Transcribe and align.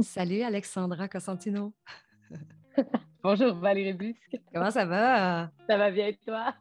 Salut 0.00 0.42
Alexandra 0.42 1.06
Cosentino. 1.06 1.72
Bonjour 3.22 3.54
Valérie 3.54 3.92
Busque. 3.92 4.40
Comment 4.52 4.72
ça 4.72 4.84
va? 4.84 5.50
Ça 5.68 5.76
va 5.78 5.90
bien 5.92 6.08
et 6.08 6.16
toi? 6.16 6.52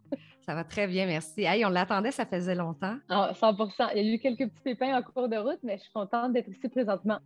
Ça 0.45 0.53
va 0.53 0.63
très 0.63 0.85
bien, 0.85 1.07
merci. 1.07 1.41
Hey, 1.41 1.65
on 1.65 1.69
l'attendait, 1.69 2.11
ça 2.11 2.27
faisait 2.27 2.53
longtemps. 2.53 2.95
100 3.09 3.13
ah, 3.79 3.91
Il 3.95 4.05
y 4.05 4.11
a 4.11 4.13
eu 4.13 4.19
quelques 4.19 4.49
petits 4.49 4.61
pépins 4.63 4.95
en 4.95 5.01
cours 5.01 5.29
de 5.29 5.37
route, 5.37 5.57
mais 5.63 5.77
je 5.77 5.83
suis 5.83 5.91
contente 5.91 6.33
d'être 6.33 6.47
ici 6.49 6.69
présentement. 6.69 7.19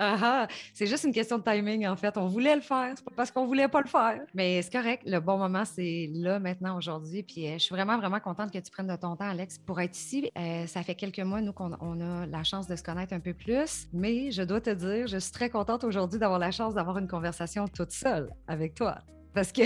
Ah, 0.00 0.16
ah, 0.22 0.48
c'est 0.74 0.86
juste 0.86 1.02
une 1.02 1.12
question 1.12 1.38
de 1.38 1.42
timing, 1.42 1.88
en 1.88 1.96
fait. 1.96 2.16
On 2.16 2.26
voulait 2.26 2.54
le 2.54 2.60
faire, 2.60 2.92
c'est 2.94 3.04
pas 3.04 3.10
parce 3.16 3.32
qu'on 3.32 3.46
voulait 3.46 3.66
pas 3.66 3.80
le 3.80 3.88
faire. 3.88 4.20
Mais 4.32 4.62
c'est 4.62 4.72
correct, 4.72 5.02
le 5.04 5.18
bon 5.18 5.38
moment, 5.38 5.64
c'est 5.64 6.08
là, 6.12 6.38
maintenant, 6.38 6.76
aujourd'hui. 6.76 7.24
Puis 7.24 7.48
euh, 7.48 7.54
je 7.54 7.58
suis 7.58 7.74
vraiment, 7.74 7.98
vraiment 7.98 8.20
contente 8.20 8.52
que 8.52 8.58
tu 8.58 8.70
prennes 8.70 8.86
de 8.86 8.94
ton 8.94 9.16
temps, 9.16 9.28
Alex, 9.28 9.58
pour 9.58 9.80
être 9.80 9.96
ici. 9.96 10.30
Euh, 10.38 10.68
ça 10.68 10.84
fait 10.84 10.94
quelques 10.94 11.18
mois, 11.18 11.40
nous, 11.40 11.52
qu'on 11.52 11.76
on 11.80 12.00
a 12.00 12.26
la 12.26 12.44
chance 12.44 12.68
de 12.68 12.76
se 12.76 12.82
connaître 12.82 13.12
un 13.12 13.18
peu 13.18 13.34
plus. 13.34 13.88
Mais 13.92 14.30
je 14.30 14.42
dois 14.42 14.60
te 14.60 14.70
dire, 14.70 15.08
je 15.08 15.18
suis 15.18 15.32
très 15.32 15.50
contente 15.50 15.82
aujourd'hui 15.82 16.20
d'avoir 16.20 16.38
la 16.38 16.52
chance 16.52 16.74
d'avoir 16.74 16.98
une 16.98 17.08
conversation 17.08 17.66
toute 17.66 17.90
seule 17.90 18.30
avec 18.46 18.74
toi. 18.74 18.98
Parce 19.34 19.50
que. 19.50 19.62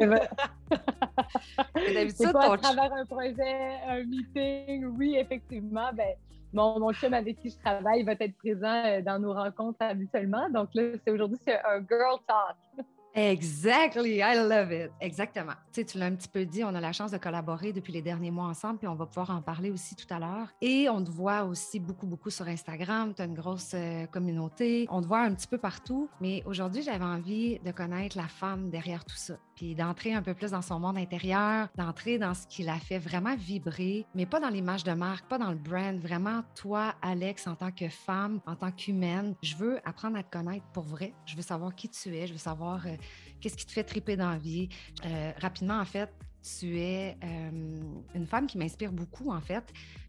D'habitude, 0.00 2.32
pas 2.32 2.54
à 2.54 2.58
travers 2.58 2.92
un 2.92 3.04
projet, 3.04 3.76
un 3.86 4.02
meeting, 4.04 4.86
oui, 4.96 5.16
effectivement, 5.16 5.92
ben, 5.94 6.14
mon, 6.52 6.92
chum 6.92 7.14
avec 7.14 7.38
qui 7.40 7.50
je 7.50 7.58
travaille 7.58 8.02
va 8.02 8.12
être 8.12 8.36
présent 8.36 8.82
euh, 8.84 9.02
dans 9.02 9.18
nos 9.18 9.32
rencontres 9.32 9.82
habituellement. 9.82 10.48
Donc 10.50 10.70
là, 10.74 10.82
c'est 11.04 11.10
aujourd'hui, 11.10 11.38
c'est 11.44 11.58
un 11.64 11.78
girl 11.80 12.18
talk. 12.26 12.86
Exactly, 13.14 14.18
I 14.20 14.36
love 14.36 14.70
it. 14.70 14.92
Exactement. 15.00 15.54
Tu 15.72 15.80
sais, 15.80 15.84
tu 15.84 15.98
l'as 15.98 16.06
un 16.06 16.14
petit 16.14 16.28
peu 16.28 16.44
dit, 16.44 16.62
on 16.62 16.74
a 16.74 16.80
la 16.80 16.92
chance 16.92 17.10
de 17.10 17.18
collaborer 17.18 17.72
depuis 17.72 17.92
les 17.92 18.02
derniers 18.02 18.30
mois 18.30 18.46
ensemble, 18.46 18.78
puis 18.78 18.86
on 18.88 18.94
va 18.94 19.06
pouvoir 19.06 19.30
en 19.30 19.42
parler 19.42 19.70
aussi 19.70 19.96
tout 19.96 20.06
à 20.10 20.20
l'heure. 20.20 20.46
Et 20.60 20.88
on 20.88 21.02
te 21.02 21.10
voit 21.10 21.42
aussi 21.42 21.80
beaucoup, 21.80 22.06
beaucoup 22.06 22.30
sur 22.30 22.46
Instagram. 22.46 23.12
Tu 23.14 23.22
as 23.22 23.24
une 23.24 23.34
grosse 23.34 23.72
euh, 23.74 24.06
communauté. 24.06 24.86
On 24.90 25.02
te 25.02 25.06
voit 25.06 25.22
un 25.22 25.34
petit 25.34 25.48
peu 25.48 25.58
partout. 25.58 26.08
Mais 26.20 26.42
aujourd'hui, 26.46 26.82
j'avais 26.82 27.04
envie 27.04 27.58
de 27.58 27.72
connaître 27.72 28.16
la 28.16 28.28
femme 28.28 28.70
derrière 28.70 29.04
tout 29.04 29.16
ça, 29.16 29.34
puis 29.56 29.74
d'entrer 29.74 30.14
un 30.14 30.22
peu 30.22 30.34
plus 30.34 30.52
dans 30.52 30.62
son 30.62 30.78
monde 30.78 30.96
intérieur, 30.96 31.68
d'entrer 31.76 32.18
dans 32.18 32.34
ce 32.34 32.46
qui 32.46 32.62
l'a 32.62 32.78
fait 32.78 32.98
vraiment 32.98 33.34
vibrer, 33.34 34.06
mais 34.14 34.26
pas 34.26 34.38
dans 34.38 34.48
l'image 34.48 34.84
de 34.84 34.92
marque, 34.92 35.26
pas 35.28 35.38
dans 35.38 35.50
le 35.50 35.56
brand. 35.56 35.98
Vraiment, 35.98 36.42
toi, 36.54 36.94
Alex, 37.02 37.48
en 37.48 37.56
tant 37.56 37.72
que 37.72 37.88
femme, 37.88 38.40
en 38.46 38.54
tant 38.54 38.70
qu'humaine, 38.70 39.34
je 39.42 39.56
veux 39.56 39.80
apprendre 39.84 40.16
à 40.16 40.22
te 40.22 40.30
connaître 40.30 40.64
pour 40.72 40.84
vrai. 40.84 41.12
Je 41.26 41.34
veux 41.34 41.42
savoir 41.42 41.74
qui 41.74 41.88
tu 41.88 42.16
es. 42.16 42.28
Je 42.28 42.32
veux 42.32 42.38
savoir. 42.38 42.86
Euh, 42.86 42.96
Qu'est-ce 43.40 43.56
qui 43.56 43.66
te 43.66 43.72
fait 43.72 43.84
triper 43.84 44.16
dans? 44.16 44.38
Euh, 45.04 45.32
rapidement, 45.40 45.78
en 45.78 45.84
fait, 45.84 46.10
tu 46.58 46.78
es 46.78 47.16
euh, 47.22 47.50
une 48.14 48.26
femme 48.26 48.46
qui 48.46 48.58
m'inspire 48.58 48.92
beaucoup, 48.92 49.30
en 49.30 49.40
fait. 49.40 49.64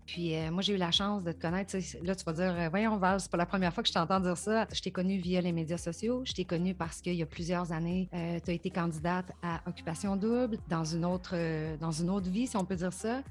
Puis 0.05 0.35
euh, 0.35 0.51
moi, 0.51 0.61
j'ai 0.61 0.73
eu 0.73 0.77
la 0.77 0.91
chance 0.91 1.23
de 1.23 1.31
te 1.31 1.41
connaître. 1.41 1.77
Là, 2.03 2.15
tu 2.15 2.25
vas 2.25 2.33
dire, 2.33 2.69
voyons 2.69 2.97
Val, 2.97 3.19
c'est 3.21 3.31
pas 3.31 3.37
la 3.37 3.45
première 3.45 3.73
fois 3.73 3.83
que 3.83 3.87
je 3.87 3.93
t'entends 3.93 4.19
dire 4.19 4.35
ça. 4.35 4.67
Je 4.73 4.81
t'ai 4.81 4.91
connue 4.91 5.17
via 5.17 5.39
les 5.39 5.53
médias 5.53 5.77
sociaux. 5.77 6.23
Je 6.25 6.33
t'ai 6.33 6.43
connue 6.43 6.73
parce 6.73 6.99
qu'il 6.99 7.13
y 7.13 7.21
a 7.21 7.25
plusieurs 7.25 7.71
années, 7.71 8.09
tu 8.11 8.51
as 8.51 8.53
été 8.53 8.69
candidate 8.69 9.31
à 9.41 9.61
Occupation 9.67 10.17
Double 10.17 10.57
dans 10.67 10.83
une 10.83 11.05
autre, 11.05 11.35
dans 11.77 11.91
une 11.91 12.09
autre 12.09 12.29
vie, 12.29 12.47
si 12.47 12.57
on 12.57 12.65
peut 12.65 12.75
dire 12.75 12.91
ça. 12.91 13.21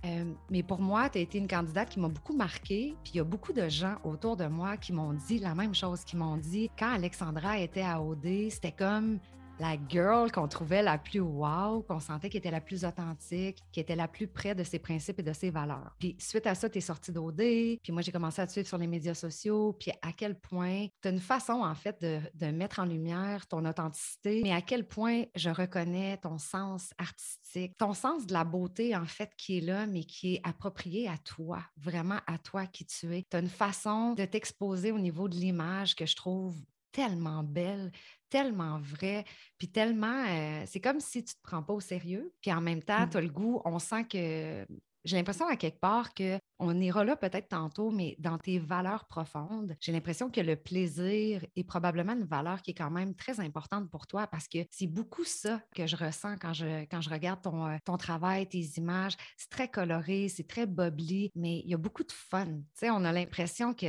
mais 0.48 0.62
pour 0.62 0.80
moi, 0.80 1.11
tu 1.11 1.19
as 1.19 1.20
été 1.20 1.36
une 1.36 1.48
candidate 1.48 1.91
qui 1.91 2.00
m'a 2.00 2.08
beaucoup 2.08 2.34
marquée. 2.34 2.95
Puis 3.02 3.12
il 3.14 3.17
y 3.19 3.20
a 3.20 3.24
beaucoup 3.24 3.52
de 3.52 3.69
gens 3.69 3.97
autour 4.05 4.36
de 4.36 4.47
moi 4.47 4.78
qui 4.78 4.95
m'ont 4.95 5.12
dit 5.12 5.39
la 5.39 5.55
même 5.55 5.74
chose, 5.74 6.02
qui 6.05 6.17
m'ont 6.17 6.39
dit 6.39 6.70
quand 6.78 6.92
Alexandra 6.92 7.58
était 7.58 7.83
à 7.83 8.00
OD, 8.00 8.48
c'était 8.50 8.72
comme 8.72 9.19
la 9.61 9.77
girl 9.89 10.33
qu'on 10.33 10.48
trouvait 10.48 10.83
la 10.83 10.98
plus 10.98 11.20
wow, 11.20 11.83
qu'on 11.83 12.00
sentait 12.00 12.30
qui 12.30 12.39
était 12.39 12.50
la 12.50 12.61
plus 12.61 12.84
authentique, 12.84 13.58
qui 13.72 13.80
était 13.80 13.94
la 13.94 14.08
plus 14.08 14.27
près 14.27 14.55
de 14.55 14.64
ses 14.64 14.78
principes 14.78 15.19
et 15.20 15.22
de 15.22 15.33
ses 15.33 15.50
valeurs. 15.50 15.94
Puis 15.98 16.17
suite 16.19 16.47
à 16.47 16.55
ça, 16.55 16.69
tu 16.70 16.78
es 16.78 16.80
sortie 16.80 17.12
d'OD, 17.12 17.36
puis 17.83 17.92
moi 17.92 18.02
j'ai 18.02 18.12
commencé 18.12 18.41
à 18.41 18.47
te 18.47 18.52
suivre 18.52 18.67
sur 18.67 18.78
les 18.78 18.86
médias 18.86 19.14
sociaux, 19.14 19.77
puis 19.78 19.92
à 20.02 20.12
quel 20.12 20.39
point 20.39 20.86
tu 21.02 21.08
as 21.08 21.11
une 21.11 21.20
façon 21.20 21.62
en 21.62 21.75
fait 21.75 22.00
de, 22.00 22.50
mettre 22.50 22.80
en 22.80 22.84
lumière 22.84 23.47
ton 23.47 23.64
authenticité, 23.64 24.41
mais 24.42 24.52
à 24.52 24.61
quel 24.62 24.86
point 24.86 25.25
je 25.34 25.50
reconnais 25.50 26.17
ton 26.17 26.39
sens 26.39 26.92
artistique, 26.98 27.77
ton 27.77 27.95
sens 27.95 28.27
de 28.27 28.33
la 28.33 28.45
beauté 28.45 28.97
en 28.97 29.05
fait 29.05 29.30
qui 29.36 29.58
est 29.58 29.61
là, 29.61 29.86
mais 29.86 30.05
qui 30.05 30.34
est 30.34 30.40
approprié 30.42 31.08
à 31.08 31.18
toi, 31.18 31.61
vraiment 31.77 32.18
à 32.27 32.39
toi 32.39 32.67
qui 32.67 32.86
tu 32.86 33.14
es. 33.14 33.24
Tu 33.30 33.36
as 33.36 33.40
une 33.40 33.48
façon 33.48 34.14
de 34.14 34.24
t'exposer 34.24 34.90
au 34.90 34.98
niveau 34.98 35.29
de 35.29 35.36
l'image 35.36 35.95
que 35.95 36.07
je 36.07 36.17
trouve 36.17 36.57
tellement 36.92 37.42
belle, 37.42 37.92
tellement 38.30 38.80
vraie, 38.80 39.24
puis 39.58 39.68
tellement, 39.68 40.24
euh, 40.29 40.63
c'est 40.67 40.80
comme 40.80 41.01
si 41.01 41.24
tu 41.24 41.35
te 41.35 41.41
prends 41.42 41.63
pas 41.63 41.74
au 41.74 41.80
sérieux, 41.80 42.33
puis 42.41 42.52
en 42.52 42.61
même 42.61 42.83
temps, 42.83 43.07
mmh. 43.07 43.11
tu 43.11 43.17
as 43.17 43.20
le 43.20 43.29
goût, 43.29 43.61
on 43.64 43.79
sent 43.79 44.05
que, 44.05 44.67
j'ai 45.05 45.17
l'impression 45.17 45.46
à 45.46 45.57
quelque 45.57 45.80
part 45.80 46.14
que 46.14 46.39
on 46.58 46.79
ira 46.79 47.05
là 47.05 47.17
peut-être 47.17 47.48
tantôt, 47.48 47.90
mais 47.90 48.17
dans 48.19 48.39
tes 48.39 48.58
valeurs 48.58 49.07
profondes, 49.07 49.74
j'ai 49.80 49.92
l'impression 49.92 50.30
que 50.30 50.40
le 50.40 50.57
plaisir 50.57 51.45
est 51.57 51.64
probablement 51.64 52.13
une 52.13 52.24
valeur 52.24 52.61
qui 52.61 52.73
est 52.73 52.74
quand 52.74 52.90
même 52.90 53.14
très 53.14 53.40
importante 53.40 53.90
pour 53.90 54.07
toi 54.07 54.27
parce 54.27 54.46
que 54.46 54.58
c'est 54.70 54.86
beaucoup 54.86 55.24
ça 55.24 55.63
que 55.74 55.86
je 55.86 55.96
ressens 55.96 56.36
quand 56.39 56.52
je, 56.52 56.83
quand 56.90 57.01
je 57.01 57.11
regarde 57.11 57.40
ton, 57.40 57.67
euh, 57.67 57.77
ton 57.85 57.96
travail, 57.96 58.46
tes 58.46 58.67
images. 58.77 59.17
C'est 59.39 59.51
très 59.51 59.69
coloré, 59.69 60.29
c'est 60.29 60.46
très 60.46 60.67
bubbly, 60.67 61.30
mais 61.35 61.61
il 61.61 61.70
y 61.70 61.74
a 61.74 61.79
beaucoup 61.79 62.05
de 62.05 62.13
fun. 62.13 62.46
Tu 62.46 62.64
sais, 62.74 62.90
on 62.90 63.05
a 63.05 63.13
l'impression 63.13 63.73
que 63.73 63.86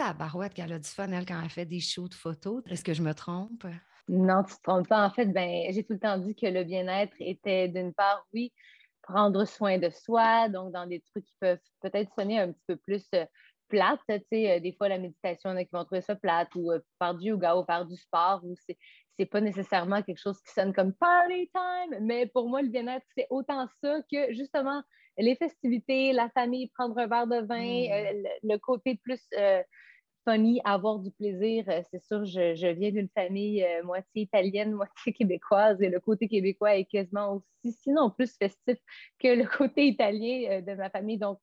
à 0.00 0.12
Barouette 0.12 0.54
qu'elle 0.54 0.72
a 0.72 0.78
du 0.78 0.88
fun, 0.88 1.10
elle, 1.10 1.26
quand 1.26 1.40
elle 1.42 1.50
fait 1.50 1.66
des 1.66 1.80
shoots 1.80 2.14
photos. 2.14 2.62
Est-ce 2.66 2.84
que 2.84 2.94
je 2.94 3.02
me 3.02 3.14
trompe? 3.14 3.64
Non, 4.08 4.42
tu 4.42 4.52
ne 4.52 4.56
te 4.56 4.62
trompes 4.62 4.88
pas. 4.88 5.06
En 5.06 5.10
fait, 5.10 5.26
ben, 5.26 5.70
j'ai 5.70 5.84
tout 5.84 5.92
le 5.94 5.98
temps 5.98 6.18
dit 6.18 6.34
que 6.34 6.46
le 6.46 6.64
bien-être 6.64 7.14
était 7.20 7.68
d'une 7.68 7.92
part, 7.92 8.26
oui, 8.32 8.52
prendre 9.02 9.44
soin 9.44 9.78
de 9.78 9.90
soi, 9.90 10.48
donc 10.48 10.72
dans 10.72 10.86
des 10.86 11.00
trucs 11.00 11.24
qui 11.24 11.34
peuvent 11.40 11.58
peut-être 11.80 12.10
sonner 12.14 12.40
un 12.40 12.52
petit 12.52 12.64
peu 12.66 12.76
plus 12.76 13.06
euh, 13.14 13.24
plate. 13.68 14.00
Tu 14.08 14.20
sais, 14.32 14.50
euh, 14.50 14.60
des 14.60 14.72
fois, 14.72 14.88
la 14.88 14.98
méditation, 14.98 15.50
il 15.50 15.52
y 15.52 15.56
en 15.56 15.58
a 15.58 15.64
qui 15.64 15.70
vont 15.72 15.84
trouver 15.84 16.00
ça 16.00 16.14
plate, 16.14 16.48
ou 16.54 16.72
euh, 16.72 16.80
faire 16.98 17.14
du 17.14 17.28
yoga, 17.28 17.56
ou 17.56 17.64
faire 17.64 17.84
du 17.84 17.96
sport, 17.96 18.40
ou 18.44 18.54
c'est, 18.66 18.78
c'est 19.18 19.26
pas 19.26 19.40
nécessairement 19.40 20.02
quelque 20.02 20.20
chose 20.20 20.40
qui 20.42 20.52
sonne 20.52 20.72
comme 20.72 20.94
party 20.94 21.50
time, 21.52 21.98
mais 22.02 22.26
pour 22.26 22.48
moi, 22.48 22.62
le 22.62 22.68
bien-être, 22.68 23.04
c'est 23.16 23.26
autant 23.30 23.66
ça 23.82 24.00
que 24.10 24.32
justement 24.32 24.82
les 25.18 25.34
festivités, 25.34 26.12
la 26.12 26.30
famille, 26.30 26.70
prendre 26.76 26.96
un 26.98 27.08
verre 27.08 27.26
de 27.26 27.44
vin, 27.44 27.58
mm. 27.58 28.28
le, 28.44 28.56
côté 28.58 29.00
plus 29.02 29.20
funny, 30.28 30.60
avoir 30.64 30.98
du 30.98 31.10
plaisir. 31.10 31.64
Euh, 31.68 31.80
c'est 31.90 32.02
sûr, 32.02 32.24
je, 32.24 32.72
viens 32.72 32.90
d'une 32.90 33.08
famille 33.08 33.64
euh, 33.64 33.82
moitié 33.82 34.22
italienne, 34.22 34.72
moitié 34.72 35.12
québécoise, 35.12 35.80
et 35.80 35.88
le 35.88 36.00
côté 36.00 36.28
québécois 36.28 36.76
est 36.76 36.84
quasiment 36.84 37.34
aussi, 37.34 37.72
sinon 37.82 38.10
plus 38.10 38.36
festif 38.36 38.78
que 39.18 39.28
le 39.28 39.44
côté 39.58 39.86
italien 39.86 40.50
euh, 40.50 40.60
de 40.60 40.74
ma 40.74 40.90
famille. 40.90 41.18
Donc, 41.18 41.38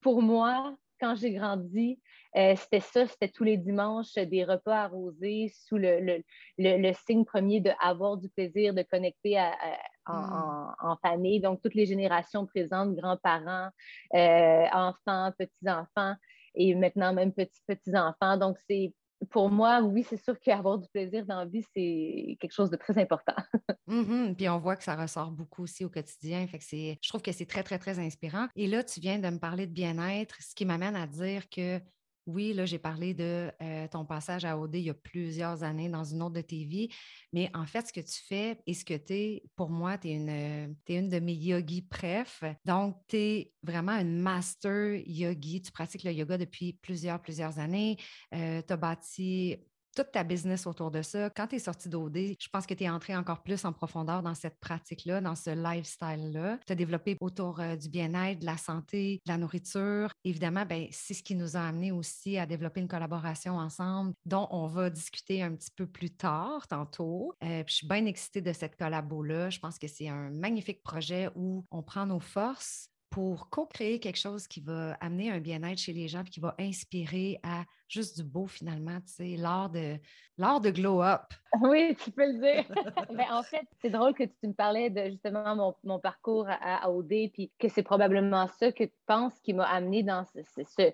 pour 0.00 0.20
moi, 0.20 0.76
quand 1.00 1.14
j'ai 1.14 1.32
grandi, 1.32 2.00
c'était 2.34 2.80
ça, 2.80 3.06
c'était 3.06 3.28
tous 3.28 3.44
les 3.44 3.56
dimanches 3.56 4.14
des 4.14 4.44
repas 4.44 4.84
arrosés 4.84 5.50
sous 5.54 5.78
le, 5.78 6.22
le, 6.58 6.92
signe 7.06 7.24
premier 7.24 7.60
de 7.60 7.70
avoir 7.80 8.18
du 8.18 8.28
plaisir, 8.28 8.74
de 8.74 8.82
connecter 8.82 9.36
mm. 9.36 10.12
en, 10.12 10.72
en, 10.80 10.96
famille. 10.98 11.40
Donc, 11.40 11.60
toutes 11.62 11.74
les 11.74 11.86
générations 11.86 12.46
présentes, 12.46 12.94
grands-parents, 12.94 13.70
enfants, 14.12 15.32
petits-enfants 15.38 16.14
et 16.56 16.74
maintenant 16.74 17.12
même 17.12 17.32
petits, 17.32 17.60
petits-enfants. 17.66 18.36
Donc, 18.36 18.56
c'est 18.68 18.92
pour 19.30 19.50
moi, 19.50 19.80
oui, 19.80 20.04
c'est 20.08 20.22
sûr 20.22 20.38
qu'avoir 20.40 20.78
du 20.78 20.88
plaisir 20.88 21.24
dans 21.24 21.38
la 21.38 21.46
vie, 21.46 21.64
c'est 21.74 22.36
quelque 22.40 22.52
chose 22.52 22.70
de 22.70 22.76
très 22.76 22.98
important. 22.98 23.36
Mm-hmm. 23.88 24.34
Puis 24.34 24.48
on 24.48 24.58
voit 24.58 24.74
que 24.74 24.82
ça 24.82 24.96
ressort 24.96 25.30
beaucoup 25.30 25.62
aussi 25.62 25.84
au 25.84 25.88
quotidien. 25.88 26.44
Fait 26.48 26.58
que 26.58 26.64
je 26.64 27.08
trouve 27.08 27.22
que 27.22 27.30
c'est 27.30 27.46
très, 27.46 27.62
très, 27.62 27.78
très 27.78 28.00
inspirant. 28.00 28.48
Et 28.56 28.66
là, 28.66 28.82
tu 28.82 28.98
viens 28.98 29.20
de 29.20 29.28
me 29.28 29.38
parler 29.38 29.68
de 29.68 29.72
bien-être, 29.72 30.34
ce 30.42 30.56
qui 30.56 30.64
m'amène 30.64 30.96
à 30.96 31.06
dire 31.06 31.48
que 31.48 31.80
oui, 32.26 32.52
là, 32.52 32.66
j'ai 32.66 32.78
parlé 32.78 33.14
de 33.14 33.50
euh, 33.62 33.88
ton 33.88 34.04
passage 34.04 34.44
à 34.44 34.58
OD 34.58 34.74
il 34.74 34.82
y 34.82 34.90
a 34.90 34.94
plusieurs 34.94 35.62
années 35.62 35.88
dans 35.88 36.04
une 36.04 36.22
autre 36.22 36.34
de 36.34 36.40
tes 36.40 36.64
vies, 36.64 36.88
mais 37.32 37.50
en 37.54 37.66
fait, 37.66 37.86
ce 37.86 37.92
que 37.92 38.00
tu 38.00 38.20
fais 38.26 38.58
et 38.66 38.74
ce 38.74 38.84
que 38.84 38.94
tu 38.94 39.12
es, 39.12 39.42
pour 39.54 39.70
moi, 39.70 39.96
tu 39.96 40.08
es 40.08 40.14
une, 40.14 40.28
es 40.28 40.76
une 40.88 41.08
de 41.08 41.20
mes 41.20 41.34
yogis 41.34 41.82
préf. 41.82 42.42
Donc, 42.64 42.96
tu 43.06 43.16
es 43.16 43.52
vraiment 43.62 43.92
une 43.92 44.18
master 44.18 44.94
yogi. 45.06 45.62
Tu 45.62 45.70
pratiques 45.70 46.02
le 46.02 46.12
yoga 46.12 46.36
depuis 46.36 46.72
plusieurs, 46.72 47.20
plusieurs 47.20 47.58
années. 47.58 47.96
Euh, 48.34 48.60
tu 48.66 48.72
as 48.72 48.76
bâti 48.76 49.56
toute 49.96 50.12
ta 50.12 50.24
business 50.24 50.66
autour 50.66 50.90
de 50.90 51.00
ça. 51.00 51.30
Quand 51.30 51.46
tu 51.46 51.56
es 51.56 51.58
sorti 51.58 51.88
d'OD, 51.88 52.16
je 52.38 52.48
pense 52.52 52.66
que 52.66 52.74
tu 52.74 52.84
es 52.84 52.90
entré 52.90 53.16
encore 53.16 53.42
plus 53.42 53.64
en 53.64 53.72
profondeur 53.72 54.22
dans 54.22 54.34
cette 54.34 54.60
pratique-là, 54.60 55.22
dans 55.22 55.34
ce 55.34 55.50
lifestyle-là. 55.50 56.58
Tu 56.66 56.72
as 56.72 56.76
développé 56.76 57.16
autour 57.20 57.60
euh, 57.60 57.76
du 57.76 57.88
bien-être, 57.88 58.40
de 58.40 58.44
la 58.44 58.58
santé, 58.58 59.22
de 59.24 59.32
la 59.32 59.38
nourriture. 59.38 60.12
Évidemment, 60.22 60.66
ben, 60.66 60.86
c'est 60.90 61.14
ce 61.14 61.22
qui 61.22 61.34
nous 61.34 61.56
a 61.56 61.60
amené 61.60 61.92
aussi 61.92 62.36
à 62.36 62.44
développer 62.44 62.80
une 62.80 62.88
collaboration 62.88 63.56
ensemble 63.56 64.12
dont 64.26 64.46
on 64.50 64.66
va 64.66 64.90
discuter 64.90 65.42
un 65.42 65.54
petit 65.54 65.70
peu 65.74 65.86
plus 65.86 66.10
tard, 66.10 66.68
tantôt. 66.68 67.32
Euh, 67.42 67.64
je 67.66 67.74
suis 67.74 67.88
bien 67.88 68.04
excitée 68.04 68.42
de 68.42 68.52
cette 68.52 68.76
collabo-là. 68.76 69.48
Je 69.48 69.58
pense 69.58 69.78
que 69.78 69.88
c'est 69.88 70.08
un 70.08 70.30
magnifique 70.30 70.82
projet 70.82 71.30
où 71.34 71.64
on 71.70 71.82
prend 71.82 72.04
nos 72.04 72.20
forces 72.20 72.90
pour 73.16 73.48
co-créer 73.48 73.98
quelque 73.98 74.18
chose 74.18 74.46
qui 74.46 74.60
va 74.60 74.92
amener 75.00 75.30
un 75.30 75.40
bien-être 75.40 75.78
chez 75.78 75.94
les 75.94 76.06
gens 76.06 76.20
et 76.20 76.28
qui 76.28 76.38
va 76.38 76.54
inspirer 76.58 77.40
à 77.42 77.64
juste 77.88 78.18
du 78.18 78.24
beau 78.24 78.46
finalement, 78.46 79.00
tu 79.00 79.08
sais, 79.14 79.36
l'art 79.38 79.70
de, 79.70 79.96
l'art 80.36 80.60
de 80.60 80.68
glow 80.68 81.00
up. 81.00 81.22
Oui, 81.62 81.96
tu 81.98 82.10
peux 82.10 82.30
le 82.30 82.38
dire. 82.38 82.66
Mais 83.08 83.16
ben, 83.24 83.26
en 83.30 83.42
fait, 83.42 83.66
c'est 83.80 83.88
drôle 83.88 84.12
que 84.12 84.24
tu 84.24 84.48
me 84.48 84.52
parlais 84.52 84.90
de 84.90 85.08
justement 85.08 85.56
mon, 85.56 85.74
mon 85.82 85.98
parcours 85.98 86.46
à, 86.46 86.84
à, 86.84 86.90
OD, 86.90 87.30
puis 87.32 87.50
que 87.58 87.70
c'est 87.70 87.82
probablement 87.82 88.48
ça 88.48 88.70
que 88.70 88.84
tu 88.84 89.00
penses 89.06 89.40
qui 89.40 89.54
m'a 89.54 89.64
amené 89.64 90.02
dans 90.02 90.26
ce, 90.26 90.40
ce, 90.76 90.92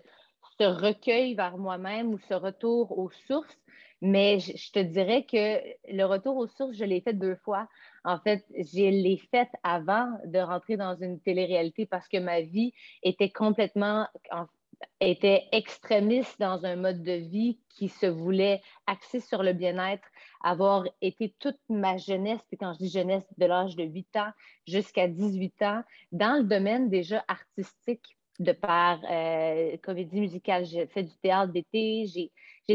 ce 0.61 0.63
recueil 0.63 1.35
vers 1.35 1.59
moi-même 1.59 2.15
ou 2.15 2.21
ce 2.29 2.35
retour 2.35 2.97
aux 2.97 3.11
sources. 3.27 3.59
Mais 4.05 4.41
je, 4.41 4.73
te 4.73 4.81
dirais 4.81 5.25
que 5.25 5.61
le 5.89 6.05
retour 6.05 6.37
aux 6.37 6.49
sources, 6.49 6.77
je 6.77 6.85
l'ai 6.85 7.01
fait 7.01 7.13
deux 7.13 7.37
fois. 7.37 7.69
En 8.05 8.19
fait, 8.19 8.45
je 8.51 8.91
l'ai 8.91 9.17
fait 9.31 9.49
avant 9.63 10.09
de 10.25 10.41
rentrer 10.41 10.77
dans 10.77 10.97
une 10.97 11.21
télé-réalité 11.21 11.87
parce 11.87 12.09
que 12.09 12.19
ma 12.19 12.41
vie 12.41 12.73
était 13.05 13.31
complètement, 13.31 14.09
était 15.01 15.45
extrémiste 15.53 16.41
dans 16.41 16.65
un 16.65 16.75
mode 16.75 17.05
de 17.05 17.13
vie 17.13 17.61
qui 17.69 17.89
se 17.89 18.07
voulait 18.07 18.61
axer 18.89 19.21
sur 19.21 19.45
le 19.45 19.53
bien-être, 19.53 20.09
avoir 20.43 20.85
été 21.01 21.33
toute 21.39 21.61
ma 21.69 21.97
jeunesse, 21.97 22.41
puis 22.49 22.59
quand 22.59 22.73
je 22.73 22.79
dis 22.79 22.91
jeunesse, 22.91 23.25
de 23.39 23.47
l'âge 23.47 23.77
de 23.77 23.85
8 23.85 24.17
ans 24.17 24.33
jusqu'à 24.67 25.07
18 25.07 25.63
ans, 25.63 25.83
dans 26.11 26.39
le 26.39 26.45
domaine 26.45 26.91
déjà 26.91 27.25
artistique, 27.29 28.17
de 28.39 28.53
par 28.53 29.01
euh, 29.11 29.77
comédie 29.83 30.21
musicale. 30.21 30.65
J'ai 30.65 30.87
fait 30.87 31.03
du 31.03 31.17
théâtre 31.19 31.53
d'été. 31.53 32.07
J'ai 32.07 32.31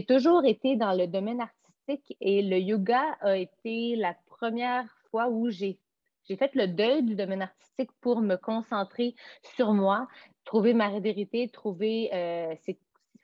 toujours 0.07 0.45
été 0.45 0.75
dans 0.75 0.93
le 0.93 1.07
domaine 1.07 1.41
artistique 1.41 2.17
et 2.19 2.41
le 2.41 2.57
yoga 2.57 3.17
a 3.21 3.37
été 3.37 3.95
la 3.95 4.15
première 4.27 4.85
fois 5.09 5.29
où 5.29 5.49
j'ai 5.49 5.79
fait 6.27 6.53
le 6.55 6.67
deuil 6.67 7.03
du 7.03 7.15
domaine 7.15 7.41
artistique 7.41 7.91
pour 8.01 8.21
me 8.21 8.35
concentrer 8.35 9.15
sur 9.55 9.73
moi, 9.73 10.07
trouver 10.43 10.73
ma 10.73 10.99
vérité, 10.99 11.49
trouver 11.49 12.09
euh, 12.13 12.55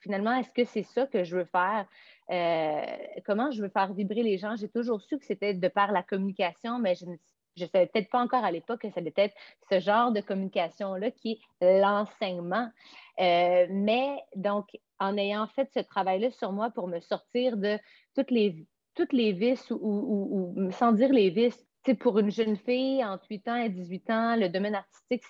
finalement, 0.04 0.34
est-ce 0.36 0.54
que 0.54 0.66
c'est 0.66 0.84
ça 0.84 1.08
que 1.08 1.24
je 1.24 1.38
veux 1.38 1.46
faire? 1.46 1.88
Euh, 2.30 2.86
comment 3.26 3.52
je 3.52 3.62
veux 3.62 3.70
faire 3.70 3.94
vibrer 3.94 4.22
les 4.22 4.38
gens? 4.38 4.56
J'ai 4.56 4.70
toujours 4.70 5.02
su 5.02 5.18
que 5.18 5.26
c'était 5.26 5.54
de 5.54 5.68
par 5.68 5.92
la 5.92 6.04
communication, 6.04 6.78
mais 6.80 6.96
je 6.96 7.06
ne 7.06 7.68
savais 7.68 7.88
peut-être 7.88 8.10
pas 8.10 8.20
encore 8.20 8.44
à 8.44 8.52
l'époque 8.52 8.82
que 8.82 8.92
ça 8.92 9.02
devait 9.02 9.14
être 9.18 9.36
ce 9.70 9.80
genre 9.80 10.12
de 10.12 10.22
communication-là 10.22 11.12
qui 11.12 11.42
est 11.62 11.82
l'enseignement. 11.82 12.70
Euh, 13.20 13.68
mais 13.70 14.18
donc, 14.36 14.68
en 15.04 15.18
ayant 15.18 15.48
fait 15.48 15.70
ce 15.74 15.80
travail-là 15.80 16.32
sur 16.32 16.52
moi 16.52 16.70
pour 16.70 16.88
me 16.88 17.00
sortir 17.02 17.58
de 17.58 17.78
toutes 18.16 18.32
les, 18.32 18.66
toutes 18.96 19.14
les 19.14 19.34
vices 19.34 19.70
ou, 19.72 20.70
sans 20.72 20.94
dire 20.94 21.12
les 21.12 21.30
vices, 21.30 21.66
pour 22.00 22.18
une 22.18 22.32
jeune 22.32 22.56
fille 22.56 23.04
entre 23.04 23.26
8 23.30 23.48
ans 23.50 23.56
et 23.58 23.68
18 23.68 24.10
ans, 24.10 24.36
le 24.38 24.48
domaine 24.48 24.76
artistique, 24.76 25.22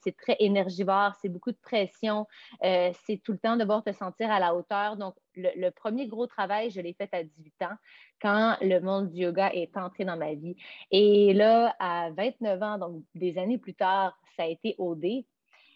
c'est 0.00 0.16
très 0.16 0.36
énergivore, 0.40 1.12
c'est 1.22 1.28
beaucoup 1.28 1.52
de 1.52 1.58
pression, 1.62 2.26
euh, 2.64 2.90
c'est 3.06 3.22
tout 3.22 3.30
le 3.30 3.38
temps 3.38 3.56
devoir 3.56 3.84
te 3.84 3.92
sentir 3.92 4.28
à 4.28 4.40
la 4.40 4.52
hauteur. 4.52 4.96
Donc, 4.96 5.14
le, 5.36 5.70
premier 5.70 6.08
gros 6.08 6.26
travail, 6.26 6.70
je 6.70 6.80
l'ai 6.80 6.92
fait 6.94 7.08
à 7.12 7.22
18 7.22 7.54
ans, 7.62 7.76
quand 8.20 8.56
le 8.60 8.80
monde 8.80 9.10
du 9.10 9.22
yoga 9.22 9.50
est 9.52 9.76
entré 9.76 10.04
dans 10.04 10.16
ma 10.16 10.34
vie. 10.34 10.56
Et 10.90 11.32
là, 11.34 11.76
à 11.78 12.10
29 12.10 12.62
ans, 12.64 12.78
donc 12.78 13.04
des 13.14 13.38
années 13.38 13.58
plus 13.58 13.74
tard, 13.74 14.18
ça 14.36 14.42
a 14.42 14.46
été 14.46 14.74
OD. 14.78 15.04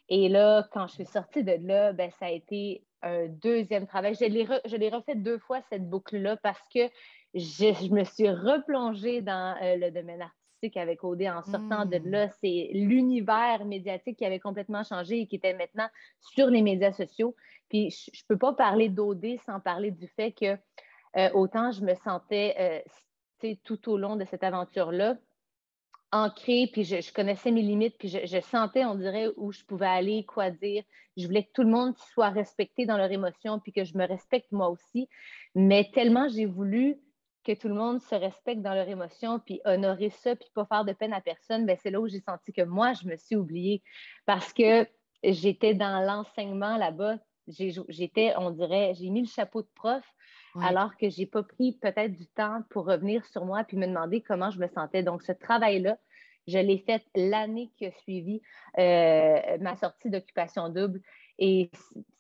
Et 0.08 0.28
là, 0.28 0.66
quand 0.72 0.88
je 0.88 0.94
suis 0.94 1.06
sortie 1.06 1.44
de 1.44 1.56
là, 1.66 1.93
ben, 1.93 2.10
ça 2.19 2.26
a 2.26 2.31
été 2.31 2.82
un 3.06 3.26
deuxième 3.29 3.87
travail. 3.87 4.14
Je 4.14 4.76
l'ai 4.76 4.88
refait 4.88 5.14
deux 5.14 5.38
fois, 5.38 5.61
cette 5.70 5.88
boucle-là, 5.88 6.37
parce 6.37 6.67
que 6.73 6.88
je, 7.35 7.93
me 7.93 8.05
suis 8.05 8.31
replongée 8.31 9.23
dans 9.23 9.56
euh, 9.62 9.76
le 9.76 9.91
domaine 9.91 10.23
artistique 10.23 10.76
avec 10.76 11.05
OD 11.05 11.23
en 11.23 11.43
sortant 11.43 11.85
de 11.85 11.99
hmm. 11.99 12.11
là. 12.11 12.29
C'est 12.41 12.70
l'univers 12.73 13.64
médiatique 13.64 14.19
qui 14.19 14.25
avait 14.25 14.41
complètement 14.41 14.85
changé 14.85 15.20
et 15.20 15.26
qui 15.26 15.37
était 15.37 15.55
maintenant 15.55 15.88
sur 16.20 16.49
les 16.49 16.62
médias 16.62 16.93
sociaux. 16.93 17.35
Puis 17.69 17.91
je 17.91 18.11
ne 18.11 18.26
peux 18.29 18.38
pas 18.38 18.55
parler 18.55 18.88
d'OD 18.88 19.38
sans 19.44 19.61
parler 19.61 19.91
du 19.91 20.08
fait 20.08 20.32
que 20.32 20.56
euh, 21.17 21.31
autant 21.35 21.73
je 21.73 21.82
me 21.82 21.94
sentais 21.94 22.82
euh, 23.43 23.55
tout 23.64 23.91
au 23.91 23.99
long 23.99 24.17
de 24.17 24.25
cette 24.25 24.44
aventure-là 24.44 25.17
ancrée, 26.25 26.69
puis 26.73 26.85
je, 26.85 27.13
connaissais 27.13 27.51
mes 27.51 27.63
limites, 27.63 27.97
puis 27.99 28.09
je, 28.09 28.19
je, 28.25 28.41
sentais, 28.41 28.85
on 28.85 28.95
dirait, 28.95 29.29
où 29.37 29.53
je 29.53 29.65
pouvais 29.65 29.87
aller, 29.87 30.25
quoi 30.25 30.51
dire. 30.51 30.83
Je 31.17 31.27
voulais 31.27 31.45
que 31.45 31.53
tout 31.53 31.63
le 31.63 31.71
monde 31.71 31.97
soit 32.13 32.31
respecté 32.31 32.87
dans 32.87 32.97
leurs 32.97 33.13
émotions, 33.13 33.61
puis 33.61 33.73
que 33.73 33.85
je 33.85 33.97
me 33.97 34.07
respecte 34.07 34.53
moi 34.53 34.69
aussi. 34.69 35.09
Mais 35.55 35.91
tellement 35.93 36.29
j'ai 36.29 36.47
voulu 36.47 36.99
que 37.45 37.53
tout 37.53 37.69
le 37.69 37.75
monde 37.75 38.01
se 38.01 38.15
respecte 38.15 38.61
dans 38.61 38.75
leurs 38.75 38.89
émotions, 38.89 39.39
puis 39.39 39.61
honorer 39.65 40.11
ça, 40.11 40.35
puis 40.35 40.49
pas 40.53 40.67
faire 40.67 40.85
de 40.85 40.93
peine 40.93 41.13
à 41.13 41.21
personne, 41.21 41.65
ben 41.65 41.77
c'est 41.81 41.91
là 41.91 42.01
où 42.01 42.09
j'ai 42.09 42.21
senti 42.21 42.53
que 42.53 42.63
moi, 42.63 42.93
je 42.93 43.07
me 43.07 43.17
suis 43.17 43.37
oubliée 43.37 43.83
parce 44.27 44.53
que 44.53 44.87
j'étais 45.23 45.75
dans 45.75 46.01
l'enseignement 46.01 46.77
là-bas. 46.77 47.19
J'étais, 47.47 48.35
on 48.39 48.51
dirait, 48.51 48.95
j'ai 48.95 49.09
mis 49.09 49.21
le 49.21 49.29
chapeau 49.29 49.63
de 49.63 49.69
prof, 49.77 50.03
alors 50.61 50.97
que 50.97 51.09
j'ai 51.09 51.27
pas 51.27 51.43
pris 51.43 51.73
peut-être 51.81 52.13
du 52.13 52.27
temps 52.27 52.63
pour 52.71 52.87
revenir 52.87 53.25
sur 53.27 53.45
moi 53.45 53.63
puis 53.63 53.77
me 53.77 53.87
demander 53.87 54.23
comment 54.23 54.51
je 54.51 54.59
me 54.59 54.67
sentais. 54.69 55.03
Donc, 55.03 55.23
ce 55.23 55.33
travail-là, 55.33 55.99
je 56.46 56.58
l'ai 56.58 56.78
fait 56.78 57.02
l'année 57.14 57.70
qui 57.76 57.87
a 57.87 57.93
suivi 57.93 58.40
euh, 58.78 59.58
ma 59.60 59.76
sortie 59.76 60.10
d'occupation 60.10 60.69
double. 60.69 61.00
Et 61.38 61.70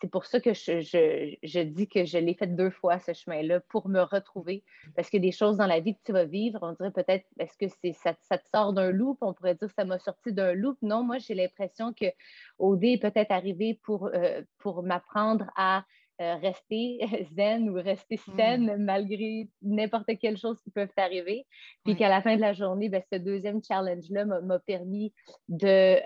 c'est 0.00 0.10
pour 0.10 0.26
ça 0.26 0.40
que 0.40 0.52
je, 0.52 1.62
dis 1.62 1.88
que 1.88 2.04
je 2.04 2.18
l'ai 2.18 2.34
fait 2.34 2.48
deux 2.48 2.68
fois, 2.68 2.98
ce 2.98 3.14
chemin-là, 3.14 3.60
pour 3.60 3.88
me 3.88 4.02
retrouver. 4.02 4.62
Parce 4.94 5.08
que 5.08 5.16
des 5.16 5.32
choses 5.32 5.56
dans 5.56 5.66
la 5.66 5.80
vie 5.80 5.94
que 5.94 6.00
tu 6.04 6.12
vas 6.12 6.26
vivre, 6.26 6.58
on 6.60 6.72
dirait 6.72 6.90
peut-être, 6.90 7.24
est-ce 7.38 7.56
que 7.56 7.72
c'est, 7.82 7.92
ça, 7.92 8.12
te 8.14 8.48
sort 8.54 8.74
d'un 8.74 8.90
loop? 8.90 9.18
On 9.22 9.32
pourrait 9.32 9.54
dire 9.54 9.70
ça 9.70 9.86
m'a 9.86 9.98
sorti 9.98 10.32
d'un 10.32 10.52
loop. 10.52 10.76
Non, 10.82 11.02
moi, 11.02 11.16
j'ai 11.18 11.34
l'impression 11.34 11.94
que 11.94 12.06
OD 12.58 12.84
est 12.84 13.00
peut-être 13.00 13.30
arrivé 13.30 13.80
euh, 13.88 14.42
pour 14.58 14.82
m'apprendre 14.82 15.46
à 15.56 15.84
euh, 16.20 16.36
rester 16.36 16.98
zen 17.36 17.68
ou 17.68 17.74
rester 17.74 18.18
mmh. 18.26 18.36
saine 18.36 18.76
malgré 18.78 19.48
n'importe 19.60 20.10
quelle 20.18 20.38
chose 20.38 20.58
qui 20.62 20.70
peut 20.70 20.88
t'arriver. 20.96 21.46
Puis 21.84 21.94
qu'à 21.94 22.08
la 22.08 22.22
fin 22.22 22.36
de 22.36 22.40
la 22.40 22.54
journée, 22.54 22.88
ben, 22.88 23.02
ce 23.12 23.18
deuxième 23.18 23.62
challenge-là 23.62 24.24
m'a 24.24 24.58
permis 24.60 25.12
de 25.48 25.98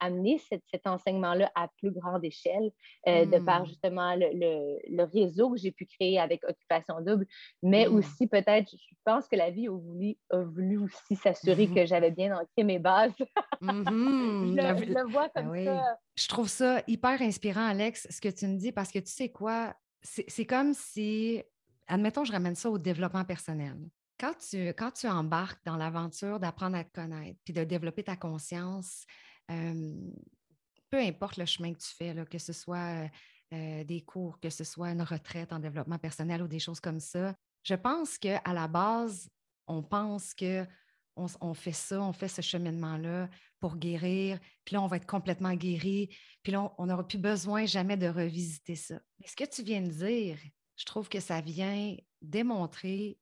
amener 0.00 0.38
cet 0.38 0.86
enseignement-là 0.86 1.52
à 1.54 1.68
plus 1.78 1.92
grande 1.92 2.24
échelle, 2.24 2.70
euh, 3.06 3.26
de 3.26 3.38
par 3.38 3.62
mmh. 3.62 3.66
justement 3.66 4.16
le, 4.16 5.04
réseau 5.04 5.50
que 5.50 5.58
j'ai 5.58 5.70
pu 5.70 5.86
créer 5.86 6.18
avec 6.18 6.42
Occupation 6.44 7.00
Double, 7.00 7.26
mais 7.62 7.86
mmh. 7.86 7.94
aussi 7.94 8.26
peut-être, 8.26 8.70
je 8.72 8.94
pense 9.04 9.28
que 9.28 9.36
la 9.36 9.50
vie 9.50 9.68
a 9.68 9.70
voulu, 9.70 10.16
a 10.30 10.38
voulu 10.38 10.78
aussi 10.78 11.14
s'assurer 11.14 11.68
que 11.68 11.86
j'avais 11.86 12.10
bien 12.10 12.36
ancré 12.36 12.64
mes 12.64 12.78
bases. 12.78 13.12
je, 13.62 14.92
le, 14.94 15.10
vois 15.10 15.28
ben 15.34 15.44
comme 15.44 15.64
ça. 15.64 15.98
Je 16.16 16.28
trouve 16.28 16.48
ça 16.48 16.82
hyper 16.86 17.20
inspirant, 17.22 17.66
Alex, 17.66 18.06
ce 18.10 18.20
que 18.20 18.28
tu 18.28 18.46
me 18.46 18.56
dis, 18.56 18.72
parce 18.72 18.92
que 18.92 19.00
tu 19.00 19.10
sais 19.10 19.30
quoi, 19.30 19.74
c'est 20.02 20.46
comme 20.46 20.74
si, 20.74 21.42
admettons, 21.86 22.24
je 22.24 22.32
ramène 22.32 22.54
ça 22.54 22.70
au 22.70 22.78
développement 22.78 23.24
personnel. 23.24 23.76
Quand 24.18 24.34
tu, 24.38 24.68
quand 24.68 24.92
tu 24.92 25.08
embarques 25.08 25.64
dans 25.64 25.76
l'aventure 25.76 26.38
d'apprendre 26.38 26.76
à 26.76 26.84
te 26.84 26.92
connaître, 26.92 27.40
puis 27.44 27.52
de 27.52 27.64
développer 27.64 28.04
ta 28.04 28.16
conscience, 28.16 29.04
peu 29.48 30.98
importe 30.98 31.36
le 31.36 31.46
chemin 31.46 31.72
que 31.72 31.80
tu 31.80 31.94
fais, 31.96 32.14
là, 32.14 32.24
que 32.24 32.38
ce 32.38 32.52
soit 32.52 33.10
des 33.50 34.04
cours, 34.06 34.38
que 34.40 34.50
ce 34.50 34.62
soit 34.62 34.90
une 34.90 35.02
retraite 35.02 35.52
en 35.52 35.58
développement 35.58 35.98
personnel 35.98 36.42
ou 36.42 36.48
des 36.48 36.60
choses 36.60 36.80
comme 36.80 37.00
ça, 37.00 37.34
je 37.62 37.74
pense 37.74 38.18
qu'à 38.18 38.40
la 38.52 38.68
base, 38.68 39.28
on 39.66 39.82
pense 39.82 40.34
que 40.34 40.66
on, 41.16 41.54
fait 41.54 41.72
ça, 41.72 42.00
on 42.02 42.12
fait 42.12 42.28
ce 42.28 42.40
cheminement-là 42.42 43.28
pour 43.60 43.76
guérir, 43.76 44.38
puis 44.64 44.74
là, 44.74 44.82
on 44.82 44.86
va 44.86 44.96
être 44.96 45.06
complètement 45.06 45.54
guéri, 45.54 46.14
puis 46.42 46.52
là, 46.52 46.74
on 46.78 46.86
n'aura 46.86 47.06
plus 47.06 47.18
besoin 47.18 47.66
jamais 47.66 47.96
de 47.96 48.08
revisiter 48.08 48.76
ça. 48.76 49.00
Mais 49.20 49.26
ce 49.26 49.36
que 49.36 49.44
tu 49.44 49.62
viens 49.62 49.80
de 49.80 49.90
dire, 49.90 50.38
je 50.76 50.84
trouve 50.84 51.08
que 51.08 51.20
ça 51.20 51.40
vient 51.40 51.96
démontrer 52.20 53.18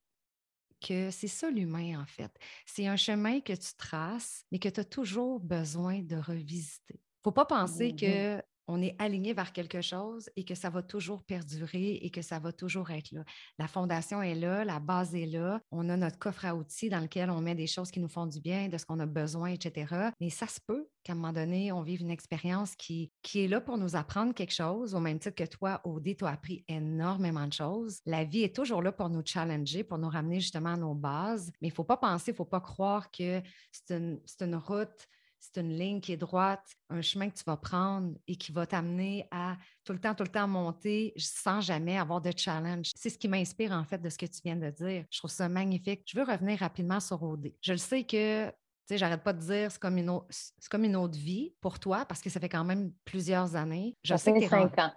que 0.81 1.11
c'est 1.11 1.29
ça 1.29 1.51
l'humain, 1.51 2.01
en 2.01 2.07
fait. 2.07 2.33
C'est 2.67 2.89
un 2.89 2.97
chemin 2.97 3.41
que 3.41 3.53
tu 3.53 3.75
traces, 3.77 4.45
mais 4.51 4.59
que 4.59 4.69
tu 4.69 4.81
as 4.81 4.85
toujours 4.85 5.39
besoin 5.39 6.03
de 6.03 6.17
revisiter. 6.17 6.95
Il 6.95 7.21
ne 7.21 7.31
faut 7.31 7.33
pas 7.33 7.47
penser 7.47 7.93
mm-hmm. 7.93 8.41
que 8.41 8.43
on 8.67 8.81
est 8.83 8.95
aligné 8.99 9.33
vers 9.33 9.53
quelque 9.53 9.81
chose 9.81 10.31
et 10.37 10.45
que 10.45 10.55
ça 10.55 10.71
va 10.71 10.83
toujours 10.83 11.23
perdurer 11.23 11.95
et 12.03 12.11
que 12.11 12.23
ça 12.23 12.39
va 12.39 12.53
toujours 12.53 12.91
être 12.91 13.11
là. 13.13 13.25
La 13.59 13.69
fondation 13.69 14.23
est 14.23 14.35
là, 14.35 14.65
la 14.65 14.81
base 14.81 15.15
est 15.15 15.27
là, 15.27 15.61
on 15.71 15.89
a 15.89 15.97
notre 15.97 16.19
coffre 16.19 16.45
à 16.45 16.55
outils 16.55 16.89
dans 16.89 17.01
lequel 17.01 17.31
on 17.31 17.41
met 17.41 17.55
des 17.55 17.67
choses 17.67 17.91
qui 17.91 18.01
nous 18.01 18.09
font 18.09 18.27
du 18.27 18.41
bien, 18.41 18.69
de 18.69 18.79
ce 18.79 18.87
qu'on 18.87 19.01
a 19.01 19.07
besoin, 19.07 19.51
etc. 19.51 20.11
Mais 20.21 20.31
ça 20.31 20.47
se 20.47 20.61
peut 20.67 20.89
qu'à 21.03 21.13
un 21.13 21.17
moment 21.17 21.33
donné, 21.33 21.73
on 21.73 21.83
vive 21.83 22.01
une 22.01 22.11
expérience 22.11 22.77
qui, 22.77 23.11
qui 23.23 23.45
est 23.45 23.49
là 23.49 23.61
pour 23.61 23.79
nous 23.79 23.97
apprendre 23.97 24.35
quelque 24.35 24.55
chose, 24.55 24.95
au 24.95 25.01
même 25.01 25.19
titre 25.19 25.35
que 25.35 25.49
toi, 25.49 25.81
Odé, 25.85 26.15
tu 26.15 26.25
as 26.25 26.31
appris 26.31 26.65
énormément 26.69 27.47
de 27.47 27.53
choses. 27.53 28.01
La 28.07 28.25
vie 28.25 28.43
est 28.43 28.55
toujours 28.55 28.83
là 28.83 28.93
pour 28.93 29.09
nous 29.09 29.23
challenger, 29.25 29.85
pour 29.85 29.99
nous 29.99 30.09
ramener 30.09 30.41
justement 30.41 30.75
à 30.75 30.77
nos 30.77 30.95
bases, 30.95 31.51
mais 31.61 31.69
il 31.69 31.73
ne 31.73 31.75
faut 31.75 31.85
pas 31.85 31.97
penser, 31.97 32.31
il 32.31 32.35
ne 32.35 32.37
faut 32.37 32.45
pas 32.45 32.61
croire 32.61 33.11
que 33.11 33.43
c'est 33.73 33.97
une, 33.97 34.21
une 34.41 34.57
route 34.57 35.09
c'est 35.43 35.61
une 35.61 35.77
ligne 35.77 36.01
qui 36.01 36.13
est 36.13 36.17
droite, 36.17 36.65
un 36.89 37.03
chemin 37.03 37.29
que 37.29 37.37
tu 37.37 37.43
vas 37.45 37.57
prendre 37.57 38.15
et 38.29 38.37
qui 38.37 38.53
va 38.53 38.65
t'amener 38.65 39.27
à 39.33 39.57
tout 39.85 39.93
le 39.93 39.99
temps, 39.99 40.15
tout 40.15 40.23
le 40.23 40.31
temps 40.31 40.47
monter 40.47 41.13
sans 41.17 41.61
jamais 41.61 41.99
avoir 41.99 42.21
de 42.21 42.31
challenge. 42.35 42.93
C'est 42.95 43.11
ce 43.11 43.19
qui 43.19 43.27
m'inspire 43.27 43.73
en 43.73 43.85
fait 43.85 43.99
de 43.99 44.09
ce 44.09 44.17
que 44.17 44.27
tu 44.27 44.41
viens 44.45 44.55
de 44.55 44.71
dire. 44.71 45.05
Je 45.11 45.19
trouve 45.19 45.31
ça 45.31 45.49
magnifique. 45.49 46.03
Je 46.07 46.17
veux 46.17 46.25
revenir 46.25 46.61
rapidement 46.61 47.01
sur 47.01 47.21
OD. 47.21 47.53
Je 47.61 47.73
le 47.73 47.79
sais 47.79 48.05
que 48.05 48.47
tu 48.49 48.55
sais, 48.87 48.99
j'arrête 48.99 49.25
pas 49.25 49.33
de 49.33 49.41
dire 49.41 49.73
c'est 49.73 49.81
comme 49.81 49.99
une 49.99 50.11
autre, 50.11 50.27
c'est 50.31 50.71
comme 50.71 50.85
une 50.85 50.97
autre 50.97 51.19
vie 51.19 51.55
pour 51.61 51.81
toi 51.81 52.05
parce 52.05 52.21
que 52.21 52.31
ça 52.31 52.39
fait 52.39 52.49
quand 52.49 52.65
même 52.65 52.93
plusieurs 53.05 53.57
années. 53.57 53.97
Je 54.05 54.15
ça 54.15 54.19
sais 54.19 54.39
fait 54.39 54.47
cinq 54.47 54.79
ans. 54.79 54.93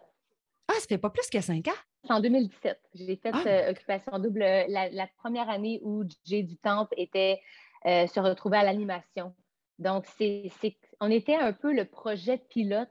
Ah, 0.68 0.74
ça 0.76 0.88
fait 0.88 1.00
pas 1.00 1.10
plus 1.10 1.28
que 1.28 1.42
cinq 1.42 1.68
ans? 1.68 2.12
En 2.14 2.20
2017, 2.20 2.80
j'ai 2.94 3.16
fait 3.16 3.32
ah! 3.34 3.44
euh, 3.48 3.72
Occupation 3.72 4.20
Double 4.20 4.46
la, 4.68 5.08
première 5.18 5.50
année 5.50 5.80
où 5.82 6.04
Jay 6.24 6.44
du 6.44 6.56
Temple 6.58 6.94
était 6.98 7.42
euh, 7.88 8.06
se 8.06 8.20
retrouver 8.20 8.58
à 8.58 8.64
l'animation. 8.64 9.34
Donc, 9.80 10.06
c'est, 10.18 10.52
on 11.00 11.12
était 11.12 11.36
un 11.36 11.54
peu 11.54 11.74
le 11.74 11.86
projet 11.86 12.38
pilote 12.38 12.90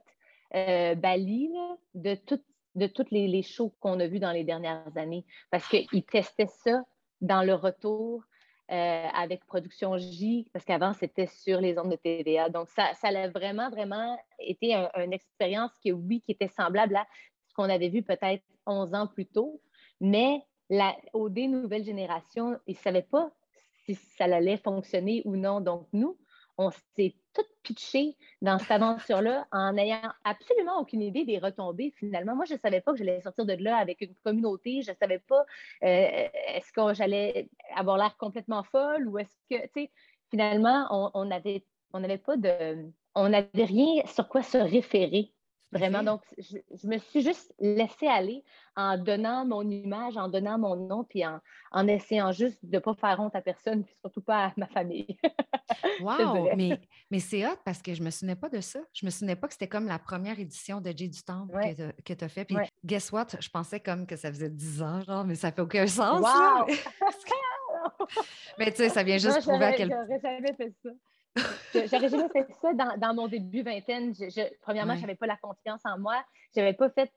euh, 0.55 0.95
Bali 0.95 1.51
de 1.95 2.15
toute 2.15 2.45
de 2.75 2.87
toutes 2.89 3.11
les, 3.13 3.43
shows 3.43 3.73
qu'on 3.81 4.01
a 4.01 4.07
vus 4.09 4.19
dans 4.19 4.33
les 4.33 4.43
dernières 4.43 4.97
années 4.97 5.25
parce 5.51 5.69
qu'ils 5.69 6.05
testaient 6.05 6.49
ça 6.65 6.83
dans 7.21 7.43
le 7.43 7.55
retour 7.55 8.25
euh, 8.73 9.07
avec 9.15 9.45
Production 9.45 9.99
J, 9.99 10.49
parce 10.53 10.65
qu'avant, 10.65 10.95
c'était 10.95 11.27
sur 11.27 11.61
les 11.61 11.79
ondes 11.79 11.91
de 11.91 11.97
TVA. 11.97 12.49
Donc, 12.49 12.69
ça, 12.71 12.93
ça 12.95 13.09
a 13.09 13.29
vraiment, 13.29 13.71
vraiment 13.71 14.19
été 14.39 14.75
une 14.97 15.13
expérience 15.13 15.71
qui, 15.83 15.93
oui, 15.93 16.23
qui 16.23 16.33
était 16.33 16.49
semblable 16.49 16.97
à 16.97 17.07
ce 17.47 17.55
qu'on 17.55 17.65
avait 17.65 17.91
vu 17.91 18.03
peut-être 18.03 18.43
11 18.67 18.95
ans 18.95 19.07
plus 19.07 19.27
tôt, 19.27 19.61
mais 20.01 20.43
la 20.71 20.97
OD 21.13 21.41
Nouvelle 21.41 21.85
Génération, 21.85 22.59
ils 22.67 22.75
ne 22.75 22.79
savaient 22.79 23.03
pas 23.03 23.31
si 23.85 23.95
ça 23.95 24.25
allait 24.25 24.57
fonctionner 24.57 25.21
ou 25.27 25.37
non. 25.37 25.61
Donc, 25.61 25.87
nous, 25.93 26.17
on 26.59 26.71
s'est 26.97 27.15
tout 27.35 27.45
pitché 27.63 28.17
dans 28.43 28.59
cette 28.59 28.71
aventure-là 28.71 29.47
en 29.51 29.73
n'ayant 29.73 30.13
absolument 30.25 30.79
aucune 30.79 31.03
idée 31.03 31.25
des 31.25 31.39
retombées 31.39 31.93
finalement. 31.99 32.37
Moi, 32.37 32.45
je 32.45 32.55
ne 32.55 32.59
savais 32.59 32.81
pas 32.81 32.93
que 32.93 32.99
j'allais 32.99 33.21
sortir 33.21 33.45
de 33.45 33.55
là 33.55 33.77
avec 33.77 34.01
une 34.01 34.15
communauté. 34.25 34.83
Je 34.83 34.93
ne 34.93 34.97
savais 34.97 35.19
pas 35.19 35.45
euh, 35.83 36.29
est-ce 36.49 36.73
que 36.73 36.95
j'allais 36.95 37.49
avoir 37.75 37.99
l'air 37.99 38.17
complètement 38.17 38.63
folle 38.63 39.09
ou 39.09 39.19
est-ce 39.19 39.37
que, 39.51 39.63
tu 39.63 39.71
sais, 39.75 39.91
finalement, 40.31 41.11
on 41.15 41.25
n'avait 41.25 41.65
pas 42.19 42.37
de. 42.37 42.91
On 43.17 43.29
n'avait 43.29 43.65
rien 43.65 44.05
sur 44.07 44.29
quoi 44.29 44.43
se 44.43 44.59
référer 44.59 45.34
Vraiment, 45.75 46.03
donc, 46.05 46.23
je, 46.39 46.87
me 46.87 46.99
suis 46.99 47.23
juste 47.23 47.53
laissée 47.59 48.07
aller 48.07 48.45
en 48.77 48.97
donnant 48.97 49.45
mon 49.45 49.69
image, 49.69 50.17
en 50.17 50.29
donnant 50.29 50.59
mon 50.59 50.77
nom, 50.77 51.05
puis 51.05 51.27
en, 51.27 51.41
en 51.73 51.89
essayant 51.89 52.31
juste 52.33 52.59
de 52.63 52.77
ne 52.77 52.79
pas 52.79 52.95
faire 52.95 53.19
honte 53.19 53.35
à 53.35 53.43
personne, 53.43 53.85
puis 53.85 53.95
surtout 54.01 54.23
pas 54.23 54.47
à 54.47 54.53
ma 54.57 54.69
famille. 54.69 55.19
wow! 56.01 56.55
mais, 56.57 56.81
mais 57.11 57.19
c'est 57.19 57.45
hot 57.47 57.57
parce 57.65 57.83
que 57.83 57.93
je 57.93 58.01
ne 58.01 58.07
me 58.07 58.11
souvenais 58.11 58.37
pas 58.37 58.49
de 58.49 58.61
ça. 58.61 58.79
Je 58.93 59.05
ne 59.05 59.09
me 59.09 59.11
souvenais 59.11 59.37
pas 59.37 59.49
que 59.49 59.55
c'était 59.55 59.69
comme 59.69 59.87
la 59.87 59.99
première 59.99 60.39
édition 60.39 60.81
de 60.81 60.93
J 60.97 61.09
du 61.09 61.23
Temple 61.23 61.59
que 62.05 62.13
tu 62.13 62.25
as 62.25 62.29
fait. 62.29 62.45
Puis, 62.45 62.57
guess 62.85 63.11
what? 63.11 63.27
Je 63.41 63.49
pensais 63.49 63.81
comme 63.81 64.07
que 64.07 64.17
ça 64.17 64.31
faisait 64.31 64.51
10 64.51 64.83
ans, 64.83 65.01
genre, 65.03 65.25
mais 65.25 65.35
ça 65.35 65.51
fait 65.51 65.63
aucun 65.63 65.87
sens. 65.87 66.21
Wow! 66.21 66.67
mais 68.59 68.71
tu 68.71 68.79
sais, 68.79 68.89
ça 68.89 69.03
vient 69.03 69.19
juste 69.19 69.41
prouver 69.43 69.65
à 69.65 69.73
quel 69.73 69.89
point. 69.89 70.07
J'aurais 71.75 72.09
jamais 72.09 72.29
fait 72.29 72.47
ça. 72.61 72.73
Dans, 72.75 72.97
dans, 72.97 73.15
mon 73.15 73.29
début 73.29 73.63
vingtaine. 73.63 74.15
Je, 74.15 74.43
premièrement, 74.63 74.97
je 74.97 75.01
n'avais 75.03 75.17
pas 75.17 75.27
la 75.27 75.37
confiance 75.37 75.81
en 75.85 75.99
moi. 75.99 76.25
J'avais 76.55 76.75
pas 76.75 76.91
fait. 76.91 77.13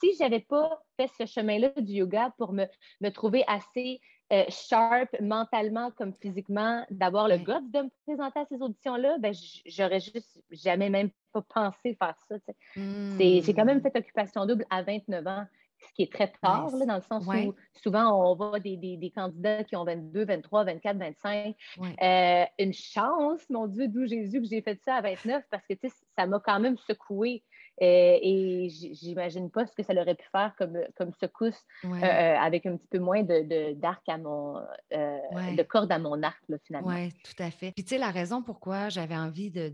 Si 0.00 0.14
j'avais 0.18 0.40
pas 0.40 0.82
fait 0.96 1.10
ce 1.18 1.26
chemin-là 1.26 1.68
du 1.76 1.94
yoga 1.94 2.32
pour 2.38 2.54
me, 2.54 2.64
me 3.02 3.10
trouver 3.10 3.44
assez 3.46 4.00
euh, 4.32 4.44
sharp 4.48 5.14
mentalement 5.20 5.90
comme 5.92 6.14
physiquement, 6.14 6.84
d'avoir 6.90 7.28
le 7.28 7.36
goût 7.36 7.60
de 7.70 7.82
me 7.82 7.90
présenter 8.06 8.40
à 8.40 8.46
ces 8.46 8.60
auditions-là, 8.62 9.18
ben, 9.18 9.34
j'aurais 9.66 10.00
juste 10.00 10.42
jamais 10.50 10.90
même 10.90 11.10
pas 11.32 11.42
pensé 11.42 11.94
faire 11.94 12.16
ça. 12.28 12.36
J'ai 12.74 13.54
quand 13.54 13.64
même 13.64 13.78
hmm. 13.78 13.82
fait 13.82 13.98
occupation 13.98 14.46
double 14.46 14.64
à 14.70 14.82
29 14.82 15.26
ans 15.26 15.46
ce 15.86 15.92
qui 15.94 16.02
est 16.02 16.12
très 16.12 16.32
tard, 16.42 16.70
là, 16.76 16.86
dans 16.86 16.96
le 16.96 17.02
sens 17.02 17.26
où 17.26 17.54
souvent 17.82 18.30
on 18.30 18.34
voit 18.34 18.60
des, 18.60 18.76
des, 18.76 18.96
des, 18.96 19.10
candidats 19.10 19.64
qui 19.64 19.76
ont 19.76 19.84
22, 19.84 20.24
23, 20.24 20.64
24, 20.64 20.98
25. 20.98 21.56
une 22.58 22.72
chance, 22.72 23.40
mon 23.50 23.66
Dieu, 23.66 23.88
d'où 23.88 24.06
Jésus, 24.06 24.40
que 24.40 24.48
j'ai 24.48 24.62
fait 24.62 24.80
ça 24.84 24.96
à 24.96 25.00
29 25.00 25.44
parce 25.50 25.64
que 25.66 25.74
ça 26.16 26.26
m'a 26.26 26.40
quand 26.40 26.60
même 26.60 26.76
secoué. 26.78 27.42
Euh, 27.82 28.18
et 28.22 28.68
j'imagine 28.70 29.50
pas 29.50 29.66
ce 29.66 29.72
que 29.72 29.82
ça 29.82 29.92
aurait 29.92 30.14
pu 30.14 30.26
faire 30.32 30.54
comme, 30.56 30.78
comme 30.96 31.12
secousse 31.20 31.62
euh, 31.84 31.88
euh, 31.88 32.36
avec 32.38 32.64
un 32.64 32.76
petit 32.76 32.88
peu 32.88 32.98
moins 32.98 33.22
de, 33.22 33.74
d'arc 33.74 34.08
à 34.08 34.16
mon 34.16 34.54
de 34.90 35.62
corde 35.62 35.92
à 35.92 35.98
mon 35.98 36.22
arc 36.22 36.42
finalement. 36.64 36.88
Oui, 36.88 37.12
tout 37.12 37.42
à 37.42 37.50
fait. 37.50 37.72
Puis 37.72 37.84
tu 37.84 37.90
sais, 37.90 37.98
la 37.98 38.10
raison 38.10 38.42
pourquoi 38.42 38.88
j'avais 38.88 39.16
envie 39.16 39.50
de, 39.50 39.68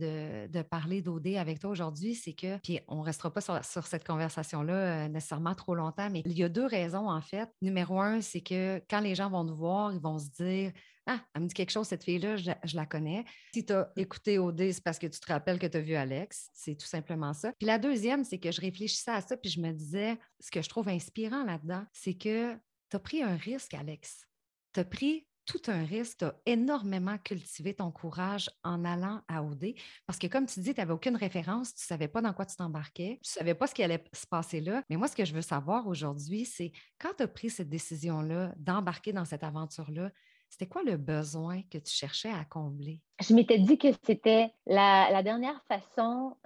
de, 0.48 0.62
parler 0.62 1.02
d'OD 1.02 1.28
avec 1.36 1.60
toi 1.60 1.70
aujourd'hui, 1.70 2.14
c'est 2.14 2.32
que, 2.32 2.58
puis 2.58 2.80
on 2.88 3.02
restera 3.02 3.30
pas 3.30 3.40
sur, 3.40 3.64
sur 3.64 3.86
cette 3.86 4.06
conversation-là 4.06 5.08
nécessairement 5.08 5.54
trop 5.54 5.74
longtemps, 5.74 6.08
mais 6.10 6.22
il 6.24 6.38
y 6.38 6.44
a 6.44 6.48
deux 6.48 6.66
raisons 6.66 7.08
en 7.08 7.20
fait. 7.20 7.48
Numéro 7.60 8.00
un, 8.00 8.20
c'est 8.20 8.40
que 8.40 8.82
quand 8.90 9.00
les 9.00 9.14
gens 9.14 9.30
vont 9.30 9.44
nous 9.44 9.56
voir, 9.56 9.92
ils 9.92 10.00
vont 10.00 10.18
se 10.18 10.30
dire 10.30 10.72
ah, 11.06 11.20
elle 11.34 11.42
me 11.42 11.48
dit 11.48 11.54
quelque 11.54 11.70
chose, 11.70 11.88
cette 11.88 12.04
fille-là, 12.04 12.36
je, 12.36 12.76
la 12.76 12.86
connais. 12.86 13.24
Si 13.54 13.64
tu 13.64 13.72
as 13.72 13.90
écouté 13.96 14.38
OD, 14.38 14.70
c'est 14.70 14.84
parce 14.84 14.98
que 14.98 15.06
tu 15.06 15.18
te 15.18 15.26
rappelles 15.26 15.58
que 15.58 15.66
tu 15.66 15.76
as 15.76 15.80
vu 15.80 15.94
Alex. 15.94 16.48
C'est 16.54 16.76
tout 16.76 16.86
simplement 16.86 17.34
ça. 17.34 17.52
Puis 17.58 17.66
la 17.66 17.78
deuxième, 17.78 18.24
c'est 18.24 18.38
que 18.38 18.52
je 18.52 18.60
réfléchissais 18.60 19.10
à 19.10 19.20
ça, 19.20 19.36
puis 19.36 19.50
je 19.50 19.60
me 19.60 19.72
disais, 19.72 20.16
ce 20.40 20.50
que 20.50 20.62
je 20.62 20.68
trouve 20.68 20.88
inspirant 20.88 21.44
là-dedans, 21.44 21.84
c'est 21.92 22.14
que 22.14 22.54
tu 22.88 22.96
as 22.96 23.00
pris 23.00 23.22
un 23.22 23.36
risque, 23.36 23.74
Alex. 23.74 24.26
Tu 24.72 24.80
as 24.80 24.84
pris 24.84 25.26
tout 25.44 25.60
un 25.66 25.84
risque, 25.84 26.18
tu 26.18 26.24
as 26.24 26.34
énormément 26.46 27.18
cultivé 27.18 27.74
ton 27.74 27.90
courage 27.90 28.48
en 28.62 28.84
allant 28.84 29.22
à 29.28 29.42
OD. 29.42 29.74
Parce 30.06 30.18
que 30.18 30.26
comme 30.26 30.46
tu 30.46 30.60
dis, 30.60 30.72
tu 30.72 30.80
n'avais 30.80 30.92
aucune 30.92 31.16
référence, 31.16 31.74
tu 31.74 31.82
ne 31.82 31.86
savais 31.86 32.08
pas 32.08 32.20
dans 32.20 32.32
quoi 32.32 32.46
tu 32.46 32.56
t'embarquais, 32.56 33.18
tu 33.22 33.30
ne 33.30 33.38
savais 33.40 33.54
pas 33.54 33.66
ce 33.66 33.74
qui 33.74 33.82
allait 33.82 34.04
se 34.12 34.26
passer 34.26 34.60
là. 34.60 34.82
Mais 34.88 34.96
moi, 34.96 35.08
ce 35.08 35.16
que 35.16 35.24
je 35.24 35.34
veux 35.34 35.42
savoir 35.42 35.86
aujourd'hui, 35.88 36.44
c'est 36.44 36.72
quand 36.98 37.14
tu 37.16 37.24
as 37.24 37.28
pris 37.28 37.50
cette 37.50 37.68
décision-là 37.68 38.54
d'embarquer 38.56 39.12
dans 39.12 39.24
cette 39.24 39.42
aventure-là, 39.42 40.10
c'était 40.52 40.66
quoi 40.66 40.82
le 40.82 40.98
besoin 40.98 41.62
que 41.70 41.78
tu 41.78 41.90
cherchais 41.90 42.28
à 42.28 42.44
combler? 42.44 43.00
Je 43.26 43.32
m'étais 43.32 43.58
dit 43.58 43.78
que 43.78 43.88
c'était 44.04 44.52
la, 44.66 45.22
dernière 45.22 45.64
façon, 45.66 46.36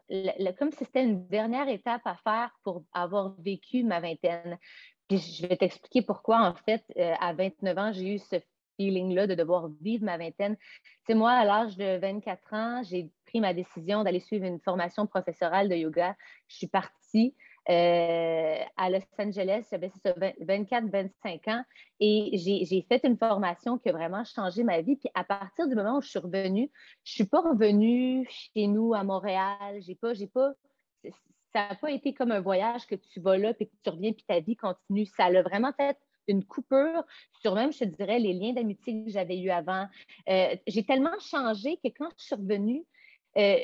comme 0.61 0.71
si 0.71 0.85
c'était 0.85 1.03
une 1.03 1.27
dernière 1.27 1.69
étape 1.69 2.03
à 2.05 2.15
faire 2.15 2.57
pour 2.63 2.85
avoir 2.93 3.35
vécu 3.41 3.83
ma 3.83 3.99
vingtaine. 3.99 4.59
Puis 5.09 5.19
je 5.19 5.49
vais 5.49 5.57
t'expliquer 5.57 6.03
pourquoi, 6.03 6.41
en 6.41 6.55
fait, 6.55 6.85
euh, 6.97 7.15
à 7.19 7.33
29 7.33 7.79
ans, 7.79 7.93
j'ai 7.93 8.15
eu 8.15 8.19
ce 8.21 8.37
feeling-là 8.77 9.27
de 9.27 9.35
devoir 9.35 9.71
vivre 9.81 10.05
ma 10.05 10.19
vingtaine. 10.19 10.57
C'est 11.05 11.15
moi, 11.15 11.33
à 11.33 11.45
l'âge 11.45 11.77
de 11.77 11.99
24 11.99 12.55
ans, 12.55 12.83
j'ai 12.85 13.11
pris 13.27 13.41
ma 13.41 13.55
décision 13.55 14.05
d'aller 14.05 14.21
suivre 14.21 14.45
une 14.45 14.61
formation 14.61 15.09
professorale 15.09 15.69
de 15.69 15.75
yoga. 15.75 16.15
Je 16.47 16.59
suis 16.59 16.69
partie. 16.69 17.35
Euh, 17.69 18.59
à 18.77 18.91
Los 18.91 19.01
Angeles, 19.19 19.67
j'avais 19.71 19.89
24-25 19.89 21.51
ans 21.51 21.65
et 21.99 22.31
j'ai 22.35 22.87
fait 22.89 23.01
une 23.05 23.17
formation 23.17 23.79
qui 23.79 23.89
a 23.89 23.93
vraiment 23.93 24.25
changé 24.25 24.63
ma 24.63 24.81
vie. 24.81 24.97
Puis 24.97 25.09
à 25.15 25.25
partir 25.25 25.67
du 25.67 25.75
moment 25.75 25.99
où 25.99 26.01
je 26.01 26.09
suis 26.09 26.19
revenue, 26.19 26.71
je 27.03 27.13
ne 27.13 27.15
suis 27.15 27.25
pas 27.25 27.41
revenue 27.41 28.27
chez 28.31 28.69
nous 28.69 28.95
à 28.95 29.03
Montréal. 29.03 29.81
Pas, 30.01 30.13
pas, 30.33 30.53
ça 31.53 31.69
n'a 31.69 31.75
pas 31.75 31.91
été 31.91 32.15
comme 32.15 32.31
un 32.31 32.41
voyage 32.41 32.87
que 32.87 32.95
tu 32.95 33.21
vas 33.21 33.37
là 33.37 33.53
puis 33.55 33.69
tu 33.83 33.91
reviens 33.91 34.13
puis 34.13 34.25
ta 34.27 34.39
vie 34.41 34.57
continue. 34.57 35.07
Ça 35.07 35.29
l'a 35.29 35.43
vraiment 35.43 35.73
fait 35.73 35.99
une 36.29 36.45
coupure 36.45 37.05
sur 37.41 37.55
même, 37.55 37.73
je 37.73 37.85
dirais, 37.85 38.19
les 38.19 38.33
liens 38.33 38.53
d'amitié 38.53 39.05
que 39.05 39.11
j'avais 39.11 39.39
eu 39.39 39.51
avant. 39.51 39.87
Euh, 40.29 40.57
j'ai 40.67 40.85
tellement 40.85 41.19
changé 41.21 41.77
que 41.77 41.89
quand 41.97 42.11
je 42.19 42.25
suis 42.25 42.35
revenue, 42.35 42.85
euh, 43.37 43.59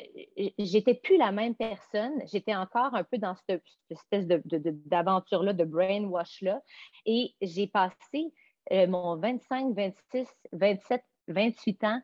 j'étais 0.59 0.93
plus 0.93 1.17
la 1.17 1.31
même 1.31 1.55
personne. 1.55 2.13
J'étais 2.31 2.55
encore 2.55 2.93
un 2.95 3.03
peu 3.03 3.17
dans 3.17 3.35
cette, 3.47 3.63
espèce 3.89 4.27
d'aventure-là, 4.27 5.53
de, 5.53 5.63
brainwash-là. 5.63 6.61
Et 7.05 7.35
j'ai 7.41 7.67
passé 7.67 8.33
euh, 8.71 8.87
mon 8.87 9.17
25, 9.17 9.75
26, 9.75 10.27
27, 10.51 11.03
28 11.27 11.83
ans 11.85 12.01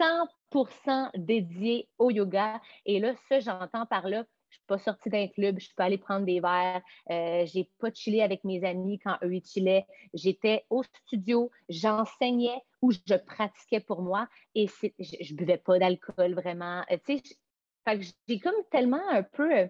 100% 0.00 1.10
dédié 1.14 1.88
au 1.98 2.10
yoga. 2.10 2.60
Et 2.84 3.00
là, 3.00 3.14
ça, 3.28 3.40
j'entends 3.40 3.86
par 3.86 4.08
là, 4.08 4.24
je 4.50 4.56
ne 4.56 4.58
suis 4.58 4.66
pas 4.66 4.78
sortie 4.78 5.10
d'un 5.10 5.28
club, 5.28 5.58
je 5.58 5.68
peux 5.76 5.82
aller 5.82 5.98
prendre 5.98 6.24
des 6.24 6.40
verres, 6.40 6.82
euh, 7.10 7.46
je 7.46 7.58
n'ai 7.58 7.70
pas 7.78 7.92
chillé 7.92 8.22
avec 8.22 8.44
mes 8.44 8.64
amis 8.64 8.98
quand 8.98 9.16
eux 9.22 9.34
ils 9.34 9.44
chillaient. 9.44 9.86
J'étais 10.14 10.64
au 10.70 10.82
studio, 10.82 11.50
j'enseignais 11.68 12.60
ou 12.82 12.92
je 12.92 13.14
pratiquais 13.14 13.80
pour 13.80 14.02
moi 14.02 14.28
et 14.54 14.66
je 14.68 15.32
ne 15.32 15.36
buvais 15.36 15.58
pas 15.58 15.78
d'alcool 15.78 16.34
vraiment. 16.34 16.82
Euh, 16.90 16.96
tu 17.04 17.18
sais, 17.18 18.02
j'ai 18.28 18.40
comme 18.40 18.54
tellement 18.70 19.08
un 19.10 19.22
peu, 19.22 19.52
euh, 19.52 19.66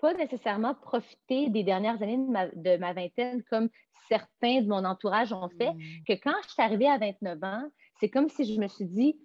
pas 0.00 0.14
nécessairement 0.14 0.74
profité 0.74 1.48
des 1.48 1.62
dernières 1.62 2.02
années 2.02 2.18
de 2.18 2.76
ma, 2.76 2.92
vingtaine 2.92 3.42
comme 3.50 3.68
certains 4.08 4.60
de 4.60 4.68
mon 4.68 4.84
entourage 4.84 5.32
ont 5.32 5.48
fait, 5.48 5.72
mmh. 5.72 5.80
que 6.06 6.12
quand 6.14 6.34
je 6.44 6.48
suis 6.50 6.62
arrivée 6.62 6.88
à 6.88 6.98
29 6.98 7.42
ans, 7.42 7.68
c'est 7.98 8.10
comme 8.10 8.28
si 8.28 8.52
je 8.52 8.60
me 8.60 8.68
suis 8.68 8.84
dit, 8.84 9.18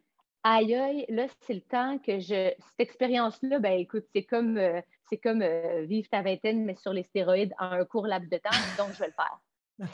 aïe 0.43 0.75
aïe, 0.75 1.05
là, 1.09 1.27
c'est 1.41 1.53
le 1.53 1.61
temps 1.61 1.97
que 1.99 2.19
je. 2.19 2.53
Cette 2.57 2.79
expérience-là, 2.79 3.59
ben 3.59 3.73
écoute, 3.73 4.05
c'est 4.13 4.23
comme, 4.23 4.57
euh, 4.57 4.81
c'est 5.09 5.17
comme 5.17 5.41
euh, 5.41 5.85
vivre 5.85 6.07
ta 6.09 6.21
vingtaine, 6.21 6.65
mais 6.65 6.75
sur 6.75 6.93
les 6.93 7.03
stéroïdes 7.03 7.53
en 7.59 7.71
un 7.71 7.85
court 7.85 8.07
laps 8.07 8.29
de 8.29 8.37
temps, 8.37 8.49
donc 8.77 8.93
je 8.93 8.99
vais 8.99 9.07
le 9.07 9.13
faire. 9.13 9.39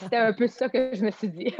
C'était 0.00 0.16
un 0.16 0.32
peu 0.32 0.48
ça 0.48 0.68
que 0.68 0.94
je 0.94 1.02
me 1.02 1.10
suis 1.10 1.28
dit. 1.28 1.54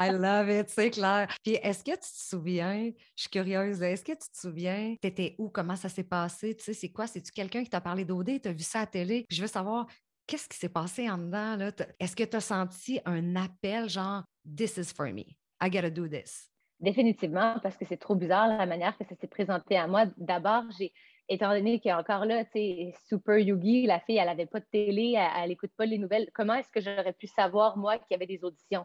I 0.00 0.10
love 0.10 0.48
it, 0.48 0.70
c'est 0.70 0.90
clair. 0.90 1.28
Puis 1.42 1.54
est-ce 1.54 1.84
que 1.84 1.90
tu 1.90 1.98
te 1.98 2.06
souviens, 2.06 2.90
je 3.14 3.22
suis 3.22 3.30
curieuse, 3.30 3.82
est-ce 3.82 4.04
que 4.04 4.12
tu 4.12 4.30
te 4.30 4.38
souviens, 4.38 4.94
tu 5.00 5.08
étais 5.08 5.34
où, 5.38 5.50
comment 5.50 5.76
ça 5.76 5.88
s'est 5.88 6.04
passé, 6.04 6.56
tu 6.56 6.64
sais, 6.64 6.72
c'est 6.72 6.90
quoi, 6.90 7.06
c'est-tu 7.06 7.30
quelqu'un 7.30 7.62
qui 7.62 7.70
t'a 7.70 7.80
parlé 7.80 8.04
d'OD, 8.04 8.40
tu 8.40 8.48
as 8.48 8.52
vu 8.52 8.62
ça 8.62 8.80
à 8.80 8.86
télé, 8.86 9.24
puis 9.28 9.36
je 9.36 9.42
veux 9.42 9.48
savoir, 9.48 9.86
qu'est-ce 10.26 10.48
qui 10.48 10.56
s'est 10.56 10.70
passé 10.70 11.10
en 11.10 11.18
dedans, 11.18 11.56
là? 11.56 11.72
Est-ce 12.00 12.16
que 12.16 12.24
tu 12.24 12.36
as 12.36 12.40
senti 12.40 13.00
un 13.04 13.36
appel 13.36 13.88
genre, 13.88 14.22
this 14.56 14.78
is 14.78 14.92
for 14.94 15.12
me, 15.12 15.36
I 15.60 15.68
gotta 15.68 15.90
do 15.90 16.08
this? 16.08 16.51
Définitivement, 16.82 17.60
parce 17.62 17.76
que 17.76 17.84
c'est 17.84 17.96
trop 17.96 18.16
bizarre 18.16 18.48
la 18.48 18.66
manière 18.66 18.98
que 18.98 19.04
ça 19.04 19.14
s'est 19.14 19.28
présenté 19.28 19.76
à 19.76 19.86
moi. 19.86 20.06
D'abord, 20.16 20.64
j'ai, 20.76 20.92
étant 21.28 21.52
donné 21.52 21.78
qu'il 21.78 21.90
y 21.90 21.92
a 21.92 21.98
encore 21.98 22.24
là, 22.24 22.44
tu 22.44 22.50
sais, 22.54 22.94
Super 23.08 23.38
Yugi, 23.38 23.86
la 23.86 24.00
fille, 24.00 24.16
elle 24.16 24.26
n'avait 24.26 24.46
pas 24.46 24.58
de 24.58 24.66
télé, 24.70 25.16
elle 25.16 25.48
n'écoute 25.48 25.70
pas 25.76 25.86
les 25.86 25.98
nouvelles. 25.98 26.28
Comment 26.34 26.54
est-ce 26.54 26.72
que 26.72 26.80
j'aurais 26.80 27.12
pu 27.12 27.28
savoir, 27.28 27.76
moi, 27.76 27.98
qu'il 27.98 28.08
y 28.10 28.14
avait 28.14 28.26
des 28.26 28.42
auditions? 28.42 28.84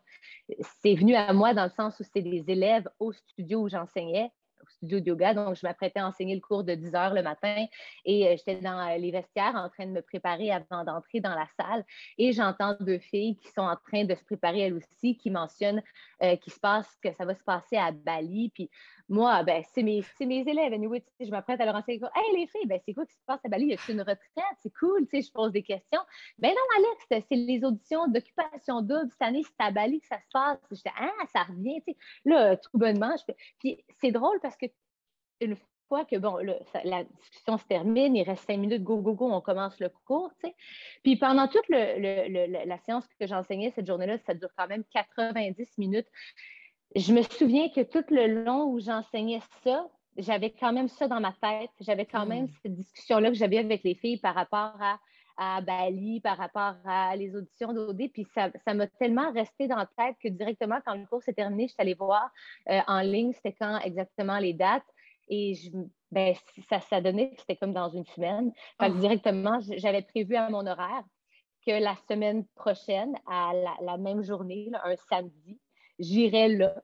C'est 0.81 0.93
venu 0.93 1.15
à 1.15 1.33
moi 1.33 1.55
dans 1.55 1.63
le 1.63 1.71
sens 1.71 1.99
où 1.99 2.03
c'est 2.03 2.21
des 2.21 2.43
élèves 2.47 2.87
au 2.99 3.11
studio 3.11 3.61
où 3.61 3.69
j'enseignais 3.69 4.29
studio 4.69 4.99
de 4.99 5.05
yoga. 5.07 5.33
Donc, 5.33 5.55
je 5.55 5.65
m'apprêtais 5.65 5.99
à 5.99 6.07
enseigner 6.07 6.35
le 6.35 6.41
cours 6.41 6.63
de 6.63 6.73
10 6.73 6.95
heures 6.95 7.13
le 7.13 7.23
matin 7.23 7.65
et 8.05 8.27
euh, 8.27 8.35
j'étais 8.37 8.55
dans 8.55 8.95
les 8.97 9.11
vestiaires 9.11 9.55
en 9.55 9.69
train 9.69 9.85
de 9.85 9.91
me 9.91 10.01
préparer 10.01 10.51
avant 10.51 10.83
d'entrer 10.83 11.19
dans 11.19 11.35
la 11.35 11.47
salle. 11.59 11.83
Et 12.17 12.31
j'entends 12.33 12.75
deux 12.79 12.99
filles 12.99 13.37
qui 13.37 13.49
sont 13.49 13.61
en 13.61 13.75
train 13.75 14.05
de 14.05 14.15
se 14.15 14.23
préparer 14.23 14.59
elles 14.59 14.73
aussi, 14.73 15.17
qui 15.17 15.29
mentionnent 15.29 15.81
qu'il 16.41 16.51
se 16.51 16.59
passe, 16.59 16.87
que 17.03 17.13
ça 17.13 17.25
va 17.25 17.35
se 17.35 17.43
passer 17.43 17.77
à 17.77 17.91
Bali. 17.91 18.51
Puis 18.53 18.69
moi, 19.09 19.41
ben, 19.43 19.63
c'est 19.73 19.83
mes, 19.83 20.03
mes, 20.19 20.41
élèves. 20.41 20.73
Je 21.19 21.29
m'apprête 21.29 21.61
à 21.61 21.65
leur 21.65 21.75
enseigner. 21.75 22.01
Hey, 22.15 22.39
les 22.39 22.47
filles, 22.47 22.65
ben, 22.65 22.79
c'est 22.85 22.93
quoi 22.93 23.05
qui 23.05 23.13
se 23.13 23.23
passe 23.25 23.39
à 23.45 23.49
Bali? 23.49 23.67
Y 23.67 23.73
a 23.73 23.91
une 23.91 24.01
retraite? 24.01 24.57
C'est 24.61 24.73
cool. 24.77 25.07
Je 25.11 25.31
pose 25.31 25.51
des 25.51 25.63
questions. 25.63 26.01
Ben 26.37 26.49
non, 26.49 26.85
Alex, 26.85 27.25
c'est 27.29 27.35
les 27.35 27.63
auditions 27.63 28.07
d'occupation 28.07 28.81
double. 28.81 29.09
Cette 29.11 29.21
année, 29.21 29.43
c'est 29.43 29.65
à 29.65 29.71
Bali 29.71 30.01
que 30.01 30.07
ça 30.07 30.19
se 30.19 30.27
passe. 30.31 30.59
J'étais, 30.71 30.91
ah, 30.97 31.25
ça 31.31 31.43
revient. 31.43 31.81
Là, 32.25 32.57
tout 32.57 32.77
bonnement. 32.77 33.15
Puis 33.59 33.83
c'est 34.01 34.11
drôle 34.11 34.39
parce 34.41 34.57
que 34.57 34.65
une 35.39 35.55
fois 35.87 36.03
que 36.03 36.17
bon, 36.17 36.37
la 36.83 37.03
discussion 37.03 37.57
se 37.57 37.65
termine, 37.65 38.15
il 38.15 38.23
reste 38.23 38.45
cinq 38.45 38.57
minutes, 38.57 38.83
go, 38.83 38.97
go, 38.97 39.13
go, 39.13 39.31
on 39.31 39.41
commence 39.41 39.79
le 39.79 39.89
cours. 40.05 40.33
Puis 41.03 41.15
pendant 41.15 41.47
toute 41.47 41.69
la 41.69 42.77
séance 42.79 43.07
que 43.19 43.27
j'enseignais 43.27 43.71
cette 43.71 43.87
journée-là, 43.87 44.17
ça 44.19 44.33
dure 44.33 44.49
quand 44.57 44.67
même 44.67 44.83
90 44.91 45.77
minutes 45.77 46.07
je 46.95 47.13
me 47.13 47.21
souviens 47.21 47.69
que 47.69 47.81
tout 47.81 48.03
le 48.09 48.43
long 48.43 48.65
où 48.65 48.79
j'enseignais 48.79 49.41
ça, 49.63 49.87
j'avais 50.17 50.51
quand 50.51 50.73
même 50.73 50.87
ça 50.87 51.07
dans 51.07 51.19
ma 51.19 51.33
tête. 51.33 51.69
J'avais 51.79 52.05
quand 52.05 52.25
même 52.25 52.45
hmm. 52.45 52.53
cette 52.63 52.75
discussion-là 52.75 53.29
que 53.29 53.35
j'avais 53.35 53.59
avec 53.59 53.83
les 53.83 53.95
filles 53.95 54.17
par 54.17 54.35
rapport 54.35 54.75
à, 55.37 55.61
Bali, 55.61 56.19
par 56.21 56.37
rapport 56.37 56.75
à 56.85 57.15
les 57.15 57.35
auditions 57.35 57.71
d'OD. 57.71 58.09
Puis 58.11 58.25
ça, 58.33 58.49
m'a 58.73 58.87
tellement 58.87 59.31
resté 59.31 59.67
dans 59.67 59.75
la 59.75 59.89
tête 59.97 60.15
que 60.19 60.29
directement, 60.29 60.79
quand 60.83 60.95
le 60.95 61.05
cours 61.05 61.21
s'est 61.21 61.33
terminé, 61.33 61.67
je 61.67 61.73
suis 61.73 61.81
allée 61.81 61.93
voir 61.93 62.31
euh, 62.69 62.79
en 62.87 63.01
ligne 63.01 63.33
c'était 63.33 63.53
quand 63.53 63.79
exactement 63.81 64.39
les 64.39 64.53
dates. 64.53 64.87
Et 65.29 65.53
je, 65.53 65.69
ben, 66.11 66.33
ça, 66.69 66.79
ça 66.79 67.01
donnait 67.01 67.31
que 67.31 67.41
c'était 67.41 67.55
comme 67.55 67.73
dans 67.73 67.89
une 67.89 68.05
semaine. 68.05 68.51
Fait 68.81 68.89
oh. 68.89 68.97
directement, 68.97 69.59
j'avais 69.77 70.01
prévu 70.01 70.35
à 70.35 70.49
mon 70.49 70.65
horaire 70.65 71.03
que 71.65 71.71
la 71.71 71.95
semaine 72.09 72.45
prochaine, 72.55 73.13
à 73.27 73.51
la, 73.81 73.97
même 73.97 74.23
journée, 74.23 74.71
un 74.83 74.95
samedi, 75.09 75.59
j'irais 75.99 76.49
là. 76.49 76.75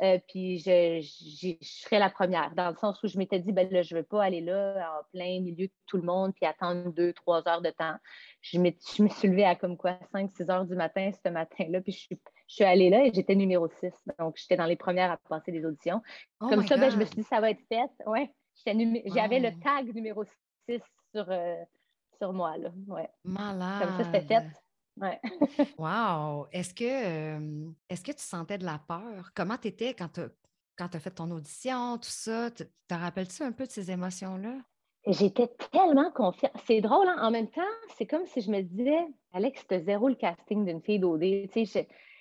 Euh, 0.00 0.18
puis 0.28 0.58
je, 0.58 1.00
je, 1.00 1.54
serais 1.60 2.00
la 2.00 2.10
première, 2.10 2.52
dans 2.56 2.70
le 2.70 2.76
sens 2.76 3.00
où 3.04 3.06
je 3.06 3.16
m'étais 3.18 3.38
dit, 3.38 3.52
ben 3.52 3.70
là, 3.70 3.82
je 3.82 3.94
ne 3.94 4.00
veux 4.00 4.04
pas 4.04 4.24
aller 4.24 4.40
là 4.40 4.98
en 4.98 5.04
plein 5.12 5.40
milieu 5.40 5.66
de 5.66 5.72
tout 5.86 5.96
le 5.96 6.02
monde 6.02 6.32
puis 6.34 6.44
attendre 6.44 6.92
deux, 6.92 7.12
trois 7.12 7.46
heures 7.46 7.62
de 7.62 7.70
temps. 7.70 7.94
Je, 8.40 8.58
me, 8.58 8.70
je 8.96 9.02
me 9.02 9.08
suis 9.08 9.28
levée 9.28 9.44
à 9.44 9.54
comme 9.54 9.76
quoi, 9.76 9.96
5, 10.10 10.30
6 10.36 10.50
heures 10.50 10.64
du 10.64 10.74
matin 10.74 11.10
ce 11.24 11.28
matin-là, 11.30 11.80
puis 11.82 11.92
je 11.92 11.98
suis, 11.98 12.20
je 12.48 12.54
suis 12.54 12.64
allée 12.64 12.90
là 12.90 13.04
et 13.04 13.12
j'étais 13.14 13.36
numéro 13.36 13.68
6. 13.68 13.92
Donc, 14.18 14.36
j'étais 14.36 14.56
dans 14.56 14.66
les 14.66 14.76
premières 14.76 15.12
à 15.12 15.18
passer 15.18 15.52
des 15.52 15.64
auditions. 15.64 16.02
Oh 16.40 16.48
comme 16.48 16.66
ça, 16.66 16.76
ben, 16.76 16.90
je 16.90 16.96
me 16.96 17.04
suis 17.04 17.16
dit, 17.16 17.22
ça 17.22 17.40
va 17.40 17.50
être 17.50 17.62
fait. 17.68 17.90
Ouais, 18.06 18.28
j'avais 18.66 19.38
le 19.38 19.60
tag 19.60 19.94
numéro 19.94 20.24
6 20.68 20.80
sur, 21.14 21.30
euh, 21.30 21.54
sur 22.18 22.32
moi. 22.32 22.56
Là. 22.56 22.70
Ouais. 22.88 23.08
Malade. 23.22 23.82
Comme 23.82 23.98
ça, 23.98 24.04
c'était 24.04 24.26
fait. 24.26 24.44
Ouais. 25.00 25.20
wow! 25.78 26.46
Est-ce 26.52 26.74
que, 26.74 27.74
est 27.88 28.02
que 28.04 28.12
tu 28.12 28.22
sentais 28.22 28.58
de 28.58 28.64
la 28.64 28.78
peur? 28.78 29.30
Comment 29.34 29.56
tu 29.56 29.68
étais 29.68 29.94
quand 29.94 30.08
tu 30.08 30.20
as, 30.78 31.00
fait 31.00 31.10
ton 31.10 31.30
audition, 31.30 31.98
tout 31.98 32.10
ça? 32.10 32.50
Te, 32.50 32.64
rappelles-tu 32.90 33.42
un 33.42 33.52
peu 33.52 33.66
de 33.66 33.70
ces 33.70 33.90
émotions-là? 33.90 34.58
J'étais 35.06 35.48
tellement 35.72 36.10
confiante. 36.12 36.52
C'est 36.66 36.80
drôle, 36.80 37.08
hein? 37.08 37.16
en 37.20 37.30
même 37.30 37.50
temps, 37.50 37.62
c'est 37.96 38.06
comme 38.06 38.26
si 38.26 38.40
je 38.40 38.50
me 38.50 38.60
disais, 38.60 39.04
Alex, 39.32 39.60
c'était 39.62 39.80
zéro 39.80 40.08
le 40.08 40.14
casting 40.14 40.64
d'une 40.64 40.80
fille 40.82 41.00
d'OD. 41.00 41.48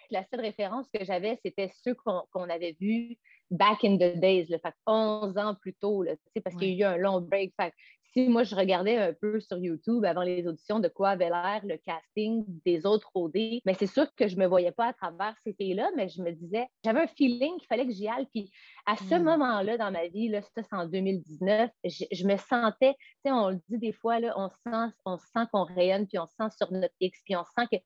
la 0.09 0.23
seule 0.23 0.41
référence 0.41 0.87
que 0.91 1.05
j'avais, 1.05 1.37
c'était 1.45 1.71
ceux 1.83 1.93
qu'on 1.93 2.49
avait 2.49 2.75
vus 2.79 3.17
back 3.51 3.83
in 3.83 3.97
the 3.97 4.17
days, 4.17 4.47
le 4.49 4.57
fait 4.57 4.73
11 4.87 5.37
ans 5.37 5.55
plus 5.55 5.73
tôt, 5.73 6.01
là, 6.01 6.13
parce 6.43 6.55
qu'il 6.55 6.69
y 6.69 6.83
a 6.83 6.91
eu 6.91 6.93
un 6.93 6.97
long 6.97 7.21
break. 7.21 7.53
Fait, 7.59 7.73
si 8.13 8.27
moi, 8.27 8.43
je 8.43 8.55
regardais 8.55 8.97
un 8.97 9.13
peu 9.13 9.39
sur 9.39 9.57
YouTube 9.57 10.03
avant 10.05 10.23
les 10.23 10.47
auditions 10.47 10.79
de 10.79 10.87
quoi 10.87 11.09
avait 11.09 11.29
l'air 11.29 11.61
le 11.63 11.77
casting 11.77 12.45
des 12.65 12.85
autres 12.85 13.09
OD, 13.13 13.61
mais 13.65 13.73
c'est 13.73 13.87
sûr 13.87 14.07
que 14.15 14.27
je 14.27 14.35
ne 14.35 14.41
me 14.41 14.47
voyais 14.47 14.71
pas 14.71 14.87
à 14.87 14.93
travers 14.93 15.35
ces 15.43 15.53
filles-là, 15.53 15.89
mais 15.95 16.09
je 16.09 16.21
me 16.21 16.31
disais, 16.31 16.67
j'avais 16.83 17.01
un 17.01 17.07
feeling 17.07 17.57
qu'il 17.57 17.67
fallait 17.67 17.85
que 17.85 17.93
j'y 17.93 18.07
aille. 18.07 18.27
Puis 18.33 18.51
à 18.85 18.97
ce 18.97 19.15
hmm. 19.15 19.23
moment-là 19.23 19.77
dans 19.77 19.91
ma 19.91 20.07
vie, 20.07 20.27
là, 20.29 20.41
ça 20.41 20.63
c'est 20.63 20.75
en 20.75 20.85
2019, 20.85 21.71
je, 21.85 22.25
me 22.25 22.37
sentais, 22.37 22.93
tu 22.93 23.07
sais, 23.25 23.31
on 23.31 23.49
le 23.49 23.59
dit 23.69 23.77
des 23.77 23.93
fois, 23.93 24.19
là, 24.19 24.33
on 24.37 24.49
sent, 24.49 24.93
on 25.05 25.17
sent 25.17 25.47
qu'on 25.51 25.63
rayonne, 25.63 26.07
puis 26.07 26.19
on 26.19 26.27
sent 26.27 26.55
sur 26.57 26.71
notre 26.71 26.95
X, 26.99 27.19
puis 27.23 27.35
on 27.35 27.45
sent 27.57 27.67
que 27.71 27.77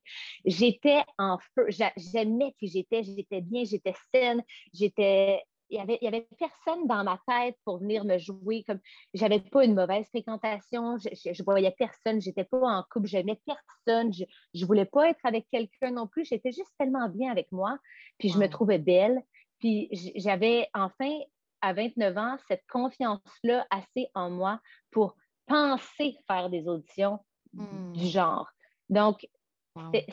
j'étais 0.44 1.02
en 1.18 1.38
feu. 1.54 1.66
J'aimais 1.96 2.54
qui 2.58 2.68
j'étais, 2.68 3.02
j'étais 3.02 3.40
bien, 3.40 3.64
j'étais 3.64 3.94
saine, 4.12 4.42
j'étais 4.72 5.42
il 5.70 5.84
n'y 5.84 6.08
avait, 6.08 6.28
personne 6.38 6.86
dans 6.86 7.04
ma 7.04 7.20
tête 7.26 7.56
pour 7.64 7.78
venir 7.78 8.04
me 8.04 8.18
jouer. 8.18 8.62
Comme 8.64 8.80
j'avais 9.14 9.40
pas 9.40 9.64
une 9.64 9.74
mauvaise 9.74 10.06
fréquentation, 10.08 10.96
je, 10.98 11.08
ne 11.08 11.44
voyais 11.44 11.74
personne, 11.76 12.20
j'étais 12.20 12.44
pas 12.44 12.58
en 12.58 12.84
couple, 12.90 13.06
j'aimais 13.06 13.40
personne, 13.44 14.12
je, 14.12 14.24
ne 14.54 14.66
voulais 14.66 14.84
pas 14.84 15.10
être 15.10 15.24
avec 15.24 15.46
quelqu'un 15.50 15.90
non 15.90 16.06
plus. 16.06 16.24
J'étais 16.24 16.52
juste 16.52 16.72
tellement 16.78 17.08
bien 17.08 17.30
avec 17.30 17.50
moi, 17.52 17.78
puis 18.18 18.28
je 18.28 18.38
me 18.38 18.48
trouvais 18.48 18.78
belle. 18.78 19.20
Puis 19.58 19.88
j'avais 20.16 20.68
enfin, 20.74 21.18
à 21.62 21.72
29 21.72 22.16
ans, 22.18 22.36
cette 22.48 22.64
confiance-là 22.68 23.66
assez 23.70 24.08
en 24.14 24.30
moi 24.30 24.60
pour 24.90 25.16
penser 25.46 26.16
faire 26.26 26.50
des 26.50 26.68
auditions 26.68 27.18
du 27.52 27.62
hmm. 27.62 28.08
genre. 28.08 28.50
Donc, 28.88 29.26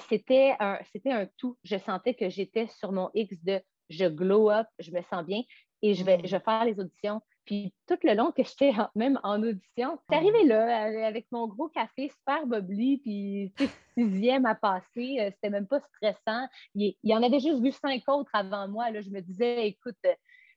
c'était 0.10 0.56
un, 0.60 0.80
un 1.06 1.28
tout. 1.38 1.58
Je 1.64 1.78
sentais 1.78 2.14
que 2.14 2.30
j'étais 2.30 2.68
sur 2.68 2.92
mon 2.92 3.10
X 3.14 3.42
de 3.44 3.62
je 3.90 4.06
glow 4.06 4.50
up, 4.50 4.68
je 4.80 4.92
me 4.92 5.02
sens 5.04 5.26
bien 5.26 5.42
et 5.82 5.94
je 5.94 6.04
vais, 6.04 6.18
mm. 6.18 6.26
je 6.26 6.38
faire 6.38 6.66
les 6.66 6.80
auditions. 6.80 7.22
Puis 7.46 7.74
tout 7.88 7.98
le 8.04 8.14
long 8.14 8.32
que 8.32 8.44
j'étais 8.44 8.72
même 8.96 9.20
en 9.22 9.42
audition, 9.44 10.00
c'est 10.08 10.16
arrivé 10.16 10.46
là 10.46 11.06
avec 11.06 11.28
mon 11.32 11.48
gros 11.48 11.68
café 11.68 12.10
super 12.10 12.48
bubbly, 12.48 13.00
puis 13.00 13.54
sixième 13.98 14.46
à 14.46 14.56
passer, 14.56 15.18
euh, 15.20 15.30
c'était 15.32 15.50
même 15.50 15.68
pas 15.68 15.82
stressant. 15.82 16.48
Il, 16.74 16.96
y 17.04 17.14
en 17.14 17.22
avait 17.22 17.42
juste 17.42 17.62
vu 17.62 17.74
cinq 17.74 18.04
autres 18.08 18.32
avant 18.34 18.70
moi. 18.70 18.92
Là, 18.92 19.02
je 19.02 19.10
me 19.10 19.20
disais, 19.20 19.68
écoute, 19.68 19.98
euh, 20.06 20.14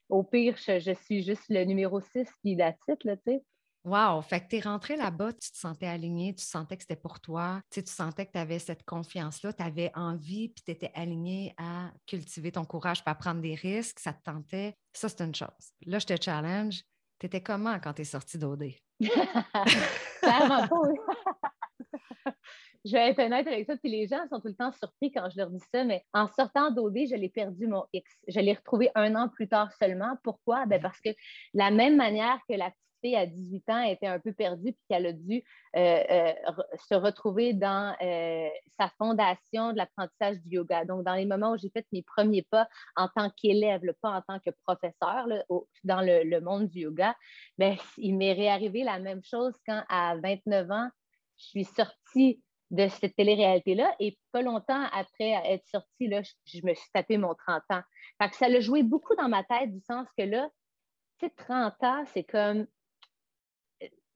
au 0.09 0.23
pire, 0.23 0.57
je, 0.57 0.95
suis 1.03 1.25
juste 1.25 1.47
le 1.49 1.65
numéro 1.65 2.01
6, 2.01 2.29
puis 2.43 2.55
la 2.55 2.73
titre, 2.73 3.03
tu 3.03 3.19
sais. 3.25 3.43
Wow! 3.87 4.20
Fait 4.20 4.40
que 4.40 4.49
tu 4.49 4.57
es 4.57 4.61
rentré 4.61 4.96
là-bas, 4.96 5.33
tu 5.35 5.53
te 5.53 5.57
sentais 5.57 5.87
aligné, 5.87 6.35
tu 6.35 6.44
sentais 6.44 6.77
que 6.77 6.83
c'était 6.83 7.01
pour 7.01 7.20
toi, 7.20 7.61
tu, 7.70 7.85
tu 7.85 7.92
sentais 7.92 8.27
que 8.27 8.33
tu 8.33 8.38
avais 8.38 8.59
cette 8.59 8.85
confiance-là, 8.85 9.53
tu 9.53 9.62
avais 9.62 9.92
envie, 9.94 10.49
puis 10.49 10.64
tu 10.64 10.72
étais 10.72 10.90
aligné 10.92 11.55
à 11.57 11.92
cultiver 12.05 12.51
ton 12.51 12.64
courage, 12.64 13.01
à 13.07 13.14
prendre 13.14 13.40
des 13.40 13.55
risques, 13.55 14.01
ça 14.01 14.12
te 14.12 14.25
tentait. 14.25 14.75
Ça, 14.92 15.09
c'est 15.09 15.22
une 15.22 15.37
chose. 15.37 15.70
Là, 15.87 16.01
je 16.01 16.07
te 16.07 16.20
challenge. 16.20 16.83
Tu 17.20 17.27
étais 17.27 17.40
comment 17.40 17.79
quand 17.79 17.92
tu 17.92 18.03
es 18.03 18.07
sorti 18.07 18.38
d'OD? 18.38 18.72
Pas. 20.20 20.25
je 22.85 22.92
vais 22.92 23.11
être 23.11 23.20
honnête 23.20 23.46
avec 23.46 23.66
ça, 23.66 23.77
puis 23.77 23.88
les 23.88 24.09
gens 24.09 24.27
sont 24.29 24.40
tout 24.40 24.49
le 24.49 24.57
temps 24.57 24.72
surpris 24.72 25.12
quand 25.12 25.31
je 25.31 25.37
leur 25.37 25.51
dis 25.51 25.62
ça, 25.72 25.85
mais 25.85 26.05
en 26.12 26.27
sortant 26.27 26.72
d'OD, 26.72 27.07
je 27.09 27.14
l'ai 27.14 27.29
perdu 27.29 27.68
mon 27.68 27.85
X. 27.92 28.11
Je 28.27 28.40
l'ai 28.40 28.55
retrouvé 28.55 28.90
un 28.96 29.14
an 29.14 29.29
plus 29.29 29.46
tard 29.46 29.72
seulement. 29.75 30.18
Pourquoi? 30.25 30.66
Ben 30.66 30.83
parce 30.83 31.01
que 31.01 31.11
la 31.55 31.70
même 31.70 31.94
manière 31.94 32.40
que 32.49 32.57
la 32.57 32.72
à 33.14 33.26
18 33.26 33.68
ans 33.68 33.82
était 33.82 34.06
un 34.06 34.18
peu 34.18 34.32
perdue 34.32 34.72
puis 34.72 34.82
qu'elle 34.88 35.06
a 35.06 35.12
dû 35.12 35.44
euh, 35.76 36.02
euh, 36.11 36.32
se 36.88 36.94
retrouver 36.94 37.52
dans 37.52 37.94
euh, 38.02 38.48
sa 38.78 38.90
fondation 38.98 39.72
de 39.72 39.76
l'apprentissage 39.76 40.40
du 40.42 40.56
yoga. 40.56 40.85
Donc, 40.85 41.04
dans 41.04 41.14
les 41.14 41.26
moments 41.26 41.52
où 41.52 41.59
j'ai 41.59 41.70
fait 41.70 41.87
mes 41.92 42.02
premiers 42.02 42.46
pas 42.50 42.68
en 42.96 43.09
tant 43.09 43.30
qu'élève, 43.30 43.80
pas 44.02 44.11
en 44.11 44.22
tant 44.22 44.38
que 44.40 44.50
professeur 44.66 45.26
dans 45.85 46.00
le, 46.00 46.40
monde 46.40 46.68
du 46.68 46.80
yoga, 46.80 47.14
bien, 47.59 47.76
il 47.98 48.16
m'est 48.16 48.32
réarrivé 48.32 48.85
la 48.85 48.98
même 48.98 49.22
chose 49.22 49.54
quand, 49.66 49.82
à 49.88 50.16
29 50.16 50.70
ans, 50.70 50.88
je 51.38 51.44
suis 51.44 51.64
sortie 51.64 52.42
de 52.70 52.88
cette 52.88 53.14
télé-réalité-là. 53.16 53.94
Et 54.00 54.18
pas 54.32 54.42
longtemps 54.42 54.85
après 54.92 55.30
être 55.30 55.66
sortie, 55.66 56.09
là, 56.09 56.22
je, 56.22 56.61
me 56.64 56.74
suis 56.74 56.90
tapé 56.92 57.16
mon 57.16 57.35
30 57.35 57.62
ans. 57.70 57.82
Ça 58.32 58.48
l'a 58.48 58.61
joué 58.61 58.82
beaucoup 58.82 59.14
dans 59.16 59.28
ma 59.28 59.44
tête, 59.44 59.72
du 59.72 59.80
sens 59.80 60.06
que 60.16 60.24
là, 60.24 60.48
tu 61.18 61.26
sais, 61.26 61.32
30 61.37 61.74
ans, 61.82 62.04
c'est 62.12 62.24
comme 62.24 62.66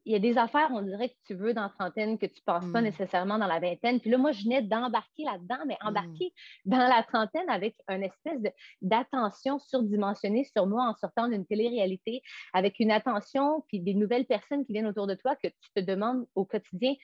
il 0.05 0.13
y 0.13 0.17
a 0.17 0.19
des 0.19 0.39
affaires, 0.39 0.71
on 0.73 0.83
dirait 0.83 1.11
que 1.11 1.17
tu 1.27 1.35
veux 1.35 1.53
dans 1.53 1.63
la 1.63 1.69
trentaine, 1.69 2.19
que 2.19 2.27
tu 2.27 2.41
ne 2.41 2.53
penses 2.53 2.73
pas 2.73 2.81
mm. 2.81 2.85
nécessairement 2.85 3.39
dans 3.39 3.47
la 3.47 3.61
vingtaine. 3.61 4.01
Puis 4.01 4.11
là, 4.11 4.19
moi, 4.19 4.33
je 4.33 4.45
venais 4.45 4.63
d'embarquer 4.63 5.25
là-dedans, 5.25 5.59
mais 5.67 5.77
mm. 5.83 5.89
embarquer 5.89 6.33
dans 6.65 6.79
la 6.79 7.03
trentaine 7.03 7.49
avec 7.49 7.75
une 7.89 8.03
espèce 8.03 8.41
d'attention 8.81 9.59
surdimensionnée 9.59 10.45
sur 10.45 10.67
moi 10.67 10.85
en 10.85 10.95
sortant 10.95 11.29
d'une 11.29 11.47
télé-réalité, 11.47 12.23
avec 12.53 12.81
une 12.81 12.91
attention, 12.91 13.65
puis 13.69 13.81
des 13.81 13.95
nouvelles 13.95 14.27
personnes 14.27 14.65
qui 14.65 14.73
viennent 14.73 14.87
autour 14.87 15.07
de 15.07 15.15
toi 15.15 15.37
que 15.37 15.49
tu 15.49 15.71
te 15.75 15.81
demandes 15.81 16.27
au 16.35 16.45
quotidien. 16.45 16.95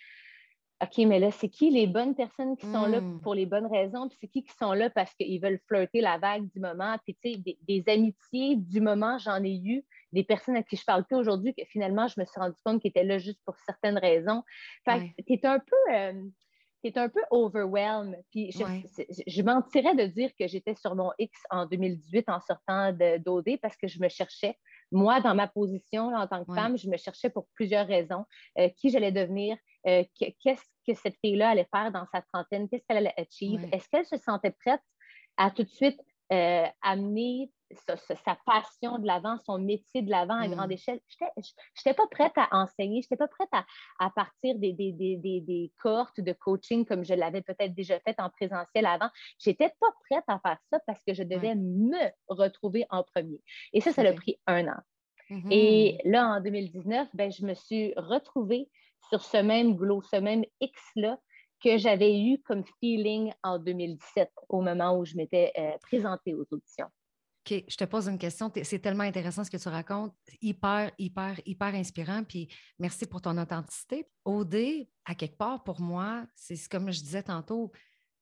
OK, 0.83 0.99
mais 1.07 1.19
là, 1.19 1.31
c'est 1.31 1.49
qui 1.49 1.71
les 1.71 1.87
bonnes 1.87 2.15
personnes 2.15 2.55
qui 2.57 2.67
sont 2.67 2.85
là 2.85 3.01
mm. 3.01 3.21
pour 3.23 3.35
les 3.35 3.47
bonnes 3.47 3.67
raisons, 3.67 4.09
puis 4.09 4.19
c'est 4.21 4.29
qui 4.29 4.43
qui 4.43 4.53
sont 4.61 4.73
là 4.73 4.91
parce 4.91 5.15
qu'ils 5.15 5.41
veulent 5.41 5.61
flirter 5.67 6.03
la 6.03 6.19
vague 6.19 6.51
du 6.53 6.61
moment, 6.61 6.99
puis 7.05 7.17
tu 7.23 7.33
sais, 7.33 7.39
des, 7.39 7.59
des, 7.67 7.91
amitiés 7.91 8.57
du 8.57 8.83
moment, 8.83 9.17
j'en 9.19 9.43
ai 9.43 9.57
eu, 9.57 9.85
des 10.13 10.23
personnes 10.23 10.57
à 10.57 10.63
qui 10.63 10.77
je 10.77 10.85
parle 10.85 11.05
plus 11.05 11.17
aujourd'hui, 11.17 11.55
que 11.55 11.65
finalement, 11.65 12.09
je 12.09 12.21
me 12.21 12.27
suis 12.27 12.39
rendu 12.39 12.57
compte 12.63 12.83
qu'ils 12.83 12.91
étaient 12.91 13.05
là 13.05 13.17
juste 13.17 13.41
pour 13.47 13.57
certaines 13.65 13.97
raisons. 13.97 14.43
Fait 14.85 15.15
que 15.17 15.35
tu 15.35 15.47
un 15.47 15.59
peu... 15.59 15.95
Euh, 15.95 16.23
un 16.95 17.09
peu 17.09 17.23
overwhelmed. 17.33 18.17
Puis 18.31 18.53
je, 18.53 18.63
je, 19.27 19.43
mentirais 19.43 19.97
de 19.97 20.07
dire 20.07 20.31
que 20.39 20.47
j'étais 20.47 20.75
sur 20.77 20.95
mon 20.95 21.11
X 21.19 21.37
en 21.51 21.67
2018 21.67 22.29
en 22.29 22.41
sortant 22.41 22.93
d'OD 22.93 23.59
parce 23.61 23.77
que 23.77 23.89
je 23.89 24.01
me 24.01 24.09
cherchais 24.09 24.57
moi, 24.93 25.21
dans 25.21 25.35
ma 25.35 25.49
position 25.49 26.09
en 26.15 26.27
tant 26.27 26.45
que 26.45 26.55
femme, 26.55 26.79
je 26.79 26.89
me 26.89 26.97
cherchais 26.97 27.31
pour 27.31 27.47
plusieurs 27.55 27.87
raisons. 27.87 28.25
Euh, 28.59 28.69
qui 28.77 28.91
j'allais 28.91 29.13
devenir, 29.13 29.57
euh, 29.87 30.05
qu'est-ce 30.19 30.63
que 30.87 30.95
cette 30.95 31.17
fille-là 31.25 31.51
allait 31.51 31.69
faire 31.75 31.91
dans 31.93 32.07
sa 32.13 32.23
trentaine, 32.23 32.69
qu'est-ce 32.69 32.85
qu'elle 32.87 32.99
allait 32.99 33.15
achieve, 33.17 33.67
est-ce 33.73 33.89
qu'elle 33.89 34.07
se 34.07 34.17
sentait 34.17 34.55
prête 34.65 34.81
à 35.37 35.51
tout 35.51 35.65
de 35.65 35.69
suite 35.69 36.01
euh, 36.33 36.67
amener 36.83 37.51
sa, 38.25 38.37
passion 38.47 38.99
de 38.99 39.07
l'avant, 39.07 39.39
son 39.45 39.59
métier 39.59 40.03
de 40.03 40.11
l'avant 40.11 40.39
à 40.39 40.49
grande 40.49 40.69
mm. 40.69 40.73
échelle. 40.73 41.01
Je 41.21 41.25
n'étais 41.79 41.95
pas 41.95 42.07
prête 42.09 42.33
à 42.37 42.49
enseigner, 42.53 43.03
je 43.03 43.07
n'étais 43.07 43.17
pas 43.17 43.29
prête 43.29 43.49
à, 43.99 44.11
partir 44.11 44.59
des, 44.59 44.73
des, 44.73 44.93
des, 44.93 45.17
des, 45.17 45.73
cohortes 45.81 46.21
de 46.21 46.33
coaching 46.33 46.85
comme 46.85 47.05
je 47.05 47.15
l'avais 47.15 47.43
peut-être 47.43 47.75
déjà 47.75 47.99
fait 48.01 48.19
en 48.19 48.31
présentiel 48.31 48.87
avant. 48.87 49.09
Je 49.39 49.51
n'étais 49.51 49.71
pas 49.81 49.89
prête 50.09 50.25
à 50.29 50.39
faire 50.39 50.59
ça 50.71 50.81
parce 50.87 51.03
que 51.07 51.15
je 51.15 51.23
devais 51.23 51.55
me 51.55 52.11
retrouver 52.29 52.87
en 52.91 53.03
premier. 53.03 53.41
Et 53.73 53.81
ça, 53.81 53.93
ça 53.93 54.03
a 54.03 54.13
pris 54.13 54.39
un 54.47 54.69
an. 54.69 54.81
Mm-hmm. 55.31 55.53
Et 55.53 55.99
là, 56.05 56.29
en 56.29 56.41
2019, 56.41 57.09
ben, 57.15 57.33
je 57.33 57.45
me 57.45 57.55
suis 57.55 57.93
retrouvée 57.97 58.69
sur 59.09 59.23
ce 59.23 59.39
même 59.39 59.77
glow, 59.77 60.03
ce 60.03 60.17
même 60.17 60.45
X-là 60.61 61.19
que 61.63 61.79
j'avais 61.79 62.21
eu 62.21 62.39
comme 62.43 62.65
feeling 62.81 63.33
en 63.43 63.59
2017 63.59 64.31
au 64.49 64.61
moment 64.61 64.99
où 64.99 65.05
je 65.05 65.17
m'étais 65.17 65.53
euh, 65.59 65.73
présentée 65.83 66.35
aux 66.35 66.47
auditions. 66.51 66.87
Je 67.49 67.77
te 67.77 67.85
pose 67.85 68.09
une 68.09 68.19
question. 68.19 68.53
C'est 68.63 68.79
tellement 68.79 69.05
intéressant 69.05 69.45
ce 69.45 69.51
que 69.51 69.57
tu 69.57 69.69
racontes. 69.69 70.15
Hyper, 70.41 70.91
hyper, 70.99 71.41
hyper 71.47 71.75
inspirant. 71.75 72.25
Puis 72.25 72.49
merci 72.79 73.07
pour 73.07 73.21
ton 73.21 73.39
authenticité. 73.39 74.09
OD, 74.25 74.87
à 75.05 75.15
quelque 75.15 75.37
part, 75.37 75.63
pour 75.63 75.81
moi, 75.81 76.27
c'est 76.35 76.57
comme 76.69 76.91
je 76.91 77.01
disais 77.01 77.23
tantôt, 77.23 77.73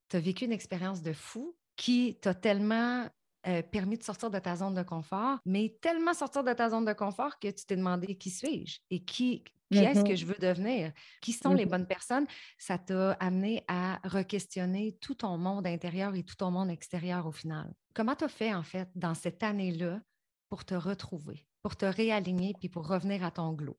tu 0.08 0.16
as 0.16 0.20
vécu 0.20 0.44
une 0.44 0.52
expérience 0.52 1.02
de 1.02 1.12
fou 1.12 1.56
qui 1.76 2.18
t'a 2.20 2.34
tellement 2.34 3.08
euh, 3.46 3.62
permis 3.62 3.98
de 3.98 4.02
sortir 4.02 4.30
de 4.30 4.38
ta 4.38 4.56
zone 4.56 4.74
de 4.74 4.82
confort, 4.82 5.38
mais 5.44 5.76
tellement 5.80 6.14
sortir 6.14 6.44
de 6.44 6.52
ta 6.52 6.70
zone 6.70 6.84
de 6.84 6.92
confort 6.92 7.38
que 7.38 7.48
tu 7.48 7.64
t'es 7.66 7.76
demandé 7.76 8.16
qui 8.16 8.30
suis-je 8.30 8.80
et 8.90 9.04
qui, 9.04 9.44
qui 9.70 9.78
est-ce 9.78 10.02
que 10.02 10.10
mm-hmm. 10.10 10.16
je 10.16 10.26
veux 10.26 10.38
devenir? 10.38 10.92
Qui 11.20 11.32
sont 11.32 11.52
les 11.52 11.64
mm-hmm. 11.64 11.68
bonnes 11.68 11.86
personnes? 11.86 12.26
Ça 12.58 12.78
t'a 12.78 13.12
amené 13.12 13.64
à 13.68 14.00
re-questionner 14.04 14.96
tout 15.00 15.14
ton 15.14 15.36
monde 15.38 15.66
intérieur 15.66 16.14
et 16.14 16.22
tout 16.22 16.36
ton 16.36 16.50
monde 16.50 16.70
extérieur 16.70 17.26
au 17.26 17.32
final. 17.32 17.72
Comment 17.94 18.16
tu 18.16 18.24
as 18.24 18.28
fait 18.28 18.54
en 18.54 18.62
fait 18.62 18.88
dans 18.94 19.14
cette 19.14 19.42
année-là 19.42 20.00
pour 20.48 20.64
te 20.64 20.74
retrouver, 20.74 21.46
pour 21.62 21.76
te 21.76 21.86
réaligner 21.86 22.54
puis 22.58 22.68
pour 22.68 22.86
revenir 22.86 23.24
à 23.24 23.30
ton 23.30 23.52
glow? 23.52 23.78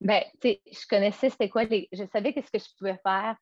Bien, 0.00 0.22
tu 0.40 0.48
sais, 0.48 0.62
je 0.66 0.86
connaissais 0.88 1.30
c'était 1.30 1.48
quoi, 1.48 1.64
je 1.64 2.04
savais 2.12 2.32
qu'est-ce 2.32 2.50
que 2.50 2.58
je 2.58 2.76
pouvais 2.76 2.98
faire 3.04 3.36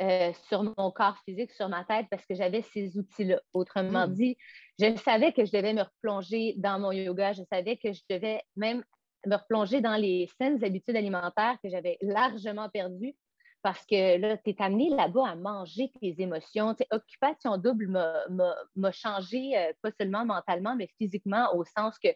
euh, 0.00 0.32
sur 0.48 0.62
mon 0.62 0.90
corps 0.90 1.18
physique, 1.24 1.52
sur 1.52 1.68
ma 1.68 1.84
tête, 1.84 2.06
parce 2.10 2.24
que 2.24 2.34
j'avais 2.34 2.62
ces 2.62 2.96
outils-là. 2.96 3.40
Autrement 3.52 4.06
hmm. 4.06 4.14
dit, 4.14 4.36
je 4.78 4.96
savais 4.96 5.32
que 5.32 5.44
je 5.44 5.52
devais 5.52 5.74
me 5.74 5.82
replonger 5.82 6.54
dans 6.56 6.78
mon 6.78 6.92
yoga, 6.92 7.32
je 7.32 7.42
savais 7.50 7.76
que 7.76 7.92
je 7.92 8.00
devais 8.08 8.42
même 8.56 8.82
me 9.26 9.36
replonger 9.36 9.80
dans 9.80 9.96
les 9.96 10.28
saines 10.38 10.62
habitudes 10.64 10.96
alimentaires 10.96 11.56
que 11.62 11.70
j'avais 11.70 11.98
largement 12.00 12.68
perdues 12.68 13.14
parce 13.62 13.86
que 13.86 14.18
là, 14.18 14.36
tu 14.38 14.50
es 14.50 14.56
amené 14.58 14.90
là-bas 14.90 15.28
à 15.28 15.34
manger 15.36 15.92
tes 16.00 16.14
émotions. 16.18 16.74
occupation 16.90 17.56
double 17.56 17.88
m'a 17.88 18.92
changé, 18.92 19.56
euh, 19.56 19.72
pas 19.82 19.90
seulement 19.98 20.24
mentalement, 20.24 20.74
mais 20.74 20.88
physiquement, 20.98 21.54
au 21.54 21.64
sens 21.64 21.98
que 21.98 22.08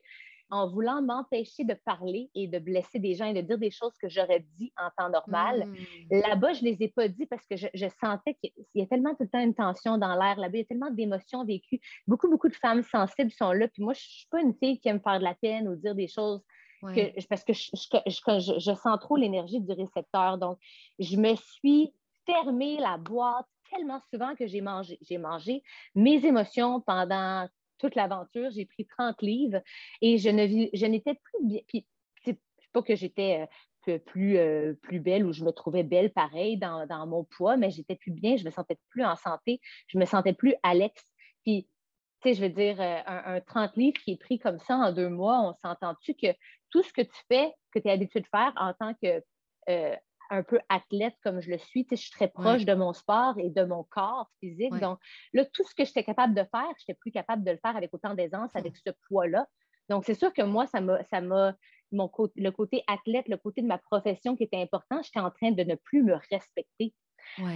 en 0.51 0.69
voulant 0.69 1.03
m'empêcher 1.03 1.65
de 1.65 1.75
parler 1.75 2.31
et 2.35 2.47
de 2.47 2.59
blesser 2.59 2.99
des 2.99 3.15
gens 3.15 3.27
et 3.27 3.35
de 3.35 3.41
dire 3.41 3.59
des 3.59 3.71
choses 3.71 3.97
que 4.01 4.09
j'aurais 4.09 4.47
dit 4.59 4.73
en 4.77 4.91
temps 4.97 5.11
normal. 5.11 5.67
Hmm. 5.67 6.21
Là-bas, 6.21 6.53
je 6.53 6.65
ne 6.65 6.71
les 6.71 6.85
ai 6.85 6.89
pas 6.89 7.09
dit 7.09 7.27
parce 7.27 7.45
que 7.47 7.57
je, 7.57 7.89
sentais 8.01 8.35
qu'il 8.35 8.53
y 8.75 8.83
a 8.83 8.87
tellement 8.87 9.15
tout 9.15 9.25
le 9.25 9.29
temps 9.29 9.41
une 9.41 9.55
tension 9.55 9.99
dans 9.99 10.15
l'air 10.15 10.37
là-bas, 10.37 10.57
il 10.57 10.61
y 10.61 10.63
a 10.63 10.67
tellement 10.67 10.91
d'émotions 10.91 11.45
vécues. 11.45 11.81
Beaucoup, 12.07 12.29
beaucoup 12.29 12.49
de 12.49 12.55
femmes 12.55 12.83
sensibles 12.83 13.33
sont 13.33 13.53
là. 13.53 13.69
Puis 13.69 13.83
moi, 13.83 13.93
je 13.93 14.01
ne 14.01 14.05
suis 14.05 14.29
pas 14.31 14.41
une 14.41 14.55
fille 14.55 14.79
qui 14.79 14.89
aime 14.89 15.01
faire 15.01 15.19
de 15.19 15.25
la 15.25 15.35
peine 15.35 15.69
ou 15.69 15.77
dire 15.77 15.95
des 15.95 16.09
choses 16.09 16.43
que, 16.83 17.27
parce 17.29 17.43
que 17.43 17.53
je, 17.53 18.59
je 18.59 18.75
sens 18.75 18.99
trop 19.01 19.17
l'énergie 19.17 19.61
du 19.61 19.73
récepteur. 19.73 20.39
Donc, 20.39 20.59
je 20.99 21.17
me 21.17 21.35
suis 21.35 21.93
fermé 22.25 22.79
la 22.79 22.97
boîte 22.99 23.47
tellement 23.71 24.01
souvent 24.11 24.35
que 24.35 24.47
j'ai 24.47 24.61
mangé. 24.61 24.99
J'ai 25.03 25.19
mangé 25.19 25.63
mes 25.95 26.25
émotions 26.25 26.81
pendant 26.81 27.49
toute 27.79 27.95
l'aventure. 27.95 28.51
J'ai 28.51 28.67
pris 28.67 28.87
30 28.87 29.23
livres 29.23 29.61
et 30.03 30.19
je, 30.19 30.29
ne, 30.29 30.69
je 30.73 30.87
n'étais 30.87 31.15
plus 31.15 31.45
bien. 31.45 31.61
Puis, 31.69 31.87
c'est 32.25 32.39
pas 32.73 32.83
que 32.83 32.95
j'étais 32.95 33.47
euh, 33.89 33.99
plus, 33.99 34.37
euh, 34.37 34.75
plus 34.83 35.01
belle 35.01 35.25
ou 35.25 35.33
je 35.33 35.45
me 35.45 35.53
trouvais 35.53 35.83
belle 35.83 36.13
pareil 36.13 36.59
dans, 36.59 37.07
mon 37.07 37.25
poids, 37.25 37.57
mais 37.57 37.71
j'étais 37.71 37.97
plus 37.97 38.11
bien, 38.11 38.37
je 38.37 38.45
me 38.45 38.51
sentais 38.51 38.79
plus 38.91 39.05
en 39.05 39.17
santé, 39.17 39.61
je 39.89 39.99
me 39.99 40.05
sentais 40.05 40.33
plus 40.33 40.55
Alex. 40.63 41.03
Puis, 41.45 41.69
tu 42.23 42.29
sais, 42.29 42.35
je 42.35 42.43
veux 42.43 42.49
dire, 42.49 42.81
euh, 42.81 43.01
un, 43.07 43.41
30 43.41 43.77
livres 43.77 43.99
qui 44.05 44.13
est 44.13 44.21
pris 44.21 44.39
comme 44.39 44.59
ça 44.59 44.77
en 44.77 44.93
deux 44.93 45.09
mois, 45.09 45.41
on 45.41 45.55
s'entend-tu 45.55 46.15
que 46.15 46.29
tout 46.71 46.83
ce 46.83 46.93
que 46.93 47.03
tu 47.03 47.23
fais, 47.29 47.53
que 47.73 47.79
tu 47.79 47.89
es 47.89 47.91
habitué 47.91 48.21
de 48.21 48.27
faire 48.27 48.53
en 48.57 48.75
tant 48.75 48.95
que 48.95 49.23
un 50.31 50.43
peu 50.43 50.59
athlète 50.69 51.15
comme 51.23 51.41
je 51.41 51.51
le 51.51 51.59
suis. 51.59 51.87
je 51.91 51.97
suis 51.97 52.11
très 52.11 52.29
proche 52.29 52.65
de 52.65 52.75
mon 52.75 52.93
sport 52.93 53.39
et 53.39 53.51
de 53.51 53.65
mon 53.65 53.85
corps 53.85 54.31
physique. 54.41 54.75
Donc, 54.81 54.99
là, 55.33 55.45
tout 55.45 55.65
ce 55.65 55.75
que 55.75 55.85
j'étais 55.85 56.05
capable 56.05 56.35
de 56.35 56.43
faire, 56.43 56.69
je 56.79 56.85
n'étais 56.89 56.99
plus 56.99 57.11
capable 57.11 57.45
de 57.45 57.51
le 57.51 57.59
faire 57.59 57.77
avec 57.77 57.93
autant 57.93 58.15
d'aisance, 58.15 58.51
avec 58.55 58.77
ce 58.77 58.91
poids-là. 59.09 59.47
Donc, 59.89 60.05
c'est 60.05 60.15
sûr 60.15 60.33
que 60.33 60.43
moi, 60.43 60.67
ça 60.67 60.81
m'a, 60.81 61.03
ça 61.05 61.21
m'a, 61.21 61.55
mon 61.93 62.11
le 62.37 62.51
côté 62.51 62.83
athlète, 62.87 63.29
le 63.29 63.37
côté 63.37 63.63
de 63.63 63.67
ma 63.67 63.79
profession 63.79 64.37
qui 64.37 64.45
était 64.45 64.61
important, 64.61 65.01
j'étais 65.03 65.21
en 65.21 65.31
train 65.31 65.53
de 65.53 65.63
ne 65.63 65.75
plus 65.77 66.03
me 66.03 66.15
respecter. 66.31 66.93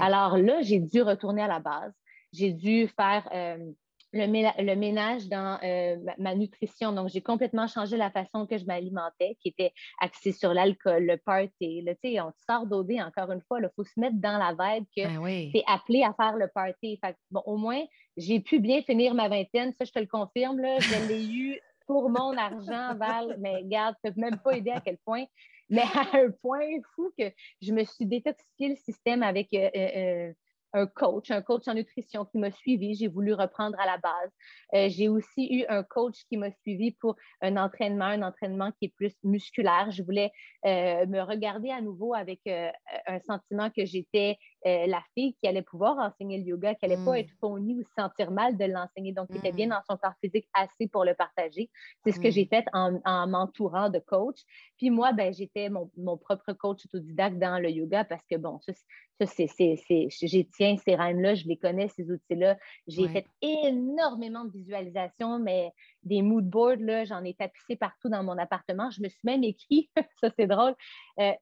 Alors 0.00 0.36
là, 0.36 0.62
j'ai 0.62 0.78
dû 0.78 1.02
retourner 1.02 1.42
à 1.42 1.48
la 1.48 1.60
base. 1.60 1.92
J'ai 2.32 2.52
dû 2.52 2.88
faire 2.88 3.28
euh, 3.32 3.72
le, 4.12 4.74
ménage 4.74 5.28
dans 5.28 5.58
euh, 5.62 5.96
ma, 6.18 6.34
nutrition. 6.34 6.92
Donc, 6.92 7.08
j'ai 7.08 7.20
complètement 7.20 7.66
changé 7.66 7.96
la 7.96 8.10
façon 8.10 8.46
que 8.46 8.58
je 8.58 8.64
m'alimentais, 8.64 9.36
qui 9.40 9.48
était 9.48 9.72
axée 10.00 10.32
sur 10.32 10.52
l'alcool, 10.52 11.04
le 11.04 11.16
party. 11.16 11.82
Là, 11.82 11.94
on 12.26 12.32
sort 12.48 12.66
d'OD, 12.66 12.92
encore 13.00 13.30
une 13.32 13.42
fois, 13.42 13.60
il 13.60 13.70
faut 13.76 13.84
se 13.84 13.98
mettre 13.98 14.16
dans 14.16 14.38
la 14.38 14.50
vibe 14.50 14.84
que 14.96 15.02
ben 15.02 15.50
tu 15.50 15.58
es 15.58 15.64
appelé 15.66 16.02
à 16.02 16.12
faire 16.14 16.36
le 16.36 16.48
party. 16.48 17.00
bon, 17.30 17.42
au 17.46 17.56
moins, 17.56 17.82
j'ai 18.16 18.40
pu 18.40 18.58
bien 18.58 18.82
finir 18.82 19.14
ma 19.14 19.28
vingtaine, 19.28 19.72
ça, 19.78 19.84
je 19.84 19.92
te 19.92 19.98
le 19.98 20.06
confirme. 20.06 20.58
Là, 20.58 20.78
je 20.80 21.08
l'ai 21.08 21.26
eu 21.32 21.60
pour 21.86 22.08
mon 22.08 22.36
argent, 22.36 22.94
Val, 22.96 23.36
mais 23.40 23.56
regarde, 23.56 23.96
tu 24.04 24.12
peux 24.12 24.20
même 24.20 24.38
pas 24.38 24.56
aider 24.56 24.70
à 24.70 24.80
quel 24.80 24.96
point. 24.98 25.24
Mais 25.68 25.82
à 25.82 26.18
un 26.18 26.30
point 26.42 26.66
fou 26.94 27.12
que 27.18 27.24
je 27.60 27.72
me 27.72 27.84
suis 27.84 28.06
détoxifié 28.06 28.68
le 28.68 28.76
système 28.76 29.22
avec 29.22 29.52
euh, 29.54 29.70
euh, 29.76 30.32
un 30.72 30.86
coach, 30.86 31.30
un 31.30 31.42
coach 31.42 31.68
en 31.68 31.74
nutrition 31.74 32.24
qui 32.24 32.38
m'a 32.38 32.50
suivi. 32.50 32.94
J'ai 32.94 33.08
voulu 33.08 33.34
reprendre 33.34 33.78
à 33.80 33.86
la 33.86 33.98
base. 33.98 34.30
Euh, 34.74 34.88
j'ai 34.88 35.08
aussi 35.08 35.48
eu 35.50 35.64
un 35.68 35.82
coach 35.82 36.24
qui 36.28 36.36
m'a 36.36 36.50
suivi 36.62 36.92
pour 36.92 37.16
un 37.40 37.56
entraînement, 37.56 38.06
un 38.06 38.22
entraînement 38.22 38.70
qui 38.72 38.86
est 38.86 38.94
plus 38.94 39.14
musculaire. 39.24 39.90
Je 39.90 40.02
voulais 40.02 40.30
euh, 40.66 41.06
me 41.06 41.20
regarder 41.20 41.70
à 41.70 41.80
nouveau 41.80 42.14
avec 42.14 42.40
euh, 42.46 42.70
un 43.06 43.20
sentiment 43.20 43.70
que 43.70 43.84
j'étais 43.84 44.36
la 44.64 45.02
fille 45.14 45.34
qui 45.40 45.48
allait 45.48 45.62
pouvoir 45.62 45.98
enseigner 45.98 46.38
le 46.38 46.44
yoga, 46.44 46.74
qui 46.74 46.86
n'allait 46.86 47.02
pas 47.04 47.12
mm. 47.12 47.16
être 47.16 47.30
fournie 47.40 47.74
ou 47.74 47.82
se 47.82 47.92
sentir 47.96 48.30
mal 48.30 48.56
de 48.56 48.64
l'enseigner, 48.64 49.12
donc 49.12 49.28
qui 49.30 49.38
était 49.38 49.52
bien 49.52 49.66
mm. 49.66 49.70
dans 49.70 49.82
son 49.88 49.96
corps 49.96 50.14
physique 50.22 50.46
assez 50.54 50.88
pour 50.88 51.04
le 51.04 51.14
partager. 51.14 51.70
C'est 52.04 52.12
ce 52.12 52.20
que 52.20 52.30
j'ai 52.30 52.44
mm. 52.44 52.48
fait 52.48 52.64
en, 52.72 53.26
m'entourant 53.26 53.88
de 53.88 53.98
coach. 53.98 54.40
Puis 54.76 54.90
moi, 54.90 55.12
ben, 55.12 55.32
j'étais 55.32 55.68
mon, 55.68 55.90
mon, 55.96 56.16
propre 56.16 56.52
coach 56.52 56.84
autodidacte 56.86 57.38
dans 57.38 57.58
le 57.58 57.70
yoga 57.70 58.04
parce 58.04 58.24
que, 58.26 58.36
bon, 58.36 58.58
ça, 58.60 58.72
ça 59.20 59.26
c'est, 59.26 60.08
j'ai 60.10 60.48
tiens 60.56 60.76
ces 60.84 60.94
rênes-là, 60.94 61.34
je 61.34 61.46
les 61.46 61.56
connais, 61.56 61.88
ces 61.88 62.10
outils-là. 62.10 62.58
J'ai 62.86 63.08
fait 63.08 63.26
énormément 63.42 64.44
de 64.44 64.52
visualisation, 64.52 65.38
mais 65.38 65.72
des 66.02 66.22
mood 66.22 66.48
boards, 66.48 66.76
là, 66.80 67.04
j'en 67.04 67.24
ai 67.24 67.34
tapissé 67.34 67.76
partout 67.76 68.08
dans 68.08 68.22
mon 68.22 68.38
appartement. 68.38 68.90
Je 68.90 69.02
me 69.02 69.08
suis 69.08 69.20
même 69.24 69.44
écrit, 69.44 69.90
ça 70.20 70.30
c'est 70.36 70.46
drôle, 70.46 70.74
euh, 71.18 71.32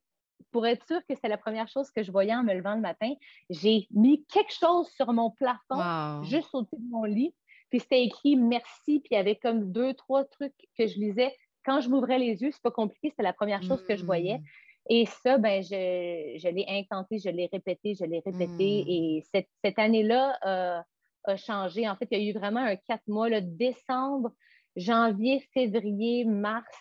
pour 0.50 0.66
être 0.66 0.86
sûr 0.86 1.00
que 1.08 1.14
c'est 1.20 1.28
la 1.28 1.38
première 1.38 1.68
chose 1.68 1.90
que 1.90 2.02
je 2.02 2.10
voyais 2.10 2.34
en 2.34 2.42
me 2.42 2.54
levant 2.54 2.74
le 2.74 2.80
matin, 2.80 3.12
j'ai 3.50 3.86
mis 3.90 4.24
quelque 4.26 4.52
chose 4.52 4.88
sur 4.96 5.12
mon 5.12 5.30
plafond, 5.30 6.22
juste 6.24 6.54
au-dessus 6.54 6.76
de 6.76 6.90
mon 6.90 7.04
lit. 7.04 7.34
Puis 7.70 7.80
c'était 7.80 8.02
écrit 8.02 8.36
merci, 8.36 9.00
puis 9.00 9.08
il 9.10 9.14
y 9.14 9.18
avait 9.18 9.36
comme 9.36 9.72
deux, 9.72 9.92
trois 9.94 10.24
trucs 10.24 10.54
que 10.78 10.86
je 10.86 10.98
lisais. 10.98 11.34
Quand 11.64 11.80
je 11.80 11.90
m'ouvrais 11.90 12.18
les 12.18 12.42
yeux, 12.42 12.50
c'est 12.50 12.62
pas 12.62 12.70
compliqué, 12.70 13.10
c'était 13.10 13.22
la 13.22 13.34
première 13.34 13.62
chose 13.62 13.84
que 13.84 13.94
je 13.94 14.04
voyais. 14.04 14.38
Mmh. 14.38 14.44
Et 14.90 15.04
ça, 15.04 15.36
ben, 15.36 15.62
je, 15.62 16.38
je 16.38 16.48
l'ai 16.48 16.64
intenté, 16.66 17.18
je 17.18 17.28
l'ai 17.28 17.46
répété, 17.52 17.94
je 17.94 18.06
l'ai 18.06 18.22
répété. 18.24 18.84
Mmh. 18.84 18.88
Et 18.88 19.24
cette, 19.30 19.48
cette 19.62 19.78
année-là 19.78 20.38
euh, 20.46 20.80
a 21.24 21.36
changé. 21.36 21.86
En 21.86 21.94
fait, 21.94 22.08
il 22.10 22.22
y 22.22 22.26
a 22.26 22.30
eu 22.30 22.32
vraiment 22.32 22.60
un 22.60 22.76
quatre 22.76 23.06
mois, 23.06 23.28
le 23.28 23.42
décembre, 23.42 24.32
janvier, 24.76 25.40
février, 25.52 26.24
mars. 26.24 26.74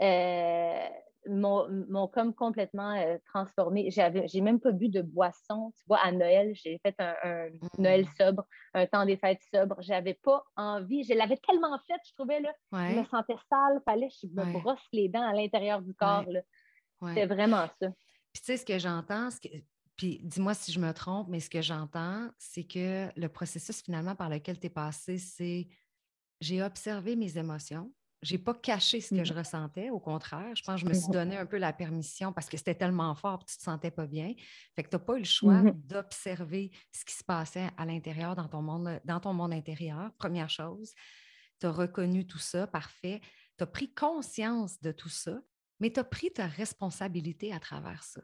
Euh, 0.00 0.88
m'ont 1.28 2.08
comme 2.08 2.34
complètement 2.34 2.92
euh, 2.96 3.18
transformé. 3.26 3.90
J'ai 3.90 4.40
même 4.40 4.60
pas 4.60 4.72
bu 4.72 4.88
de 4.88 5.02
boisson. 5.02 5.72
Tu 5.76 5.84
vois, 5.86 5.98
à 5.98 6.12
Noël, 6.12 6.52
j'ai 6.54 6.78
fait 6.78 6.94
un, 6.98 7.48
mmh. 7.48 7.68
Noël 7.78 8.06
sobre, 8.18 8.46
un 8.74 8.86
temps 8.86 9.04
des 9.04 9.16
fêtes 9.16 9.42
sobre. 9.52 9.76
J'avais 9.80 10.14
pas 10.14 10.42
envie. 10.56 11.04
Je 11.04 11.14
l'avais 11.14 11.36
tellement 11.36 11.78
fait, 11.86 12.00
je 12.06 12.12
trouvais, 12.14 12.40
là, 12.40 12.52
je 12.72 12.98
me 12.98 13.04
sentais 13.04 13.36
sale. 13.48 13.80
Fallait 13.84 14.08
que 14.08 14.14
je 14.22 14.28
me 14.28 14.60
brosse 14.60 14.86
les 14.92 15.08
dents 15.08 15.28
à 15.28 15.32
l'intérieur 15.32 15.82
du 15.82 15.94
corps. 15.94 16.24
C'est 17.14 17.26
vraiment 17.26 17.66
ça. 17.80 17.88
Puis 18.32 18.42
tu 18.42 18.44
sais, 18.44 18.56
ce 18.56 18.64
que 18.64 18.78
j'entends, 18.78 19.28
puis 19.96 20.20
dis-moi 20.22 20.54
si 20.54 20.72
je 20.72 20.78
me 20.78 20.92
trompe, 20.92 21.28
mais 21.28 21.40
ce 21.40 21.50
que 21.50 21.62
j'entends, 21.62 22.28
c'est 22.38 22.64
que 22.64 23.08
le 23.18 23.28
processus 23.28 23.82
finalement 23.82 24.14
par 24.14 24.28
lequel 24.28 24.58
tu 24.58 24.66
es 24.66 24.70
passé, 24.70 25.18
c'est 25.18 25.66
j'ai 26.40 26.62
observé 26.62 27.16
mes 27.16 27.36
émotions, 27.36 27.92
j'ai 28.22 28.38
pas 28.38 28.54
caché 28.54 29.00
ce 29.00 29.14
que 29.14 29.24
je 29.24 29.32
mmh. 29.32 29.38
ressentais, 29.38 29.90
au 29.90 29.98
contraire. 29.98 30.54
Je 30.54 30.62
pense 30.62 30.74
que 30.74 30.80
je 30.80 30.86
me 30.86 30.94
suis 30.94 31.08
donné 31.08 31.38
un 31.38 31.46
peu 31.46 31.56
la 31.56 31.72
permission 31.72 32.32
parce 32.32 32.48
que 32.48 32.56
c'était 32.56 32.74
tellement 32.74 33.14
fort 33.14 33.38
que 33.38 33.50
tu 33.50 33.56
te 33.56 33.62
sentais 33.62 33.90
pas 33.90 34.06
bien. 34.06 34.34
Fait 34.76 34.82
que 34.82 34.90
tu 34.90 34.96
n'as 34.96 35.00
pas 35.00 35.14
eu 35.14 35.20
le 35.20 35.24
choix 35.24 35.62
mmh 35.62 35.70
d'observer 35.86 36.70
ce 36.92 37.04
qui 37.04 37.14
se 37.14 37.24
passait 37.24 37.70
à 37.76 37.86
l'intérieur 37.86 38.36
dans 38.36 38.48
ton 38.48 38.62
monde, 38.62 39.00
dans 39.04 39.20
ton 39.20 39.32
monde 39.32 39.52
intérieur, 39.52 40.12
première 40.18 40.50
chose. 40.50 40.92
Tu 41.60 41.66
as 41.66 41.70
reconnu 41.70 42.26
tout 42.26 42.38
ça, 42.38 42.66
parfait. 42.66 43.20
Tu 43.56 43.64
as 43.64 43.66
pris 43.66 43.92
conscience 43.92 44.80
de 44.80 44.92
tout 44.92 45.08
ça, 45.08 45.40
mais 45.78 45.90
tu 45.90 46.00
as 46.00 46.04
pris 46.04 46.30
ta 46.30 46.46
responsabilité 46.46 47.52
à 47.52 47.60
travers 47.60 48.02
ça. 48.02 48.20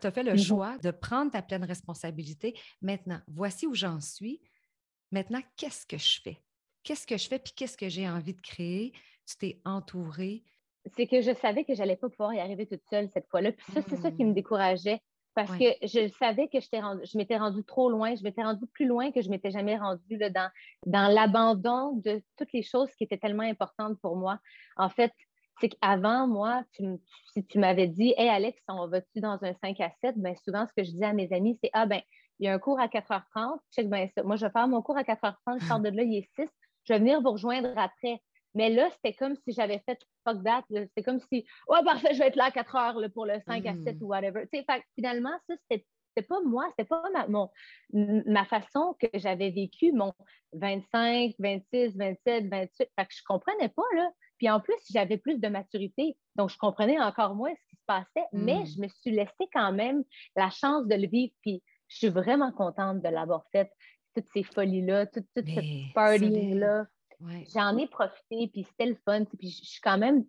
Tu 0.00 0.06
as 0.06 0.10
fait 0.10 0.22
le 0.22 0.34
mmh 0.34 0.38
choix 0.38 0.78
de 0.78 0.90
prendre 0.90 1.30
ta 1.30 1.42
pleine 1.42 1.64
responsabilité. 1.64 2.58
Maintenant, 2.80 3.20
voici 3.26 3.66
où 3.66 3.74
j'en 3.74 4.00
suis. 4.00 4.40
Maintenant, 5.12 5.42
qu'est-ce 5.56 5.86
que 5.86 5.98
je 5.98 6.20
fais? 6.22 6.42
Qu'est-ce 6.82 7.06
que 7.06 7.16
je 7.16 7.28
fais 7.28 7.38
puis 7.38 7.52
qu'est-ce 7.54 7.76
que 7.76 7.88
j'ai 7.88 8.08
envie 8.08 8.34
de 8.34 8.40
créer? 8.40 8.92
Tu 9.26 9.36
t'es 9.36 9.60
entourée? 9.64 10.42
C'est 10.96 11.06
que 11.06 11.22
je 11.22 11.32
savais 11.34 11.64
que 11.64 11.74
je 11.74 11.78
n'allais 11.78 11.96
pas 11.96 12.08
pouvoir 12.08 12.34
y 12.34 12.40
arriver 12.40 12.66
toute 12.66 12.84
seule 12.90 13.08
cette 13.08 13.28
fois-là. 13.28 13.52
Puis 13.52 13.72
ça, 13.72 13.80
c'est 13.88 13.96
ça 13.96 14.10
qui 14.10 14.24
me 14.24 14.30
mmh. 14.30 14.34
décourageait 14.34 15.00
parce 15.34 15.50
que 15.58 15.64
je 15.82 16.08
savais 16.18 16.48
que 16.48 16.60
je 16.60 17.18
m'étais 17.18 17.36
rendue 17.36 17.64
trop 17.64 17.90
loin, 17.90 18.14
je 18.14 18.22
m'étais 18.22 18.42
rendue 18.42 18.66
plus 18.68 18.86
loin 18.86 19.10
que 19.10 19.20
je 19.20 19.30
m'étais 19.30 19.50
jamais 19.50 19.76
rendue 19.76 20.16
dans, 20.16 20.50
dans 20.86 21.12
l'abandon 21.12 21.92
de 21.96 22.22
toutes 22.36 22.52
les 22.52 22.62
choses 22.62 22.88
qui 22.94 23.04
étaient 23.04 23.18
tellement 23.18 23.42
importantes 23.42 23.98
pour 24.00 24.16
moi. 24.16 24.38
En 24.76 24.88
fait, 24.88 25.12
c'est 25.60 25.68
qu'avant, 25.68 26.26
moi, 26.26 26.62
si 26.72 27.44
tu 27.46 27.58
m'avais 27.58 27.88
dit, 27.88 28.14
Hey 28.16 28.28
Alex, 28.28 28.60
on 28.68 28.86
va-tu 28.88 29.20
dans 29.20 29.38
un 29.42 29.54
5 29.54 29.80
à 29.80 29.90
7? 30.00 30.16
Bien, 30.18 30.34
souvent, 30.36 30.66
ce 30.66 30.72
que 30.72 30.84
je 30.84 30.92
dis 30.92 31.04
à 31.04 31.12
mes 31.12 31.32
amis, 31.32 31.58
c'est 31.62 31.70
Ah, 31.72 31.86
ben, 31.86 32.00
il 32.38 32.46
y 32.46 32.48
a 32.48 32.54
un 32.54 32.58
cours 32.58 32.80
à 32.80 32.86
4h30. 32.86 33.58
Check 33.72 33.88
bien 33.88 34.08
ça. 34.14 34.22
Moi, 34.22 34.36
je 34.36 34.46
vais 34.46 34.52
faire 34.52 34.68
mon 34.68 34.82
cours 34.82 34.96
à 34.96 35.02
4h30, 35.02 35.60
je 35.60 35.66
sors 35.66 35.80
de 35.80 35.88
là, 35.88 36.02
il 36.02 36.16
est 36.16 36.28
6. 36.36 36.48
Je 36.84 36.92
vais 36.92 36.98
venir 36.98 37.20
vous 37.20 37.30
rejoindre 37.30 37.72
après. 37.76 38.20
Mais 38.54 38.70
là, 38.70 38.88
c'était 38.92 39.14
comme 39.14 39.36
si 39.36 39.52
j'avais 39.52 39.80
fait 39.80 39.98
fuck 40.26 40.42
that. 40.44 40.64
C'était 40.70 41.02
comme 41.02 41.20
si, 41.32 41.44
oh, 41.68 41.76
parfait, 41.84 42.14
je 42.14 42.18
vais 42.20 42.28
être 42.28 42.36
là 42.36 42.46
à 42.46 42.50
4 42.50 42.76
heures 42.76 43.10
pour 43.12 43.26
le 43.26 43.40
5 43.46 43.66
à 43.66 43.74
7 43.74 43.96
hmm. 43.96 44.02
ou 44.02 44.06
whatever. 44.06 44.46
Fait, 44.50 44.64
finalement, 44.94 45.36
ça, 45.48 45.54
c'était 45.62 45.86
c'était 46.16 46.28
pas 46.28 46.40
moi, 46.42 46.64
c'était 46.70 46.88
pas 46.88 47.02
ma, 47.12 47.26
mon, 47.26 47.50
ma 47.92 48.44
façon 48.44 48.94
que 49.00 49.08
j'avais 49.14 49.50
vécu 49.50 49.90
mon 49.90 50.12
25, 50.52 51.34
26, 51.38 51.96
27, 51.96 52.48
28. 52.48 52.70
Fait 52.78 52.88
que 52.98 53.14
je 53.14 53.22
comprenais 53.26 53.68
pas, 53.68 53.82
là. 53.96 54.08
Puis 54.38 54.48
en 54.48 54.60
plus, 54.60 54.76
j'avais 54.92 55.16
plus 55.16 55.40
de 55.40 55.48
maturité, 55.48 56.16
donc 56.36 56.50
je 56.50 56.58
comprenais 56.58 57.00
encore 57.00 57.34
moins 57.34 57.52
ce 57.52 57.66
qui 57.68 57.76
se 57.76 57.84
passait, 57.86 58.26
mais 58.32 58.60
hmm. 58.60 58.66
je 58.66 58.80
me 58.80 58.88
suis 58.88 59.10
laissé 59.10 59.48
quand 59.52 59.72
même 59.72 60.04
la 60.36 60.50
chance 60.50 60.86
de 60.86 60.94
le 60.94 61.08
vivre. 61.08 61.32
Puis 61.42 61.62
je 61.88 61.96
suis 61.96 62.08
vraiment 62.08 62.52
contente 62.52 63.02
de 63.02 63.08
l'avoir 63.08 63.44
fait, 63.50 63.70
toutes 64.14 64.28
ces 64.32 64.44
folies-là, 64.44 65.06
toute, 65.06 65.26
cette 65.36 65.48
J'en 67.52 67.76
ai 67.76 67.86
profité, 67.86 68.48
puis 68.48 68.64
c'était 68.64 68.86
le 68.86 68.96
fun. 69.04 69.24
Puis 69.24 69.50
je 69.50 69.64
suis 69.64 69.80
quand 69.80 69.98
même 69.98 70.24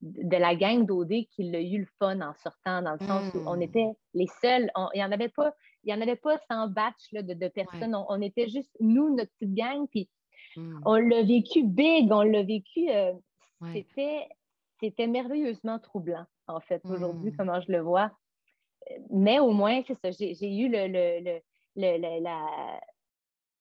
de 0.00 0.36
la 0.36 0.54
gang 0.54 0.86
d'OD 0.86 1.26
qui 1.30 1.54
a 1.54 1.60
eu 1.60 1.80
le 1.80 1.88
fun 1.98 2.20
en 2.20 2.34
sortant, 2.34 2.82
dans 2.82 2.92
le 2.92 3.06
sens 3.06 3.34
où 3.34 3.38
on 3.46 3.56
hmm. 3.56 3.62
était 3.62 3.88
les 4.14 4.28
seuls. 4.40 4.70
Il 4.94 4.98
n'y 4.98 5.04
en 5.04 5.12
avait 5.12 5.28
pas, 5.28 5.54
il 5.84 5.90
y 5.90 5.94
en 5.94 6.00
avait 6.00 6.16
pas 6.16 6.38
100 6.50 6.68
batch 6.68 7.12
de, 7.12 7.48
personnes. 7.48 7.94
On, 7.94 8.20
était 8.20 8.48
juste 8.48 8.70
nous, 8.80 9.14
notre 9.14 9.32
petite 9.38 9.54
gang, 9.54 9.86
puis 9.88 10.08
hmm. 10.56 10.80
on 10.84 10.94
l'a 10.94 11.22
vécu 11.22 11.64
big, 11.64 12.10
on 12.12 12.22
l'a 12.22 12.42
vécu. 12.42 12.90
Euh, 12.90 13.12
c'était, 13.74 15.06
merveilleusement 15.06 15.78
troublant, 15.80 16.24
en 16.46 16.60
fait, 16.60 16.80
aujourd'hui, 16.84 17.32
hmm. 17.32 17.36
comment 17.36 17.60
je 17.60 17.72
le 17.72 17.80
vois. 17.80 18.10
Mais 19.10 19.38
au 19.38 19.50
moins, 19.50 19.82
c'est 19.86 19.96
ça, 19.96 20.10
j'ai, 20.10 20.56
eu 20.56 20.68
le, 20.70 21.40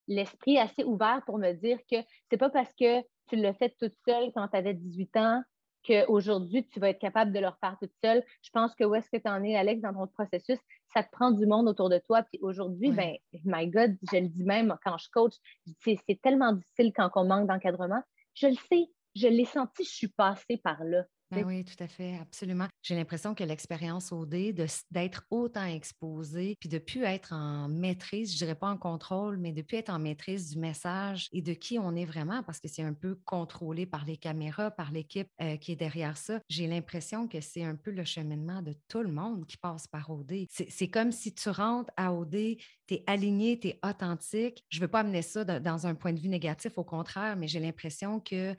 l'esprit 0.07 0.57
assez 0.57 0.83
ouvert 0.83 1.21
pour 1.25 1.37
me 1.37 1.53
dire 1.53 1.79
que 1.89 1.97
c'est 2.29 2.37
pas 2.37 2.49
parce 2.49 2.73
que 2.73 3.01
tu 3.27 3.35
l'as 3.35 3.53
fait 3.53 3.75
toute 3.79 3.95
seule 4.07 4.31
quand 4.33 4.47
tu 4.47 4.57
avais 4.57 4.73
18 4.73 5.17
ans 5.17 5.43
qu'aujourd'hui, 5.87 6.67
tu 6.67 6.79
vas 6.79 6.89
être 6.89 6.99
capable 6.99 7.31
de 7.31 7.39
le 7.39 7.47
refaire 7.47 7.77
toute 7.81 7.93
seule. 8.03 8.23
Je 8.41 8.49
pense 8.51 8.75
que 8.75 8.83
où 8.83 8.93
est-ce 8.95 9.09
que 9.09 9.17
tu 9.17 9.29
en 9.29 9.43
es, 9.43 9.55
Alex, 9.55 9.81
dans 9.81 9.93
ton 9.93 10.07
processus, 10.07 10.59
ça 10.93 11.03
te 11.03 11.09
prend 11.11 11.31
du 11.31 11.45
monde 11.45 11.67
autour 11.67 11.89
de 11.89 11.99
toi. 11.99 12.23
Puis 12.23 12.39
aujourd'hui, 12.41 12.91
ben, 12.91 13.15
my 13.45 13.67
God, 13.67 13.95
je 14.11 14.17
le 14.17 14.27
dis 14.27 14.43
même 14.43 14.75
quand 14.83 14.97
je 14.97 15.09
coach, 15.11 15.33
c'est, 15.79 15.97
c'est 16.07 16.21
tellement 16.21 16.53
difficile 16.53 16.91
quand 16.93 17.09
on 17.15 17.25
manque 17.25 17.47
d'encadrement. 17.47 18.01
Je 18.33 18.47
le 18.47 18.55
sais, 18.69 18.85
je 19.15 19.27
l'ai 19.27 19.45
senti, 19.45 19.83
je 19.83 19.89
suis 19.89 20.09
passée 20.09 20.57
par 20.57 20.83
là. 20.83 21.03
Ben 21.29 21.43
oui, 21.43 21.65
tout 21.65 21.81
à 21.83 21.87
fait, 21.87 22.17
absolument. 22.21 22.67
J'ai 22.83 22.95
l'impression 22.95 23.35
que 23.35 23.43
l'expérience 23.43 24.13
OD, 24.13 24.53
d'être 24.91 25.25
autant 25.29 25.65
exposé, 25.65 26.55
puis 26.59 26.69
de 26.69 26.77
plus 26.77 27.03
être 27.03 27.33
en 27.33 27.67
maîtrise, 27.67 28.31
je 28.31 28.37
dirais 28.37 28.55
pas 28.55 28.69
en 28.69 28.77
contrôle, 28.77 29.37
mais 29.37 29.51
de 29.51 29.61
plus 29.61 29.77
être 29.77 29.89
en 29.89 29.99
maîtrise 29.99 30.51
du 30.51 30.59
message 30.59 31.27
et 31.33 31.41
de 31.41 31.53
qui 31.53 31.79
on 31.79 31.95
est 31.95 32.05
vraiment, 32.05 32.43
parce 32.43 32.61
que 32.61 32.69
c'est 32.69 32.81
un 32.83 32.93
peu 32.93 33.19
contrôlé 33.25 33.85
par 33.85 34.05
les 34.05 34.15
caméras, 34.15 34.71
par 34.71 34.91
l'équipe 34.91 35.27
euh, 35.41 35.57
qui 35.57 35.73
est 35.73 35.75
derrière 35.75 36.15
ça. 36.15 36.39
J'ai 36.47 36.65
l'impression 36.65 37.27
que 37.27 37.41
c'est 37.41 37.63
un 37.63 37.75
peu 37.75 37.91
le 37.91 38.05
cheminement 38.05 38.61
de 38.61 38.73
tout 38.87 39.01
le 39.01 39.11
monde 39.11 39.45
qui 39.45 39.57
passe 39.57 39.85
par 39.87 40.09
OD. 40.09 40.45
C'est 40.49 40.89
comme 40.89 41.11
si 41.11 41.33
tu 41.33 41.49
rentres 41.49 41.91
à 41.97 42.13
OD, 42.13 42.57
tu 42.87 42.93
es 42.93 43.03
aligné, 43.05 43.59
tu 43.59 43.67
es 43.67 43.79
authentique. 43.83 44.63
Je 44.69 44.79
veux 44.79 44.87
pas 44.87 45.01
amener 45.01 45.21
ça 45.21 45.43
dans 45.43 45.87
un 45.87 45.95
point 45.95 46.13
de 46.13 46.19
vue 46.19 46.29
négatif, 46.29 46.77
au 46.77 46.85
contraire, 46.85 47.35
mais 47.35 47.49
j'ai 47.49 47.59
l'impression 47.59 48.21
que 48.21 48.55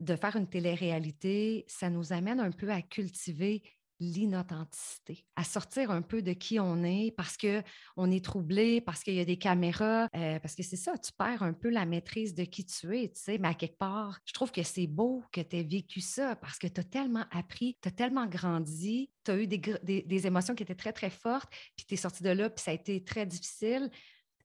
de 0.00 0.16
faire 0.16 0.36
une 0.36 0.48
télé-réalité, 0.48 1.64
ça 1.68 1.90
nous 1.90 2.12
amène 2.12 2.40
un 2.40 2.50
peu 2.50 2.70
à 2.70 2.82
cultiver 2.82 3.62
l'inauthenticité, 4.00 5.26
à 5.36 5.44
sortir 5.44 5.90
un 5.90 6.00
peu 6.02 6.22
de 6.22 6.32
qui 6.32 6.58
on 6.58 6.82
est 6.82 7.12
parce 7.16 7.36
qu'on 7.36 8.10
est 8.10 8.24
troublé, 8.24 8.80
parce 8.80 9.02
qu'il 9.02 9.14
y 9.14 9.20
a 9.20 9.24
des 9.24 9.36
caméras, 9.36 10.08
euh, 10.16 10.38
parce 10.40 10.54
que 10.54 10.62
c'est 10.62 10.76
ça, 10.76 10.96
tu 10.96 11.12
perds 11.12 11.42
un 11.42 11.52
peu 11.52 11.68
la 11.68 11.84
maîtrise 11.84 12.34
de 12.34 12.44
qui 12.44 12.64
tu 12.64 12.98
es, 12.98 13.08
tu 13.08 13.20
sais, 13.20 13.38
mais 13.38 13.48
à 13.48 13.54
quelque 13.54 13.76
part, 13.76 14.18
je 14.24 14.32
trouve 14.32 14.50
que 14.50 14.62
c'est 14.62 14.86
beau 14.86 15.22
que 15.32 15.42
tu 15.42 15.58
aies 15.58 15.62
vécu 15.62 16.00
ça 16.00 16.34
parce 16.34 16.58
que 16.58 16.66
tu 16.66 16.80
as 16.80 16.84
tellement 16.84 17.26
appris, 17.30 17.76
tu 17.82 17.88
as 17.88 17.92
tellement 17.92 18.26
grandi, 18.26 19.10
tu 19.24 19.30
as 19.30 19.36
eu 19.36 19.46
des, 19.46 19.60
des, 19.82 20.26
émotions 20.26 20.54
qui 20.54 20.62
étaient 20.62 20.74
très, 20.74 20.92
très 20.92 21.10
fortes, 21.10 21.50
puis 21.76 21.84
tu 21.86 21.94
es 21.94 21.98
sorti 21.98 22.22
de 22.22 22.30
là, 22.30 22.48
puis 22.48 22.62
ça 22.62 22.70
a 22.70 22.74
été 22.74 23.04
très 23.04 23.26
difficile, 23.26 23.90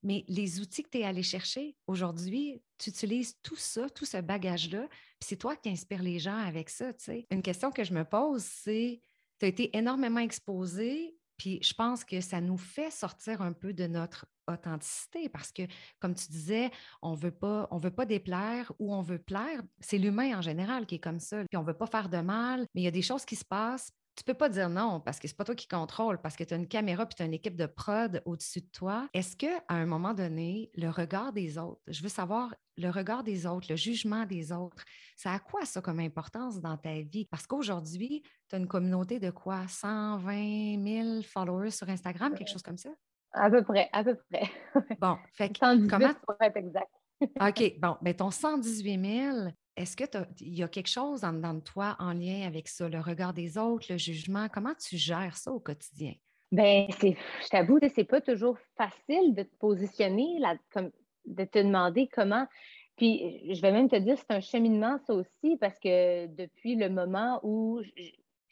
mais 0.06 0.24
les 0.28 0.60
outils 0.62 0.84
que 0.84 0.90
tu 0.90 1.00
es 1.00 1.04
allé 1.04 1.24
chercher 1.24 1.76
aujourd'hui, 1.88 2.62
tu 2.78 2.92
utilises 2.92 3.36
tout 3.42 3.56
ça, 3.56 3.90
tout 3.90 4.06
ce 4.06 4.18
bagage-là, 4.18 4.88
puis 4.88 5.28
c'est 5.28 5.36
toi 5.36 5.56
qui 5.56 5.70
inspires 5.70 6.04
les 6.04 6.20
gens 6.20 6.38
avec 6.38 6.70
ça. 6.70 6.92
Une 7.32 7.42
question 7.42 7.72
que 7.72 7.84
je 7.84 7.92
me 7.92 8.06
pose, 8.06 8.44
c'est 8.44 9.02
tu 9.40 9.46
as 9.46 9.50
été 9.50 9.76
énormément 9.76 10.20
exposé, 10.20 11.18
puis 11.38 11.60
je 11.62 11.74
pense 11.74 12.06
que 12.06 12.22
ça 12.22 12.40
nous 12.40 12.58
fait 12.58 12.92
sortir 12.92 13.42
un 13.42 13.52
peu 13.52 13.74
de 13.74 13.88
notre 13.88 14.28
authenticité 14.48 15.28
parce 15.28 15.52
que, 15.52 15.64
comme 16.00 16.14
tu 16.14 16.28
disais, 16.28 16.70
on 17.02 17.16
veut 17.16 17.32
pas, 17.32 17.68
on 17.72 17.78
veut 17.78 17.92
pas 17.92 18.06
déplaire 18.06 18.72
ou 18.78 18.94
on 18.94 19.02
veut 19.02 19.20
plaire. 19.20 19.62
C'est 19.80 19.98
l'humain 19.98 20.38
en 20.38 20.42
général 20.42 20.86
qui 20.86 20.96
est 20.96 21.00
comme 21.00 21.20
ça. 21.20 21.44
Puis 21.50 21.58
on 21.58 21.64
veut 21.64 21.74
pas 21.74 21.88
faire 21.88 22.10
de 22.10 22.20
mal, 22.20 22.68
mais 22.76 22.82
il 22.82 22.84
y 22.84 22.88
a 22.88 22.92
des 22.92 23.02
choses 23.02 23.26
qui 23.26 23.36
se 23.36 23.44
passent 23.44 23.92
tu 24.16 24.24
peux 24.24 24.34
pas 24.34 24.50
dire 24.50 24.70
non 24.70 25.00
parce 25.00 25.20
que 25.20 25.28
c'est 25.28 25.36
pas 25.36 25.44
toi 25.44 25.56
qui 25.56 25.68
contrôle, 25.68 26.20
parce 26.22 26.36
que 26.36 26.44
tu 26.44 26.54
as 26.54 26.58
une 26.58 26.68
caméra 26.68 27.06
puis 27.06 27.16
tu 27.16 27.24
as 27.24 27.26
une 27.26 27.34
équipe 27.34 27.56
de 27.56 27.66
prod 27.66 28.22
au-dessus 28.26 28.62
de 28.62 28.70
toi. 28.72 29.10
Est-ce 29.14 29.36
que 29.36 29.54
à 29.68 29.76
un 29.76 29.86
moment 29.86 30.14
donné, 30.14 30.72
le 30.76 30.90
regard 30.90 31.34
des 31.34 31.58
autres, 31.58 31.82
je 31.88 32.02
veux 32.02 32.10
savoir 32.10 32.56
le 32.78 32.90
regard 32.90 33.24
des 33.24 33.46
autres, 33.46 33.68
le 33.70 33.76
jugement 33.76 34.26
des 34.26 34.52
autres, 34.52 34.84
ça 35.16 35.34
a 35.34 35.40
quoi 35.40 35.66
ça 35.66 35.82
comme 35.82 36.00
importance 36.00 36.60
dans 36.62 36.78
ta 36.78 37.02
vie? 37.02 37.26
Parce 37.26 37.48
qu'aujourd'hui, 37.48 38.24
tu 38.50 38.56
as 38.56 38.60
une 38.60 38.68
communauté 38.68 39.20
de 39.20 39.32
quoi? 39.32 39.68
120 39.68 40.84
000 40.84 41.22
followers 41.24 41.72
sur 41.72 41.90
Instagram, 41.90 42.34
quelque 42.36 42.52
chose 42.52 42.64
comme 42.64 42.78
ça? 42.78 42.90
À 43.32 43.50
peu 43.50 43.64
près, 43.64 43.90
à 43.92 44.04
peu 44.04 44.18
près. 44.30 44.50
bon, 45.00 45.18
fait 45.34 45.50
que, 45.50 45.88
comment... 45.88 46.14
pour 46.26 46.36
être 46.40 46.58
exact. 46.58 46.90
OK, 47.22 47.80
bon, 47.80 47.98
mais 48.02 48.14
ton 48.14 48.32
118 48.32 49.22
000, 49.22 49.48
est-ce 49.76 49.98
qu'il 49.98 50.56
y 50.56 50.64
a 50.64 50.68
quelque 50.68 50.90
chose 50.90 51.24
en 51.24 51.34
dedans 51.34 51.54
de 51.54 51.60
toi 51.60 51.96
en 52.00 52.14
lien 52.14 52.48
avec 52.48 52.68
ça, 52.68 52.88
le 52.88 53.00
regard 53.00 53.34
des 53.34 53.58
autres, 53.58 53.88
le 53.90 53.98
jugement? 53.98 54.48
Comment 54.52 54.74
tu 54.76 54.98
gères 54.98 55.38
ça 55.38 55.52
au 55.52 55.60
quotidien? 55.60 56.14
Bien, 56.52 56.88
je 56.90 57.50
t'avoue, 57.50 57.80
c'est 57.94 58.06
pas 58.06 58.22
toujours 58.22 58.58
facile 58.78 59.34
de 59.34 59.44
te 59.44 59.56
positionner, 59.58 60.40
là, 60.40 60.56
comme, 60.72 60.92
de 61.26 61.44
te 61.44 61.60
demander 61.60 62.08
comment. 62.08 62.48
Puis, 62.96 63.54
je 63.54 63.62
vais 63.62 63.72
même 63.72 63.90
te 63.90 63.98
dire, 63.98 64.18
c'est 64.18 64.34
un 64.34 64.40
cheminement, 64.40 64.98
ça 65.06 65.14
aussi, 65.14 65.58
parce 65.58 65.78
que 65.80 66.28
depuis 66.28 66.76
le 66.76 66.90
moment 66.90 67.42
où 67.44 67.82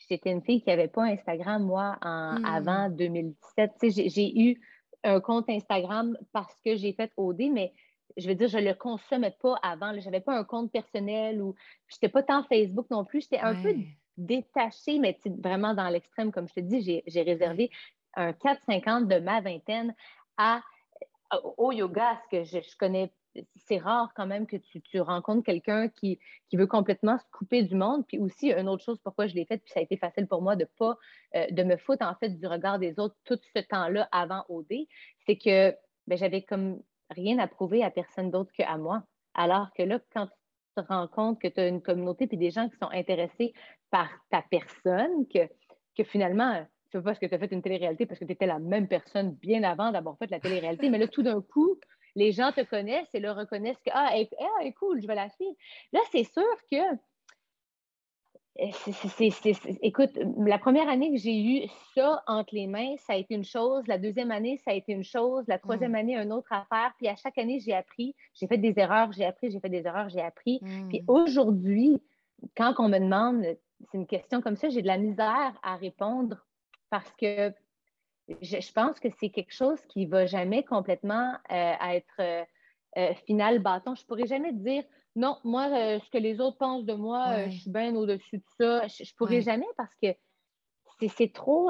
j'étais 0.10 0.32
une 0.32 0.42
fille 0.42 0.62
qui 0.62 0.70
n'avait 0.70 0.90
pas 0.90 1.04
Instagram, 1.04 1.64
moi, 1.64 1.98
en, 2.02 2.40
mmh. 2.40 2.46
avant 2.46 2.90
2017, 2.90 3.72
j'ai 4.10 4.38
eu 4.38 4.62
un 5.04 5.22
compte 5.22 5.50
Instagram 5.50 6.18
parce 6.34 6.56
que 6.66 6.76
j'ai 6.76 6.94
fait 6.94 7.12
OD, 7.16 7.44
mais 7.52 7.74
je 8.18 8.28
veux 8.28 8.36
dire, 8.36 8.48
je 8.48 8.58
ne 8.58 8.66
le 8.66 8.74
consommais 8.74 9.36
pas 9.42 9.56
avant. 9.62 9.94
Je 10.00 10.06
n'avais 10.06 10.22
pas 10.22 10.38
un 10.38 10.44
compte 10.44 10.72
personnel 10.72 11.42
ou 11.42 11.56
je 11.88 11.96
n'étais 11.96 12.10
pas 12.10 12.24
tant 12.24 12.44
Facebook 12.44 12.90
non 12.90 13.06
plus. 13.06 13.22
J'étais 13.22 13.40
un 13.40 13.56
peu 13.62 13.76
détachée, 14.18 15.00
mais 15.00 15.18
vraiment 15.40 15.74
dans 15.74 15.90
l'extrême, 15.90 16.32
comme 16.32 16.48
je 16.48 16.54
te 16.54 16.60
dis, 16.60 17.02
j'ai 17.06 17.22
réservé 17.22 17.72
un 18.16 18.32
4,50 18.32 19.08
de 19.08 19.20
ma 19.20 19.42
vingtaine 19.42 19.96
à, 20.38 20.62
au 21.58 21.72
yoga, 21.72 22.20
ce 22.24 22.38
que 22.38 22.44
je, 22.44 22.78
connais. 22.78 23.12
C'est 23.56 23.80
rare 23.80 24.14
quand 24.16 24.28
même 24.28 24.46
que 24.46 24.58
tu, 24.58 25.00
rencontres 25.00 25.44
quelqu'un 25.44 25.90
qui, 25.90 26.20
veut 26.54 26.68
complètement 26.68 27.18
se 27.18 27.26
couper 27.32 27.64
du 27.64 27.74
monde. 27.74 28.06
Puis 28.08 28.20
aussi, 28.20 28.52
une 28.52 28.70
autre 28.70 28.84
chose 28.84 29.00
pourquoi 29.04 29.26
je 29.26 29.34
l'ai 29.34 29.46
fait, 29.46 29.58
puis 29.58 29.72
ça 29.74 29.80
a 29.80 29.84
été 29.84 29.98
facile 29.98 30.28
pour 30.28 30.44
moi 30.44 30.56
de 30.56 30.68
pas 30.78 31.00
euh, 31.36 31.48
de 31.50 31.64
me 31.64 31.78
foutre 31.78 32.06
en 32.06 32.14
fait 32.14 32.30
du 32.30 32.46
regard 32.46 32.78
des 32.78 33.00
autres 33.00 33.16
tout 33.26 33.40
ce 33.56 33.62
temps-là 33.62 34.08
avant 34.12 34.46
OD, 34.50 34.72
c'est 35.26 35.38
que 35.38 35.76
ben, 36.06 36.16
j'avais 36.16 36.44
comme 36.44 36.80
rien 37.14 37.40
à 37.40 37.48
prouver 37.48 37.84
à 37.84 37.92
personne 37.92 38.32
d'autre 38.32 38.52
qu'à 38.52 38.78
moi. 38.78 39.04
Alors 39.34 39.72
que 39.74 39.84
là, 39.84 40.00
quand 40.14 40.28
te 40.76 40.82
rends 40.82 41.08
compte 41.08 41.42
que 41.42 41.48
tu 41.48 41.60
as 41.60 41.68
une 41.68 41.82
communauté 41.82 42.28
et 42.32 42.38
des 42.38 42.52
gens 42.52 42.70
qui 42.70 42.78
sont 42.78 42.90
intéressés 42.92 43.54
par 43.92 44.10
ta 44.30 44.42
personne, 44.42 45.28
que, 45.28 45.48
que 45.98 46.04
finalement, 46.04 46.66
c'est 46.92 46.98
pas 47.00 47.04
parce 47.04 47.20
que 47.20 47.26
tu 47.26 47.36
as 47.36 47.40
fait 47.40 47.52
une 47.52 47.62
télé-réalité 47.62 48.06
parce 48.06 48.20
que 48.20 48.26
tu 48.26 48.32
étais 48.32 48.46
la 48.46 48.60
même 48.60 48.88
personne 48.88 49.34
bien 49.36 49.64
avant 49.64 49.92
d'avoir 49.92 50.18
fait 50.18 50.30
la 50.30 50.40
télé-réalité, 50.40 50.90
mais 50.90 50.98
là, 50.98 51.08
tout 51.08 51.24
d'un 51.24 51.42
coup, 51.42 51.80
les 52.16 52.32
gens 52.32 52.52
te 52.52 52.62
connaissent 52.62 53.14
et 53.14 53.20
le 53.20 53.32
reconnaissent 53.32 53.82
que 53.86 53.92
Ah, 53.94 54.12
elle, 54.14 54.28
est 54.68 54.74
cool, 54.74 55.02
je 55.02 55.08
vais 55.08 55.16
la 55.16 55.30
suivre. 55.30 55.56
Là, 55.92 56.00
c'est 56.12 56.24
sûr 56.24 56.44
que 56.72 56.78
euh, 58.62 59.56
écoute, 59.82 60.12
la 60.38 60.60
première 60.60 60.88
année 60.88 61.12
que 61.12 61.18
j'ai 61.18 61.42
eu 61.42 61.68
ça 61.96 62.24
entre 62.28 62.54
les 62.54 62.68
mains, 62.68 62.96
ça 62.98 63.14
a 63.14 63.16
été 63.16 63.34
une 63.34 63.44
chose. 63.44 63.84
La 63.88 63.98
deuxième 63.98 64.32
année, 64.32 64.58
ça 64.64 64.72
a 64.72 64.74
été 64.74 64.94
une 64.94 65.04
chose. 65.04 65.44
La 65.48 65.58
troisième 65.58 65.94
mm. 65.94 65.96
année, 65.96 66.18
une 66.18 66.32
autre 66.32 66.52
affaire. 66.52 66.94
Puis 66.98 67.08
à 67.08 67.16
chaque 67.16 67.38
année, 67.38 67.60
j'ai 67.60 67.74
appris. 67.74 68.16
J'ai 68.36 68.48
fait 68.48 68.60
des 68.60 68.74
erreurs, 68.78 69.12
j'ai 69.12 69.26
appris, 69.26 69.50
j'ai 69.50 69.60
fait 69.60 69.70
des 69.70 69.86
erreurs, 69.88 70.10
j'ai 70.10 70.22
appris. 70.22 70.60
Puis 70.90 71.02
mm. 71.02 71.06
aujourd'hui, 71.08 72.02
quand 72.56 72.76
on 72.78 72.90
me 72.90 73.00
demande, 73.00 73.44
c'est 73.92 73.98
une 73.98 74.08
question 74.08 74.42
comme 74.42 74.56
ça, 74.56 74.70
j'ai 74.70 74.82
de 74.82 74.88
la 74.88 74.98
misère 74.98 75.54
à 75.64 75.76
répondre 75.76 76.38
parce 76.90 77.12
que 77.20 77.52
je, 78.42 78.72
pense 78.72 79.00
que 79.00 79.10
c'est 79.20 79.30
quelque 79.30 79.54
chose 79.54 79.80
qui 79.90 80.06
ne 80.06 80.12
va 80.12 80.26
jamais 80.26 80.64
complètement 80.64 81.34
euh, 81.52 81.74
être 81.92 82.16
euh, 82.20 82.44
euh, 82.98 83.14
final 83.26 83.60
bâton. 83.60 83.96
Je 83.96 84.04
ne 84.04 84.08
pourrais 84.08 84.28
jamais 84.28 84.54
dire 84.54 84.84
non, 85.16 85.38
moi, 85.44 85.70
ce 85.70 86.10
que 86.10 86.18
les 86.18 86.40
autres 86.40 86.58
pensent 86.58 86.86
de 86.86 86.94
moi, 86.94 87.48
je 87.50 87.58
suis 87.58 87.70
bien 87.70 87.96
au-dessus 87.96 88.38
de 88.38 88.44
ça. 88.58 88.88
Je 88.88 89.04
ne 89.04 89.18
pourrais 89.18 89.42
jamais 89.42 89.68
parce 89.78 89.94
que 89.96 90.08
c'est 91.08 91.34
trop. 91.34 91.70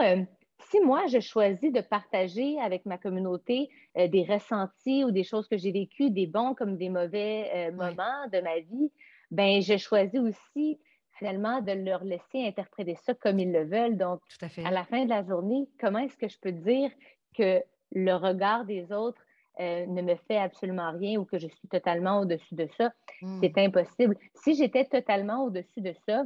si 0.70 0.80
moi, 0.82 1.08
je 1.08 1.20
choisis 1.20 1.72
de 1.72 1.82
partager 1.82 2.60
avec 2.62 2.86
ma 2.86 2.98
communauté 2.98 3.70
des 3.96 4.24
ressentis 4.24 5.04
ou 5.04 5.12
des 5.12 5.24
choses 5.24 5.48
que 5.48 5.58
j'ai 5.58 5.72
vécues, 5.72 6.10
des 6.10 6.28
bons 6.28 6.54
comme 6.54 6.78
des 6.78 6.90
mauvais 6.90 7.72
moments 7.72 8.28
de 8.32 8.40
ma 8.40 8.60
vie, 8.60 8.92
ben 9.32 9.62
je 9.62 9.78
choisis 9.78 10.20
aussi 10.20 10.80
finalement 11.18 11.62
de 11.62 11.72
leur 11.72 12.04
laisser 12.04 12.46
interpréter 12.46 12.96
ça 13.04 13.14
comme 13.14 13.40
ils 13.40 13.52
le 13.52 13.66
veulent. 13.66 13.98
Donc, 13.98 14.22
à, 14.64 14.72
la 14.72 14.84
fin 14.84 15.04
de 15.06 15.10
la 15.10 15.24
journée, 15.24 15.68
comment 15.80 16.00
est-ce 16.00 16.18
que 16.18 16.28
je 16.28 16.40
peux 16.40 16.52
dire 16.52 16.92
que 17.38 17.62
le 17.92 18.14
regard 18.14 18.66
des 18.66 18.92
autres 18.92 19.22
euh, 19.60 19.86
ne 19.86 20.02
me 20.02 20.16
fait 20.28 20.38
absolument 20.38 20.92
rien 20.92 21.20
ou 21.20 21.26
que 21.26 21.38
je 21.38 21.48
suis 21.48 21.68
totalement 21.70 22.20
au-dessus 22.20 22.56
de 22.56 22.68
ça? 22.78 22.92
Hmm. 23.22 23.40
C'est 23.42 23.58
impossible. 23.58 24.18
Si 24.36 24.56
j'étais 24.56 24.86
totalement 24.86 25.44
au-dessus 25.46 25.82
de 25.82 25.94
ça, 26.08 26.24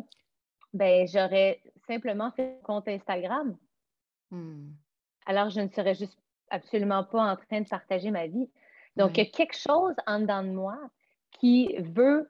ben 0.73 1.07
j'aurais 1.07 1.61
simplement 1.87 2.31
fait 2.31 2.57
un 2.59 2.63
compte 2.63 2.87
Instagram. 2.87 3.57
Hmm. 4.31 4.69
Alors, 5.25 5.49
je 5.49 5.61
ne 5.61 5.69
serais 5.69 5.95
juste 5.95 6.17
absolument 6.49 7.03
pas 7.03 7.31
en 7.31 7.35
train 7.35 7.61
de 7.61 7.67
partager 7.67 8.11
ma 8.11 8.27
vie. 8.27 8.49
Donc, 8.95 9.17
il 9.17 9.25
y 9.25 9.27
a 9.27 9.29
quelque 9.29 9.57
chose 9.57 9.93
en 10.07 10.19
dedans 10.19 10.43
de 10.43 10.49
moi 10.49 10.77
qui 11.31 11.75
veut 11.79 12.27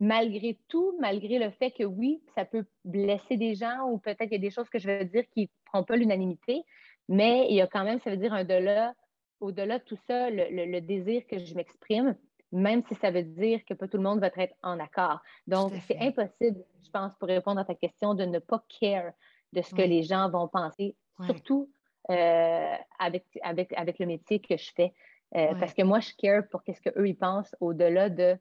malgré 0.00 0.58
tout, 0.68 0.96
malgré 1.00 1.38
le 1.38 1.50
fait 1.50 1.70
que 1.70 1.84
oui, 1.84 2.22
ça 2.34 2.44
peut 2.44 2.64
blesser 2.84 3.36
des 3.36 3.54
gens 3.54 3.88
ou 3.88 3.98
peut-être 3.98 4.28
qu'il 4.28 4.32
y 4.32 4.36
a 4.36 4.38
des 4.38 4.50
choses 4.50 4.68
que 4.68 4.78
je 4.78 4.88
veux 4.88 5.04
dire 5.04 5.24
qui 5.30 5.42
ne 5.42 5.46
feront 5.70 5.84
pas 5.84 5.96
l'unanimité, 5.96 6.64
mais 7.08 7.46
il 7.48 7.56
y 7.56 7.60
a 7.60 7.66
quand 7.66 7.84
même, 7.84 8.00
ça 8.00 8.10
veut 8.10 8.16
dire 8.16 8.32
un 8.32 8.44
delà, 8.44 8.94
au-delà 9.40 9.78
de 9.78 9.84
tout 9.84 9.98
ça, 10.06 10.30
le, 10.30 10.80
désir 10.80 11.22
que 11.26 11.38
je 11.38 11.54
m'exprime, 11.54 12.16
même 12.52 12.82
si 12.88 12.94
ça 12.96 13.10
veut 13.10 13.22
dire 13.22 13.60
que 13.64 13.74
pas 13.74 13.88
tout 13.88 13.96
le 13.96 14.02
monde 14.02 14.20
va 14.20 14.30
être 14.36 14.54
en 14.62 14.78
accord. 14.78 15.20
Donc, 15.46 15.72
c'est 15.86 15.98
impossible, 15.98 16.64
je 16.84 16.90
pense, 16.90 17.12
pour 17.18 17.28
répondre 17.28 17.60
à 17.60 17.64
ta 17.64 17.74
question, 17.74 18.14
de 18.14 18.24
ne 18.24 18.38
pas 18.38 18.64
care 18.80 19.12
de 19.52 19.62
ce 19.62 19.74
que 19.74 19.82
les 19.82 20.02
gens 20.02 20.30
vont 20.30 20.48
penser, 20.48 20.96
surtout 21.24 21.70
euh, 22.10 22.74
avec, 22.98 23.24
avec, 23.42 23.72
avec 23.72 23.98
le 23.98 24.06
métier 24.06 24.40
que 24.40 24.56
je 24.56 24.70
fais. 24.74 24.92
Euh, 25.34 25.54
parce 25.58 25.74
que 25.74 25.82
moi, 25.82 26.00
je 26.00 26.12
care 26.16 26.46
pour 26.48 26.62
qu'est-ce 26.62 26.80
qu'eux, 26.80 27.08
ils 27.08 27.16
pensent 27.16 27.54
au-delà 27.60 28.08
de 28.08 28.38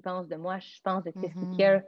pensent 0.00 0.28
de 0.28 0.36
moi, 0.36 0.58
je 0.58 0.80
pense 0.82 1.04
de 1.04 1.10
qu'est-ce 1.10 1.34
qu'ils 1.34 1.42
mm-hmm. 1.42 1.56
care 1.56 1.82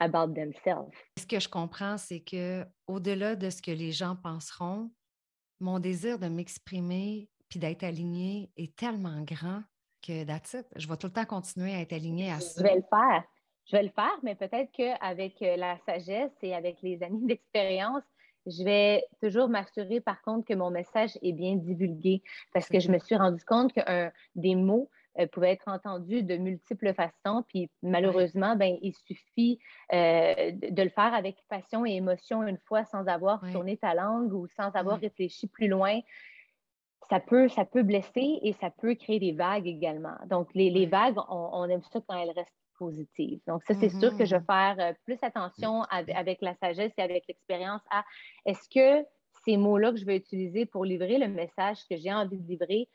about 0.00 0.34
themselves. 0.34 0.92
Ce 1.18 1.26
que 1.26 1.40
je 1.40 1.48
comprends, 1.48 1.96
c'est 1.96 2.20
que 2.20 2.64
au-delà 2.86 3.36
de 3.36 3.50
ce 3.50 3.62
que 3.62 3.70
les 3.70 3.92
gens 3.92 4.16
penseront, 4.16 4.90
mon 5.60 5.78
désir 5.78 6.18
de 6.18 6.26
m'exprimer 6.26 7.28
puis 7.48 7.58
d'être 7.58 7.84
aligné 7.84 8.50
est 8.56 8.74
tellement 8.76 9.22
grand 9.22 9.62
que 10.02 10.24
that's 10.24 10.56
Je 10.76 10.88
vais 10.88 10.96
tout 10.96 11.06
le 11.06 11.12
temps 11.12 11.24
continuer 11.24 11.74
à 11.74 11.80
être 11.80 11.92
aligné 11.92 12.30
à 12.30 12.40
ça. 12.40 12.62
Je 12.62 12.62
vais 12.62 12.76
le 12.76 12.84
faire. 12.88 13.24
Je 13.66 13.76
vais 13.76 13.82
le 13.84 13.90
faire, 13.90 14.18
mais 14.22 14.34
peut-être 14.34 14.70
qu'avec 14.72 15.40
euh, 15.40 15.56
la 15.56 15.78
sagesse 15.86 16.32
et 16.42 16.54
avec 16.54 16.82
les 16.82 17.02
années 17.02 17.20
d'expérience, 17.26 18.02
je 18.46 18.62
vais 18.62 19.04
toujours 19.22 19.48
m'assurer 19.48 20.02
par 20.02 20.20
contre 20.20 20.46
que 20.46 20.54
mon 20.54 20.70
message 20.70 21.18
est 21.22 21.32
bien 21.32 21.56
divulgué 21.56 22.22
parce 22.52 22.68
que 22.68 22.78
je 22.78 22.90
me 22.90 22.98
suis 22.98 23.16
rendu 23.16 23.42
compte 23.44 23.72
que 23.72 24.10
des 24.34 24.54
mots, 24.54 24.90
euh, 25.20 25.28
pouvait 25.28 25.52
être 25.52 25.68
entendu 25.68 26.24
de 26.24 26.36
multiples 26.36 26.92
façons. 26.92 27.44
Puis 27.46 27.70
malheureusement, 27.82 28.56
ben, 28.56 28.76
il 28.82 28.94
suffit 28.94 29.60
euh, 29.92 30.50
de 30.50 30.82
le 30.82 30.88
faire 30.88 31.14
avec 31.14 31.36
passion 31.48 31.86
et 31.86 31.92
émotion 31.92 32.42
une 32.44 32.58
fois 32.58 32.84
sans 32.84 33.06
avoir 33.06 33.40
tourné 33.52 33.76
ta 33.76 33.94
langue 33.94 34.32
ou 34.32 34.48
sans 34.48 34.70
avoir 34.70 34.98
réfléchi 34.98 35.46
plus 35.46 35.68
loin. 35.68 36.00
Ça 37.10 37.20
peut, 37.20 37.48
ça 37.48 37.64
peut 37.64 37.82
blesser 37.82 38.38
et 38.42 38.52
ça 38.54 38.70
peut 38.70 38.94
créer 38.94 39.20
des 39.20 39.32
vagues 39.32 39.66
également. 39.66 40.16
Donc, 40.26 40.48
les, 40.54 40.70
les 40.70 40.86
vagues, 40.86 41.16
on, 41.28 41.64
aime 41.68 41.82
ça 41.92 42.00
quand 42.06 42.16
elles 42.16 42.30
restent 42.30 42.52
positives. 42.78 43.40
Donc, 43.46 43.62
ça, 43.64 43.74
c'est 43.74 43.90
sûr 43.90 44.16
que 44.16 44.24
je 44.24 44.34
vais 44.34 44.42
mm-hmm. 44.42 44.74
faire 44.76 44.90
euh, 44.90 44.92
plus 45.04 45.18
attention 45.22 45.82
avec 45.90 46.40
la 46.40 46.54
sagesse 46.56 46.92
et 46.96 47.02
avec 47.02 47.24
l'expérience 47.28 47.82
à 47.90 48.04
est-ce 48.46 48.68
que 48.68 49.06
ces 49.44 49.56
mots-là 49.56 49.92
que 49.92 49.98
je 49.98 50.06
vais 50.06 50.16
utiliser 50.16 50.66
pour 50.66 50.84
livrer 50.84 51.18
le 51.18 51.28
message 51.28 51.78
que 51.88 51.96
j'ai 51.96 52.12
envie 52.12 52.38
de 52.38 52.48
livrer, 52.48 52.88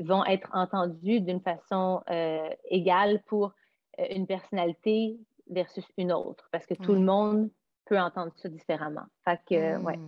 vont 0.00 0.24
être 0.24 0.48
entendus 0.52 1.20
d'une 1.20 1.40
façon 1.40 2.02
euh, 2.10 2.48
égale 2.70 3.22
pour 3.26 3.52
euh, 3.98 4.06
une 4.10 4.26
personnalité 4.26 5.18
versus 5.48 5.86
une 5.96 6.12
autre, 6.12 6.48
parce 6.50 6.66
que 6.66 6.74
tout 6.74 6.92
le 6.92 7.00
monde 7.00 7.50
peut 7.84 7.98
entendre 7.98 8.32
ça 8.36 8.48
différemment. 8.48 9.04
Fait 9.24 9.40
que, 9.48 9.78
ouais. 9.82 9.98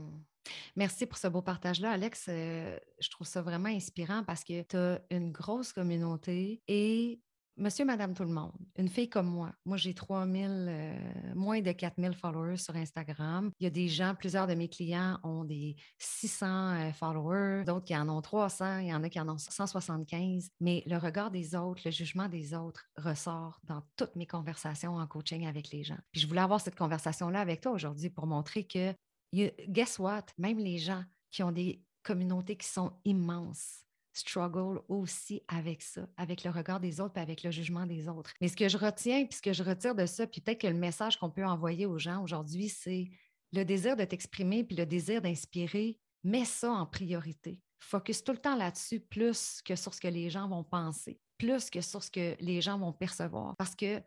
Merci 0.77 1.07
pour 1.07 1.19
ce 1.19 1.29
beau 1.29 1.43
partage-là, 1.43 1.91
Alex. 1.93 2.27
Euh, 2.29 2.79
je 3.01 3.11
trouve 3.11 3.27
ça 3.27 3.43
vraiment 3.43 3.69
inspirant 3.69 4.23
parce 4.25 4.45
que 4.45 4.63
tu 4.63 4.77
as 4.77 5.01
une 5.11 5.33
grosse 5.33 5.73
communauté 5.73 6.63
et 6.69 7.21
Monsieur, 7.61 7.85
Madame, 7.85 8.15
tout 8.15 8.23
le 8.23 8.31
monde, 8.31 8.53
une 8.77 8.89
fille 8.89 9.09
comme 9.09 9.27
moi, 9.27 9.51
moi 9.65 9.77
j'ai 9.77 9.93
3000, 9.93 10.67
euh, 10.69 10.97
moins 11.35 11.61
de 11.61 11.73
4000 11.73 12.15
followers 12.15 12.57
sur 12.57 12.77
Instagram. 12.77 13.51
Il 13.59 13.65
y 13.65 13.67
a 13.67 13.71
des 13.71 13.89
gens, 13.89 14.15
plusieurs 14.15 14.47
de 14.47 14.55
mes 14.55 14.69
clients 14.69 15.19
ont 15.25 15.43
des 15.43 15.75
600 15.99 16.47
euh, 16.47 16.93
followers, 16.93 17.65
d'autres 17.65 17.85
qui 17.85 17.97
en 17.97 18.09
ont 18.11 18.23
300, 18.23 18.79
il 18.79 18.87
y 18.87 18.95
en 18.95 19.03
a 19.03 19.09
qui 19.09 19.19
en 19.19 19.29
ont 19.29 19.39
175. 19.39 20.51
Mais 20.61 20.85
le 20.87 20.99
regard 20.99 21.33
des 21.33 21.57
autres, 21.57 21.83
le 21.85 21.91
jugement 21.91 22.29
des 22.29 22.55
autres 22.55 22.85
ressort 22.97 23.59
dans 23.65 23.83
toutes 23.97 24.15
mes 24.15 24.27
conversations 24.27 24.95
en 24.95 25.07
coaching 25.09 25.45
avec 25.45 25.73
les 25.73 25.83
gens. 25.83 25.99
Puis 26.13 26.21
je 26.21 26.29
voulais 26.29 26.43
avoir 26.43 26.61
cette 26.61 26.77
conversation-là 26.77 27.41
avec 27.41 27.61
toi 27.61 27.73
aujourd'hui 27.73 28.09
pour 28.09 28.29
montrer 28.29 28.69
que, 28.69 28.95
guess 29.33 29.99
what, 29.99 30.27
même 30.39 30.59
les 30.59 30.79
gens 30.79 31.05
qui 31.31 31.43
ont 31.43 31.53
des 31.53 31.83
communautés 32.03 32.57
qui 32.57 32.67
sont 32.67 32.93
immenses, 33.05 33.85
struggle 34.13 34.81
aussi 34.89 35.43
avec 35.49 35.83
ça, 35.83 36.09
avec 36.17 36.45
le 36.45 36.51
regard 36.51 36.81
des 36.81 37.01
autres 37.01 37.19
et 37.19 37.21
avec 37.21 37.43
le 37.43 37.51
jugement 37.51 37.87
des 37.87 38.09
autres. 38.09 38.33
Mais 38.41 38.49
ce 38.49 38.57
que 38.57 38.69
je 38.69 38.77
retiens, 38.77 39.27
puis 39.27 39.37
ce 39.37 39.43
que 39.43 39.53
je 39.53 39.63
retire 39.63 39.95
de 39.95 40.07
ça, 40.07 40.27
puis 40.27 40.41
peut-être 40.41 40.61
que 40.61 40.67
le 40.67 40.75
message 40.75 41.19
qu'on 41.19 41.31
peut 41.31 41.45
envoyer 41.45 41.87
aux 41.87 41.99
gens 41.99 42.23
aujourd'hui, 42.23 42.69
c'est 42.69 43.11
le 43.53 43.65
désir 43.65 43.97
de 43.97 44.05
t'exprimer 44.05 44.65
puis 44.65 44.77
le 44.77 44.87
désir 44.87 45.23
d'inspirer, 45.23 45.99
mets 46.25 46.45
ça 46.45 46.71
en 46.71 46.87
priorité. 46.87 47.61
Focus 47.79 48.25
tout 48.25 48.33
le 48.33 48.39
temps 48.39 48.57
là-dessus 48.57 49.01
plus 49.01 49.63
que 49.65 49.77
sur 49.77 49.95
ce 49.95 50.01
que 50.01 50.09
les 50.09 50.31
gens 50.31 50.49
vont 50.49 50.65
penser, 50.65 51.21
plus 51.39 51.71
que 51.71 51.81
sur 51.81 52.03
ce 52.03 52.11
que 52.11 52.37
les 52.41 52.61
gens 52.61 52.79
vont 52.79 52.93
percevoir. 52.93 53.55
Parce 53.57 53.75
que 53.75 54.03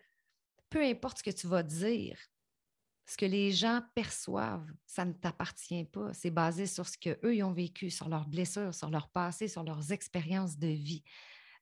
peu 0.69 0.83
importe 0.83 1.19
ce 1.19 1.23
que 1.23 1.31
tu 1.31 1.47
vas 1.47 1.63
dire, 1.63 2.17
ce 3.11 3.17
que 3.17 3.25
les 3.25 3.51
gens 3.51 3.81
perçoivent, 3.93 4.71
ça 4.85 5.03
ne 5.03 5.11
t'appartient 5.11 5.83
pas. 5.83 6.13
C'est 6.13 6.31
basé 6.31 6.65
sur 6.65 6.87
ce 6.87 6.97
qu'eux 6.97 7.43
ont 7.43 7.51
vécu, 7.51 7.89
sur 7.89 8.07
leurs 8.07 8.25
blessures, 8.25 8.73
sur 8.73 8.89
leur 8.89 9.09
passé, 9.09 9.49
sur 9.49 9.65
leurs 9.65 9.91
expériences 9.91 10.57
de 10.57 10.69
vie. 10.69 11.03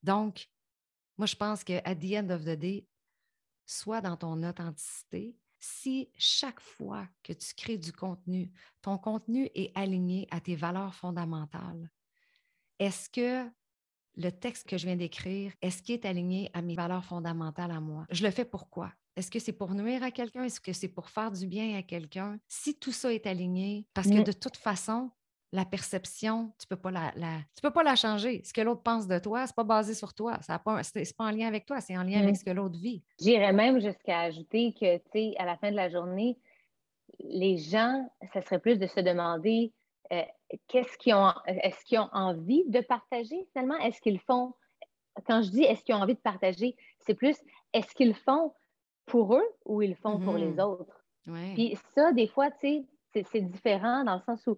Donc, 0.04 0.48
moi, 1.18 1.26
je 1.26 1.36
pense 1.36 1.64
qu'à 1.64 1.82
the 1.96 2.14
end 2.14 2.30
of 2.30 2.44
the 2.44 2.52
day, 2.52 2.86
sois 3.66 4.00
dans 4.00 4.16
ton 4.16 4.44
authenticité. 4.44 5.36
Si 5.60 6.12
chaque 6.20 6.60
fois 6.62 7.08
que 7.24 7.34
tu 7.34 7.56
crées 7.56 7.80
du 7.80 7.94
contenu, 7.94 8.52
ton 8.84 9.00
contenu 9.00 9.50
est 9.56 9.76
aligné 9.76 10.28
à 10.30 10.40
tes 10.42 10.56
valeurs 10.56 10.94
fondamentales, 10.94 11.90
est-ce 12.78 13.10
que 13.10 13.50
le 14.18 14.30
texte 14.30 14.70
que 14.70 14.78
je 14.78 14.86
viens 14.86 14.98
d'écrire, 14.98 15.52
est-ce 15.64 15.82
qu'il 15.82 15.96
est 15.96 16.06
aligné 16.06 16.52
à 16.54 16.62
mes 16.62 16.76
valeurs 16.76 17.06
fondamentales 17.06 17.72
à 17.72 17.80
moi? 17.80 18.06
Je 18.12 18.24
le 18.24 18.30
fais 18.30 18.46
pourquoi? 18.46 18.94
Est-ce 19.16 19.32
que 19.32 19.40
c'est 19.40 19.54
pour 19.54 19.74
nuire 19.74 20.04
à 20.04 20.12
quelqu'un? 20.12 20.44
Est-ce 20.44 20.62
que 20.62 20.74
c'est 20.74 20.88
pour 20.88 21.10
faire 21.10 21.32
du 21.32 21.48
bien 21.48 21.78
à 21.78 21.82
quelqu'un? 21.82 22.40
Si 22.48 22.78
tout 22.78 22.92
ça 22.92 23.14
est 23.14 23.28
aligné, 23.28 23.86
parce 23.94 24.08
que 24.08 24.22
de 24.22 24.32
toute 24.32 24.58
façon, 24.58 25.12
la 25.52 25.66
perception, 25.66 26.54
tu 26.60 26.68
ne 26.70 26.76
peux, 26.76 26.82
pas 26.82 26.92
la, 26.92 27.12
tu 27.56 27.62
peux 27.62 27.72
pas 27.72 27.84
la 27.84 27.96
changer. 27.96 28.42
Ce 28.46 28.54
que 28.54 28.62
l'autre 28.62 28.84
pense 28.84 29.08
de 29.08 29.18
toi, 29.18 29.48
ce 29.48 29.52
n'est 29.52 29.56
pas 29.56 29.64
basé 29.64 29.94
sur 29.94 30.14
toi. 30.14 30.38
Ce 30.46 30.52
n'est 30.52 30.60
pas, 30.60 30.82
pas, 31.18 31.24
en 31.26 31.32
lien 31.32 31.48
avec 31.48 31.66
toi, 31.66 31.82
c'est 31.82 31.98
en 31.98 32.04
lien 32.04 32.22
avec 32.22 32.38
ce 32.38 32.46
que 32.46 32.52
l'autre 32.52 32.78
vit. 32.80 33.04
J'irais 33.20 33.52
même 33.52 33.82
jusqu'à 33.82 34.22
ajouter 34.22 34.74
que, 34.74 34.98
tu 34.98 35.04
sais, 35.12 35.34
à 35.38 35.46
la 35.46 35.58
fin 35.58 35.72
de 35.72 35.76
la 35.76 35.90
journée, 35.90 36.38
les 37.20 37.58
gens, 37.58 38.10
ça 38.32 38.42
serait 38.42 38.60
plus 38.60 38.78
de 38.78 38.88
se 38.88 39.00
demander 39.00 39.74
euh, 40.12 40.22
qu'est-ce 40.68 40.98
qu'ils 40.98 41.16
ont, 41.16 41.34
est-ce 41.46 41.84
qu'ils 41.86 42.00
ont 42.00 42.10
envie 42.14 42.64
de 42.68 42.82
partager 42.82 43.48
finalement? 43.52 43.78
Est-ce 43.80 44.02
qu'ils 44.02 44.20
font, 44.20 44.54
quand 45.26 45.42
je 45.42 45.50
dis 45.50 45.64
est-ce 45.64 45.84
qu'ils 45.84 45.96
ont 45.96 46.02
envie 46.02 46.16
de 46.16 46.20
partager, 46.20 46.76
c'est 47.00 47.16
plus 47.16 47.38
est-ce 47.74 47.94
qu'ils 47.94 48.16
font 48.16 48.54
pour 49.10 49.36
eux 49.36 49.48
ou 49.66 49.82
ils 49.82 49.90
le 49.92 49.96
font 49.96 50.20
pour 50.20 50.34
les 50.38 50.54
Mhm. 50.54 50.60
autres. 50.60 51.04
Ouais. 51.28 51.54
Puis 51.56 51.78
ça, 51.96 52.12
des 52.14 52.28
fois, 52.28 52.50
tu 52.52 52.86
sais, 53.14 53.24
c'est- 53.32 53.42
différent 53.42 54.04
dans 54.04 54.16
le 54.16 54.22
sens 54.22 54.46
où 54.48 54.58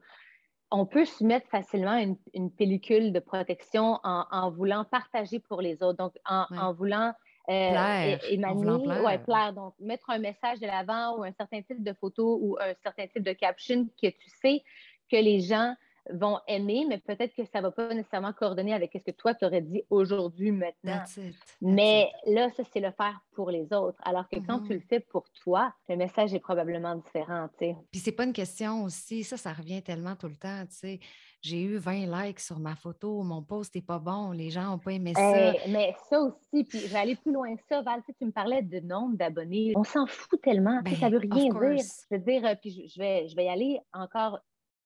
on 0.71 0.85
peut 0.85 1.05
se 1.05 1.23
mettre 1.23 1.47
facilement 1.49 1.97
une, 1.97 2.15
une 2.33 2.51
pellicule 2.51 3.11
de 3.11 3.19
protection 3.19 3.99
en, 4.03 4.25
en 4.31 4.51
voulant 4.51 4.85
partager 4.85 5.39
pour 5.39 5.61
les 5.61 5.81
autres, 5.83 5.97
donc 5.97 6.13
en, 6.25 6.45
Ouais. 6.51 6.57
en 6.57 6.73
voulant 6.73 7.13
euh, 7.49 7.69
Plaire, 7.71 8.19
en 8.23 8.27
émaner, 8.29 8.83
plaire. 8.83 9.03
ouais, 9.03 9.17
plaire. 9.19 9.53
Donc, 9.53 9.73
mettre 9.79 10.09
un 10.11 10.19
message 10.19 10.59
de 10.59 10.67
l'avant 10.67 11.17
ou 11.17 11.23
un 11.23 11.31
certain 11.33 11.61
type 11.63 11.83
de 11.83 11.93
photo 11.93 12.37
ou 12.41 12.55
un 12.61 12.73
certain 12.83 13.07
type 13.07 13.23
de 13.23 13.33
caption 13.33 13.87
que 14.01 14.07
tu 14.09 14.29
sais 14.41 14.63
que 15.11 15.17
les 15.17 15.39
gens 15.41 15.73
vont 16.09 16.39
aimer, 16.47 16.85
mais 16.87 16.97
peut-être 16.97 17.35
que 17.35 17.45
ça 17.45 17.59
ne 17.59 17.63
va 17.63 17.71
pas 17.71 17.93
nécessairement 17.93 18.33
coordonner 18.33 18.73
avec 18.73 18.91
ce 18.93 18.99
que 18.99 19.15
toi, 19.15 19.33
tu 19.33 19.45
aurais 19.45 19.61
dit 19.61 19.83
aujourd'hui, 19.89 20.51
maintenant. 20.51 20.97
That's 20.99 21.17
it. 21.17 21.33
That's 21.33 21.55
Mais 21.61 22.09
it. 22.25 22.33
là, 22.33 22.49
ça, 22.49 22.63
c'est 22.71 22.79
le 22.79 22.91
faire 22.91 23.19
pour 23.33 23.51
les 23.51 23.71
autres. 23.73 23.99
Alors 24.03 24.27
que 24.27 24.37
quand 24.39 24.59
tu 24.61 24.73
le 24.73 24.81
fais 24.81 24.99
pour 24.99 25.29
toi, 25.43 25.73
le 25.87 25.95
message 25.95 26.33
est 26.33 26.39
probablement 26.39 26.95
différent, 26.95 27.47
tu 27.57 27.65
sais. 27.65 27.75
Puis 27.91 27.99
c'est 27.99 28.11
pas 28.11 28.23
une 28.23 28.33
question 28.33 28.83
aussi, 28.83 29.23
ça, 29.23 29.37
ça 29.37 29.53
revient 29.53 29.81
tellement 29.81 30.15
tout 30.15 30.27
le 30.27 30.35
temps, 30.35 30.63
tu 30.69 30.75
sais. 30.75 30.99
J'ai 31.41 31.61
eu 31.63 31.77
20 31.77 32.05
likes 32.25 32.39
sur 32.39 32.59
ma 32.59 32.75
photo, 32.75 33.23
mon 33.23 33.41
post 33.41 33.73
n'est 33.73 33.81
pas 33.81 33.97
bon, 33.97 34.31
les 34.31 34.51
gens 34.51 34.65
n'ont 34.65 34.77
pas 34.77 34.91
aimé 34.91 35.13
ça. 35.15 35.53
Eh, 35.55 35.69
mais 35.71 35.95
ça 36.07 36.19
aussi, 36.21 36.63
puis 36.65 36.79
je 36.79 36.87
vais 36.87 36.99
aller 36.99 37.15
plus 37.15 37.33
loin 37.33 37.55
que 37.55 37.63
ça, 37.67 37.81
Val, 37.81 38.01
tu 38.05 38.25
me 38.25 38.31
parlais 38.31 38.61
de 38.61 38.79
nombre 38.79 39.17
d'abonnés. 39.17 39.73
On 39.75 39.83
s'en 39.83 40.05
fout 40.05 40.39
tellement, 40.39 40.79
sais, 40.85 40.95
ça 40.95 41.09
Ben, 41.09 41.13
veut 41.13 41.17
rien 41.17 41.49
dire. 41.49 41.83
Je 42.11 42.15
veux 42.15 42.21
dire, 42.21 42.45
euh, 42.45 42.53
puis 42.61 42.87
je 42.93 42.99
vais, 42.99 43.27
je 43.27 43.35
vais 43.35 43.45
y 43.45 43.49
aller 43.49 43.79
encore 43.91 44.39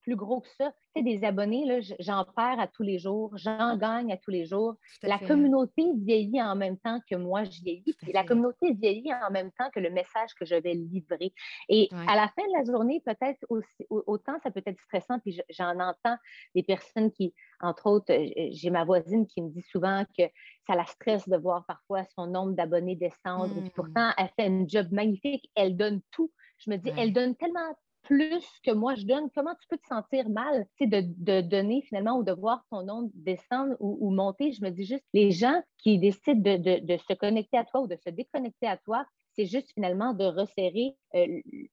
plus 0.06 0.16
gros 0.16 0.42
que 0.42 0.48
ça. 0.60 0.72
Tu 0.96 1.02
sais, 1.02 1.04
des 1.04 1.26
abonnés, 1.26 1.82
j'en 2.00 2.24
perds 2.36 2.60
à 2.60 2.68
tous 2.68 2.84
les 2.84 3.00
jours, 3.00 3.32
j'en 3.38 3.76
gagne 3.76 4.12
à 4.14 4.18
tous 4.18 4.30
les 4.30 4.46
jours. 4.46 4.76
La 5.02 5.18
fait. 5.18 5.26
communauté 5.26 5.84
vieillit 5.98 6.42
en 6.44 6.56
même 6.56 6.78
temps 6.78 7.00
que 7.10 7.16
moi, 7.16 7.44
je 7.44 7.60
vieillis. 7.64 7.96
La 8.14 8.24
communauté 8.24 8.74
vieillit 8.74 9.12
en 9.14 9.32
même 9.32 9.52
temps 9.58 9.70
que 9.74 9.80
le 9.80 9.90
message 9.90 10.36
que 10.40 10.46
je 10.46 10.56
vais 10.56 10.76
livrer. 10.76 11.34
Et 11.70 11.90
Ouais. 11.92 12.06
à 12.08 12.16
la 12.16 12.28
fin 12.28 12.44
de 12.48 12.54
la 12.58 12.64
journée, 12.72 13.02
peut-être 13.04 13.40
aussi, 13.50 13.86
au- 13.90 14.04
autant 14.06 14.34
ça 14.44 14.52
peut 14.52 14.62
être 14.66 14.80
stressant, 14.82 15.18
puis 15.20 15.32
je- 15.34 15.42
j'en 15.50 15.78
entends 15.80 16.18
des 16.54 16.62
personnes 16.64 17.12
qui, 17.12 17.34
entre 17.62 17.88
autres, 17.88 18.14
euh, 18.14 18.50
j'ai 18.52 18.70
ma 18.70 18.84
voisine 18.86 19.26
qui 19.26 19.42
me 19.42 19.50
dit 19.50 19.66
souvent 19.72 20.06
que 20.18 20.24
ça 20.68 20.76
la 20.76 20.86
stresse 20.86 21.28
de 21.28 21.38
voir 21.38 21.66
parfois 21.66 22.04
son 22.16 22.28
nombre 22.28 22.54
d'abonnés 22.54 22.96
descendre. 22.96 23.52
Et 23.58 23.62
puis 23.62 23.70
Mm. 23.70 23.74
pourtant, 23.76 24.12
elle 24.18 24.30
fait 24.38 24.46
un 24.48 24.66
job 24.68 24.88
magnifique, 24.92 25.50
elle 25.56 25.76
donne 25.76 26.02
tout. 26.12 26.32
Je 26.60 26.70
me 26.72 26.78
dis, 26.78 26.90
Ouais. 26.92 26.96
elle 27.00 27.12
donne 27.14 27.36
tellement 27.36 27.74
plus 28.06 28.46
que 28.64 28.72
moi 28.72 28.96
je 28.96 29.06
donne, 29.06 29.30
comment 29.36 29.54
tu 29.60 29.68
peux 29.70 29.78
te 29.78 29.86
sentir 29.88 30.30
mal 30.30 30.66
tu 30.78 30.86
sais, 30.86 30.88
de, 30.88 31.02
de 31.18 31.42
donner 31.42 31.82
finalement 31.82 32.18
ou 32.18 32.24
de 32.24 32.32
voir 32.32 32.64
ton 32.72 32.84
nombre 32.84 33.10
descendre 33.14 33.76
ou, 33.80 33.98
ou 34.02 34.12
monter? 34.12 34.52
Je 34.54 34.64
me 34.64 34.70
dis 34.70 34.86
juste, 34.86 35.04
les 35.14 35.32
gens 35.32 35.62
qui 35.78 36.00
décident 36.00 36.42
de, 36.42 36.58
de- 36.58 36.86
de 36.86 36.98
se 36.98 37.14
connecter 37.14 37.58
à 37.58 37.66
toi 37.66 37.82
ou 37.82 37.88
de 37.88 37.98
se 37.98 38.10
déconnecter 38.10 38.68
à 38.68 38.78
toi, 38.78 39.06
c'est 39.34 39.46
juste 39.46 39.72
finalement 39.74 40.14
de 40.14 40.24
resserrer 40.26 40.96
euh, 41.16 41.26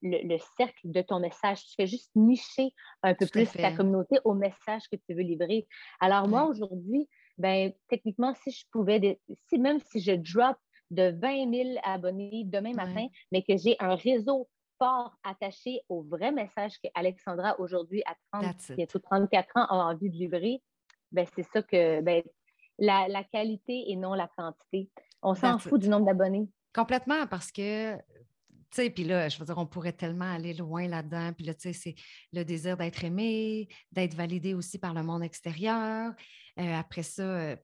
le, 0.03 0.27
le 0.29 0.39
cercle 0.57 0.81
de 0.91 1.01
ton 1.03 1.21
message. 1.21 1.65
Tu 1.65 1.75
fais 1.77 1.87
juste 1.87 2.11
nicher 2.17 2.73
un 3.03 3.15
peu 3.15 3.27
Tout 3.27 3.29
plus 3.29 3.57
ta 3.61 3.71
communauté 3.71 4.19
au 4.25 4.35
message 4.35 4.83
que 4.91 4.97
tu 4.97 5.15
veux 5.15 5.23
livrer. 5.23 5.67
Alors 6.01 6.29
moi, 6.29 6.47
aujourd'hui, 6.47 7.09
ben, 7.39 7.73
techniquement, 7.89 8.35
si 8.35 8.51
je 8.51 8.65
pouvais, 8.73 9.21
si, 9.49 9.59
même 9.59 9.79
si 9.81 10.01
je 10.01 10.13
drop 10.13 10.57
de 10.91 11.17
20 11.21 11.47
000 11.51 11.79
abonnés 11.85 12.43
demain 12.47 12.75
matin, 12.75 13.07
mais 13.31 13.43
que 13.43 13.57
j'ai 13.57 13.77
un 13.81 13.95
réseau 13.95 14.49
fort 14.83 15.17
attaché 15.23 15.81
au 15.89 16.03
vrai 16.03 16.33
message 16.33 16.79
qu'Alexandra, 16.81 17.59
aujourd'hui, 17.61 18.03
à 18.05 18.15
30, 18.33 18.43
That's 18.43 18.69
it. 18.71 18.77
bientôt 18.77 18.99
34 18.99 19.57
ans, 19.57 19.67
a 19.69 19.75
envie 19.75 20.11
de 20.11 20.17
livrer, 20.17 20.63
ben, 21.13 21.25
c'est 21.35 21.45
ça 21.45 21.63
que 21.63 22.01
ben, 22.01 22.23
la, 22.79 23.07
la 23.09 23.23
qualité 23.23 23.91
et 23.91 23.97
non 23.97 24.15
la 24.15 24.29
quantité. 24.37 24.91
On 25.23 25.35
s'en 25.35 25.59
fout 25.59 25.79
it. 25.79 25.83
du 25.85 25.89
nombre 25.89 26.07
d'abonnés. 26.07 26.49
Complètement, 26.75 27.27
parce 27.29 27.53
que, 27.53 27.97
tu 28.73 28.83
sais, 28.83 28.91
puis 28.91 29.05
là, 29.05 29.29
je 29.29 29.39
veux 29.39 29.45
dire, 29.45 29.59
on 29.59 29.67
pourrait 29.67 29.93
tellement 29.93 30.33
aller 30.33 30.55
loin 30.55 30.89
là-dedans. 30.89 31.33
Puis 31.35 31.45
là, 31.45 31.55
tu 31.55 31.63
sais, 31.63 31.73
c'est 31.73 31.95
le 32.33 32.43
désir 32.45 32.77
d'être 32.77 33.05
aimé, 33.05 33.69
d'être 33.93 34.15
validé 34.15 34.55
aussi 34.55 34.79
par 34.79 34.95
le 34.95 35.03
monde 35.03 35.23
extérieur. 35.23 36.13
Euh, 36.59 36.75
après 36.75 37.03
ça, 37.03 37.23
euh, 37.23 37.57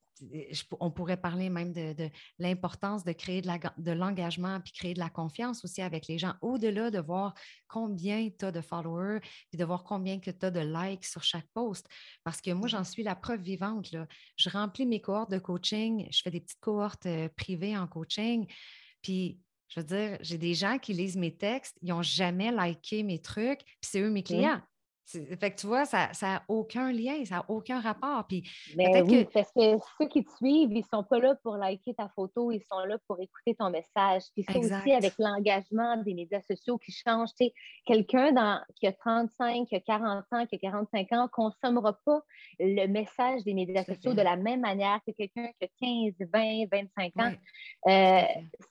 je- 0.50 0.64
on 0.80 0.90
pourrait 0.90 1.16
parler 1.16 1.48
même 1.48 1.72
de, 1.72 1.92
de 1.94 2.10
l'importance 2.38 3.04
de 3.04 3.12
créer 3.12 3.40
de 3.40 3.92
l'engagement 3.92 4.60
puis 4.60 4.72
créer 4.72 4.92
de 4.94 4.98
la 4.98 5.08
confiance 5.10 5.64
aussi 5.64 5.80
avec 5.80 6.08
les 6.08 6.18
gens, 6.18 6.34
au-delà 6.42 6.90
de 6.90 6.98
voir 6.98 7.34
combien 7.68 8.28
tu 8.36 8.44
as 8.44 8.52
de 8.52 8.60
followers 8.60 9.20
puis 9.50 9.58
de 9.58 9.64
voir 9.64 9.84
combien 9.84 10.20
que 10.20 10.30
tu 10.30 10.44
as 10.44 10.50
de 10.50 10.60
likes 10.60 11.04
sur 11.06 11.22
chaque 11.22 11.46
post. 11.54 11.86
Parce 12.24 12.40
que 12.40 12.50
moi, 12.50 12.68
j'en 12.68 12.84
suis 12.84 13.02
la 13.02 13.14
preuve 13.14 13.40
vivante. 13.40 13.92
Là. 13.92 14.06
Je 14.36 14.50
remplis 14.50 14.86
mes 14.86 15.00
cohortes 15.00 15.30
de 15.30 15.38
coaching, 15.38 16.06
je 16.10 16.20
fais 16.22 16.30
des 16.30 16.40
petites 16.40 16.60
cohortes 16.60 17.06
euh, 17.06 17.28
privées 17.36 17.76
en 17.78 17.86
coaching. 17.86 18.46
Puis, 19.02 19.40
je 19.68 19.80
veux 19.80 19.86
dire, 19.86 20.18
j'ai 20.20 20.38
des 20.38 20.54
gens 20.54 20.78
qui 20.78 20.92
lisent 20.94 21.16
mes 21.16 21.34
textes, 21.36 21.76
ils 21.82 21.88
n'ont 21.90 22.02
jamais 22.02 22.50
liké 22.52 23.02
mes 23.02 23.20
trucs, 23.20 23.60
puis 23.64 23.76
c'est 23.82 24.00
eux 24.00 24.10
mes 24.10 24.22
clients. 24.22 24.60
C'est- 25.10 25.40
Fait 25.40 25.50
que 25.52 25.56
tu 25.58 25.66
vois, 25.66 25.86
ça 25.86 26.10
n'a 26.20 26.42
aucun 26.48 26.92
lien, 26.92 27.24
ça 27.24 27.36
n'a 27.36 27.44
aucun 27.48 27.80
rapport. 27.80 28.26
Puis 28.28 28.42
oui, 28.76 28.84
que. 28.84 29.32
parce 29.32 29.50
que 29.52 29.78
ceux 29.98 30.06
qui 30.06 30.22
te 30.22 30.30
suivent, 30.36 30.70
ils 30.70 30.80
ne 30.80 30.96
sont 30.98 31.02
pas 31.02 31.18
là 31.18 31.34
pour 31.42 31.56
liker 31.56 31.94
ta 31.94 32.10
photo, 32.14 32.52
ils 32.52 32.60
sont 32.70 32.80
là 32.80 32.98
pour 33.08 33.18
écouter 33.18 33.54
ton 33.54 33.70
message. 33.70 34.24
Puis 34.34 34.44
ça 34.44 34.52
Exact. 34.58 34.80
aussi, 34.82 34.92
avec 34.92 35.14
l'engagement 35.18 35.96
des 36.02 36.12
médias 36.12 36.42
sociaux 36.42 36.76
qui 36.76 36.92
change. 36.92 37.30
Tu 37.38 37.46
sais, 37.46 37.52
quelqu'un 37.86 38.32
dans- 38.32 38.60
qui 38.76 38.86
a 38.86 38.92
35, 38.92 39.66
qui 39.68 39.76
a 39.76 39.80
40 39.80 40.26
ans, 40.30 40.44
qui 40.44 40.56
a 40.56 40.58
45 40.58 41.10
ans, 41.12 41.22
ne 41.22 41.28
consommera 41.28 41.94
pas 42.04 42.20
le 42.60 42.86
message 42.86 43.44
des 43.44 43.54
médias 43.54 43.84
sociaux 43.84 44.12
de 44.12 44.20
la 44.20 44.36
même 44.36 44.60
manière 44.60 45.00
que 45.06 45.12
quelqu'un 45.12 45.48
qui 45.58 45.64
a 45.64 45.68
15, 45.80 46.28
20, 46.34 46.66
25 46.70 47.12
ans. 47.16 47.32
Oui, 47.86 47.92
Euh, 47.94 48.22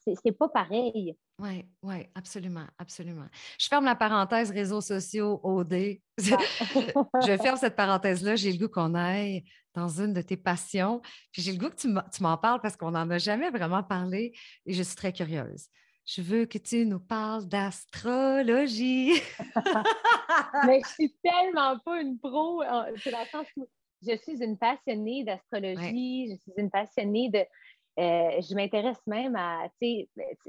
c'est 0.04 0.14
c'est 0.22 0.32
pas 0.38 0.48
pareil. 0.48 1.16
Oui, 1.38 1.64
oui, 1.82 2.06
absolument, 2.16 2.66
absolument. 2.78 3.26
Je 3.60 3.68
ferme 3.68 3.84
la 3.84 3.94
parenthèse 3.94 4.50
réseaux 4.50 4.80
sociaux, 4.80 5.40
OD. 5.44 5.98
je 6.18 7.38
ferme 7.40 7.56
cette 7.56 7.76
parenthèse-là. 7.76 8.34
J'ai 8.34 8.52
le 8.52 8.58
goût 8.58 8.68
qu'on 8.72 8.94
aille 8.94 9.44
dans 9.74 9.88
une 9.88 10.12
de 10.12 10.20
tes 10.20 10.36
passions. 10.36 11.00
Puis 11.30 11.42
j'ai 11.42 11.52
le 11.52 11.58
goût 11.58 11.70
que 11.70 11.76
tu 11.76 11.88
m'en- 12.22 12.36
parles 12.38 12.60
parce 12.60 12.76
qu'on 12.76 12.90
n'en 12.90 13.08
a 13.10 13.18
jamais 13.18 13.50
vraiment 13.50 13.84
parlé 13.84 14.32
et 14.66 14.72
je 14.72 14.82
suis 14.82 14.96
très 14.96 15.12
curieuse. 15.12 15.68
Je 16.06 16.22
veux 16.22 16.46
que 16.46 16.58
tu 16.58 16.86
nous 16.86 17.00
parles 17.00 17.46
d'astrologie. 17.46 19.12
Mais 20.66 20.80
je 20.84 20.88
suis 20.94 21.16
tellement 21.22 21.78
pas 21.78 22.00
une 22.00 22.18
pro. 22.18 22.62
C'est 22.96 23.10
dans 23.12 23.20
le 23.20 23.26
sens 23.26 23.46
où 23.56 23.68
je 24.06 24.16
suis 24.16 24.42
une 24.42 24.56
passionnée 24.58 25.24
d'astrologie, 25.24 26.30
je 26.30 26.36
suis 26.40 26.52
une 26.56 26.70
passionnée 26.70 27.30
de. 27.30 27.44
Euh, 27.98 28.40
je 28.40 28.54
m'intéresse 28.54 29.00
même 29.06 29.34
à 29.36 29.68
sais, 29.82 30.08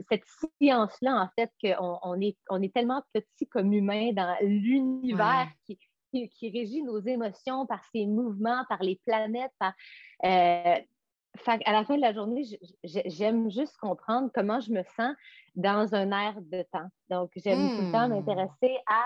cette 0.09 0.23
science-là, 0.61 1.15
en 1.23 1.29
fait, 1.37 1.51
qu'on 1.61 1.99
on 2.03 2.21
est, 2.21 2.37
on 2.49 2.61
est 2.61 2.73
tellement 2.73 3.01
petit 3.13 3.47
comme 3.47 3.73
humain 3.73 4.11
dans 4.13 4.35
l'univers 4.41 5.47
Ouais. 5.47 5.53
qui, 5.65 5.79
qui, 6.11 6.29
qui 6.29 6.51
régit 6.51 6.83
nos 6.83 6.99
émotions 6.99 7.65
par 7.65 7.83
ses 7.91 8.05
mouvements, 8.05 8.63
par 8.69 8.83
les 8.83 8.99
planètes, 9.05 9.51
par. 9.59 9.73
euh, 10.25 10.75
à 11.47 11.71
la 11.71 11.85
fin 11.85 11.95
de 11.95 12.01
la 12.01 12.11
journée, 12.11 12.43
j'aime 12.83 13.49
juste 13.51 13.77
comprendre 13.77 14.29
comment 14.33 14.59
je 14.59 14.71
me 14.71 14.83
sens 14.83 15.15
dans 15.55 15.93
un 15.93 16.11
air 16.11 16.35
de 16.41 16.63
temps. 16.71 16.89
Donc, 17.09 17.31
j'aime 17.35 17.69
tout 17.71 17.81
le 17.81 17.87
temps 17.87 18.09
Hmm. 18.09 18.09
m'intéresser 18.09 18.77
à 18.87 19.05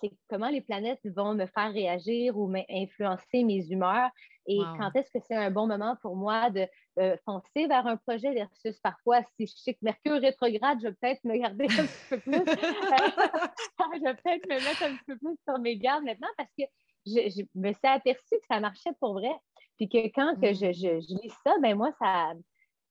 c'est 0.00 0.12
comment 0.28 0.48
les 0.48 0.60
planètes 0.60 1.00
vont 1.04 1.34
me 1.34 1.46
faire 1.46 1.72
réagir 1.72 2.36
ou 2.36 2.52
influencer 2.68 3.44
mes 3.44 3.70
humeurs 3.70 4.10
et 4.46 4.58
Wow. 4.58 4.78
quand 4.78 4.90
est-ce 4.94 5.10
que 5.10 5.18
c'est 5.26 5.36
un 5.36 5.50
bon 5.50 5.66
moment 5.66 5.96
pour 6.00 6.16
moi 6.16 6.48
de 6.48 6.66
euh, 6.98 7.16
foncer 7.26 7.66
vers 7.66 7.86
un 7.86 7.98
projet 7.98 8.32
versus 8.32 8.78
parfois 8.80 9.20
si 9.36 9.46
je 9.46 9.52
sais 9.54 9.74
que 9.74 9.80
Mercure 9.82 10.20
rétrograde, 10.20 10.78
je 10.82 10.88
vais 10.88 10.94
peut-être 10.94 11.22
me 11.24 11.36
garder 11.36 11.64
un 11.64 11.86
petit 11.86 12.08
peu 12.08 12.18
plus. 12.18 12.32
je 13.94 14.02
vais 14.02 14.14
peut-être 14.14 14.48
me 14.48 14.54
mettre 14.54 14.82
un 14.84 14.96
petit 14.96 15.04
peu 15.06 15.18
plus 15.18 15.36
sur 15.46 15.58
mes 15.58 15.76
gardes 15.76 16.04
maintenant 16.04 16.28
parce 16.38 16.50
que 16.58 16.64
je, 17.06 17.28
je 17.28 17.42
me 17.54 17.72
suis 17.72 17.86
aperçue 17.86 18.38
que 18.40 18.46
ça 18.50 18.58
marchait 18.60 18.92
pour 19.00 19.12
vrai. 19.12 19.32
Puis 19.76 19.88
que 19.88 19.98
quand 20.14 20.34
que 20.40 20.52
je, 20.54 20.72
je, 20.72 21.00
je 21.00 21.22
lis 21.22 21.32
ça, 21.44 21.54
ben 21.60 21.76
moi, 21.76 21.92
ça, 22.00 22.32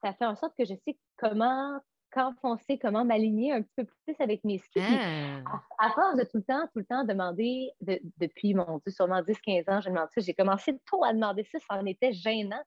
ça 0.04 0.14
fait 0.14 0.26
en 0.26 0.36
sorte 0.36 0.54
que 0.58 0.66
je 0.66 0.76
sais 0.86 0.98
comment, 1.18 1.80
quand 2.18 2.34
foncer, 2.42 2.80
comment 2.80 3.06
m'aligner 3.06 3.52
un 3.54 3.62
petit 3.62 3.74
peu 3.76 3.86
plus 4.06 4.16
avec 4.20 4.44
mes 4.44 4.58
skis. 4.58 4.80
Ah. 4.82 5.42
à, 5.80 5.88
à 5.88 5.92
force 5.92 6.16
de 6.18 6.24
tout 6.24 6.38
le 6.38 6.44
temps, 6.44 6.64
tout 6.74 6.80
le 6.80 6.86
temps 6.86 7.04
demander, 7.04 7.70
de- 7.82 8.00
depuis, 8.18 8.54
mon 8.56 8.80
Dieu, 8.80 8.92
sûrement 8.92 9.22
10-15 9.22 9.70
ans, 9.70 9.82
je 9.82 9.90
demande 9.90 10.08
ça, 10.16 10.22
j'ai 10.22 10.34
commencé 10.34 10.78
tôt 10.90 11.04
à 11.04 11.14
demander 11.14 11.44
ça, 11.52 11.60
ça 11.60 11.80
en 11.80 11.86
était 11.86 12.12
gênant. 12.14 12.62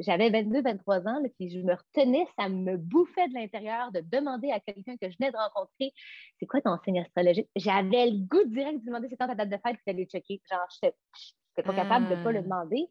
J'avais 0.00 0.28
22-23 0.30 1.08
ans, 1.08 1.20
là, 1.22 1.28
puis 1.38 1.48
je 1.48 1.60
me 1.60 1.74
retenais, 1.74 2.26
ça 2.38 2.48
me 2.48 2.76
bouffait 2.76 3.26
de 3.28 3.34
l'intérieur 3.34 3.90
de 3.92 4.00
demander 4.00 4.50
à 4.50 4.60
quelqu'un 4.60 4.96
que 5.00 5.08
je 5.10 5.16
venais 5.18 5.30
de 5.30 5.36
rencontrer, 5.36 5.92
c'est 6.38 6.46
quoi 6.46 6.60
ton 6.60 6.76
signe 6.84 7.00
astrologique? 7.00 7.48
J'avais 7.56 8.10
le 8.10 8.18
goût 8.26 8.44
direct 8.46 8.80
de 8.80 8.86
demander 8.86 9.08
c'est 9.08 9.16
quand 9.16 9.28
ta 9.28 9.34
date 9.34 9.48
de 9.48 9.56
fête, 9.56 9.76
puis 9.76 9.82
d'aller 9.86 10.04
checker. 10.06 10.42
Genre, 10.50 10.60
je 10.82 10.88
n'étais 10.88 11.66
pas 11.66 11.74
capable 11.74 12.08
de 12.08 12.16
ne 12.16 12.22
pas 12.24 12.32
le 12.32 12.40
Ah. 12.40 12.42
demander. 12.42 12.86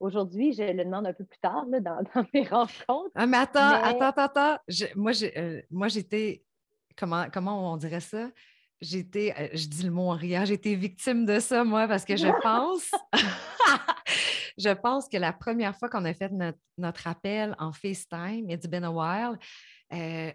Aujourd'hui, 0.00 0.52
je 0.54 0.62
le 0.62 0.84
demande 0.84 1.06
un 1.06 1.12
peu 1.12 1.24
plus 1.24 1.38
tard 1.40 1.64
là, 1.68 1.78
dans, 1.80 2.02
dans 2.14 2.26
mes 2.34 2.42
rencontres. 2.42 3.10
Ah, 3.14 3.26
mais 3.26 3.36
attends, 3.36 3.70
Mais- 3.70 3.88
attends, 3.88 4.06
attends, 4.06 4.22
attends. 4.22 4.58
Je- 4.66 4.86
moi, 4.96 5.12
j'ai, 5.12 5.36
euh, 5.38 5.60
moi, 5.70 5.88
j'étais. 5.88 6.42
Comment, 6.96 7.26
comment 7.32 7.72
on 7.72 7.76
dirait 7.76 8.00
ça? 8.00 8.30
J'étais, 8.80 9.34
euh, 9.38 9.48
je 9.52 9.66
dis 9.68 9.82
le 9.84 9.90
mot 9.90 10.08
en 10.10 10.14
riant, 10.16 10.44
j'étais 10.46 10.74
victime 10.74 11.26
de 11.26 11.38
ça, 11.38 11.64
moi, 11.64 11.86
parce 11.86 12.04
que 12.04 12.16
je 12.16 12.26
pense. 12.42 12.90
je 14.58 14.70
pense 14.70 15.08
que 15.08 15.16
la 15.18 15.32
première 15.32 15.76
fois 15.76 15.88
qu'on 15.88 16.04
a 16.04 16.14
fait 16.14 16.30
notre, 16.30 16.58
notre 16.78 17.06
appel 17.06 17.54
en 17.58 17.72
FaceTime, 17.72 18.50
it's 18.50 18.66
been 18.66 18.84
a 18.84 18.90
while, 18.90 19.38
euh, 19.92 20.32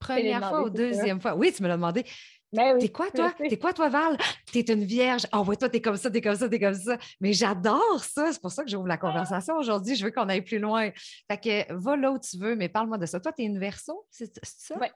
Première 0.00 0.48
fois 0.48 0.62
ou 0.62 0.70
deuxième 0.70 1.20
fois? 1.20 1.34
Oui, 1.34 1.52
tu 1.52 1.60
me 1.60 1.66
l'as 1.68 1.74
demandé. 1.74 2.04
Ben 2.52 2.78
t'es 2.78 2.88
quoi, 2.88 3.10
toi? 3.10 3.32
T'es 3.36 3.58
quoi, 3.58 3.72
toi, 3.72 3.88
Val? 3.88 4.16
T'es 4.52 4.60
une 4.60 4.84
vierge. 4.84 5.26
Oh, 5.34 5.40
ouais, 5.40 5.56
toi, 5.56 5.68
t'es 5.68 5.82
comme 5.82 5.96
ça, 5.96 6.10
t'es 6.10 6.20
comme 6.20 6.34
ça, 6.34 6.48
t'es 6.48 6.58
comme 6.58 6.74
ça. 6.74 6.96
Mais 7.20 7.32
j'adore 7.32 8.02
ça. 8.02 8.32
C'est 8.32 8.40
pour 8.40 8.50
ça 8.50 8.64
que 8.64 8.70
j'ouvre 8.70 8.88
la 8.88 8.96
conversation 8.96 9.56
aujourd'hui. 9.56 9.96
Je 9.96 10.04
veux 10.04 10.10
qu'on 10.10 10.28
aille 10.28 10.42
plus 10.42 10.58
loin. 10.58 10.90
Fait 11.30 11.38
que 11.38 11.72
va 11.74 11.96
là 11.96 12.10
où 12.10 12.18
tu 12.18 12.38
veux, 12.38 12.56
mais 12.56 12.68
parle-moi 12.68 12.96
de 12.98 13.06
ça. 13.06 13.20
Toi, 13.20 13.32
t'es 13.32 13.44
une 13.44 13.58
verso, 13.58 14.06
c'est 14.10 14.30
ça? 14.42 14.76
Oui. 14.80 14.88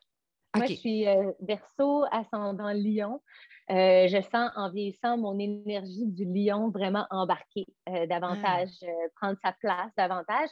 Moi, 0.55 0.66
je 0.66 0.74
suis 0.74 1.09
euh, 1.09 1.32
verso, 1.40 2.05
ascendant 2.11 2.72
lion. 2.72 3.22
Euh, 3.70 4.07
je 4.09 4.20
sens 4.20 4.50
en 4.55 4.70
vieillissant 4.70 5.16
mon 5.16 5.38
énergie 5.38 6.07
du 6.07 6.24
lion 6.24 6.68
vraiment 6.70 7.07
embarquer 7.11 7.66
euh, 7.88 8.07
davantage, 8.07 8.68
ah. 8.82 9.09
prendre 9.20 9.38
sa 9.42 9.53
place 9.53 9.90
davantage. 9.96 10.50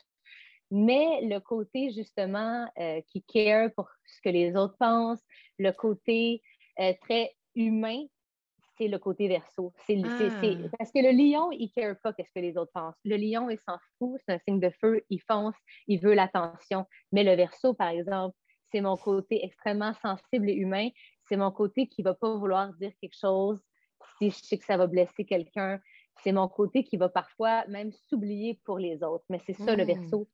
Mais 0.71 1.21
le 1.23 1.39
côté 1.41 1.91
justement 1.91 2.65
qui 3.09 3.25
care 3.25 3.71
pour 3.75 3.91
ce 4.07 4.21
que 4.23 4.29
les 4.29 4.55
autres 4.55 4.77
pensent, 4.79 5.23
le 5.59 5.73
côté 5.73 6.43
euh, 6.79 6.93
très 7.03 7.35
humain, 7.55 8.05
c'est 8.77 8.89
le 8.89 8.99
côté 8.99 9.29
verso. 9.29 9.73
C'est, 9.87 10.01
ah. 10.05 10.69
Parce 10.79 10.91
que 10.91 11.01
le 11.01 11.11
lion, 11.11 11.53
il 11.53 11.71
ne 11.77 11.81
care 11.83 11.97
pas 12.03 12.13
qu'est-ce 12.13 12.33
que 12.35 12.41
les 12.41 12.57
autres 12.57 12.73
pensent. 12.73 12.95
Le 13.05 13.17
lion, 13.17 13.51
il 13.51 13.59
s'en 13.59 13.77
fout, 13.99 14.19
c'est 14.25 14.33
un 14.33 14.39
signe 14.39 14.61
de 14.61 14.71
feu, 14.81 15.03
il 15.11 15.21
fonce, 15.21 15.57
il 15.87 16.01
veut 16.01 16.15
l'attention. 16.15 16.87
Mais 17.13 17.25
le 17.25 17.35
verso, 17.35 17.75
par 17.75 17.89
exemple, 17.89 18.37
c'est 18.71 18.81
mon 18.81 18.97
côté 18.97 19.45
extrêmement 19.45 19.93
sensible 19.95 20.49
et 20.49 20.55
humain. 20.55 20.89
C'est 21.29 21.37
mon 21.37 21.51
côté 21.51 21.89
qui 21.89 22.03
ne 22.03 22.05
va 22.05 22.15
pas 22.15 22.35
vouloir 22.37 22.73
dire 22.75 22.93
quelque 23.01 23.19
chose 23.19 23.61
si 24.19 24.31
je 24.31 24.37
sais 24.37 24.59
que 24.59 24.65
ça 24.65 24.77
va 24.77 24.87
blesser 24.87 25.25
quelqu'un. 25.25 25.81
C'est 26.23 26.33
mon 26.33 26.49
côté 26.49 26.85
qui 26.85 26.97
va 26.97 27.09
parfois 27.09 27.67
même 27.67 27.93
s'oublier 27.93 28.61
pour 28.65 28.79
les 28.79 29.03
autres. 29.03 29.25
Mais 29.29 29.41
c'est 29.45 29.55
ça, 29.55 29.77
le 29.77 29.85
hmm. 29.85 29.87
verso. 29.87 30.29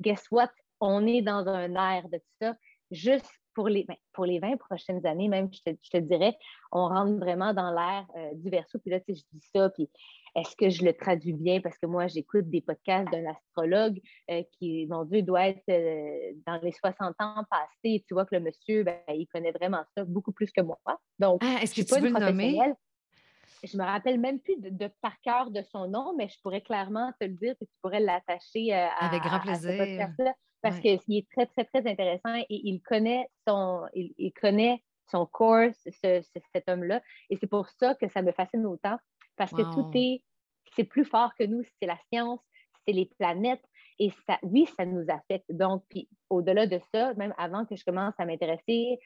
Guess 0.00 0.30
what? 0.30 0.50
On 0.80 1.06
est 1.06 1.22
dans 1.22 1.46
un 1.46 1.74
air 1.74 2.08
de 2.08 2.18
tout 2.18 2.34
ça. 2.40 2.56
Juste 2.90 3.30
pour 3.54 3.68
les, 3.68 3.84
ben, 3.84 3.96
pour 4.12 4.24
les 4.24 4.38
20 4.38 4.56
prochaines 4.56 5.04
années, 5.06 5.28
même, 5.28 5.48
je 5.52 5.72
te, 5.90 5.98
dirais, 5.98 6.36
on 6.70 6.88
rentre 6.88 7.18
vraiment 7.18 7.52
dans 7.54 7.70
l'ère 7.70 8.06
euh, 8.16 8.34
du 8.34 8.50
verso. 8.50 8.78
Puis 8.78 8.90
là, 8.90 9.00
tu 9.00 9.14
sais, 9.14 9.20
je 9.20 9.38
dis 9.38 9.46
ça, 9.54 9.70
puis 9.70 9.88
est-ce 10.34 10.56
que 10.56 10.70
je 10.70 10.84
le 10.84 10.94
traduis 10.94 11.32
bien? 11.32 11.60
Parce 11.60 11.76
que 11.78 11.86
moi, 11.86 12.06
j'écoute 12.06 12.48
des 12.48 12.60
podcasts 12.60 13.10
d'un 13.10 13.26
astrologue 13.26 14.00
euh, 14.30 14.42
qui, 14.52 14.86
mon 14.86 15.04
Dieu, 15.04 15.22
doit 15.22 15.48
être 15.48 15.62
euh, 15.68 16.32
dans 16.46 16.58
les 16.62 16.72
60 16.72 17.14
ans 17.18 17.44
passés. 17.50 18.04
Tu 18.06 18.14
vois 18.14 18.24
que 18.24 18.34
le 18.34 18.40
monsieur, 18.40 18.84
ben, 18.84 18.98
il 19.08 19.26
connaît 19.26 19.52
vraiment 19.52 19.84
ça 19.96 20.04
beaucoup 20.04 20.32
plus 20.32 20.50
que 20.50 20.62
moi. 20.62 20.78
Donc, 21.18 21.42
ah, 21.44 21.62
est-ce 21.62 21.74
que 21.74 21.82
tu 21.82 22.00
veux 22.00 22.08
le 22.08 22.18
nommer? 22.18 22.58
Je 23.64 23.76
me 23.76 23.84
rappelle 23.84 24.18
même 24.18 24.40
plus 24.40 24.56
de, 24.58 24.90
par 25.00 25.20
cœur 25.20 25.50
de 25.50 25.62
son 25.62 25.86
nom, 25.86 26.14
mais 26.16 26.28
je 26.28 26.40
pourrais 26.40 26.62
clairement 26.62 27.12
te 27.20 27.24
le 27.26 27.34
dire 27.34 27.54
que 27.60 27.64
tu 27.64 27.74
pourrais 27.80 28.00
l'attacher 28.00 28.72
à, 28.72 28.88
Avec 29.00 29.22
grand 29.22 29.38
plaisir 29.38 30.08
parce 30.62 30.78
qu'il 30.80 31.00
est 31.08 31.28
très, 31.30 31.46
très, 31.46 31.64
très 31.64 31.86
intéressant 31.90 32.34
et 32.36 32.46
il 32.48 32.80
connaît 32.80 33.28
son, 33.46 33.82
il, 33.94 34.32
connaît 34.32 34.82
son 35.10 35.26
corps, 35.26 35.70
cet 36.00 36.68
homme-là. 36.68 37.02
Et 37.30 37.36
c'est 37.36 37.48
pour 37.48 37.68
ça 37.68 37.94
que 37.94 38.08
ça 38.08 38.22
me 38.22 38.32
fascine 38.32 38.64
autant, 38.64 38.96
parce 39.36 39.50
que 39.50 39.62
tout 39.74 39.90
est, 39.94 40.22
c'est 40.74 40.84
plus 40.84 41.04
fort 41.04 41.32
que 41.38 41.44
nous, 41.44 41.62
c'est 41.80 41.86
la 41.86 41.98
science, 42.12 42.40
c'est 42.86 42.92
les 42.92 43.06
planètes. 43.18 43.62
Et 43.98 44.10
ça, 44.26 44.38
oui, 44.42 44.66
ça 44.76 44.86
nous 44.86 45.04
affecte. 45.08 45.44
Donc, 45.50 45.84
puis 45.88 46.08
au-delà 46.30 46.66
de 46.66 46.80
ça, 46.92 47.12
même 47.14 47.34
avant 47.36 47.66
que 47.66 47.76
je 47.76 47.84
commence 47.84 48.14
à 48.18 48.24
m'intéresser 48.24 48.98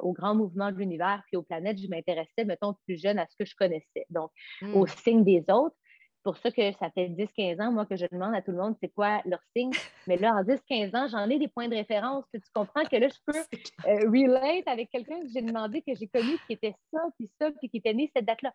au 0.00 0.12
grand 0.12 0.34
mouvement 0.34 0.70
de 0.70 0.76
l'univers, 0.76 1.22
puis 1.26 1.36
aux 1.36 1.42
planètes, 1.42 1.78
je 1.78 1.88
m'intéressais, 1.88 2.44
mettons, 2.44 2.74
plus 2.84 3.00
jeune 3.00 3.18
à 3.18 3.26
ce 3.26 3.36
que 3.36 3.44
je 3.44 3.54
connaissais. 3.56 4.06
Donc, 4.10 4.30
aux 4.74 4.84
hmm. 4.84 4.88
signes 4.88 5.24
des 5.24 5.44
autres 5.48 5.76
pour 6.22 6.36
ça 6.36 6.50
que 6.50 6.72
ça 6.72 6.90
fait 6.90 7.08
10-15 7.08 7.62
ans, 7.62 7.72
moi, 7.72 7.86
que 7.86 7.96
je 7.96 8.06
demande 8.10 8.34
à 8.34 8.42
tout 8.42 8.50
le 8.50 8.58
monde 8.58 8.76
c'est 8.80 8.88
quoi 8.88 9.20
leur 9.24 9.40
signe. 9.56 9.70
Mais 10.06 10.16
là, 10.16 10.34
en 10.34 10.42
10-15 10.42 10.96
ans, 10.96 11.08
j'en 11.08 11.28
ai 11.28 11.38
des 11.38 11.48
points 11.48 11.68
de 11.68 11.74
référence. 11.74 12.24
Tu 12.32 12.40
comprends 12.54 12.84
que 12.84 12.96
là, 12.96 13.08
je 13.08 13.18
peux 13.26 13.38
euh, 13.88 14.10
relate 14.10 14.66
avec 14.66 14.90
quelqu'un 14.90 15.20
que 15.20 15.28
j'ai 15.32 15.42
demandé, 15.42 15.82
que 15.82 15.94
j'ai 15.94 16.08
connu, 16.08 16.36
qui 16.46 16.54
était 16.54 16.74
ça, 16.92 17.00
puis 17.18 17.30
ça, 17.40 17.50
puis 17.52 17.68
qui 17.68 17.78
était 17.78 17.94
né 17.94 18.10
cette 18.14 18.26
date-là. 18.26 18.52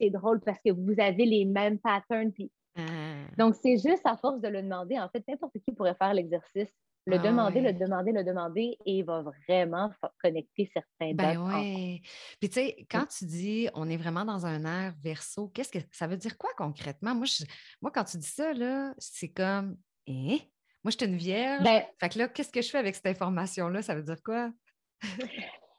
c'est 0.00 0.10
drôle 0.10 0.40
parce 0.40 0.58
que 0.64 0.70
vous 0.70 0.94
avez 0.98 1.24
les 1.24 1.44
mêmes 1.44 1.78
patterns. 1.78 2.32
Puis... 2.32 2.50
Ah. 2.76 2.82
Donc, 3.36 3.54
c'est 3.56 3.76
juste 3.76 4.04
à 4.04 4.16
force 4.16 4.40
de 4.40 4.48
le 4.48 4.62
demander. 4.62 4.98
En 4.98 5.08
fait, 5.08 5.22
n'importe 5.28 5.58
qui 5.64 5.72
pourrait 5.72 5.94
faire 5.94 6.14
l'exercice. 6.14 6.72
Le 7.06 7.16
ah 7.16 7.18
demander, 7.18 7.60
le 7.60 7.72
demander, 7.72 8.12
le 8.12 8.24
demander, 8.24 8.76
et 8.84 8.98
il 8.98 9.04
va 9.04 9.22
vraiment 9.22 9.90
connecter 10.22 10.70
certains 10.72 11.14
ben 11.14 11.38
oui. 11.38 12.02
Puis 12.38 12.50
tu 12.50 12.54
sais, 12.54 12.86
quand 12.90 13.06
tu 13.06 13.24
dis 13.24 13.68
on 13.74 13.88
est 13.88 13.96
vraiment 13.96 14.24
dans 14.24 14.44
un 14.46 14.64
air 14.64 14.94
verso, 15.02 15.48
qu'est-ce 15.48 15.72
que 15.72 15.78
ça 15.92 16.06
veut 16.06 16.18
dire 16.18 16.36
quoi 16.36 16.50
concrètement? 16.56 17.14
Moi, 17.14 17.26
moi 17.80 17.90
quand 17.90 18.04
tu 18.04 18.18
dis 18.18 18.26
ça, 18.26 18.52
là, 18.52 18.94
c'est 18.98 19.30
comme 19.30 19.76
hein? 20.08 20.38
Moi, 20.82 20.92
je 20.92 20.96
suis 20.96 21.06
une 21.06 21.18
vierge. 21.18 21.62
Ben 21.62 21.84
fait 21.98 22.08
que 22.08 22.18
là, 22.18 22.28
qu'est-ce 22.28 22.50
que 22.50 22.62
je 22.62 22.70
fais 22.70 22.78
avec 22.78 22.94
cette 22.94 23.06
information-là? 23.06 23.82
Ça 23.82 23.94
veut 23.94 24.02
dire 24.02 24.22
quoi? 24.22 24.50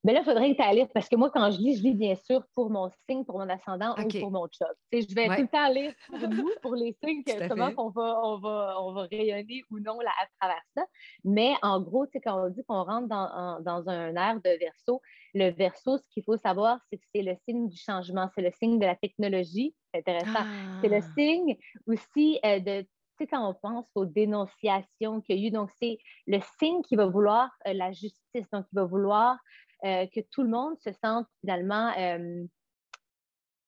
Mais 0.03 0.13
là, 0.13 0.21
il 0.21 0.25
faudrait 0.25 0.55
que 0.55 0.61
tu 0.61 0.75
lire 0.75 0.87
parce 0.93 1.07
que 1.07 1.15
moi, 1.15 1.29
quand 1.29 1.51
je 1.51 1.59
lis, 1.59 1.77
je 1.77 1.83
lis 1.83 1.93
bien 1.93 2.15
sûr 2.15 2.43
pour 2.55 2.71
mon 2.71 2.89
signe, 3.07 3.23
pour 3.23 3.37
mon 3.37 3.47
ascendant 3.49 3.95
ou 3.97 4.07
pour 4.07 4.31
mon 4.31 4.47
job. 4.51 4.75
je 4.91 5.13
vais 5.13 5.27
tout 5.27 5.41
le 5.41 5.47
temps 5.47 5.69
lire 5.69 5.93
pour 6.07 6.27
nous, 6.27 6.49
pour 6.61 6.75
les 6.75 6.95
signes, 7.03 7.23
comment 7.47 7.71
on 7.77 7.89
va, 7.89 8.19
on, 8.23 8.39
va, 8.39 8.75
on 8.79 8.93
va 8.93 9.03
rayonner 9.03 9.63
ou 9.69 9.79
non 9.79 9.99
là, 9.99 10.11
à 10.21 10.27
travers 10.39 10.61
ça. 10.75 10.85
Mais 11.23 11.53
en 11.61 11.79
gros, 11.81 12.07
quand 12.23 12.45
on 12.45 12.49
dit 12.49 12.63
qu'on 12.67 12.83
rentre 12.83 13.07
dans, 13.07 13.61
dans, 13.61 13.89
un 13.89 14.15
air 14.15 14.35
de 14.35 14.57
verso, 14.59 15.01
le 15.35 15.49
verso, 15.51 15.97
ce 15.97 16.07
qu'il 16.09 16.23
faut 16.23 16.37
savoir, 16.37 16.79
c'est 16.89 16.97
que 16.97 17.05
c'est 17.13 17.21
le 17.21 17.35
signe 17.47 17.67
du 17.67 17.77
changement, 17.77 18.27
c'est 18.33 18.41
le 18.41 18.51
signe 18.51 18.79
de 18.79 18.85
la 18.85 18.95
technologie. 18.95 19.75
C'est 19.93 19.99
intéressant. 19.99 20.45
C'est 20.81 20.89
le 20.89 20.97
ah! 20.97 21.13
signe 21.15 21.57
aussi 21.85 22.39
euh, 22.45 22.59
de 22.59 22.81
tu 23.17 23.25
sais, 23.25 23.27
quand 23.27 23.47
on 23.47 23.53
pense 23.53 23.85
aux 23.93 24.05
dénonciations 24.05 25.21
qu'il 25.21 25.37
y 25.37 25.43
a 25.43 25.47
eu, 25.47 25.51
donc 25.51 25.69
c'est 25.79 25.99
le 26.25 26.39
signe 26.59 26.81
qui 26.81 26.95
va 26.95 27.05
vouloir 27.05 27.51
euh, 27.67 27.73
la 27.73 27.91
justice, 27.91 28.49
donc 28.51 28.65
il 28.71 28.75
va 28.75 28.85
vouloir 28.85 29.37
euh, 29.85 30.05
que 30.07 30.19
tout 30.31 30.43
le 30.43 30.49
monde 30.49 30.77
se 30.79 30.91
sente 31.03 31.27
finalement 31.41 31.91
euh, 31.97 32.43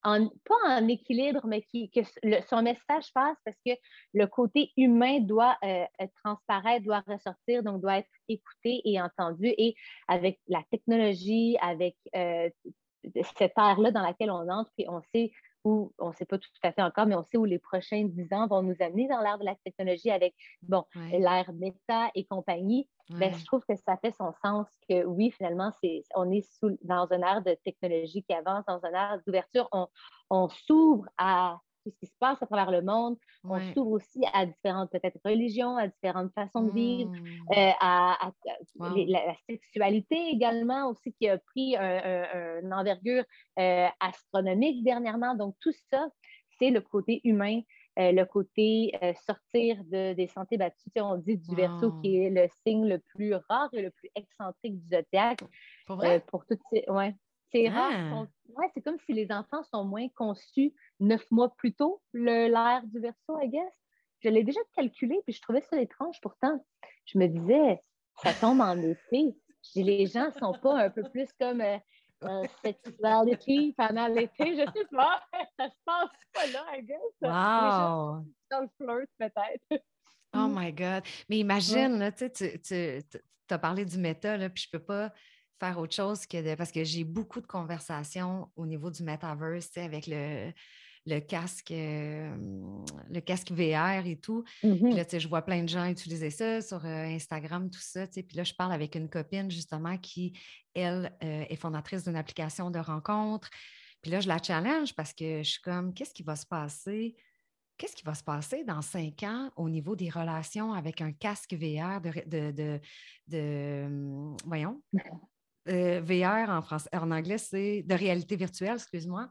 en, 0.03 0.27
pas 0.27 0.79
en 0.79 0.87
équilibre, 0.87 1.41
mais 1.45 1.61
qui, 1.63 1.89
que 1.89 2.01
son 2.49 2.61
message 2.61 3.11
passe 3.13 3.37
parce 3.45 3.57
que 3.65 3.71
le 4.13 4.27
côté 4.27 4.71
humain 4.75 5.19
doit 5.21 5.57
euh, 5.63 5.85
transparaître, 6.23 6.85
doit 6.85 7.03
ressortir, 7.07 7.63
donc 7.63 7.81
doit 7.81 7.99
être 7.99 8.09
écouté 8.27 8.81
et 8.85 9.01
entendu. 9.01 9.47
Et 9.57 9.75
avec 10.07 10.39
la 10.47 10.61
technologie, 10.71 11.57
avec 11.61 11.95
cette 13.37 13.53
ère-là 13.57 13.91
dans 13.91 14.01
laquelle 14.01 14.31
on 14.31 14.49
entre, 14.49 14.71
puis 14.77 14.85
on 14.89 15.01
sait 15.13 15.31
où, 15.63 15.93
on 15.99 16.09
ne 16.09 16.13
sait 16.13 16.25
pas 16.25 16.37
tout 16.37 16.49
à 16.63 16.71
fait 16.71 16.81
encore, 16.81 17.05
mais 17.05 17.15
on 17.15 17.23
sait 17.23 17.37
où 17.37 17.45
les 17.45 17.59
prochains 17.59 18.03
dix 18.05 18.31
ans 18.33 18.47
vont 18.47 18.61
nous 18.61 18.75
amener 18.79 19.07
dans 19.07 19.21
l'ère 19.21 19.37
de 19.37 19.45
la 19.45 19.55
technologie 19.55 20.11
avec, 20.11 20.35
bon, 20.61 20.85
l'ère 21.11 21.51
méta 21.53 22.09
et 22.15 22.25
compagnie. 22.25 22.87
Ben, 23.09 23.33
je 23.33 23.45
trouve 23.45 23.63
que 23.67 23.75
ça 23.75 23.97
fait 23.97 24.13
son 24.17 24.33
sens 24.43 24.67
que 24.89 25.03
oui, 25.03 25.31
finalement, 25.31 25.71
c'est, 25.81 26.03
on 26.15 26.31
est 26.31 26.41
sous, 26.57 26.77
dans 26.83 27.07
un 27.11 27.21
ère 27.21 27.43
de 27.43 27.55
technologie 27.63 28.23
qui 28.23 28.33
avance, 28.33 28.63
dans 28.65 28.79
un 28.83 28.91
ère 28.91 29.21
d'ouverture. 29.25 29.67
On, 29.71 29.87
on 30.29 30.47
s'ouvre 30.49 31.05
à 31.17 31.59
tout 31.83 31.91
ce 31.91 31.97
qui 31.99 32.05
se 32.05 32.17
passe 32.19 32.41
à 32.41 32.45
travers 32.45 32.71
le 32.71 32.81
monde. 32.81 33.17
On 33.43 33.59
s'ouvre 33.73 33.91
aussi 33.91 34.21
à 34.33 34.45
différentes 34.45 34.91
peut-être 34.91 35.19
religions, 35.25 35.75
à 35.77 35.87
différentes 35.87 36.33
façons 36.33 36.63
de 36.63 36.71
vivre, 36.71 37.11
mmh. 37.11 37.57
euh, 37.57 37.71
à, 37.79 38.31
la, 38.79 39.35
sexualité 39.49 40.15
également 40.29 40.89
aussi 40.89 41.13
qui 41.13 41.27
a 41.27 41.37
pris 41.37 41.75
un, 41.75 42.71
envergure 42.71 43.23
euh, 43.59 43.87
astronomique 43.99 44.83
dernièrement. 44.83 45.35
Donc 45.35 45.55
tout 45.59 45.73
ça, 45.91 46.07
c'est 46.59 46.69
le 46.69 46.81
côté 46.81 47.21
humain. 47.23 47.61
Euh, 47.99 48.11
le 48.11 48.25
côté 48.25 48.91
sortir 49.27 49.77
de, 49.83 50.13
des 50.13 50.25
sentiers 50.25 50.57
battus. 50.57 50.91
on 50.95 51.17
dit 51.17 51.37
du 51.37 51.55
verso 51.55 51.91
qui 52.01 52.17
est 52.17 52.31
le 52.31 52.47
signe 52.65 52.87
le 52.87 52.97
plus 52.97 53.35
rare 53.47 53.69
et 53.73 53.83
le 53.83 53.91
plus 53.91 54.09
excentrique 54.15 54.79
du 54.79 54.87
zodiaque. 54.87 55.41
Pour, 55.85 55.97
vrai? 55.97 56.19
pour 56.21 56.43
toutes 56.47 56.61
ces, 56.71 56.85
ouais, 56.87 57.13
c'est 57.53 57.69
rare. 57.69 57.91
Ah. 57.91 58.27
Ouais, 58.55 58.69
c'est 58.73 58.81
comme 58.81 58.97
si 59.05 59.13
les 59.13 59.31
enfants 59.31 59.63
sont 59.71 59.83
moins 59.83 60.07
conçus 60.09 60.73
neuf 60.99 61.23
mois 61.31 61.53
plus 61.55 61.73
tôt, 61.73 62.01
l'ère 62.13 62.81
du 62.85 62.99
verso, 62.99 63.39
I 63.41 63.49
guess. 63.49 63.73
Je 64.21 64.29
l'ai 64.29 64.43
déjà 64.43 64.59
calculé, 64.75 65.19
puis 65.25 65.33
je 65.33 65.41
trouvais 65.41 65.61
ça 65.61 65.81
étrange. 65.81 66.19
Pourtant, 66.21 66.63
je 67.05 67.17
me 67.17 67.27
disais, 67.27 67.81
ça 68.21 68.33
tombe 68.33 68.61
en 68.61 68.77
été. 68.77 69.35
les 69.75 70.05
gens 70.07 70.27
ne 70.27 70.39
sont 70.39 70.53
pas 70.61 70.79
un 70.83 70.89
peu 70.89 71.03
plus 71.03 71.27
comme 71.39 71.61
euh, 71.61 71.77
euh, 72.23 72.43
sexuality, 72.63 73.73
fanality, 73.75 74.57
je 74.57 74.71
sais 74.71 74.87
pas. 74.91 75.21
ça 75.59 75.69
se 75.69 75.75
passe 75.85 76.09
pas 76.33 76.47
là, 76.47 76.65
I 76.77 76.83
guess. 76.83 76.97
Wow! 77.21 78.25
dans 78.49 78.61
le 78.61 78.69
flirt, 78.77 79.09
peut-être. 79.17 79.83
oh 80.35 80.47
my 80.47 80.71
God! 80.71 81.03
Mais 81.29 81.39
imagine, 81.39 81.99
là, 81.99 82.11
tu, 82.11 82.29
tu 82.31 83.03
as 83.49 83.59
parlé 83.59 83.83
du 83.83 83.97
méta, 83.97 84.37
là, 84.37 84.49
puis 84.49 84.63
je 84.63 84.77
peux 84.77 84.83
pas 84.83 85.11
faire 85.63 85.79
autre 85.79 85.95
chose 85.95 86.25
que 86.25 86.41
de. 86.41 86.55
Parce 86.55 86.71
que 86.71 86.83
j'ai 86.83 87.03
beaucoup 87.03 87.39
de 87.39 87.47
conversations 87.47 88.49
au 88.55 88.65
niveau 88.65 88.91
du 88.91 89.03
metaverse 89.03 89.77
avec 89.77 90.07
le, 90.07 90.51
le 91.05 91.19
casque, 91.19 91.71
euh, 91.71 92.35
le 93.09 93.19
casque 93.21 93.51
VR 93.51 94.05
et 94.05 94.17
tout. 94.17 94.43
Puis 94.59 94.93
là, 94.93 95.03
mmh 95.03 95.19
je 95.19 95.27
vois 95.27 95.41
plein 95.41 95.63
de 95.63 95.69
gens 95.69 95.85
utiliser 95.89 96.29
ça 96.29 96.61
sur 96.61 96.85
euh, 96.85 97.05
Instagram, 97.05 97.69
tout 97.69 97.81
ça. 97.81 98.07
Puis 98.07 98.25
là, 98.35 98.43
je 98.43 98.53
parle 98.53 98.73
avec 98.73 98.95
une 98.95 99.09
copine 99.09 99.49
justement 99.49 99.97
qui, 99.97 100.37
elle, 100.73 101.15
euh, 101.23 101.45
est 101.49 101.55
fondatrice 101.55 102.03
d'une 102.03 102.15
application 102.15 102.69
de 102.69 102.79
rencontre. 102.79 103.49
Puis 104.01 104.11
là, 104.11 104.19
je 104.19 104.27
la 104.27 104.41
challenge 104.41 104.93
parce 104.95 105.13
que 105.13 105.43
je 105.43 105.49
suis 105.49 105.61
comme, 105.61 105.93
qu'est-ce 105.93 106.13
qui 106.13 106.23
va 106.23 106.35
se 106.35 106.45
passer? 106.45 107.15
Qu'est-ce 107.77 107.95
qui 107.95 108.03
va 108.03 108.13
se 108.13 108.23
passer 108.23 108.63
dans 108.65 108.81
cinq 108.81 109.23
ans 109.23 109.49
au 109.55 109.69
niveau 109.69 109.95
des 109.95 110.09
relations 110.09 110.73
avec 110.73 111.01
un 111.01 111.11
casque 111.11 111.53
VR 111.53 112.01
de, 112.01 112.79
de, 113.27 113.83
hum, 113.85 114.37
voyons, 114.45 114.81
euh, 115.69 116.01
VR 116.01 116.49
en, 116.49 116.61
français, 116.61 116.89
en 116.93 117.11
anglais, 117.11 117.37
c'est 117.37 117.83
de 117.83 117.95
réalité 117.95 118.35
virtuelle, 118.35 118.75
excuse-moi. 118.75 119.29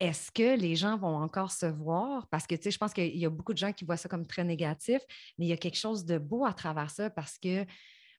Est-ce 0.00 0.30
que 0.30 0.56
les 0.56 0.76
gens 0.76 0.96
vont 0.96 1.16
encore 1.16 1.50
se 1.50 1.66
voir? 1.66 2.28
Parce 2.28 2.46
que, 2.46 2.54
tu 2.54 2.62
sais, 2.62 2.70
je 2.70 2.78
pense 2.78 2.92
qu'il 2.92 3.16
y 3.16 3.26
a 3.26 3.30
beaucoup 3.30 3.52
de 3.52 3.58
gens 3.58 3.72
qui 3.72 3.84
voient 3.84 3.96
ça 3.96 4.08
comme 4.08 4.26
très 4.26 4.44
négatif, 4.44 5.00
mais 5.38 5.46
il 5.46 5.48
y 5.48 5.52
a 5.52 5.56
quelque 5.56 5.78
chose 5.78 6.04
de 6.04 6.18
beau 6.18 6.44
à 6.44 6.52
travers 6.52 6.90
ça 6.90 7.10
parce 7.10 7.38
que 7.38 7.64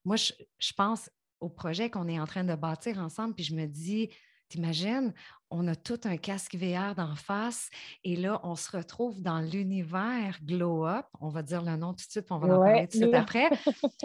moi, 0.04 0.16
je, 0.16 0.34
je 0.60 0.74
pense 0.74 1.10
au 1.40 1.50
projet 1.50 1.90
qu'on 1.90 2.08
est 2.08 2.20
en 2.20 2.26
train 2.26 2.44
de 2.44 2.56
bâtir 2.56 3.00
ensemble, 3.00 3.36
puis 3.36 3.44
je 3.44 3.56
me 3.56 3.66
dis, 3.66 4.10
T'imagines, 4.50 5.14
on 5.50 5.68
a 5.68 5.76
tout 5.76 6.00
un 6.06 6.18
casque 6.18 6.56
VR 6.56 6.96
d'en 6.96 7.16
face 7.16 7.70
et 8.04 8.16
là, 8.16 8.40
on 8.44 8.56
se 8.56 8.76
retrouve 8.76 9.22
dans 9.22 9.40
l'univers 9.40 10.40
Glow 10.44 10.86
Up. 10.86 11.06
On 11.20 11.30
va 11.30 11.42
dire 11.42 11.62
le 11.62 11.76
nom 11.76 11.94
tout 11.94 12.06
de 12.06 12.12
suite, 12.12 12.28
on 12.30 12.38
va 12.38 12.48
en 12.56 12.62
parler 12.62 12.88
tout 12.88 12.98
de 12.98 13.04
suite 13.04 13.14
après. 13.14 13.50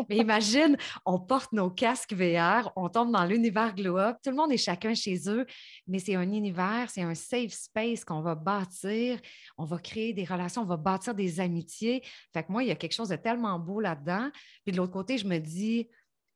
Mais 0.09 0.17
imagine, 0.17 0.77
on 1.05 1.19
porte 1.19 1.53
nos 1.53 1.71
casques 1.71 2.13
VR, 2.13 2.73
on 2.77 2.89
tombe 2.89 3.13
dans 3.13 3.25
l'univers 3.25 3.75
Glow 3.75 3.99
Up. 3.99 4.17
Tout 4.23 4.31
le 4.31 4.37
monde 4.37 4.53
est 4.53 4.57
chacun 4.57 4.95
chez 4.95 5.29
eux, 5.29 5.47
mais 5.87 5.99
c'est 5.99 6.15
un 6.17 6.31
univers, 6.31 6.91
c'est 6.91 7.03
un 7.03 7.15
safe 7.15 7.53
space 7.53 8.05
qu'on 8.05 8.21
va 8.21 8.35
bâtir. 8.35 9.19
On 9.59 9.65
va 9.65 9.79
créer 9.79 10.13
des 10.13 10.25
relations, 10.25 10.63
on 10.63 10.67
va 10.67 10.77
bâtir 10.77 11.15
des 11.15 11.41
amitiés. 11.41 12.03
Fait 12.33 12.43
que 12.43 12.51
moi, 12.51 12.63
il 12.63 12.69
y 12.69 12.73
a 12.73 12.77
quelque 12.77 12.95
chose 12.95 13.09
de 13.09 13.17
tellement 13.17 13.59
beau 13.59 13.81
là-dedans. 13.81 14.31
Puis 14.65 14.73
de 14.73 14.77
l'autre 14.77 14.93
côté, 14.93 15.19
je 15.19 15.27
me 15.27 15.39
dis, 15.39 15.89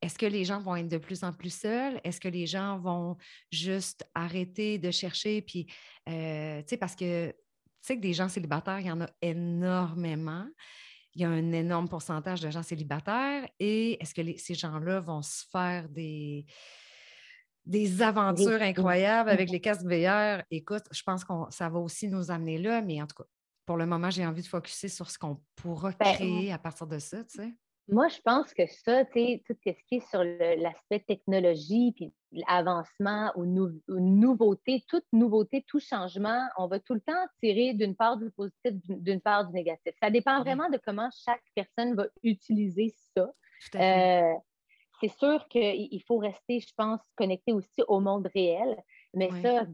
est-ce 0.07 0.19
que 0.19 0.27
les 0.27 0.45
gens 0.45 0.61
vont 0.61 0.77
être 0.77 0.89
de 0.89 0.99
plus 0.99 1.25
en 1.25 1.33
plus 1.33 1.51
seuls? 1.51 2.01
Est-ce 2.05 2.21
que 2.21 2.29
les 2.29 2.47
gens 2.47 2.79
vont 2.79 3.17
juste 3.51 4.09
arrêter 4.15 4.79
de 4.79 4.93
chercher? 4.93 5.43
Puis, 5.43 5.67
euh, 6.09 6.61
tu 6.61 6.69
sais, 6.69 6.77
parce 6.77 6.95
que 6.95 7.31
tu 7.31 7.35
sais 7.81 7.97
que 7.97 8.01
des 8.01 8.13
gens 8.13 8.29
célibataires, 8.29 8.79
il 8.79 8.87
y 8.87 8.91
en 8.91 9.01
a 9.01 9.09
énormément. 9.21 10.47
Il 11.15 11.23
y 11.23 11.25
a 11.25 11.29
un 11.29 11.51
énorme 11.51 11.89
pourcentage 11.89 12.41
de 12.41 12.51
gens 12.51 12.63
célibataires. 12.63 13.49
Et 13.59 14.01
est-ce 14.01 14.15
que 14.15 14.23
ces 14.39 14.55
gens-là 14.55 15.01
vont 15.01 15.23
se 15.23 15.45
faire 15.51 15.89
des, 15.89 16.47
des 17.65 18.01
aventures 18.01 18.63
incroyables 18.63 19.31
avec 19.31 19.51
les 19.51 19.61
casques 19.61 19.87
VR? 19.87 20.45
Écoute, 20.53 20.85
je 20.93 21.03
pense 21.03 21.25
que 21.25 21.33
ça 21.51 21.69
va 21.69 21.81
aussi 21.81 22.07
nous 22.07 22.31
amener 22.31 22.59
là, 22.59 22.81
mais 22.81 23.03
en 23.03 23.09
tout 23.09 23.17
cas, 23.25 23.29
pour 23.65 23.77
le 23.77 23.87
moment, 23.87 24.11
j'ai 24.11 24.25
envie 24.25 24.43
de 24.43 24.47
focuser 24.47 24.87
sur 24.89 25.11
ce 25.11 25.19
qu'on 25.19 25.43
pourra 25.57 25.91
ben, 25.99 26.15
créer 26.15 26.53
à 26.53 26.59
partir 26.59 26.87
de 26.87 27.01
ça, 27.01 27.25
tu 27.25 27.39
sais. 27.39 27.53
Moi, 27.89 28.09
je 28.09 28.21
pense 28.21 28.53
que 28.53 28.67
ça, 28.67 29.05
tu 29.05 29.13
sais, 29.13 29.43
tout 29.47 29.55
ce 29.65 29.71
qui 29.89 29.97
est 29.97 30.11
sur 30.11 30.25
l'aspect 30.25 31.01
technologie, 31.01 31.93
puis 31.95 32.13
l'avancement 32.33 33.31
aux, 33.37 33.47
nouveautés, 33.47 34.85
toute 34.89 35.05
nouveauté, 35.13 35.65
tout 35.69 35.79
changement, 35.79 36.49
on 36.59 36.67
va 36.67 36.81
tout 36.81 36.95
le 36.95 37.01
temps 37.01 37.27
tirer 37.41 37.75
d'une 37.75 37.95
part 37.95 38.17
du 38.17 38.31
positif, 38.33 38.73
d'une 38.89 39.21
part 39.21 39.47
du 39.47 39.53
négatif. 39.53 39.93
Ça 40.03 40.11
dépend 40.11 40.41
vraiment 40.41 40.69
de 40.69 40.81
comment 40.85 41.09
chaque 41.25 41.45
personne 41.55 41.95
va 41.95 42.07
utiliser 42.25 42.93
ça. 43.17 43.31
Euh, 43.77 44.35
c'est 45.01 45.19
sûr 45.19 45.47
qu'il 45.49 46.03
faut 46.09 46.19
rester, 46.19 46.61
je 46.61 46.73
pense, 46.77 47.01
connecté 47.15 47.53
aussi 47.53 47.83
au 47.87 48.01
monde 48.01 48.29
réel. 48.35 48.77
Mais 49.17 49.31
ça, 49.41 49.65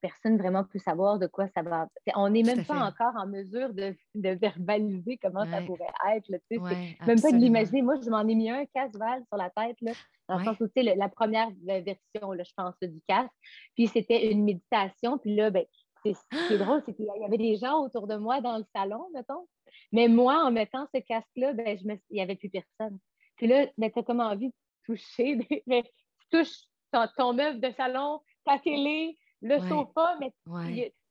personne 0.00 0.38
vraiment 0.38 0.64
peut 0.64 0.80
savoir 0.80 1.20
de 1.20 1.28
quoi 1.28 1.46
ça 1.54 1.62
va. 1.62 1.88
On 2.16 2.30
n'est 2.30 2.42
même 2.42 2.64
pas 2.64 2.84
encore 2.84 3.14
en 3.16 3.28
mesure 3.28 3.72
de, 3.72 3.94
verbaliser 4.14 5.18
comment 5.22 5.46
ça 5.46 5.62
pourrait 5.62 5.86
être. 6.12 6.28
même 6.28 7.20
pas 7.20 7.30
de 7.30 7.36
l'imaginer. 7.36 7.82
Moi, 7.82 7.94
je 8.04 8.10
m'en 8.10 8.26
ai 8.26 8.34
mis 8.34 8.50
un 8.50 8.66
casse-val 8.66 9.22
sur 9.28 9.36
la 9.36 9.50
tête, 9.50 9.76
là, 9.80 9.92
dans 10.28 10.38
le 10.38 10.44
sens 10.44 10.56
où, 10.60 10.68
la 10.74 11.08
première 11.08 11.48
version, 11.64 12.32
là, 12.32 12.42
je 12.42 12.52
pense, 12.56 12.74
du 12.82 13.00
casque. 13.06 13.32
Puis 13.76 13.86
c'était 13.86 14.32
une 14.32 14.42
méditation. 14.42 15.16
Puis 15.18 15.36
là, 15.36 15.50
ben, 15.50 15.64
c'est 16.04 16.58
drôle, 16.58 16.82
c'est 16.84 16.94
qu'il 16.94 17.06
y 17.06 17.24
avait 17.24 17.38
des 17.38 17.56
gens 17.56 17.84
autour 17.84 18.08
de 18.08 18.16
moi 18.16 18.40
dans 18.40 18.58
le 18.58 18.64
salon, 18.74 19.06
mettons. 19.14 19.46
Mais 19.92 20.08
moi, 20.08 20.42
en 20.44 20.50
mettant 20.50 20.88
ce 20.92 21.00
casque-là, 21.00 21.52
ben, 21.52 21.78
il 21.84 21.98
n'y 22.10 22.20
avait 22.20 22.34
plus 22.34 22.50
personne. 22.50 22.98
Puis 23.36 23.46
là, 23.46 23.66
ben, 23.78 23.92
tu 23.92 24.00
as 24.00 24.02
comme 24.02 24.20
envie 24.20 24.48
de 24.48 24.54
toucher. 24.84 25.38
tu 25.68 26.28
touches 26.32 26.64
ton, 26.90 27.06
ton 27.16 27.32
meuble 27.32 27.60
de 27.60 27.70
salon, 27.76 28.20
ta 28.44 28.58
télé, 28.58 29.16
le 29.42 29.58
sofa, 29.60 30.16
mais 30.20 30.32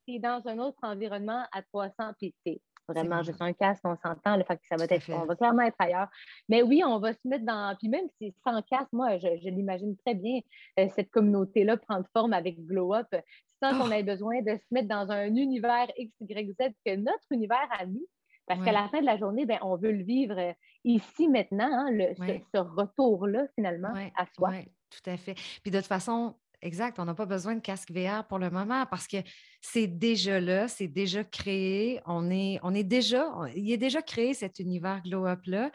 tu 0.06 0.14
es 0.14 0.20
dans 0.20 0.42
un 0.46 0.60
autre 0.60 0.80
environnement 0.84 1.44
à 1.52 1.62
300, 1.62 2.14
puis 2.20 2.34
vraiment 2.88 3.24
juste 3.24 3.42
un 3.42 3.54
casque, 3.54 3.82
on 3.84 3.96
s'entend, 3.98 4.38
le 4.38 4.44
fait 4.44 4.58
que 4.58 4.68
ça 4.68 4.76
va 4.76 4.86
être, 4.90 5.10
on 5.12 5.26
va 5.26 5.36
clairement 5.36 5.64
être 5.64 5.76
ailleurs. 5.80 6.08
Mais 6.50 6.62
oui, 6.62 6.84
on 6.86 7.00
va 7.00 7.14
se 7.14 7.20
mettre 7.26 7.46
dans, 7.46 7.76
puis 7.78 7.90
même 7.90 8.08
si 8.18 8.34
sans 8.46 8.62
casque, 8.62 8.92
moi, 8.94 9.18
je, 9.18 9.28
l'imagine 9.50 9.96
très 10.06 10.16
bien, 10.16 10.40
euh, 10.80 10.88
cette 10.96 11.12
communauté-là 11.12 11.78
prendre 11.78 12.06
forme 12.14 12.34
avec 12.34 12.66
Glow 12.66 12.94
Up, 12.94 13.08
sans 13.62 13.78
qu'on 13.78 13.90
oh! 13.90 13.94
ait 13.94 14.04
besoin 14.04 14.42
de 14.42 14.56
se 14.56 14.66
mettre 14.72 14.88
dans 14.88 15.12
un 15.12 15.28
univers 15.36 15.88
X, 15.98 16.14
Y, 16.22 16.56
Z, 16.60 16.74
que 16.86 16.96
notre 16.96 17.26
univers 17.32 17.68
à 17.78 17.86
nous, 17.86 18.06
parce 18.46 18.64
qu'à 18.64 18.72
la 18.72 18.88
fin 18.88 19.02
de 19.02 19.06
la 19.06 19.18
journée, 19.18 19.46
ben, 19.46 19.60
on 19.62 19.76
veut 19.76 19.92
le 19.92 20.04
vivre 20.04 20.40
euh, 20.40 20.54
ici, 20.86 21.28
maintenant, 21.28 21.70
hein, 21.70 21.92
le, 21.92 22.16
ce, 22.16 22.58
retour-là, 22.58 23.46
finalement, 23.56 23.94
à 24.16 24.26
soi. 24.34 24.52
Oui, 24.52 24.72
tout 24.90 25.10
à 25.10 25.18
fait. 25.18 25.34
Puis 25.62 25.70
de 25.70 25.78
toute 25.78 25.88
façon, 25.88 26.34
Exact, 26.62 26.98
on 27.00 27.06
n'a 27.06 27.14
pas 27.14 27.28
besoin 27.28 27.56
de 27.56 27.60
casque 27.60 27.92
VR 27.92 28.26
pour 28.28 28.40
le 28.40 28.50
moment 28.50 28.86
parce 28.88 29.08
que 29.08 29.18
c'est 29.62 29.88
déjà 29.88 30.40
là, 30.40 30.68
c'est 30.68 30.88
déjà 30.88 31.24
créé. 31.24 32.02
On 32.08 32.32
est, 32.32 32.60
on 32.64 32.74
est 32.74 32.84
déjà, 32.84 33.32
il 33.56 33.72
est 33.72 33.78
déjà 33.78 34.02
créé 34.02 34.34
cet 34.34 34.60
univers 34.60 35.02
Glow 35.04 35.28
Up-là. 35.28 35.72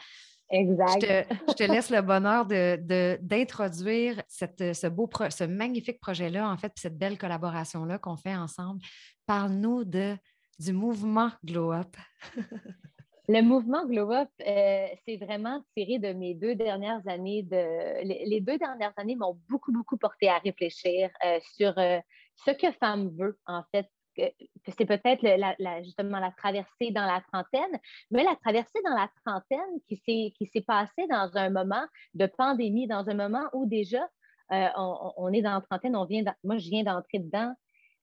Exact. 0.51 1.01
Je 1.49 1.55
te, 1.55 1.63
laisse 1.63 1.91
le 1.91 2.03
bonheur 2.03 2.47
d'introduire 2.47 4.17
de, 4.17 4.73
ce, 4.73 4.87
beau 4.87 5.09
ce 5.31 5.45
magnifique 5.45 6.01
projet-là, 6.01 6.51
en 6.51 6.57
fait, 6.57 6.73
cette 6.77 6.99
belle 6.99 7.17
collaboration-là 7.17 7.99
qu'on 7.99 8.17
fait 8.17 8.35
ensemble. 8.35 8.83
Parle-nous 9.27 9.85
du 9.85 10.73
mouvement 10.73 11.31
Glow 11.45 11.73
Up. 11.73 11.97
Le 13.35 13.41
mouvement 13.41 13.87
Glow 13.87 14.13
Up, 14.13 14.29
euh, 14.47 14.87
c'est 15.07 15.17
vraiment 15.17 15.65
tiré 15.75 15.99
de 15.99 16.13
mes 16.13 16.35
deux 16.35 16.55
dernières 16.55 17.01
années. 17.09 17.43
De... 17.43 18.05
Les, 18.05 18.43
deux 18.43 18.59
dernières 18.59 18.93
années 18.99 19.17
m'ont 19.17 19.39
beaucoup, 19.49 19.73
beaucoup 19.73 19.97
porté 19.97 20.29
à 20.29 20.37
réfléchir 20.37 21.09
euh, 21.25 21.39
sur 21.57 21.79
euh, 21.79 21.99
ce 22.45 22.51
que 22.51 22.71
femme 22.73 23.09
veut, 23.19 23.39
en 23.47 23.63
fait. 23.75 23.89
C'est 24.15 24.85
peut-être 24.85 25.25
justement 25.83 26.19
la 26.19 26.31
traversée 26.33 26.91
dans 26.91 27.07
la 27.07 27.23
trentaine, 27.33 27.81
mais 28.11 28.23
la 28.23 28.37
traversée 28.37 28.81
dans 28.85 28.95
la 28.95 29.09
trentaine 29.25 29.81
qui 29.89 29.97
s'est, 30.47 30.61
passée 30.61 31.07
dans 31.09 31.31
un 31.35 31.49
moment 31.49 31.87
de 32.13 32.27
pandémie, 32.27 32.87
dans 32.87 33.09
un 33.09 33.15
moment 33.15 33.45
où 33.55 33.65
déjà 33.65 34.07
on, 34.51 35.13
on, 35.17 35.33
est 35.33 35.41
dans 35.41 35.55
la 35.55 35.63
trentaine, 35.63 35.97
on 35.97 36.05
vient 36.05 36.25
moi 36.45 36.59
je 36.59 36.69
viens 36.69 36.83
d'entrer 36.83 37.21
dedans 37.21 37.55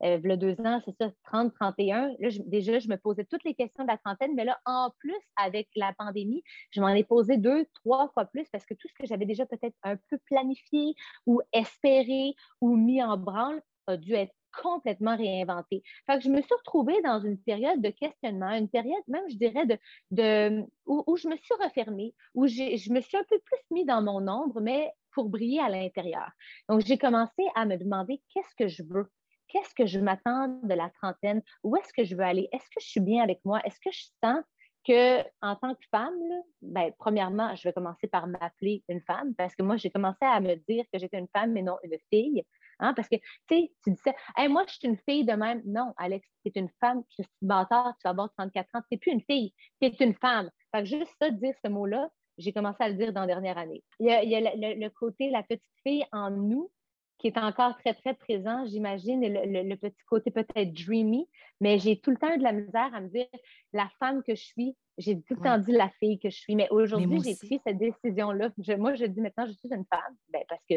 euh, 0.03 0.19
a 0.29 0.35
deux 0.35 0.55
ans, 0.61 0.81
c'est 0.85 0.95
ça, 0.97 1.11
30, 1.25 1.53
31. 1.53 2.13
Là, 2.19 2.29
déjà, 2.45 2.79
je 2.79 2.87
me 2.87 2.97
posais 2.97 3.25
toutes 3.25 3.43
les 3.43 3.55
questions 3.55 3.83
de 3.83 3.89
la 3.89 3.97
trentaine, 3.97 4.33
mais 4.35 4.45
là, 4.45 4.59
en 4.65 4.91
plus, 4.99 5.19
avec 5.35 5.67
la 5.75 5.93
pandémie, 5.97 6.43
je 6.71 6.81
m'en 6.81 6.89
ai 6.89 7.03
posé 7.03 7.37
deux, 7.37 7.65
trois 7.75 8.09
fois 8.09 8.25
plus 8.25 8.47
parce 8.51 8.65
que 8.65 8.73
tout 8.73 8.87
ce 8.87 8.93
que 8.93 9.07
j'avais 9.07 9.25
déjà 9.25 9.45
peut-être 9.45 9.75
un 9.83 9.97
peu 10.09 10.17
planifié 10.25 10.95
ou 11.25 11.41
espéré 11.53 12.33
ou 12.61 12.75
mis 12.75 13.03
en 13.03 13.17
branle 13.17 13.61
a 13.87 13.97
dû 13.97 14.13
être 14.13 14.33
complètement 14.61 15.15
réinventé. 15.15 15.83
Fait 16.07 16.17
que 16.17 16.23
je 16.23 16.29
me 16.29 16.41
suis 16.41 16.55
retrouvée 16.55 17.01
dans 17.03 17.19
une 17.19 17.37
période 17.37 17.81
de 17.81 17.89
questionnement, 17.89 18.51
une 18.51 18.69
période 18.69 19.03
même, 19.07 19.23
je 19.29 19.35
dirais, 19.35 19.65
de, 19.65 19.77
de 20.11 20.63
où, 20.85 21.03
où, 21.07 21.17
je 21.17 21.27
me 21.27 21.35
suis 21.37 21.53
refermée, 21.63 22.15
où 22.33 22.47
je 22.47 22.91
me 22.91 23.01
suis 23.01 23.17
un 23.17 23.23
peu 23.29 23.39
plus 23.39 23.59
mis 23.71 23.85
dans 23.85 24.01
mon 24.01 24.27
ombre, 24.27 24.59
mais 24.61 24.91
pour 25.11 25.29
briller 25.29 25.59
à 25.59 25.69
l'intérieur. 25.69 26.31
Donc, 26.67 26.81
j'ai 26.81 26.97
commencé 26.97 27.43
à 27.55 27.65
me 27.65 27.77
demander 27.77 28.21
qu'est-ce 28.33 28.55
que 28.55 28.67
je 28.67 28.83
veux? 28.83 29.09
Qu'est-ce 29.49 29.73
que 29.75 29.85
je 29.85 29.99
m'attends 29.99 30.47
de 30.63 30.73
la 30.73 30.89
trentaine? 30.89 31.41
Où 31.63 31.75
est-ce 31.75 31.93
que 31.93 32.03
je 32.03 32.15
veux 32.15 32.23
aller? 32.23 32.47
Est-ce 32.51 32.69
que 32.69 32.79
je 32.79 32.87
suis 32.87 33.01
bien 33.01 33.23
avec 33.23 33.39
moi? 33.43 33.59
Est-ce 33.65 33.79
que 33.79 33.91
je 33.91 34.05
sens 34.23 34.43
que 34.87 35.21
en 35.41 35.55
tant 35.55 35.75
que 35.75 35.85
femme, 35.91 36.17
ben, 36.61 36.91
premièrement, 36.97 37.53
je 37.55 37.67
vais 37.67 37.73
commencer 37.73 38.07
par 38.07 38.27
m'appeler 38.27 38.83
une 38.87 39.01
femme 39.01 39.35
parce 39.35 39.55
que 39.55 39.63
moi, 39.63 39.75
j'ai 39.77 39.89
commencé 39.89 40.23
à 40.23 40.39
me 40.39 40.55
dire 40.55 40.85
que 40.91 40.99
j'étais 40.99 41.19
une 41.19 41.27
femme 41.35 41.51
mais 41.51 41.61
non 41.61 41.77
une 41.83 41.97
fille. 42.09 42.43
Hein, 42.79 42.93
parce 42.93 43.09
que, 43.09 43.17
tu 43.17 43.23
sais, 43.51 43.71
tu 43.83 43.91
disais, 43.91 44.15
moi, 44.47 44.63
je 44.67 44.75
suis 44.75 44.87
une 44.87 44.97
fille 44.97 45.25
de 45.25 45.33
même. 45.33 45.61
Non, 45.65 45.93
Alex, 45.97 46.25
tu 46.45 46.51
es 46.55 46.59
une 46.59 46.69
femme, 46.79 47.03
es 47.19 47.25
bâtard, 47.41 47.93
tu 47.97 48.03
vas 48.05 48.11
avoir 48.11 48.31
34 48.37 48.69
ans, 48.73 48.79
tu 48.81 48.87
n'es 48.91 48.97
plus 48.97 49.11
une 49.11 49.21
fille, 49.21 49.53
tu 49.81 49.87
es 49.87 49.95
une 49.99 50.15
femme. 50.15 50.49
Fait 50.73 50.83
que 50.83 50.85
juste 50.87 51.13
ça, 51.21 51.29
dire 51.29 51.53
ce 51.63 51.69
mot-là, 51.69 52.09
j'ai 52.37 52.53
commencé 52.53 52.77
à 52.79 52.87
le 52.87 52.95
dire 52.95 53.11
dans 53.11 53.21
la 53.21 53.27
dernière 53.27 53.57
année. 53.57 53.83
Il 53.99 54.07
y 54.07 54.35
a, 54.35 54.39
le, 54.39 54.89
côté, 54.89 55.29
la 55.29 55.43
petite 55.43 55.63
fille 55.83 56.05
en 56.13 56.31
nous 56.31 56.71
qui 57.19 57.27
est 57.27 57.37
encore 57.37 57.77
très, 57.77 57.93
très 57.93 58.13
présent, 58.13 58.65
j'imagine, 58.65 59.21
le, 59.21 59.75
petit 59.75 60.03
côté 60.07 60.31
peut-être 60.31 60.73
dreamy, 60.73 61.27
mais 61.59 61.77
j'ai 61.77 61.99
tout 61.99 62.11
le 62.11 62.17
temps 62.17 62.33
eu 62.33 62.37
de 62.37 62.43
la 62.43 62.53
misère 62.53 62.89
à 62.93 63.01
me 63.01 63.09
dire 63.09 63.27
la 63.73 63.89
femme 63.99 64.23
que 64.23 64.35
je 64.35 64.43
suis, 64.43 64.75
j'ai 64.97 65.21
tout 65.21 65.35
le 65.35 65.41
temps 65.41 65.57
dit 65.57 65.73
la 65.73 65.89
fille 65.99 66.17
que 66.17 66.29
je 66.29 66.37
suis, 66.37 66.55
mais 66.55 66.67
aujourd'hui, 66.71 67.21
j'ai 67.23 67.35
pris 67.35 67.61
cette 67.65 67.77
décision-là. 67.77 68.49
moi, 68.77 68.95
je 68.95 69.05
dis 69.05 69.21
maintenant, 69.21 69.45
je 69.45 69.51
suis 69.51 69.69
une 69.71 69.85
femme, 69.85 70.15
ben, 70.29 70.41
parce 70.47 70.63
que, 70.69 70.75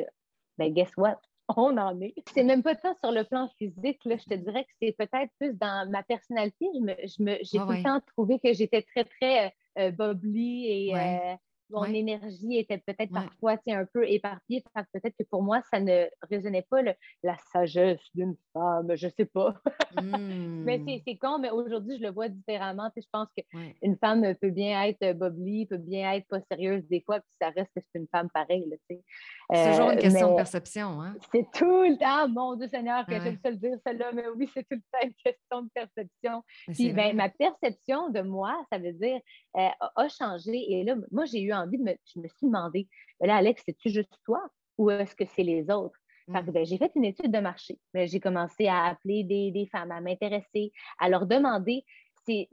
ben, 0.58 0.72
guess 0.74 0.90
what? 0.96 1.20
On 1.56 1.76
en 1.76 2.00
est. 2.00 2.14
C'est 2.32 2.44
même 2.44 2.62
pas 2.62 2.74
tant 2.76 2.94
sur 3.02 3.12
le 3.12 3.24
plan 3.24 3.48
physique, 3.58 4.00
là, 4.04 4.16
je 4.16 4.24
te 4.24 4.34
dirais 4.34 4.64
que 4.64 4.70
c'est 4.80 4.92
peut-être 4.96 5.30
plus 5.38 5.54
dans 5.54 5.88
ma 5.90 6.02
personnalité. 6.02 6.66
Je 6.74 7.22
me, 7.22 7.36
j'ai 7.42 7.58
tout 7.58 7.70
le 7.70 7.82
temps 7.82 8.00
trouvé 8.14 8.38
que 8.38 8.52
j'étais 8.52 8.82
très, 8.82 9.04
très 9.04 9.54
euh, 9.78 9.90
bubbly 9.90 10.66
et 10.66 10.94
euh, 10.94 11.34
mon 11.72 11.84
énergie 11.84 12.58
était 12.58 12.78
peut-être 12.78 13.12
parfois 13.12 13.56
un 13.68 13.86
peu 13.86 14.08
éparpillée. 14.08 14.62
Peut-être 14.92 15.16
que 15.18 15.24
pour 15.24 15.42
moi, 15.42 15.62
ça 15.70 15.80
ne 15.80 16.06
résonnait 16.30 16.66
pas 16.68 16.82
la 17.22 17.36
sagesse 17.52 18.00
d'une 18.14 18.36
femme, 18.52 18.94
je 18.94 19.08
sais 19.08 19.24
pas. 19.24 19.54
mais 20.02 20.78
hmm. 20.78 21.00
c'est 21.06 21.16
con, 21.16 21.38
mais 21.38 21.50
aujourd'hui, 21.50 21.96
je 21.98 22.02
le 22.02 22.10
vois 22.10 22.28
différemment. 22.28 22.90
je 22.96 23.02
pense 23.10 23.28
qu'une 23.36 23.96
femme 23.96 24.34
peut 24.40 24.50
bien 24.50 24.82
être 24.84 25.16
bobli, 25.16 25.66
peut 25.66 25.78
bien 25.78 26.12
être 26.12 26.26
pas 26.28 26.40
sérieuse 26.50 26.86
des 26.88 27.00
fois, 27.00 27.20
puis 27.20 27.32
ça 27.40 27.50
reste 27.50 27.70
que 27.74 27.80
c'est 27.82 27.98
une 27.98 28.08
femme 28.08 28.28
pareille. 28.30 28.64
c'est 28.88 29.70
toujours 29.70 29.90
une 29.90 29.98
euh, 29.98 30.00
question 30.00 30.30
de 30.32 30.36
perception. 30.36 31.00
Hein? 31.00 31.14
C'est 31.32 31.46
tout 31.52 31.82
le 31.82 31.98
temps, 31.98 32.28
mon 32.28 32.56
Dieu 32.56 32.68
Seigneur, 32.68 33.06
que 33.06 33.20
j'aime 33.20 33.38
ça 33.42 33.50
le 33.50 33.56
dire, 33.56 33.76
celle-là, 33.86 34.12
mais 34.12 34.24
oui, 34.36 34.48
c'est 34.52 34.62
tout 34.62 34.76
le 34.76 34.82
temps 34.92 35.06
une 35.06 35.14
question 35.14 35.62
de 35.62 35.68
perception. 35.74 36.42
Puis 36.68 36.92
ben, 36.92 37.16
ma 37.16 37.28
perception 37.28 38.10
de 38.10 38.20
moi, 38.20 38.64
ça 38.70 38.78
veut 38.78 38.92
dire, 38.92 39.20
euh, 39.56 39.68
a 39.96 40.08
changé. 40.08 40.72
Et 40.72 40.84
là, 40.84 40.96
moi, 41.10 41.24
j'ai 41.24 41.40
eu 41.40 41.52
envie 41.52 41.61
de 41.66 41.82
me, 41.82 41.92
je 42.14 42.20
me 42.20 42.28
suis 42.28 42.46
demandé, 42.46 42.88
ben 43.20 43.26
là, 43.26 43.36
Alex, 43.36 43.62
c'est-tu 43.64 43.90
juste 43.90 44.12
toi 44.24 44.42
ou 44.78 44.90
est-ce 44.90 45.14
que 45.14 45.24
c'est 45.24 45.42
les 45.42 45.70
autres? 45.70 45.98
Mm. 46.28 46.40
Ben, 46.50 46.64
j'ai 46.64 46.78
fait 46.78 46.92
une 46.94 47.04
étude 47.04 47.32
de 47.32 47.38
marché. 47.38 47.78
Ben, 47.94 48.06
j'ai 48.08 48.20
commencé 48.20 48.66
à 48.66 48.84
appeler 48.84 49.24
des, 49.24 49.68
femmes, 49.70 49.90
à 49.90 50.00
m'intéresser, 50.00 50.72
à 50.98 51.08
leur 51.08 51.26
demander 51.26 51.84
c'est 52.26 52.48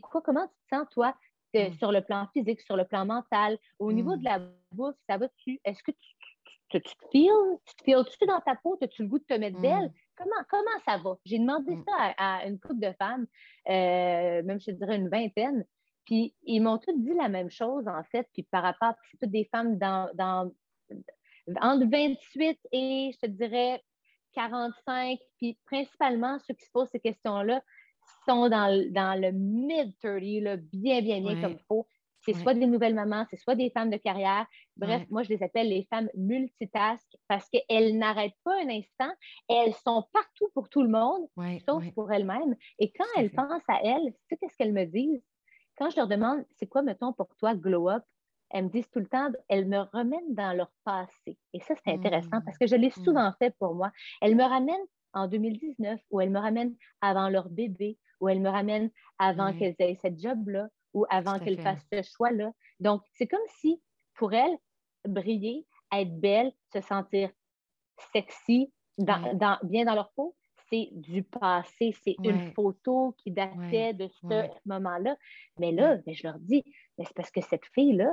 quoi, 0.00 0.20
comment 0.22 0.46
tu 0.46 0.54
te 0.54 0.76
sens, 0.76 0.88
toi, 0.90 1.14
mm. 1.54 1.72
sur 1.78 1.92
le 1.92 2.02
plan 2.02 2.26
physique, 2.32 2.60
sur 2.60 2.76
le 2.76 2.84
plan 2.84 3.06
mental, 3.06 3.58
au 3.78 3.92
niveau 3.92 4.16
de 4.16 4.22
mm. 4.22 4.24
la 4.24 4.40
bouffe, 4.72 4.96
ça 5.08 5.16
va-tu? 5.16 5.60
Est-ce 5.64 5.82
que 5.82 5.92
tu, 5.92 6.80
te 6.80 6.88
files? 7.10 7.30
Tu 7.66 7.92
te 7.92 8.18
tu 8.18 8.26
dans 8.26 8.40
ta 8.40 8.56
peau? 8.56 8.78
As-tu 8.80 9.02
le 9.02 9.08
goût 9.08 9.18
de 9.18 9.24
te 9.24 9.34
mettre 9.34 9.60
belle? 9.60 9.92
Comment, 10.16 10.42
comment 10.48 10.78
ça 10.84 10.96
va? 10.98 11.16
J'ai 11.24 11.38
demandé 11.38 11.76
ça 11.86 12.14
à, 12.16 12.46
une 12.46 12.58
couple 12.58 12.80
de 12.80 12.92
femmes, 12.98 13.26
euh, 13.68 14.42
même 14.42 14.60
je 14.60 14.70
dirais 14.70 14.96
une 14.96 15.08
vingtaine, 15.08 15.64
puis 16.04 16.34
ils 16.44 16.60
m'ont 16.60 16.78
toutes 16.78 17.02
dit 17.02 17.14
la 17.14 17.28
même 17.28 17.50
chose, 17.50 17.86
en 17.88 18.02
fait, 18.04 18.28
puis 18.32 18.42
par 18.44 18.62
rapport, 18.62 18.94
c'est 19.10 19.18
toutes 19.18 19.30
des 19.30 19.48
femmes 19.52 19.78
dans, 19.78 20.10
dans 20.14 20.52
entre 21.60 21.86
28 21.90 22.58
et, 22.72 23.10
je 23.12 23.18
te 23.18 23.26
dirais, 23.26 23.82
45, 24.34 25.18
puis 25.38 25.58
principalement, 25.66 26.38
ceux 26.40 26.54
qui 26.54 26.64
se 26.64 26.70
posent 26.72 26.88
ces 26.90 27.00
questions-là 27.00 27.62
sont 28.26 28.48
dans, 28.48 28.92
dans 28.92 29.20
le 29.20 29.32
mid-30, 29.32 30.56
bien, 30.56 31.02
bien, 31.02 31.20
bien 31.20 31.36
comme 31.40 31.52
il 31.52 31.64
faut. 31.68 31.86
C'est 32.24 32.34
soit 32.34 32.54
des 32.54 32.66
nouvelles 32.66 32.94
mamans, 32.94 33.26
c'est 33.28 33.36
soit 33.36 33.56
des 33.56 33.70
femmes 33.70 33.90
de 33.90 33.96
carrière. 33.96 34.46
Bref, 34.76 35.02
moi, 35.10 35.24
je 35.24 35.28
les 35.30 35.42
appelle 35.42 35.68
les 35.68 35.84
femmes 35.90 36.08
multitask 36.14 37.04
parce 37.26 37.48
qu'elles 37.48 37.98
n'arrêtent 37.98 38.38
pas 38.44 38.54
un 38.62 38.68
instant. 38.68 39.12
Elles 39.48 39.74
sont 39.74 40.04
partout 40.12 40.48
pour 40.54 40.68
tout 40.68 40.82
le 40.82 40.88
monde, 40.88 41.26
sauf 41.66 41.84
pour 41.94 42.12
elles-mêmes. 42.12 42.54
Et 42.78 42.92
quand 42.92 43.04
elles 43.16 43.32
pensent 43.32 43.68
à 43.68 43.80
elles, 43.82 44.12
tu 44.12 44.18
sais 44.28 44.36
qu'est-ce 44.36 44.56
qu'elles 44.56 44.72
me 44.72 44.84
disent? 44.84 45.24
Quand 45.82 45.90
je 45.90 45.96
leur 45.96 46.06
demande, 46.06 46.44
c'est 46.60 46.68
quoi, 46.68 46.82
mettons, 46.82 47.12
pour 47.12 47.34
toi, 47.34 47.56
glow 47.56 47.88
up? 47.88 48.04
elles 48.50 48.66
me 48.66 48.68
disent 48.68 48.88
tout 48.90 49.00
le 49.00 49.08
temps, 49.08 49.32
elles 49.48 49.66
me 49.66 49.80
remènent 49.92 50.32
dans 50.32 50.56
leur 50.56 50.70
passé. 50.84 51.36
Et 51.52 51.58
ça, 51.58 51.74
c'est 51.74 51.92
intéressant 51.92 52.40
parce 52.44 52.56
que 52.56 52.68
je 52.68 52.76
l'ai 52.76 52.90
mmh. 52.90 53.04
souvent 53.04 53.32
fait 53.40 53.52
pour 53.58 53.74
moi. 53.74 53.90
Elles 54.20 54.36
me 54.36 54.44
ramènent 54.44 54.86
en 55.12 55.26
2019 55.26 55.98
ou 56.10 56.20
elles 56.20 56.30
me 56.30 56.38
ramènent 56.38 56.76
avant 57.00 57.28
leur 57.28 57.48
bébé 57.48 57.98
ou 58.20 58.28
elles 58.28 58.40
me 58.40 58.48
ramènent 58.48 58.90
avant 59.18 59.52
qu'elles 59.52 59.74
aient 59.80 59.98
cette 60.00 60.20
job-là 60.20 60.68
ou 60.94 61.04
avant 61.10 61.40
qu'elles 61.40 61.60
fassent 61.60 61.84
ce 61.92 62.02
choix-là. 62.02 62.52
Donc, 62.78 63.02
c'est 63.14 63.26
comme 63.26 63.40
si, 63.58 63.82
pour 64.14 64.34
elles, 64.34 64.56
briller, 65.04 65.66
être 65.90 66.20
belle, 66.20 66.52
se 66.72 66.80
sentir 66.80 67.28
sexy, 68.12 68.72
dans, 68.98 69.58
bien 69.64 69.84
dans 69.84 69.94
leur 69.96 70.12
peau, 70.12 70.36
c'est 70.72 70.88
du 70.92 71.22
passé, 71.22 71.94
c'est 72.02 72.16
une 72.24 72.52
photo 72.52 73.14
qui 73.18 73.30
datait 73.30 73.92
de 73.92 74.08
ce 74.08 74.68
moment-là. 74.68 75.16
Mais 75.58 75.72
là, 75.72 75.96
ben, 76.06 76.14
je 76.14 76.26
leur 76.26 76.38
dis, 76.38 76.64
c'est 76.98 77.12
parce 77.14 77.30
que 77.30 77.42
cette 77.42 77.66
fille-là, 77.74 78.12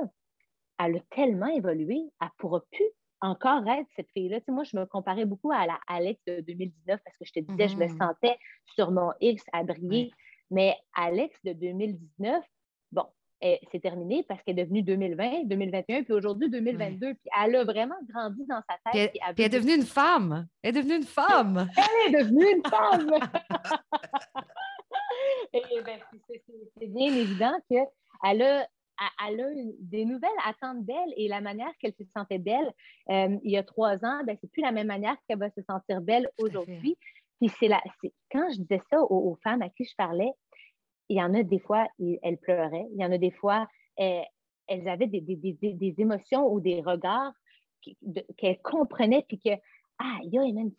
elle 0.78 0.96
a 0.96 1.00
tellement 1.10 1.46
évolué, 1.46 2.02
elle 2.20 2.26
ne 2.26 2.32
pourra 2.38 2.60
plus 2.70 2.90
encore 3.22 3.66
être 3.68 3.88
cette 3.96 4.10
fille-là. 4.12 4.40
moi, 4.48 4.64
je 4.64 4.76
me 4.76 4.86
comparais 4.86 5.26
beaucoup 5.26 5.52
à 5.52 5.66
la 5.66 5.78
Alex 5.86 6.20
de 6.26 6.40
2019 6.40 7.00
parce 7.04 7.16
que 7.16 7.24
je 7.24 7.32
te 7.32 7.40
disais, 7.40 7.68
je 7.68 7.76
me 7.76 7.86
mm-hmm. 7.86 7.98
sentais 7.98 8.38
sur 8.74 8.90
mon 8.90 9.12
X 9.20 9.42
à 9.52 9.62
briller. 9.62 10.10
Mais 10.50 10.76
Alex 10.94 11.38
de 11.44 11.52
2019, 11.52 12.42
bon, 12.42 12.42
c'est 13.42 13.80
terminé 13.80 14.22
parce 14.28 14.42
qu'elle 14.42 14.58
est 14.58 14.64
devenue 14.64 14.82
2020, 14.82 15.44
2021, 15.44 16.02
puis 16.04 16.12
aujourd'hui 16.12 16.50
2022. 16.50 17.14
Puis 17.14 17.30
elle 17.42 17.56
a 17.56 17.64
vraiment 17.64 17.96
grandi 18.08 18.44
dans 18.46 18.62
sa 18.68 18.92
tête. 18.92 19.12
Puis 19.12 19.20
elle, 19.26 19.44
est 19.44 19.48
devenue 19.48 19.74
une 19.74 19.84
femme. 19.84 20.46
Elle 20.62 20.76
est 20.76 20.82
devenue 20.82 20.96
une 20.96 21.04
femme. 21.04 21.70
elle 21.76 22.14
est 22.14 22.18
devenue 22.18 22.46
une 22.56 22.62
femme. 22.66 23.10
Et 25.52 25.82
ben, 25.84 25.98
c'est 26.78 26.86
bien 26.86 27.14
évident 27.14 27.52
qu'elle 27.68 28.42
a 28.42 28.66
elle 29.26 29.40
a 29.40 29.46
des 29.78 30.04
nouvelles 30.04 30.30
attentes 30.44 30.84
d'elle 30.84 31.14
et 31.16 31.26
la 31.26 31.40
manière 31.40 31.72
qu'elle 31.80 31.94
se 31.94 32.04
sentait 32.14 32.38
belle 32.38 32.70
euh, 33.08 33.38
il 33.42 33.50
y 33.50 33.56
a 33.56 33.62
trois 33.62 34.04
ans, 34.04 34.22
ben, 34.26 34.36
c'est 34.40 34.50
plus 34.50 34.60
la 34.60 34.72
même 34.72 34.88
manière 34.88 35.16
qu'elle 35.26 35.38
va 35.38 35.50
se 35.50 35.62
sentir 35.62 36.02
belle 36.02 36.28
aujourd'hui. 36.38 36.98
Puis 37.40 37.50
c'est 37.58 37.68
la, 37.68 37.80
quand 38.30 38.46
je 38.52 38.60
disais 38.60 38.82
ça 38.90 39.00
aux, 39.02 39.38
femmes 39.42 39.62
à 39.62 39.70
qui 39.70 39.84
je 39.84 39.94
parlais, 39.96 40.30
il 41.10 41.16
y 41.16 41.22
en 41.22 41.34
a 41.34 41.42
des 41.42 41.58
fois, 41.58 41.88
elles 42.22 42.38
pleuraient, 42.38 42.86
il 42.92 43.00
y 43.00 43.04
en 43.04 43.10
a 43.10 43.18
des 43.18 43.32
fois, 43.32 43.66
elles, 43.96 44.88
avaient 44.88 45.08
des, 45.08 45.94
émotions 45.98 46.50
ou 46.50 46.60
des 46.60 46.80
regards 46.80 47.32
qu'elles 48.36 48.62
comprenaient, 48.62 49.24
puis 49.26 49.38
que 49.38 49.50
ah, 50.02 50.18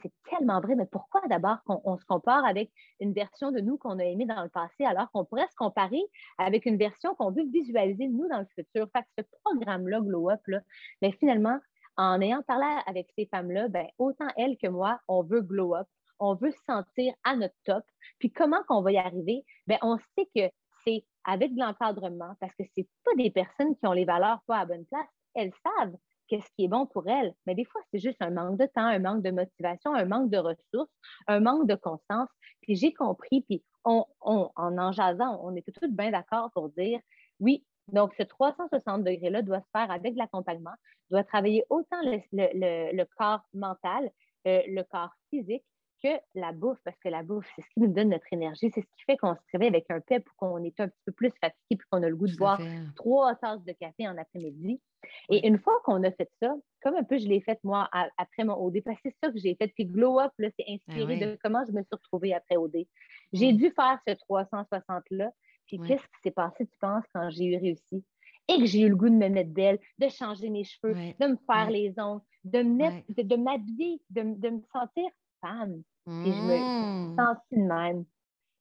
c'est 0.02 0.14
tellement 0.30 0.62
vrai, 0.62 0.76
mais 0.76 0.88
pourquoi 0.88 1.22
d'abord 1.30 1.58
qu'on 1.66 1.98
se 1.98 2.06
compare 2.06 2.44
avec 2.46 2.72
une 3.00 3.14
version 3.14 3.52
de 3.52 3.60
nous 3.60 3.78
qu'on 3.78 4.00
a 4.00 4.04
aimée 4.04 4.26
dans 4.26 4.42
le 4.42 4.50
passé 4.50 4.84
alors 4.84 5.12
qu'on 5.12 5.26
pourrait 5.26 5.48
se 5.52 5.56
comparer 5.56 6.02
avec 6.40 6.66
une 6.66 6.78
version 6.78 7.14
qu'on 7.14 7.30
veut 7.30 7.46
visualiser 7.52 8.08
nous 8.08 8.28
dans 8.30 8.40
le 8.40 8.48
futur? 8.56 8.88
Fait 8.96 9.04
que 9.04 9.08
ce 9.20 9.24
programme-là, 9.44 10.00
Glow 10.00 10.32
Up, 10.32 10.42
là, 10.48 10.62
mais 11.02 11.12
finalement, 11.20 11.60
en 11.98 12.20
ayant 12.22 12.42
parlé 12.42 12.66
avec 12.88 13.10
ces 13.16 13.28
femmes-là, 13.28 13.68
ben, 13.68 13.86
autant 14.00 14.28
elles 14.38 14.58
que 14.58 14.68
moi, 14.68 15.00
on 15.08 15.22
veut 15.24 15.42
Glow 15.42 15.76
Up, 15.76 15.88
on 16.22 16.36
veut 16.36 16.52
se 16.52 16.64
sentir 16.66 17.14
à 17.24 17.36
notre 17.36 17.56
top. 17.66 17.84
Puis 18.20 18.32
comment 18.32 18.64
qu'on 18.68 18.82
va 18.82 18.92
y 18.92 18.98
arriver? 18.98 19.44
Ben, 19.68 19.78
on 19.82 19.98
sait 20.16 20.30
que 20.34 20.50
c'est 20.86 21.04
avec 21.26 21.54
de 21.54 21.60
l'encadrement 21.60 22.36
parce 22.40 22.54
que 22.56 22.64
ce 22.64 22.82
pas 23.04 23.16
des 23.18 23.32
personnes 23.32 23.76
qui 23.76 23.88
ont 23.88 23.92
les 23.92 24.06
valeurs 24.06 24.40
pas 24.48 24.60
à 24.60 24.66
bonne 24.66 24.86
place. 24.86 25.08
Elles 25.34 25.52
savent 25.64 25.96
qu'est-ce 26.28 26.50
qui 26.56 26.66
est 26.66 26.68
bon 26.68 26.86
pour 26.86 27.08
elle. 27.10 27.34
Mais 27.46 27.56
des 27.56 27.66
fois, 27.66 27.82
c'est 27.92 28.00
juste 28.00 28.22
un 28.22 28.30
manque 28.30 28.58
de 28.58 28.66
temps, 28.66 28.86
un 28.86 29.00
manque 29.00 29.24
de 29.24 29.32
motivation, 29.32 29.94
un 29.94 30.06
manque 30.06 30.30
de 30.30 30.38
ressources, 30.38 30.92
un 31.28 31.40
manque 31.40 31.68
de 31.68 31.76
constance. 31.76 32.30
Puis 32.62 32.76
j'ai 32.76 32.94
compris, 32.94 33.42
puis 33.42 33.64
on, 33.84 34.06
en 34.22 34.52
en 34.56 34.92
jasant, 34.92 35.40
on 35.44 35.56
est 35.56 35.66
tout 35.74 35.92
bien 35.92 36.12
d'accord 36.12 36.52
pour 36.54 36.70
dire 36.70 37.00
oui, 37.40 37.66
donc 37.88 38.14
ce 38.18 38.24
360 38.24 39.04
degrés-là 39.04 39.42
doit 39.42 39.60
se 39.60 39.70
faire 39.76 39.90
avec 39.90 40.16
l'accompagnement, 40.16 40.76
doit 41.10 41.24
travailler 41.24 41.66
autant 41.70 42.00
le, 42.04 43.04
corps 43.18 43.42
mental, 43.54 44.12
euh, 44.48 44.62
le 44.68 44.84
corps 44.84 45.14
physique, 45.32 45.66
que 46.04 46.10
la 46.36 46.52
bouffe, 46.52 46.80
parce 46.84 46.98
que 47.00 47.10
la 47.10 47.24
bouffe, 47.24 47.48
c'est 47.56 47.62
ce 47.62 47.68
qui 47.70 47.80
nous 47.80 47.94
donne 47.94 48.10
notre 48.10 48.32
énergie, 48.32 48.72
c'est 48.74 48.82
ce 48.82 48.86
qui 48.98 49.04
fait 49.06 49.18
qu'on 49.18 49.36
se 49.36 49.42
réveille 49.54 49.70
avec 49.70 49.90
un 49.90 50.00
pep 50.00 50.28
ou 50.28 50.34
qu'on 50.38 50.64
est 50.64 50.80
un 50.80 50.88
petit 50.88 51.02
peu 51.06 51.12
plus 51.12 51.32
fatigué 51.40 51.56
puis 51.70 51.88
qu'on 51.90 52.04
a 52.04 52.10
le 52.10 52.16
goût 52.16 52.28
de 52.28 52.36
boire 52.36 52.60
trois 52.96 53.36
tasses 53.36 53.64
de 53.64 53.72
café 53.74 54.08
en 54.08 54.18
après-midi. 54.18 54.82
Et 55.30 55.48
une 55.48 55.58
fois 55.58 55.80
qu'on 55.84 56.04
a 56.04 56.12
fait 56.12 56.30
ça, 56.42 56.56
comme 56.84 56.96
un 56.96 57.04
peu 57.04 57.18
je 57.18 57.28
l'ai 57.28 57.42
fait 57.42 57.60
moi 57.64 57.90
après 58.18 58.44
mon 58.44 58.54
OD, 58.54 58.82
parce 58.84 58.98
que 59.02 59.10
c'est 59.10 59.18
ça 59.24 59.32
que 59.32 59.40
j'ai 59.40 59.56
fait, 59.56 59.68
puis 59.68 59.86
Glow 59.86 60.20
Up, 60.20 60.32
c'est 60.40 60.54
ah 60.68 60.72
inspiré 60.74 61.18
de 61.18 61.40
comment 61.44 61.64
je 61.68 61.72
me 61.72 61.82
suis 61.82 61.96
retrouvée 61.96 62.34
après 62.34 62.58
OD. 62.58 62.86
J'ai 63.34 63.54
dû 63.54 63.72
faire 63.72 64.00
ce 64.08 64.14
360-là, 64.14 65.32
puis 65.66 65.80
qu'est-ce 65.80 66.04
qui 66.04 66.22
s'est 66.24 66.32
passé, 66.32 66.68
tu 66.68 66.78
penses, 66.80 67.06
quand 67.14 67.30
j'ai 67.32 67.46
eu 67.46 67.58
réussi? 67.58 68.04
Et 68.48 68.58
que 68.58 68.66
j'ai 68.66 68.82
eu 68.82 68.90
le 68.90 68.96
goût 68.96 69.10
de 69.10 69.16
me 69.16 69.30
mettre 69.30 69.52
belle, 69.52 69.80
de 69.98 70.10
changer 70.10 70.50
mes 70.50 70.64
cheveux, 70.64 70.94
de 70.94 71.28
me 71.28 71.38
faire 71.48 71.70
les 71.70 71.94
ongles, 72.00 72.22
de 72.44 73.36
m'habiller, 73.36 74.02
de, 74.10 74.22
de 74.24 74.50
me 74.50 74.62
sentir 74.74 75.10
femme. 75.40 75.82
Et 76.08 76.32
je 76.32 76.42
me 76.42 76.58
mmh. 76.58 77.16
sens 77.16 77.38
de 77.52 77.58
même. 77.58 78.06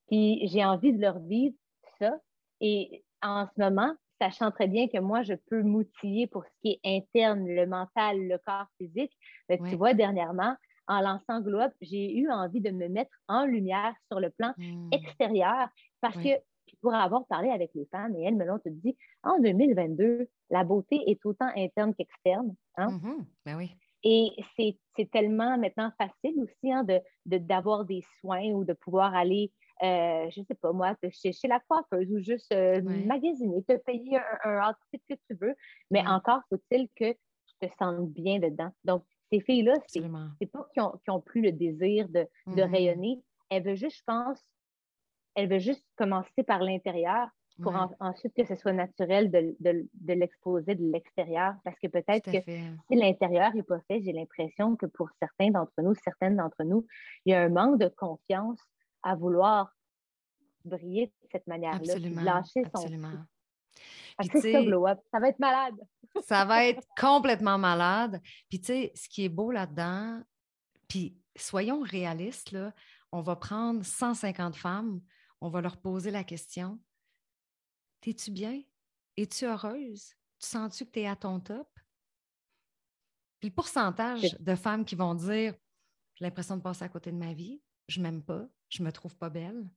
Puis 0.08 0.46
j'ai 0.48 0.64
envie 0.64 0.92
de 0.92 1.00
leur 1.00 1.18
vivre 1.20 1.54
ça. 1.98 2.18
Et 2.60 3.04
en 3.22 3.46
ce 3.46 3.60
moment, 3.60 3.94
sachant 4.20 4.50
très 4.50 4.68
bien 4.68 4.88
que 4.88 4.98
moi, 4.98 5.22
je 5.22 5.34
peux 5.34 5.62
m'outiller 5.62 6.26
pour 6.26 6.44
ce 6.44 6.50
qui 6.62 6.80
est 6.82 6.98
interne, 6.98 7.46
le 7.46 7.66
mental, 7.66 8.18
le 8.28 8.38
corps 8.38 8.66
physique. 8.78 9.12
Mais 9.48 9.58
tu 9.68 9.76
vois, 9.76 9.94
dernièrement, 9.94 10.54
en 10.86 11.00
lançant 11.00 11.40
Glow 11.40 11.60
Up, 11.60 11.72
j'ai 11.80 12.16
eu 12.16 12.30
envie 12.30 12.60
de 12.60 12.70
me 12.70 12.88
mettre 12.88 13.16
en 13.28 13.46
lumière 13.46 13.94
sur 14.08 14.20
le 14.20 14.30
plan 14.30 14.52
mmh. 14.58 14.88
extérieur 14.92 15.68
parce 16.00 16.16
que 16.16 16.30
pour 16.82 16.94
avoir 16.94 17.26
parlé 17.26 17.50
avec 17.50 17.70
les 17.74 17.86
femmes, 17.86 18.14
et 18.16 18.24
elles 18.24 18.36
me 18.36 18.44
l'ont 18.44 18.60
dit, 18.64 18.96
en 19.22 19.38
2022, 19.40 20.28
la 20.50 20.64
beauté 20.64 21.02
est 21.06 21.24
autant 21.24 21.50
interne 21.56 21.94
qu'externe. 21.94 22.54
Hein? 22.76 22.90
Mmh 22.90 23.24
ben 23.44 23.56
oui. 23.56 23.76
Et 24.02 24.30
c'est 24.56 25.10
tellement 25.10 25.58
maintenant 25.58 25.92
facile 25.98 26.40
aussi 26.40 26.72
hein, 26.72 26.86
d'avoir 27.26 27.84
de, 27.84 27.94
des 27.94 28.04
soins 28.20 28.50
ou 28.52 28.64
de 28.64 28.72
pouvoir 28.72 29.14
aller, 29.14 29.52
euh, 29.82 30.28
je 30.30 30.40
ne 30.40 30.44
sais 30.46 30.54
pas 30.54 30.72
moi, 30.72 30.96
chez, 31.10 31.32
chez, 31.32 31.48
la 31.48 31.60
coiffeuse 31.60 32.10
ou 32.10 32.18
juste 32.18 32.50
euh, 32.52 32.80
magasiner, 32.82 33.62
te 33.62 33.76
payer 33.76 34.18
un, 34.44 34.70
outfit 34.70 35.02
que 35.08 35.14
tu 35.26 35.36
veux, 35.38 35.54
mais 35.90 36.06
encore 36.06 36.40
faut-il 36.48 36.88
que 36.96 37.12
tu 37.12 37.54
te 37.60 37.66
sentes 37.78 38.08
bien 38.10 38.38
dedans. 38.38 38.70
Donc, 38.84 39.04
ces 39.30 39.40
filles-là, 39.40 39.74
c'est 39.86 40.00
pas 40.00 40.68
qu'ils 40.72 40.82
ont, 40.82 40.98
ont, 41.08 41.20
plus 41.20 41.42
le 41.42 41.52
désir 41.52 42.08
de, 42.08 42.26
de 42.46 42.52
mm-hmm. 42.52 42.70
rayonner, 42.70 43.22
elles 43.50 43.62
veulent 43.62 43.76
juste, 43.76 43.98
je 43.98 44.04
pense, 44.06 44.42
elles 45.34 45.48
veulent 45.48 45.60
juste 45.60 45.84
commencer 45.96 46.42
par 46.42 46.60
l'intérieur 46.60 47.28
pour 47.62 47.74
ensuite 48.00 48.34
que 48.34 48.44
ce 48.44 48.56
soit 48.56 48.72
naturel 48.72 49.30
de, 49.30 50.14
l'exposer 50.14 50.74
de 50.74 50.90
l'extérieur. 50.90 51.54
Parce 51.64 51.78
que 51.78 51.86
peut-être 51.86 52.30
que 52.30 52.40
si 52.42 52.94
l'intérieur 52.96 53.54
n'est 53.54 53.62
pas 53.62 53.80
fait, 53.88 54.02
j'ai 54.02 54.12
l'impression 54.12 54.76
que 54.76 54.86
pour 54.86 55.08
certains 55.18 55.50
d'entre 55.50 55.80
nous, 55.82 55.94
certaines 55.94 56.36
d'entre 56.36 56.64
nous, 56.64 56.86
il 57.24 57.32
y 57.32 57.34
a 57.34 57.42
un 57.42 57.48
manque 57.48 57.78
de 57.78 57.88
confiance 57.88 58.60
à 59.02 59.14
vouloir 59.14 59.74
briller 60.64 61.06
de 61.06 61.28
cette 61.32 61.46
manière-là, 61.46 61.98
lâcher 62.22 62.62
son 62.74 62.86
c'est 64.22 64.52
ça, 64.52 64.58
up. 64.58 64.98
Ça 65.10 65.18
va 65.18 65.28
être 65.28 65.38
malade. 65.38 65.76
ça 66.22 66.44
va 66.44 66.66
être 66.66 66.82
complètement 66.98 67.58
malade. 67.58 68.20
Puis, 68.48 68.60
tu 68.60 68.66
sais, 68.66 68.92
ce 68.94 69.08
qui 69.08 69.24
est 69.24 69.28
beau 69.28 69.50
là-dedans, 69.50 70.20
puis 70.88 71.16
soyons 71.36 71.80
réalistes, 71.80 72.52
là, 72.52 72.72
on 73.12 73.20
va 73.20 73.36
prendre 73.36 73.84
150 73.84 74.56
femmes, 74.56 75.00
on 75.40 75.48
va 75.48 75.60
leur 75.60 75.78
poser 75.78 76.10
la 76.10 76.24
question 76.24 76.78
T'es-tu 78.00 78.30
bien? 78.30 78.62
Es-tu 79.16 79.44
heureuse? 79.44 80.14
Tu 80.38 80.48
sens-tu 80.48 80.86
que 80.86 80.90
tu 80.90 81.00
es 81.00 81.06
à 81.06 81.16
ton 81.16 81.40
top? 81.40 81.68
Puis 83.40 83.48
le 83.48 83.54
pourcentage 83.54 84.36
de 84.38 84.54
femmes 84.54 84.84
qui 84.84 84.94
vont 84.94 85.14
dire 85.14 85.54
J'ai 86.14 86.24
l'impression 86.24 86.56
de 86.56 86.62
passer 86.62 86.84
à 86.84 86.88
côté 86.88 87.10
de 87.10 87.16
ma 87.16 87.32
vie, 87.32 87.60
je 87.88 88.00
m'aime 88.00 88.22
pas, 88.22 88.46
je 88.68 88.82
me 88.82 88.92
trouve 88.92 89.16
pas 89.16 89.30
belle. 89.30 89.68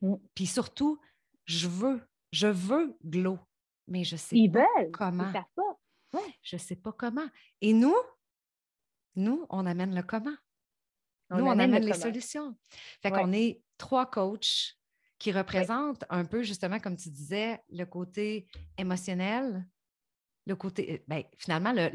Mm. 0.00 0.14
Puis 0.34 0.46
surtout, 0.46 1.00
je 1.44 1.68
veux, 1.68 2.00
je 2.32 2.48
veux 2.48 2.96
glow, 3.04 3.38
mais 3.86 4.04
je 4.04 4.16
sais 4.16 4.36
pas 4.52 4.66
comment. 4.92 5.32
Je 6.42 6.56
sais 6.56 6.76
pas 6.76 6.92
comment. 6.92 7.28
Et 7.60 7.72
nous, 7.72 7.94
nous, 9.14 9.46
on 9.50 9.66
amène 9.66 9.94
le 9.94 10.02
comment. 10.02 10.36
nous, 11.30 11.44
on 11.44 11.50
amène 11.50 11.84
les 11.84 11.94
solutions. 11.94 12.56
Fait 13.02 13.10
qu'on 13.10 13.32
est 13.32 13.62
trois 13.78 14.10
coachs 14.10 14.79
qui 15.20 15.32
représentent 15.32 16.04
un 16.08 16.24
peu, 16.24 16.42
justement, 16.42 16.80
comme 16.80 16.96
tu 16.96 17.10
disais, 17.10 17.60
le 17.68 17.84
côté 17.84 18.48
émotionnel, 18.78 19.64
le 20.46 20.56
côté, 20.56 20.94
euh, 20.94 20.98
ben, 21.06 21.22
finalement, 21.38 21.72
le, 21.72 21.90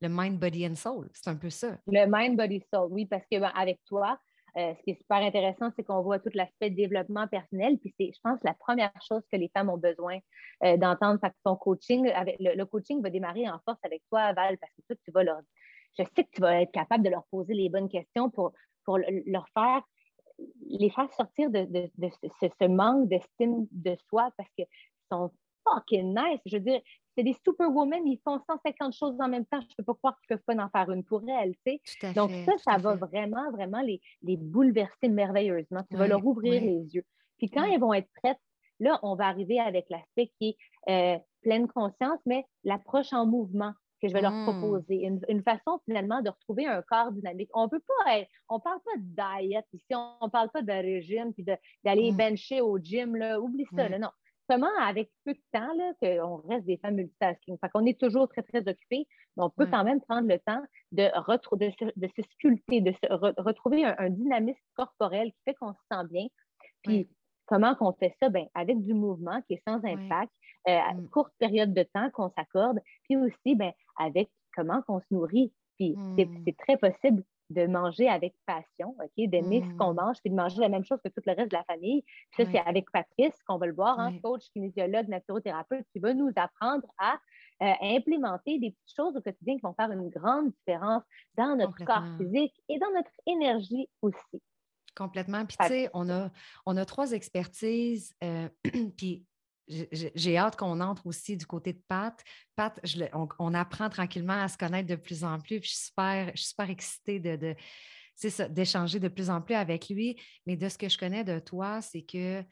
le, 0.00 0.08
mind, 0.08 0.38
body 0.38 0.66
and 0.66 0.74
soul. 0.74 1.08
C'est 1.14 1.30
un 1.30 1.36
peu 1.36 1.50
ça. 1.50 1.78
Le 1.86 2.04
mind, 2.08 2.36
body, 2.36 2.60
soul, 2.72 2.88
oui, 2.90 3.06
parce 3.06 3.24
que 3.30 3.38
ben, 3.38 3.52
avec 3.54 3.78
toi, 3.86 4.18
euh, 4.56 4.74
ce 4.74 4.82
qui 4.82 4.90
est 4.90 4.98
super 4.98 5.18
intéressant, 5.18 5.70
c'est 5.76 5.84
qu'on 5.84 6.02
voit 6.02 6.18
tout 6.18 6.30
l'aspect 6.34 6.68
développement 6.70 7.28
personnel. 7.28 7.78
Puis 7.78 7.94
c'est, 7.98 8.10
je 8.12 8.20
pense, 8.20 8.40
la 8.42 8.54
première 8.54 8.90
chose 9.08 9.22
que 9.30 9.36
les 9.36 9.50
femmes 9.56 9.70
ont 9.70 9.78
besoin 9.78 10.18
euh, 10.64 10.76
d'entendre. 10.76 11.20
Fait 11.20 11.30
que 11.30 11.36
ton 11.44 11.54
coaching, 11.54 12.08
avec, 12.08 12.36
le, 12.40 12.64
coaching 12.64 13.02
va 13.02 13.10
démarrer 13.10 13.48
en 13.48 13.60
force 13.64 13.78
avec 13.84 14.02
toi, 14.10 14.32
Val, 14.32 14.58
parce 14.58 14.72
que 14.72 14.82
toi, 14.88 14.96
tu 15.04 15.12
vas 15.12 15.22
leur. 15.22 15.40
Je 15.96 16.02
sais 16.02 16.24
que 16.24 16.30
tu 16.32 16.40
vas 16.40 16.60
être 16.60 16.72
capable 16.72 17.04
de 17.04 17.10
leur 17.10 17.24
poser 17.30 17.54
les 17.54 17.68
bonnes 17.68 17.88
questions 17.88 18.30
pour, 18.30 18.52
pour 18.84 18.98
leur 18.98 19.46
faire 19.54 19.82
les 20.68 20.90
faire 20.90 21.12
sortir 21.14 21.50
de, 21.50 21.66
ce, 22.00 22.68
manque 22.68 23.08
d'estime 23.08 23.66
de 23.70 23.96
soi 24.08 24.30
parce 24.36 24.50
qu'ils 24.54 24.66
sont 25.10 25.30
fucking 25.64 26.14
nice. 26.14 26.40
Je 26.46 26.56
veux 26.56 26.62
dire, 26.62 26.80
c'est 27.16 27.24
des 27.24 27.36
superwomen, 27.44 28.06
ils 28.06 28.20
font 28.22 28.38
150 28.46 28.94
choses 28.94 29.16
en 29.20 29.28
même 29.28 29.46
temps. 29.46 29.60
Je 29.60 29.66
ne 29.66 29.74
peux 29.78 29.84
pas 29.84 29.94
croire 29.94 30.20
qu'ils 30.20 30.34
ne 30.34 30.36
peuvent 30.36 30.56
pas 30.56 30.62
en 30.62 30.68
faire 30.68 30.90
une 30.90 31.04
pour 31.04 31.22
elles. 31.28 31.54
Donc, 32.14 32.30
ça, 32.44 32.52
ça 32.58 32.76
va 32.76 32.94
vraiment, 32.94 33.50
vraiment 33.50 33.80
les, 33.80 34.00
les, 34.22 34.36
bouleverser 34.36 35.08
merveilleusement. 35.08 35.82
Tu 35.90 35.96
vas 35.96 36.06
leur 36.06 36.24
ouvrir 36.24 36.60
les 36.60 36.94
yeux. 36.94 37.04
Puis 37.38 37.50
quand 37.50 37.64
ils 37.64 37.80
vont 37.80 37.94
être 37.94 38.08
prêtes, 38.22 38.38
là, 38.80 38.98
on 39.02 39.14
va 39.14 39.26
arriver 39.26 39.58
avec 39.58 39.86
l'aspect 39.90 40.30
qui 40.38 40.56
est 40.86 41.16
euh, 41.16 41.18
pleine 41.42 41.68
conscience, 41.68 42.20
mais 42.26 42.44
l'approche 42.64 43.12
en 43.12 43.26
mouvement 43.26 43.72
que 44.06 44.10
je 44.10 44.14
vais 44.14 44.22
leur 44.22 44.32
mmh. 44.32 44.44
proposer. 44.44 45.04
Une, 45.28 45.42
façon 45.42 45.80
finalement 45.84 46.22
de 46.22 46.30
retrouver 46.30 46.66
un 46.66 46.82
corps 46.82 47.12
dynamique. 47.12 47.50
On 47.54 47.68
peut 47.68 47.82
pas 48.04 48.18
être, 48.18 48.30
on 48.48 48.60
parle 48.60 48.80
pas 48.84 48.96
de 48.98 49.46
diet 49.48 49.64
ici, 49.72 49.94
on, 49.94 50.26
ne 50.26 50.30
parle 50.30 50.50
pas 50.50 50.62
de 50.62 50.72
régime 50.72 51.32
puis 51.32 51.44
d'aller 51.84 52.12
mmh. 52.12 52.16
bencher 52.16 52.60
au 52.60 52.78
gym, 52.78 53.16
là, 53.16 53.40
oublie 53.40 53.66
ça, 53.74 53.88
là, 53.88 53.98
non. 53.98 54.10
Comment, 54.48 54.70
avec 54.80 55.10
peu 55.24 55.34
de 55.34 55.40
temps, 55.52 55.72
là, 55.74 55.92
qu'on 56.00 56.36
reste 56.48 56.66
des 56.66 56.76
femmes 56.76 56.94
multitasking. 56.94 57.58
Fait 57.60 57.68
qu'on 57.68 57.84
est 57.84 57.98
toujours 57.98 58.28
très, 58.28 58.42
très 58.42 58.60
occupés, 58.60 59.08
mais 59.36 59.42
on 59.42 59.50
peut 59.50 59.66
quand 59.66 59.82
même 59.82 60.00
prendre 60.00 60.28
le 60.28 60.38
temps 60.38 60.62
de, 60.92 61.02
de, 61.02 61.70
se, 61.70 61.84
de 61.96 62.08
se 62.16 62.22
sculpter, 62.30 62.80
de 62.80 62.92
se 62.92 63.12
retrouver 63.42 63.84
un, 63.84 64.08
dynamisme 64.08 64.60
corporel 64.76 65.32
qui 65.32 65.38
fait 65.46 65.54
qu'on 65.54 65.72
se 65.72 65.80
sent 65.90 66.06
bien. 66.10 66.26
Puis, 66.84 67.08
comment 67.46 67.74
qu'on 67.74 67.92
fait 67.94 68.14
ça? 68.22 68.28
Ben, 68.28 68.46
avec 68.54 68.80
du 68.82 68.94
mouvement 68.94 69.42
qui 69.42 69.54
est 69.54 69.62
sans 69.66 69.84
impact, 69.84 70.32
euh, 70.68 70.78
à 70.78 70.94
mmh. 70.94 71.08
courte 71.10 71.32
période 71.38 71.72
de 71.74 71.82
temps 71.82 72.10
qu'on 72.10 72.30
s'accorde, 72.30 72.80
puis 73.04 73.16
aussi 73.16 73.54
ben, 73.54 73.72
avec 73.96 74.28
comment 74.54 74.82
qu'on 74.82 75.00
se 75.00 75.06
nourrit. 75.10 75.52
Puis, 75.76 75.94
c'est 76.16 76.56
très 76.56 76.76
possible 76.76 77.22
de 77.50 77.66
manger 77.66 78.08
avec 78.08 78.34
passion, 78.44 78.96
OK? 78.98 79.28
d'aimer 79.28 79.62
ce 79.62 79.76
qu'on 79.76 79.92
mmh. 79.92 79.96
mange, 79.96 80.16
puis 80.20 80.30
de 80.30 80.34
manger 80.34 80.60
la 80.60 80.68
même 80.68 80.84
chose 80.84 80.98
que 81.04 81.08
tout 81.08 81.20
le 81.24 81.32
reste 81.32 81.50
de 81.50 81.56
la 81.56 81.64
famille. 81.64 82.02
Puis 82.32 82.44
ça, 82.44 82.50
c'est 82.50 82.58
avec 82.58 82.90
Patrice 82.90 83.34
qu'on 83.46 83.58
va 83.58 83.66
le 83.66 83.74
voir, 83.74 84.00
hein, 84.00 84.18
coach 84.22 84.42
kinésiologue, 84.52 85.08
naturothérapeute, 85.08 85.86
qui 85.92 86.00
va 86.00 86.12
nous 86.12 86.32
apprendre 86.34 86.86
à 86.98 87.18
euh, 87.62 87.72
implémenter 87.82 88.58
des 88.58 88.70
petites 88.72 88.96
choses 88.96 89.16
au 89.16 89.20
quotidien 89.20 89.54
qui 89.54 89.62
vont 89.62 89.74
faire 89.74 89.90
une 89.90 90.08
grande 90.08 90.50
différence 90.52 91.02
dans 91.36 91.56
notre 91.56 91.84
corps 91.84 92.04
physique 92.18 92.54
et 92.68 92.78
dans 92.78 92.90
notre 92.90 93.12
énergie 93.26 93.88
aussi. 94.02 94.42
Complètement. 94.96 95.44
Puis, 95.44 95.56
tu 95.60 95.68
sais, 95.68 95.90
on 95.92 96.08
a, 96.08 96.30
on 96.64 96.76
a 96.76 96.84
trois 96.84 97.12
expertises, 97.12 98.14
euh, 98.24 98.48
puis 98.96 99.24
j'ai 99.68 100.36
hâte 100.36 100.56
qu'on 100.56 100.80
entre 100.80 101.06
aussi 101.06 101.36
du 101.36 101.46
côté 101.46 101.72
de 101.72 101.82
Pat. 101.88 102.22
Pat, 102.54 102.78
on, 103.38 103.54
apprend 103.54 103.88
tranquillement 103.88 104.40
à 104.40 104.48
se 104.48 104.56
connaître 104.56 104.88
de 104.88 104.96
plus 104.96 105.24
en 105.24 105.40
plus. 105.40 105.60
Je 105.62 105.68
suis 105.68 106.38
super, 106.38 106.70
excitée 106.70 107.20
d'échanger 108.48 109.00
de 109.00 109.08
plus 109.08 109.30
en 109.30 109.40
plus 109.40 109.54
avec 109.54 109.88
lui. 109.88 110.20
Mais 110.46 110.56
de 110.56 110.68
ce 110.68 110.78
que 110.78 110.88
je 110.88 110.96
connais 110.96 111.24
de 111.24 111.38
toi, 111.38 111.82
c'est 111.82 112.02
que 112.02 112.44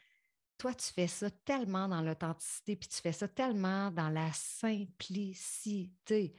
toi, 0.58 0.74
tu 0.74 0.92
fais 0.92 1.06
ça 1.06 1.30
tellement 1.30 1.88
dans 1.88 2.00
l'authenticité, 2.00 2.76
puis 2.76 2.88
tu 2.88 3.00
fais 3.00 3.12
ça 3.12 3.28
tellement 3.28 3.90
dans 3.90 4.08
la 4.08 4.32
simplicité. 4.32 6.34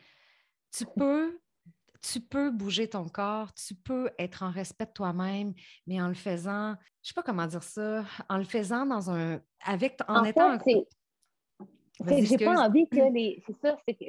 Tu 0.72 0.86
peux 0.98 1.40
tu 2.02 2.22
peux 2.22 2.52
bouger 2.52 2.90
ton 2.90 3.08
corps, 3.08 3.54
tu 3.54 3.76
peux 3.76 4.10
être 4.18 4.44
en 4.44 4.52
respect 4.52 4.86
de 4.86 4.92
toi-même, 4.92 5.54
mais 5.88 6.02
en 6.02 6.08
le 6.08 6.14
faisant, 6.14 6.74
je 6.74 6.74
ne 6.74 7.08
sais 7.08 7.14
pas 7.14 7.24
comment 7.24 7.48
dire 7.48 7.64
ça, 7.64 8.04
en 8.30 8.38
le 8.38 8.44
faisant 8.44 8.86
dans 8.86 9.10
un. 9.12 9.42
avec 9.64 9.98
en, 10.08 10.24
étant. 10.24 10.58
J'ai 12.08 12.38
pas 12.38 12.66
envie 12.66 12.88
que 12.90 12.96
les. 13.14 13.44
C'est 13.46 13.58
ça, 13.58 13.78
c'est 13.88 13.96
que 13.96 14.06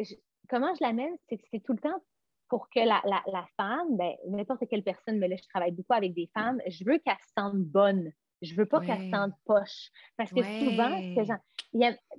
comment 0.48 0.74
je 0.74 0.84
l'amène, 0.84 1.16
c'est 1.28 1.38
que 1.38 1.44
c'est 1.52 1.62
tout 1.62 1.72
le 1.72 1.78
temps 1.78 2.02
pour 2.48 2.68
que 2.70 2.80
la, 2.80 3.02
la, 3.04 3.46
femme, 3.56 3.96
ben, 3.96 4.14
n'importe 4.28 4.68
quelle 4.68 4.84
personne, 4.84 5.18
mais 5.18 5.28
là, 5.28 5.36
je 5.36 5.48
travaille 5.48 5.72
beaucoup 5.72 5.94
avec 5.94 6.14
des 6.14 6.30
femmes, 6.32 6.60
je 6.68 6.84
veux 6.84 6.98
qu'elle 6.98 7.16
se 7.16 7.32
sente 7.36 7.58
bonne. 7.58 8.12
Je 8.42 8.54
veux 8.54 8.66
pas 8.66 8.80
qu'elle 8.80 9.00
se 9.00 9.10
sente 9.10 9.32
poche. 9.44 9.90
Parce 10.16 10.30
que 10.30 10.42
souvent, 10.42 11.00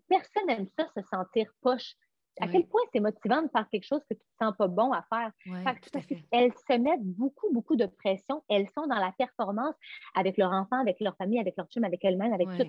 personne 0.10 0.48
n'aime 0.48 0.68
ça, 0.78 0.88
se 0.96 1.02
sentir 1.04 1.50
poche 1.62 1.94
à 2.40 2.48
quel 2.48 2.66
point 2.68 2.82
c'est 2.94 3.00
motivant 3.00 3.42
de 3.42 3.50
faire 3.50 3.68
quelque 3.70 3.86
chose 3.86 4.02
que 4.10 4.14
tu 4.14 4.22
ne 4.22 4.46
te 4.46 4.46
sens 4.46 4.58
pas 4.58 4.68
bon 4.68 4.92
à 4.92 5.04
faire? 5.04 5.32
elles 6.32 6.54
se 6.54 6.78
mettent 6.78 7.04
beaucoup, 7.04 7.52
beaucoup 7.54 7.76
de 7.76 7.86
pression. 7.86 8.44
Elles 8.50 8.68
sont 8.70 8.88
dans 8.88 9.00
la 9.00 9.12
performance 9.18 9.76
avec 10.16 10.38
leur 10.38 10.52
enfant, 10.52 10.80
avec 10.80 11.00
leur 11.00 11.16
famille, 11.18 11.40
avec 11.40 11.56
leur 11.58 11.68
chum, 11.68 11.84
avec 11.84 12.04
elles-mêmes, 12.04 12.34
avec 12.34 12.48
tout. 12.50 12.68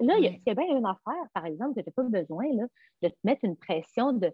là, 0.00 0.14
il 0.18 0.40
y, 0.44 0.50
a 0.50 0.54
bien 0.54 0.76
une 0.76 0.86
affaire, 0.86 1.24
par 1.34 1.46
exemple, 1.46 1.74
que 1.74 1.80
tu 1.80 1.88
n'as 1.88 2.02
pas 2.02 2.20
besoin 2.20 2.44
là, 2.54 2.64
de 3.02 3.08
te 3.08 3.16
mettre 3.24 3.44
une 3.44 3.56
pression 3.56 4.12
de, 4.12 4.32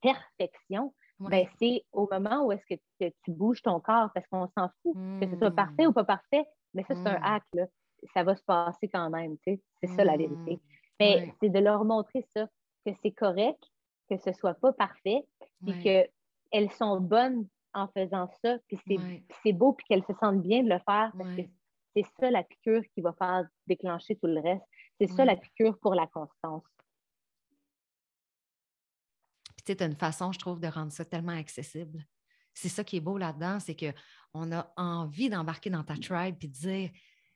perfection. 0.00 0.94
Ben, 1.20 1.46
c'est 1.58 1.84
au 1.92 2.08
moment 2.10 2.46
où 2.46 2.52
est-ce 2.52 2.76
que 2.76 3.10
tu, 3.24 3.32
bouges 3.32 3.62
ton 3.62 3.80
corps, 3.80 4.10
parce 4.14 4.26
qu'on 4.28 4.46
s'en 4.56 4.68
fout, 4.82 4.96
que 5.20 5.28
ce 5.28 5.36
soit 5.36 5.50
parfait 5.50 5.86
ou 5.86 5.92
pas 5.92 6.04
parfait, 6.04 6.44
mais 6.74 6.84
ça, 6.84 6.94
c'est 6.94 7.08
un 7.08 7.20
hack, 7.22 7.42
là. 7.54 7.66
ça 8.14 8.22
va 8.22 8.36
se 8.36 8.42
passer 8.44 8.88
quand 8.88 9.10
même, 9.10 9.36
c'est 9.44 9.60
ça 9.96 10.04
la 10.04 10.16
vérité. 10.16 10.60
Mais 11.00 11.32
c'est 11.40 11.48
de 11.48 11.58
leur 11.58 11.84
montrer 11.84 12.24
ça, 12.36 12.46
que 12.86 12.92
c'est 13.02 13.10
correct, 13.10 13.62
que 14.08 14.16
ce 14.18 14.32
soit 14.32 14.54
pas 14.54 14.72
parfait, 14.72 15.24
puis 15.64 15.82
qu'elles 15.82 16.70
sont 16.72 17.00
bonnes 17.00 17.46
en 17.74 17.88
faisant 17.88 18.28
ça, 18.42 18.58
puis 18.66 18.78
c'est 19.42 19.52
beau, 19.52 19.72
puis 19.72 19.86
qu'elles 19.86 20.04
se 20.04 20.14
sentent 20.14 20.42
bien 20.42 20.62
de 20.62 20.68
le 20.68 20.78
faire, 20.78 21.12
parce 21.16 21.34
que 21.36 21.42
c'est 21.94 22.06
ça 22.20 22.30
la 22.30 22.42
piqûre 22.42 22.82
qui 22.94 23.00
va 23.00 23.12
faire 23.12 23.46
déclencher 23.66 24.16
tout 24.16 24.26
le 24.26 24.40
reste. 24.40 24.64
C'est 25.00 25.08
ça 25.08 25.24
la 25.24 25.36
piqûre 25.36 25.78
pour 25.78 25.94
la 25.94 26.06
constance. 26.06 26.64
Puis 29.56 29.64
tu 29.64 29.72
sais, 29.72 29.86
une 29.86 29.96
façon, 29.96 30.32
je 30.32 30.38
trouve, 30.38 30.60
de 30.60 30.68
rendre 30.68 30.92
ça 30.92 31.04
tellement 31.04 31.36
accessible. 31.36 32.04
C'est 32.54 32.68
ça 32.68 32.82
qui 32.82 32.96
est 32.96 33.00
beau 33.00 33.18
là-dedans, 33.18 33.60
c'est 33.60 33.76
qu'on 33.76 34.52
a 34.52 34.72
envie 34.76 35.30
d'embarquer 35.30 35.70
dans 35.70 35.84
ta 35.84 35.96
tribe 35.96 36.36
puis 36.38 36.48
de 36.48 36.54
dire 36.54 36.90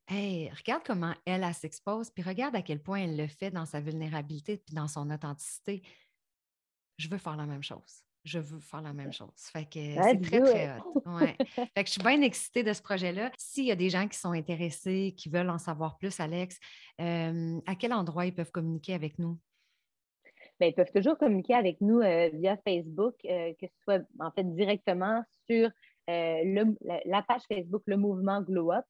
Hey, 0.08 0.50
regarde 0.50 0.82
comment 0.84 1.14
elle, 1.24 1.44
elle 1.44 1.54
s'expose, 1.54 2.10
puis 2.10 2.24
regarde 2.24 2.56
à 2.56 2.62
quel 2.62 2.82
point 2.82 3.02
elle 3.02 3.16
le 3.16 3.28
fait 3.28 3.50
dans 3.50 3.66
sa 3.66 3.80
vulnérabilité 3.80 4.56
puis 4.56 4.74
dans 4.74 4.88
son 4.88 5.08
authenticité 5.10 5.82
je 6.98 7.08
veux 7.08 7.18
faire 7.18 7.36
la 7.36 7.46
même 7.46 7.62
chose. 7.62 8.04
Je 8.24 8.38
veux 8.38 8.60
faire 8.60 8.82
la 8.82 8.92
même 8.92 9.12
chose. 9.12 9.30
Fait 9.36 9.64
que 9.64 9.80
c'est 9.80 10.20
très, 10.20 10.40
très 10.40 10.78
hot. 10.78 11.02
Ouais. 11.06 11.36
fait 11.56 11.82
que 11.82 11.86
je 11.86 11.92
suis 11.92 12.02
bien 12.02 12.22
excitée 12.22 12.62
de 12.62 12.72
ce 12.72 12.80
projet-là. 12.80 13.32
S'il 13.36 13.64
y 13.64 13.72
a 13.72 13.76
des 13.76 13.90
gens 13.90 14.06
qui 14.06 14.16
sont 14.16 14.30
intéressés, 14.30 15.12
qui 15.16 15.28
veulent 15.28 15.50
en 15.50 15.58
savoir 15.58 15.98
plus, 15.98 16.20
Alex, 16.20 16.58
euh, 17.00 17.60
à 17.66 17.74
quel 17.74 17.92
endroit 17.92 18.26
ils 18.26 18.34
peuvent 18.34 18.52
communiquer 18.52 18.94
avec 18.94 19.18
nous? 19.18 19.38
Bien, 20.60 20.68
ils 20.68 20.74
peuvent 20.74 20.92
toujours 20.94 21.18
communiquer 21.18 21.54
avec 21.54 21.80
nous 21.80 22.00
euh, 22.00 22.30
via 22.34 22.56
Facebook, 22.58 23.14
euh, 23.24 23.52
que 23.60 23.66
ce 23.66 23.82
soit 23.82 24.02
en 24.20 24.30
fait 24.30 24.44
directement 24.54 25.24
sur 25.50 25.70
la, 26.06 27.22
page 27.26 27.42
Facebook 27.48 27.82
Le 27.86 27.96
Mouvement 27.96 28.40
Glow 28.40 28.70
Up 28.72 28.84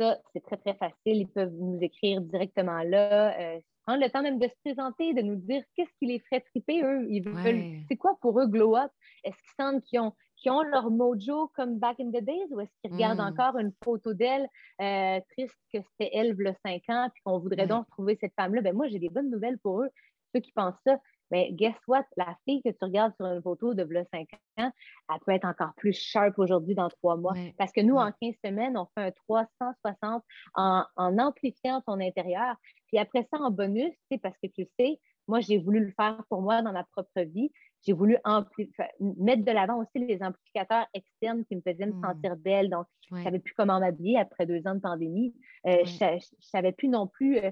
ça, 0.00 0.18
c'est 0.32 0.42
très, 0.42 0.56
très 0.56 0.74
facile. 0.74 0.94
Ils 1.04 1.28
peuvent 1.28 1.52
nous 1.52 1.78
écrire 1.80 2.20
directement 2.20 2.82
là. 2.82 3.38
Euh, 3.38 3.60
prendre 3.86 4.02
le 4.02 4.10
temps 4.10 4.22
même 4.22 4.38
de 4.38 4.46
se 4.46 4.54
présenter, 4.64 5.14
de 5.14 5.22
nous 5.22 5.36
dire 5.36 5.62
qu'est-ce 5.74 5.92
qui 5.98 6.06
les 6.06 6.20
ferait 6.20 6.40
triper, 6.40 6.82
eux. 6.82 7.06
Ils 7.08 7.22
veulent, 7.22 7.80
c'est 7.88 7.96
quoi 7.96 8.16
pour 8.20 8.38
eux 8.40 8.46
Glow 8.46 8.76
Up? 8.76 8.90
Est-ce 9.24 9.36
qu'ils 9.36 9.64
sentent 9.64 9.84
qu'ils 9.84 10.00
ont, 10.00 10.12
ont 10.46 10.62
leur 10.62 10.90
mojo 10.90 11.50
comme 11.54 11.78
back 11.78 11.98
in 12.00 12.08
the 12.08 12.22
days 12.22 12.46
ou 12.50 12.60
est-ce 12.60 12.70
qu'ils 12.82 12.92
regardent 12.92 13.18
mm. 13.18 13.32
encore 13.32 13.58
une 13.58 13.72
photo 13.82 14.14
d'elle 14.14 14.48
euh, 14.80 15.20
triste 15.32 15.58
que 15.72 15.78
c'était 15.80 16.10
elle, 16.12 16.36
a 16.46 16.54
cinq 16.64 16.82
ans, 16.88 17.08
puis 17.12 17.22
qu'on 17.24 17.38
voudrait 17.38 17.66
donc 17.66 17.86
retrouver 17.86 18.16
cette 18.20 18.34
femme-là? 18.34 18.60
Ben 18.62 18.74
moi, 18.74 18.88
j'ai 18.88 18.98
des 18.98 19.08
bonnes 19.08 19.30
nouvelles 19.30 19.58
pour 19.58 19.82
eux, 19.82 19.88
ceux 20.34 20.40
qui 20.40 20.52
pensent 20.52 20.80
ça. 20.86 20.98
Mais 21.30 21.52
guess 21.52 21.76
what? 21.86 22.04
La 22.16 22.36
fille 22.44 22.62
que 22.62 22.70
tu 22.70 22.78
regardes 22.84 23.14
sur 23.16 23.26
une 23.26 23.42
photo 23.42 23.74
de 23.74 23.86
5 24.12 24.28
ans, 24.58 24.70
elle 25.08 25.20
peut 25.24 25.32
être 25.32 25.44
encore 25.44 25.72
plus 25.76 25.92
sharp 25.92 26.38
aujourd'hui 26.38 26.74
dans 26.74 26.88
trois 26.88 27.16
mois. 27.16 27.34
Parce 27.58 27.72
que 27.72 27.80
nous, 27.80 27.96
en 27.96 28.12
15 28.20 28.34
semaines, 28.44 28.76
on 28.76 28.86
fait 28.96 29.06
un 29.06 29.10
360 29.28 30.22
en, 30.54 30.84
en 30.96 31.18
amplifiant 31.18 31.80
ton 31.82 32.00
intérieur. 32.00 32.56
Puis 32.88 32.98
après 32.98 33.26
ça, 33.32 33.40
en 33.40 33.50
bonus, 33.50 33.92
parce 34.22 34.36
que 34.42 34.48
tu 34.48 34.66
sais, 34.78 34.98
moi, 35.30 35.38
j'ai 35.38 35.58
voulu 35.58 35.78
le 35.78 35.92
faire 35.92 36.22
pour 36.28 36.42
moi 36.42 36.60
dans 36.60 36.72
ma 36.72 36.82
propre 36.82 37.20
vie. 37.20 37.52
J'ai 37.86 37.92
voulu 37.92 38.16
mettre 38.98 39.44
de 39.44 39.52
l'avant 39.52 39.78
aussi 39.78 40.04
les 40.04 40.20
amplificateurs 40.22 40.86
externes 40.92 41.44
qui 41.44 41.54
me 41.56 41.62
faisaient 41.62 41.86
me 41.86 41.92
hmm. 41.92 42.02
sentir 42.02 42.36
belle. 42.36 42.68
Donc, 42.68 42.86
je 43.08 43.14
ne 43.14 43.22
savais 43.22 43.38
plus 43.38 43.54
comment 43.54 43.78
m'habiller 43.78 44.18
après 44.18 44.44
deux 44.44 44.66
ans 44.66 44.74
de 44.74 44.80
pandémie. 44.80 45.34
Euh, 45.66 45.84
je 45.84 46.04
ne 46.04 46.20
savais 46.40 46.72
plus 46.72 46.88
non 46.88 47.06
plus 47.06 47.38
euh, 47.38 47.50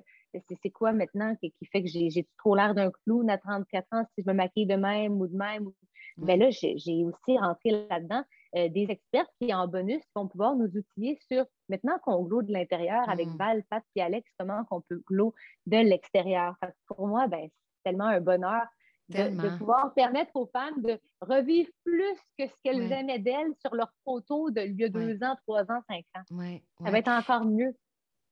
c'est 0.62 0.70
quoi 0.70 0.92
maintenant 0.92 1.34
qui, 1.36 1.52
fait 1.72 1.82
que 1.82 1.88
j'ai 1.88 2.26
trop 2.38 2.54
l'air 2.54 2.74
d'un 2.74 2.90
clown 2.90 3.28
à 3.30 3.38
34 3.38 3.86
ans 3.92 4.04
si 4.14 4.22
je 4.22 4.30
me 4.30 4.34
maquille 4.34 4.66
de 4.66 4.76
même 4.76 5.20
ou 5.20 5.26
de 5.26 5.36
même. 5.36 5.70
Bien 6.16 6.36
là, 6.36 6.50
j'ai 6.50 7.04
aussi 7.04 7.38
rentré 7.38 7.70
là-dedans 7.70 8.24
euh, 8.56 8.68
des 8.68 8.86
experts 8.90 9.26
qui, 9.40 9.52
en 9.54 9.68
bonus, 9.68 10.02
vont 10.14 10.26
pouvoir 10.26 10.56
nous 10.56 10.66
outiller 10.66 11.18
sur 11.30 11.44
maintenant 11.68 11.98
qu'on 12.02 12.22
glow 12.22 12.42
de 12.42 12.52
l'intérieur 12.52 13.08
avec 13.08 13.28
mm. 13.28 13.36
Val, 13.36 13.62
Pat 13.70 13.84
et 13.94 14.02
Alex, 14.02 14.28
comment 14.38 14.64
qu'on 14.64 14.80
peut 14.80 15.02
glow 15.06 15.34
de 15.66 15.76
l'extérieur. 15.76 16.56
Pour 16.86 17.06
moi, 17.06 17.28
ben, 17.28 17.42
c'est 17.42 17.90
tellement 17.90 18.06
un 18.06 18.20
bonheur 18.20 18.64
de, 19.10 19.56
pouvoir 19.56 19.92
permettre 19.94 20.32
aux 20.34 20.46
femmes 20.46 20.82
de 20.82 21.00
revivre 21.20 21.70
plus 21.84 22.18
que 22.38 22.46
ce 22.46 22.54
qu'elles 22.62 22.92
aimaient 22.92 23.18
d'elles 23.18 23.54
sur 23.60 23.74
leurs 23.74 23.92
photos 24.04 24.52
de 24.52 24.60
lieu 24.62 24.90
deux 24.90 25.22
ans, 25.22 25.36
trois 25.46 25.62
ans, 25.70 25.80
cinq 25.88 26.04
ans. 26.16 26.36
Ça 26.84 26.90
va 26.90 26.98
être 26.98 27.08
encore 27.08 27.44
mieux. 27.44 27.74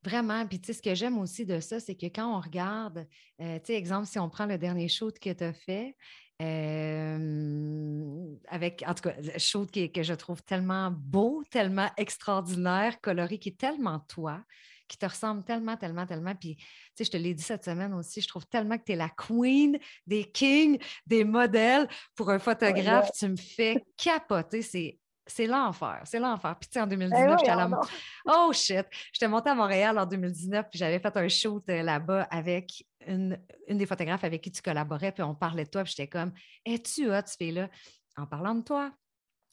Vraiment. 0.07 0.47
Puis, 0.47 0.61
tu 0.61 0.69
sais, 0.69 0.73
ce 0.75 0.83
que 0.83 0.95
j'aime 0.95 1.19
aussi 1.19 1.45
de 1.45 1.59
ça, 1.59 1.81
c'est 1.81 1.97
que 1.97 2.07
quand 2.07 2.37
on 2.37 2.41
regarde, 2.41 3.09
euh, 3.41 3.59
tu 3.59 3.67
sais, 3.67 3.75
exemple, 3.75 4.07
si 4.07 4.21
on 4.21 4.29
prend 4.29 4.47
le 4.47 4.57
dernier 4.57 4.87
shoot 4.87 5.19
que 5.19 5.31
tu 5.31 5.43
as 5.43 5.53
fait, 5.53 5.97
euh, 6.41 8.37
avec, 8.47 8.85
en 8.87 8.95
tout 8.95 9.03
cas, 9.03 9.17
shoot 9.37 9.69
qui, 9.69 9.91
que 9.91 10.05
je 10.05 10.15
trouve 10.15 10.45
tellement 10.45 10.93
beau, 10.93 11.43
tellement 11.51 11.91
extraordinaire, 11.97 13.01
coloré, 13.01 13.39
qui 13.39 13.49
est 13.49 13.59
tellement 13.59 13.99
toi, 14.09 14.45
qui 14.87 14.97
te 14.97 15.07
ressemble 15.07 15.43
tellement, 15.43 15.77
tellement, 15.77 16.07
tellement. 16.07 16.37
Puis, 16.37 16.55
tu 16.55 16.65
sais, 16.95 17.05
je 17.05 17.11
te 17.11 17.17
l'ai 17.17 17.35
dit 17.35 17.43
cette 17.43 17.65
semaine 17.65 17.93
aussi, 17.93 18.21
je 18.21 18.29
trouve 18.29 18.47
tellement 18.47 18.79
que 18.79 18.85
tu 18.85 18.93
es 18.93 18.97
la 18.97 19.09
queen 19.09 19.77
des 20.07 20.31
kings, 20.31 20.79
des 21.05 21.25
modèles. 21.25 21.89
Pour 22.15 22.31
un 22.31 22.39
photographe, 22.39 23.11
tu 23.19 23.27
me 23.27 23.37
fais 23.37 23.85
capoter. 23.97 24.63
C'est 24.63 25.01
c'est 25.27 25.47
l'enfer, 25.47 26.01
c'est 26.05 26.19
l'enfer. 26.19 26.57
Puis 26.59 26.69
tu 26.69 26.75
sais, 26.75 26.81
en 26.81 26.87
2019, 26.87 27.31
eh 27.35 27.39
j'étais 27.39 27.51
à 27.51 27.57
la... 27.57 27.81
Oh 28.27 28.53
shit! 28.53 28.87
J'étais 29.13 29.29
montée 29.29 29.51
à 29.51 29.55
Montréal 29.55 29.99
en 29.99 30.07
2019, 30.07 30.67
puis 30.71 30.79
j'avais 30.79 30.99
fait 30.99 31.17
un 31.17 31.29
shoot 31.29 31.65
euh, 31.69 31.83
là-bas 31.83 32.23
avec 32.31 32.87
une, 33.07 33.39
une, 33.69 33.79
des 33.79 33.87
photographes 33.87 34.25
avec 34.25 34.43
qui 34.43 34.51
tu 34.51 34.63
collaborais, 34.63 35.13
puis 35.13 35.23
on 35.23 35.35
parlait 35.35 35.65
de 35.65 35.71
toi, 35.71 35.85
puis 35.85 35.95
j'étais 35.97 36.09
comme, 36.09 36.33
es-tu 36.65 37.11
hot, 37.11 37.23
ce 37.27 37.37
fille-là? 37.37 37.69
En 38.17 38.27
parlant 38.27 38.55
de 38.55 38.63
toi, 38.63 38.93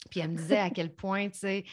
puis 0.10 0.20
elle 0.20 0.32
me 0.32 0.38
disait 0.38 0.60
à 0.60 0.70
quel 0.70 0.94
point, 0.94 1.30
tu 1.30 1.40
sais, 1.40 1.64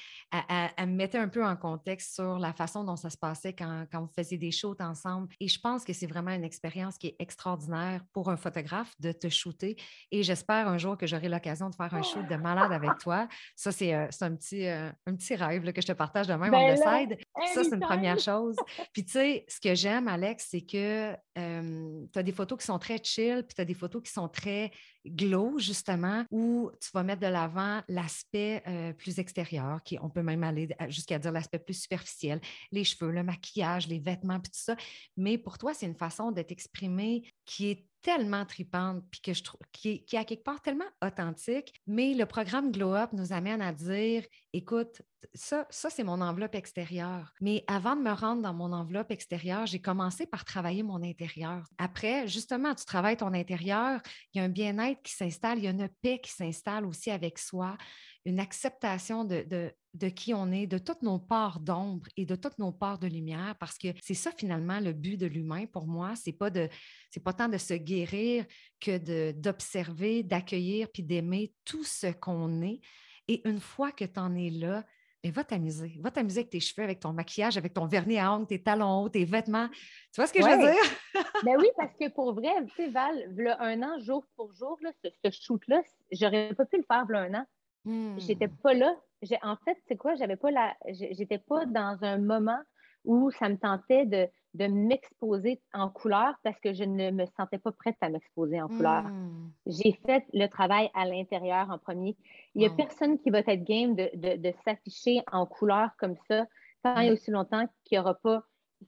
elle, 0.76 0.88
me 0.88 0.94
mettait 0.94 1.18
un 1.18 1.28
peu 1.28 1.44
en 1.44 1.56
contexte 1.56 2.14
sur 2.14 2.38
la 2.38 2.52
façon 2.52 2.84
dont 2.84 2.96
ça 2.96 3.10
se 3.10 3.16
passait 3.16 3.52
quand, 3.52 3.86
quand 3.90 4.00
vous 4.00 4.12
faisiez 4.14 4.38
des 4.38 4.50
shoots 4.50 4.80
ensemble. 4.80 5.28
Et 5.40 5.48
je 5.48 5.58
pense 5.60 5.84
que 5.84 5.92
c'est 5.92 6.06
vraiment 6.06 6.30
une 6.30 6.44
expérience 6.44 6.98
qui 6.98 7.08
est 7.08 7.16
extraordinaire 7.18 8.02
pour 8.12 8.30
un 8.30 8.36
photographe 8.36 8.94
de 9.00 9.12
te 9.12 9.28
shooter. 9.28 9.76
Et 10.10 10.22
j'espère 10.22 10.68
un 10.68 10.78
jour 10.78 10.96
que 10.96 11.06
j'aurai 11.06 11.28
l'occasion 11.28 11.70
de 11.70 11.74
faire 11.74 11.92
un 11.94 12.02
shoot 12.02 12.26
de 12.28 12.36
malade 12.36 12.72
avec 12.72 12.98
toi. 12.98 13.28
Ça, 13.56 13.72
c'est 13.72 13.94
euh, 13.94 14.06
un, 14.20 14.34
petit, 14.34 14.66
euh, 14.66 14.90
un 15.06 15.14
petit 15.14 15.34
rêve 15.34 15.72
que 15.72 15.80
je 15.80 15.86
te 15.86 15.92
partage 15.92 16.26
de 16.26 16.34
même 16.34 16.50
ben 16.50 16.58
on 16.58 16.76
side. 16.76 17.18
Ça, 17.54 17.64
c'est 17.64 17.74
une 17.74 17.80
première 17.80 18.18
chose. 18.18 18.56
Puis, 18.92 19.04
tu 19.04 19.12
sais, 19.12 19.44
ce 19.48 19.60
que 19.60 19.74
j'aime, 19.74 20.08
Alex, 20.08 20.48
c'est 20.50 20.62
que 20.62 21.14
euh, 21.38 22.06
tu 22.12 22.18
as 22.18 22.22
des 22.22 22.32
photos 22.32 22.58
qui 22.58 22.66
sont 22.66 22.78
très 22.78 23.02
chill, 23.02 23.44
puis 23.46 23.54
tu 23.54 23.60
as 23.60 23.64
des 23.64 23.74
photos 23.74 24.02
qui 24.02 24.12
sont 24.12 24.28
très 24.28 24.70
glow, 25.06 25.58
justement, 25.58 26.24
où 26.30 26.70
tu 26.80 26.90
vas 26.92 27.02
mettre 27.02 27.20
de 27.20 27.26
l'avant 27.26 27.82
l'aspect 27.88 28.62
euh, 28.66 28.92
plus 28.92 29.18
extérieur, 29.18 29.82
qui 29.82 29.98
on 30.00 30.10
peut 30.10 30.22
même 30.22 30.44
aller 30.44 30.68
jusqu'à 30.88 31.18
dire 31.18 31.32
l'aspect 31.32 31.58
plus 31.58 31.80
superficiel, 31.82 32.40
les 32.72 32.84
cheveux, 32.84 33.10
le 33.10 33.22
maquillage, 33.22 33.88
les 33.88 33.98
vêtements, 33.98 34.40
puis 34.40 34.50
tout 34.50 34.60
ça. 34.60 34.76
Mais 35.16 35.38
pour 35.38 35.58
toi, 35.58 35.74
c'est 35.74 35.86
une 35.86 35.96
façon 35.96 36.32
de 36.32 36.42
t'exprimer 36.42 37.22
qui 37.44 37.70
est 37.70 37.86
tellement 38.02 38.44
tripante, 38.44 39.02
puis 39.10 39.20
que 39.20 39.32
je 39.32 39.42
trouve 39.42 39.60
qui, 39.72 40.04
est 40.12 40.16
à 40.16 40.24
quelque 40.24 40.44
part 40.44 40.62
tellement 40.62 40.88
authentique. 41.04 41.74
Mais 41.86 42.14
le 42.14 42.26
programme 42.26 42.72
Glow 42.72 42.94
Up 42.94 43.10
nous 43.12 43.32
amène 43.32 43.60
à 43.60 43.72
dire 43.72 44.24
écoute, 44.52 45.02
ça, 45.34 45.66
ça 45.70 45.90
c'est 45.90 46.04
mon 46.04 46.20
enveloppe 46.20 46.54
extérieure. 46.54 47.32
Mais 47.40 47.64
avant 47.66 47.96
de 47.96 48.02
me 48.02 48.12
rendre 48.12 48.42
dans 48.42 48.54
mon 48.54 48.72
enveloppe 48.72 49.10
extérieure, 49.10 49.66
j'ai 49.66 49.80
commencé 49.80 50.26
par 50.26 50.44
travailler 50.44 50.82
mon 50.82 51.02
intérieur. 51.02 51.62
Après, 51.78 52.26
justement, 52.26 52.74
tu 52.74 52.84
travailles 52.84 53.16
ton 53.16 53.34
intérieur, 53.34 54.00
il 54.32 54.38
y 54.38 54.40
a 54.40 54.44
un 54.44 54.48
bien-être 54.48 55.02
qui 55.02 55.12
s'installe, 55.12 55.58
il 55.58 55.64
y 55.64 55.68
a 55.68 55.70
une 55.70 55.88
paix 56.02 56.20
qui 56.22 56.32
s'installe 56.32 56.86
aussi 56.86 57.10
avec 57.10 57.38
soi 57.38 57.76
une 58.24 58.40
acceptation 58.40 59.24
de, 59.24 59.72
de, 59.94 60.08
qui 60.08 60.34
on 60.34 60.52
est, 60.52 60.66
de 60.66 60.78
toutes 60.78 61.02
nos 61.02 61.18
parts 61.18 61.60
d'ombre 61.60 62.06
et 62.16 62.26
de 62.26 62.36
toutes 62.36 62.58
nos 62.58 62.72
parts 62.72 62.98
de 62.98 63.06
lumière, 63.06 63.56
parce 63.58 63.78
que 63.78 63.88
c'est 64.02 64.14
ça 64.14 64.30
finalement 64.30 64.80
le 64.80 64.92
but 64.92 65.16
de 65.16 65.26
l'humain 65.26 65.66
pour 65.66 65.86
moi. 65.86 66.14
C'est 66.16 66.32
pas 66.32 66.50
de, 66.50 66.68
c'est 67.10 67.22
pas 67.22 67.32
tant 67.32 67.48
de 67.48 67.58
se 67.58 67.74
guérir 67.74 68.44
que 68.80 69.32
d'observer, 69.32 70.22
d'accueillir 70.22 70.88
puis 70.92 71.02
d'aimer 71.02 71.52
tout 71.64 71.84
ce 71.84 72.08
qu'on 72.08 72.62
est. 72.62 72.80
Et 73.28 73.46
une 73.48 73.60
fois 73.60 73.92
que 73.92 74.04
tu 74.04 74.20
en 74.20 74.34
es 74.34 74.50
là, 74.50 74.84
mais 75.22 75.30
va 75.30 75.44
t'amuser. 75.44 75.96
Va 76.00 76.10
t'amuser 76.10 76.40
avec 76.40 76.50
tes 76.50 76.60
cheveux, 76.60 76.82
avec 76.82 77.00
ton 77.00 77.12
maquillage, 77.12 77.58
avec 77.58 77.74
ton 77.74 77.86
vernis 77.86 78.18
à 78.18 78.32
ongles, 78.32 78.46
tes 78.46 78.62
talons 78.62 79.02
hauts, 79.02 79.08
tes 79.08 79.24
vêtements. 79.24 79.68
Tu 80.12 80.16
vois 80.16 80.26
ce 80.26 80.32
que 80.32 80.40
je 80.40 80.48
veux 80.48 80.56
dire? 80.56 80.82
ben 81.44 81.56
oui, 81.58 81.68
parce 81.76 81.94
que 81.94 82.08
pour 82.08 82.32
vrai, 82.32 82.50
tu 82.68 82.74
sais, 82.76 82.88
Val, 82.88 83.30
un 83.58 83.82
an, 83.82 83.98
jour 84.00 84.24
pour 84.34 84.52
jour, 84.54 84.78
là, 84.80 84.90
ce, 85.04 85.10
ce 85.24 85.30
shoot-là, 85.30 85.82
j'aurais 86.10 86.54
pas 86.54 86.64
pu 86.64 86.78
le 86.78 86.84
faire 86.84 87.04
un 87.10 87.34
an. 87.34 87.46
J'étais 87.86 88.48
hmm. 88.48 88.56
pas 88.62 88.74
là. 88.74 88.94
En 89.42 89.56
fait, 89.64 89.76
c'est 89.88 89.96
quoi? 89.96 90.14
J'avais 90.16 90.36
pas 90.36 90.50
la. 90.50 90.74
J'étais 90.88 91.38
pas 91.38 91.66
dans 91.66 91.98
un 92.02 92.18
moment 92.18 92.58
où 93.04 93.30
ça 93.30 93.48
me 93.48 93.56
tentait 93.56 94.04
de, 94.04 94.28
de 94.54 94.66
m'exposer 94.66 95.60
en 95.72 95.88
couleur 95.88 96.34
parce 96.42 96.58
que 96.60 96.74
je 96.74 96.84
ne 96.84 97.10
me 97.10 97.24
sentais 97.36 97.58
pas 97.58 97.72
prête 97.72 97.96
à 98.02 98.10
m'exposer 98.10 98.60
en 98.60 98.68
couleur. 98.68 99.04
Hmm. 99.04 99.50
J'ai 99.66 99.92
fait 100.06 100.24
le 100.34 100.46
travail 100.48 100.90
à 100.94 101.06
l'intérieur 101.06 101.70
en 101.70 101.78
premier. 101.78 102.16
Il 102.54 102.60
n'y 102.60 102.66
a 102.66 102.70
personne 102.70 103.18
qui 103.18 103.30
va 103.30 103.38
être 103.38 103.64
game 103.64 103.94
de, 103.94 104.36
de, 104.36 104.52
s'afficher 104.64 105.22
en 105.32 105.46
couleur 105.46 105.90
comme 105.98 106.16
ça 106.28 106.46
tant 106.82 106.98
il 107.00 107.06
y 107.06 107.10
a 107.10 107.12
aussi 107.12 107.30
longtemps 107.30 107.66
qu'il 107.84 107.96
n'y 107.96 108.00
aura 108.00 108.14
pas 108.14 108.42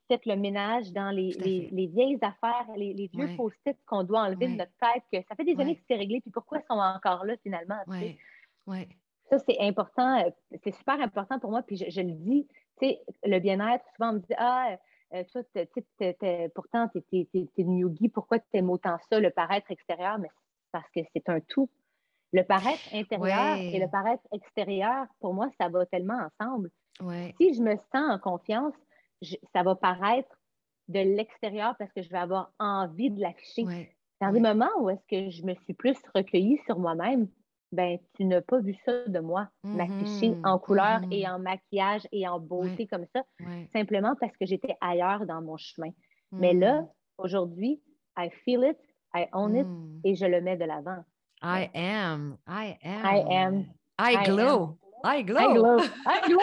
fait 0.09 0.24
le 0.24 0.36
ménage 0.36 0.90
dans 0.93 1.11
les, 1.11 1.32
les, 1.70 1.86
vieilles 1.86 2.18
affaires, 2.22 2.66
les, 2.76 2.95
les 2.95 3.09
vieux 3.12 3.36
post-it 3.36 3.76
qu'on 3.86 4.05
doit 4.05 4.22
enlever 4.22 4.49
de 4.49 4.57
notre 4.57 4.72
tête, 4.80 5.03
que 5.12 5.26
ça 5.28 5.34
fait 5.34 5.45
des 5.45 5.61
années 5.61 5.76
que 5.76 5.82
c'est 5.86 5.97
réglé, 5.97 6.20
puis 6.22 6.30
pourquoi 6.30 6.59
ils 6.59 6.66
sont 6.66 6.80
encore 6.80 7.26
là 7.26 7.34
finalement? 7.43 7.78
Ouais. 8.67 8.89
Ça, 9.31 9.39
c'est 9.39 9.59
important, 9.61 10.25
euh, 10.25 10.31
c'est 10.63 10.75
super 10.75 11.01
important 11.01 11.39
pour 11.39 11.51
moi, 11.51 11.63
puis 11.63 11.77
je, 11.77 12.01
le 12.01 12.13
dis, 12.13 12.47
tu 12.81 12.87
sais, 12.87 13.01
le 13.25 13.39
bien-être, 13.39 13.85
souvent 13.97 14.11
on 14.11 14.15
me 14.15 14.19
dit, 14.19 14.35
ah, 14.37 14.77
euh, 15.15 15.25
toi, 15.33 15.43
pourtant, 16.55 16.89
tu 16.89 17.03
es, 17.13 17.49
une 17.57 17.79
yogi, 17.79 18.09
pourquoi 18.09 18.39
tu 18.39 18.47
aimes 18.53 18.71
autant 18.71 18.99
ça, 19.11 19.21
le 19.21 19.31
paraître 19.31 19.71
extérieur? 19.71 20.19
Mais 20.19 20.29
parce 20.71 20.89
que 20.95 21.01
c'est 21.13 21.29
un 21.29 21.41
tout. 21.41 21.69
Le 22.35 22.43
paraître 22.43 22.83
intérieur 22.95 23.57
et 23.57 23.79
le 23.79 23.89
paraître 23.89 24.23
extérieur, 24.33 25.07
pour 25.21 25.35
moi, 25.35 25.51
ça 25.61 25.69
va 25.69 25.85
tellement 25.85 26.29
ensemble. 26.41 26.71
Si 27.39 27.55
je 27.55 27.63
me 27.63 27.77
sens 27.77 28.11
en 28.11 28.19
confiance, 28.19 28.75
ça 29.53 29.63
va 29.63 29.75
paraître 29.75 30.35
de 30.89 31.01
l'extérieur 31.01 31.77
parce 31.79 31.93
que 31.93 32.03
je 32.03 32.09
vais 32.09 32.19
avoir 32.19 32.53
envie 32.59 33.11
de 33.11 33.21
l'afficher. 33.21 33.95
Dans 34.21 34.33
des 34.33 34.41
moments 34.41 34.71
où 34.81 34.89
est-ce 34.89 35.07
que 35.09 35.31
je 35.31 35.43
me 35.45 35.55
suis 35.65 35.75
plus 35.75 35.97
recueillie 36.15 36.59
sur 36.65 36.79
moi-même, 36.79 37.29
ben, 37.73 37.99
tu 38.14 38.25
n'as 38.25 38.43
pas 38.43 38.61
vu 38.61 38.77
ça 38.85 39.07
de 39.07 39.18
moi, 39.18 39.49
m'afficher 39.64 40.31
mm-hmm. 40.31 40.47
en 40.47 40.59
couleur 40.59 41.01
et 41.11 41.23
mm-hmm. 41.23 41.35
en 41.35 41.39
maquillage 41.39 42.07
et 42.12 42.29
en 42.29 42.39
beauté 42.39 42.87
comme 42.87 43.07
ça, 43.14 43.23
simplement 43.73 44.14
parce 44.20 44.37
que 44.37 44.47
j'étais 44.47 44.77
ailleurs 44.81 45.27
dans 45.27 45.43
mon 45.43 45.57
chemin. 45.57 45.91
Mais 46.31 46.55
là, 46.55 46.83
mm. 46.83 46.89
aujourd'hui, 47.18 47.83
I 48.16 48.31
feel 48.45 48.64
it, 48.64 48.79
I 49.14 49.27
own 49.33 49.57
it 49.57 49.66
mm. 49.66 50.01
et 50.05 50.14
je 50.14 50.27
le 50.27 50.41
mets 50.41 50.57
de 50.57 50.64
l'avant. 50.64 51.05
I 51.43 51.70
am, 51.75 52.37
I 52.47 52.77
am. 52.83 53.05
I 53.05 53.25
am. 53.29 53.64
I 53.99 54.25
glow. 54.25 54.79
I 55.05 55.22
glow. 55.22 55.38
I 55.38 55.55
glow. 55.55 55.78
I 56.07 56.20
glow. 56.26 56.38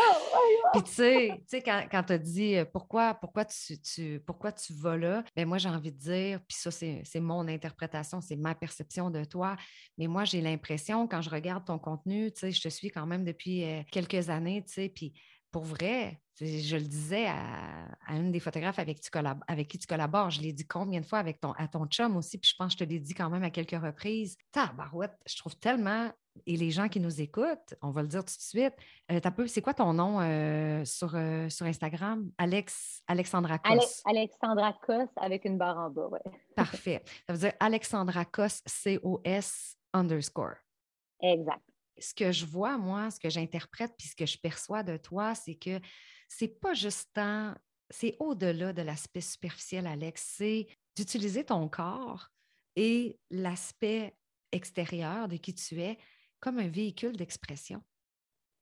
Puis 0.74 0.84
tu 0.84 0.92
sais, 0.94 1.62
quand, 1.64 1.84
quand 1.90 2.04
tu 2.04 2.14
as 2.14 2.18
dit 2.18 2.56
euh, 2.56 2.66
pourquoi, 2.66 3.14
pourquoi, 3.14 3.46
tu, 3.46 3.80
tu, 3.82 4.22
pourquoi 4.26 4.52
tu 4.52 4.74
vas 4.74 4.98
là, 4.98 5.24
ben 5.36 5.48
moi 5.48 5.58
j'ai 5.58 5.70
envie 5.70 5.92
de 5.92 5.98
dire, 5.98 6.40
puis 6.48 6.58
ça 6.58 6.72
c'est 6.72 7.20
mon 7.20 7.48
interprétation, 7.48 8.22
c'est 8.22 8.36
ma 8.36 8.56
perception 8.56 9.10
de 9.10 9.24
toi, 9.24 9.56
mais 9.98 10.08
moi 10.08 10.26
j'ai 10.26 10.42
l'impression 10.42 11.08
quand 11.08 11.22
je 11.22 11.30
regarde 11.30 11.66
ton 11.66 11.80
contenu, 11.80 12.32
tu 12.32 12.40
sais, 12.40 12.52
je 12.52 12.62
te 12.62 12.70
suis 12.70 12.90
quand 12.90 13.06
même 13.06 13.24
depuis 13.24 13.64
euh, 13.64 13.82
quelques 13.92 14.30
années, 14.30 14.64
tu 14.66 14.74
sais, 14.74 14.90
puis 14.90 15.14
pour 15.52 15.64
vrai, 15.64 16.22
je 16.40 16.78
le 16.78 16.84
disais 16.84 17.28
à, 17.28 18.16
une 18.16 18.32
des 18.32 18.40
photographes 18.40 18.80
avec, 18.80 19.02
qui 19.02 19.80
tu 19.80 19.88
collabores, 19.88 20.30
je 20.30 20.42
l'ai 20.42 20.54
dit 20.54 20.66
combien 20.66 21.02
de 21.02 21.06
fois 21.06 21.20
avec 21.20 21.40
ton, 21.40 21.52
à 21.54 21.68
ton 21.68 21.86
chum 21.88 22.16
aussi, 22.18 22.38
puis 22.38 22.52
je 22.52 22.56
pense 22.58 22.74
que 22.76 22.80
je 22.80 22.86
te 22.86 22.90
l'ai 22.90 23.00
dit 23.00 23.14
quand 23.14 23.30
même 23.30 23.44
à 23.44 23.50
quelques 23.50 23.82
reprises. 23.82 24.38
Tabarouette, 24.52 25.18
je 25.26 25.38
trouve 25.38 25.58
tellement, 25.58 26.12
et 26.46 26.58
les 26.58 26.72
gens 26.72 26.88
qui 26.88 27.00
nous 27.00 27.22
écoutent, 27.22 27.76
on 27.82 27.92
va 27.92 28.02
le 28.02 28.08
dire 28.08 28.24
tout 28.24 28.36
de 28.36 28.42
suite, 28.42 28.74
euh, 29.12 29.20
c'est 29.48 29.62
quoi 29.62 29.74
ton 29.74 29.94
nom 29.94 30.20
euh, 30.20 30.84
sur, 30.86 31.16
euh, 31.16 31.50
sur 31.50 31.66
Instagram? 31.66 32.32
Alex, 32.38 33.02
Alexandra 33.08 33.60
Cos. 33.60 34.02
Alexandra 34.06 34.74
Cos 34.86 35.10
avec 35.16 35.46
une 35.46 35.58
barre 35.58 35.78
en 35.78 35.90
bas, 35.90 36.10
oui. 36.12 36.32
Parfait. 36.56 37.04
Ça 37.28 37.34
veut 37.34 37.40
dire 37.40 37.54
Alexandra 37.60 38.26
Cos, 38.26 38.62
C-O-S 38.66 39.78
underscore. 39.94 40.56
Exact 41.22 41.62
ce 42.02 42.14
que 42.14 42.32
je 42.32 42.46
vois, 42.46 42.78
moi, 42.78 43.12
ce 43.12 43.20
que 43.20 43.30
j'interprète, 43.30 43.94
puis 43.98 44.08
ce 44.08 44.16
que 44.16 44.26
je 44.26 44.38
perçois 44.38 44.84
de 44.84 44.98
toi, 44.98 45.36
c'est 45.36 45.56
que 45.56 45.80
c'est 46.28 46.60
pas 46.60 46.74
juste 46.74 47.10
tant, 47.14 47.54
c'est 47.90 48.16
au-delà 48.20 48.74
de 48.74 48.82
l'aspect 48.82 49.22
superficiel, 49.22 49.88
Alex, 49.88 50.36
c'est 50.38 50.68
d'utiliser 50.96 51.44
ton 51.44 51.68
corps 51.68 52.30
et 52.76 53.20
l'aspect 53.30 54.16
extérieur 54.52 55.28
de 55.28 55.38
qui 55.38 55.54
tu 55.54 55.82
es 55.82 55.98
comme 56.40 56.60
un 56.60 56.68
véhicule 56.68 57.16
d'expression. 57.16 57.82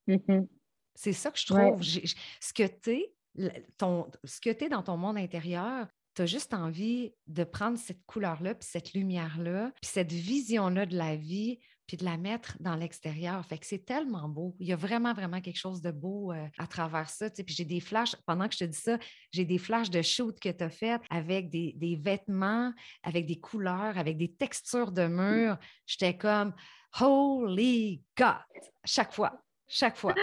Mm-hmm. 0.07 0.47
C'est 0.95 1.13
ça 1.13 1.31
que 1.31 1.39
je 1.39 1.45
trouve. 1.45 1.81
Ce 1.83 2.53
que 2.53 2.67
tu 2.67 2.91
es, 2.91 3.15
ce 3.35 4.41
que 4.41 4.49
tu 4.51 4.65
es 4.65 4.69
dans 4.69 4.83
ton 4.83 4.97
monde 4.97 5.17
intérieur, 5.17 5.87
tu 6.15 6.23
as 6.23 6.25
juste 6.25 6.53
envie 6.53 7.13
de 7.27 7.43
prendre 7.43 7.77
cette 7.77 8.03
couleur-là, 8.05 8.55
puis 8.55 8.67
cette 8.67 8.93
lumière-là, 8.93 9.71
puis 9.81 9.91
cette 9.91 10.11
vision-là 10.11 10.87
de 10.87 10.97
la 10.97 11.15
vie 11.15 11.59
puis 11.87 11.97
de 11.97 12.05
la 12.05 12.17
mettre 12.17 12.57
dans 12.59 12.75
l'extérieur. 12.75 13.43
Fait 13.45 13.57
que 13.57 13.65
c'est 13.65 13.85
tellement 13.85 14.27
beau. 14.27 14.55
Il 14.59 14.67
y 14.67 14.73
a 14.73 14.75
vraiment, 14.75 15.13
vraiment 15.13 15.39
quelque 15.41 15.57
chose 15.57 15.81
de 15.81 15.91
beau 15.91 16.33
euh, 16.33 16.45
à 16.57 16.67
travers 16.67 17.09
ça. 17.09 17.29
Puis 17.29 17.55
j'ai 17.55 17.65
des 17.65 17.79
flashs, 17.79 18.15
pendant 18.25 18.47
que 18.47 18.53
je 18.53 18.59
te 18.59 18.63
dis 18.65 18.77
ça, 18.77 18.97
j'ai 19.31 19.45
des 19.45 19.57
flashs 19.57 19.89
de 19.89 20.01
shoot 20.01 20.37
que 20.39 20.49
tu 20.49 20.63
as 20.63 20.69
fait 20.69 21.01
avec 21.09 21.49
des, 21.49 21.73
des, 21.77 21.95
vêtements, 21.95 22.73
avec 23.03 23.25
des 23.25 23.39
couleurs, 23.39 23.97
avec 23.97 24.17
des 24.17 24.33
textures 24.33 24.91
de 24.91 25.07
murs. 25.07 25.57
J'étais 25.85 26.17
comme 26.17 26.53
Holy 26.99 28.03
God! 28.17 28.35
Chaque 28.83 29.13
fois 29.13 29.41
chaque 29.67 29.97
fois. 29.97 30.15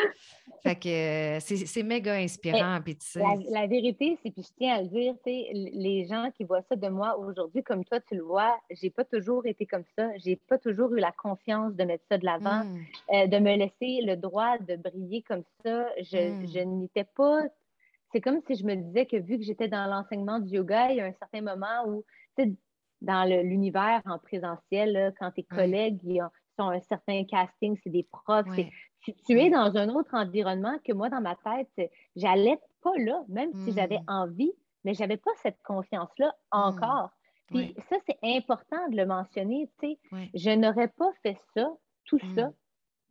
Fait 0.62 0.76
que 0.76 1.36
euh, 1.36 1.40
c'est 1.40 1.82
méga 1.82 2.14
inspirant. 2.14 2.80
Puis, 2.82 2.96
la, 3.50 3.66
vérité, 3.66 4.18
c'est, 4.22 4.30
puis 4.30 4.42
je 4.42 4.48
tiens 4.56 4.76
à 4.76 4.82
le 4.82 4.88
dire, 4.88 5.14
les 5.24 6.06
gens 6.06 6.30
qui 6.34 6.44
voient 6.44 6.62
ça 6.62 6.76
de 6.76 6.88
moi 6.88 7.18
aujourd'hui, 7.18 7.62
comme 7.62 7.84
toi, 7.84 8.00
tu 8.00 8.16
le 8.16 8.22
vois, 8.22 8.58
j'ai 8.70 8.88
pas 8.88 9.04
toujours 9.04 9.44
été 9.46 9.66
comme 9.66 9.84
ça. 9.96 10.08
J'ai 10.16 10.36
pas 10.36 10.58
toujours 10.58 10.94
eu 10.94 11.00
la 11.00 11.12
confiance 11.12 11.74
de 11.74 11.84
mettre 11.84 12.04
ça 12.10 12.16
de 12.16 12.24
l'avant, 12.24 12.64
mmh. 12.64 12.78
euh, 13.12 13.26
de 13.26 13.38
me 13.38 13.56
laisser 13.56 14.04
le 14.06 14.16
droit 14.16 14.56
de 14.58 14.76
briller 14.76 15.22
comme 15.22 15.44
ça. 15.62 15.86
Je, 15.98 16.30
mmh. 16.30 16.46
je 16.54 16.58
n'étais 16.60 17.04
pas. 17.04 17.42
C'est 18.12 18.22
comme 18.22 18.40
si 18.46 18.54
je 18.54 18.64
me 18.64 18.76
disais 18.76 19.04
que 19.04 19.16
vu 19.16 19.38
que 19.38 19.44
j'étais 19.44 19.68
dans 19.68 19.86
l'enseignement 19.86 20.38
du 20.38 20.54
yoga, 20.54 20.90
il 20.90 20.96
y 20.96 21.00
a 21.00 21.06
un 21.06 21.14
certain 21.18 21.42
moment 21.42 21.86
où, 21.86 22.04
dans 23.02 23.24
l'univers 23.28 24.00
en 24.06 24.18
présentiel, 24.18 25.12
quand 25.18 25.32
tes 25.32 25.42
collègues 25.42 25.98
ils 26.04 26.22
sont 26.56 26.68
un 26.68 26.80
certain 26.80 27.24
casting, 27.24 27.76
c'est 27.82 27.90
des 27.90 28.04
profs, 28.04 28.46
tu 29.26 29.38
es 29.38 29.50
dans 29.50 29.76
un 29.76 29.88
autre 29.90 30.14
environnement 30.14 30.76
que 30.84 30.92
moi, 30.92 31.08
dans 31.08 31.20
ma 31.20 31.36
tête, 31.36 31.90
j'allais 32.16 32.58
pas 32.82 32.96
là, 32.98 33.22
même 33.28 33.52
si 33.64 33.72
j'avais 33.72 33.98
hmm. 33.98 34.08
envie, 34.08 34.52
mais 34.84 34.94
j'avais 34.94 35.16
pas 35.16 35.30
cette 35.42 35.60
confiance-là 35.62 36.28
hmm. 36.52 36.58
encore. 36.58 37.10
Puis 37.48 37.74
ça, 37.88 37.96
c'est 38.06 38.18
important 38.22 38.88
de 38.90 38.96
le 38.96 39.06
mentionner, 39.06 39.70
tu 39.80 39.88
sais. 39.88 40.30
Je 40.34 40.50
n'aurais 40.50 40.88
pas 40.88 41.10
fait 41.22 41.38
ça, 41.54 41.70
tout 42.04 42.18
hmm. 42.22 42.34
ça, 42.34 42.50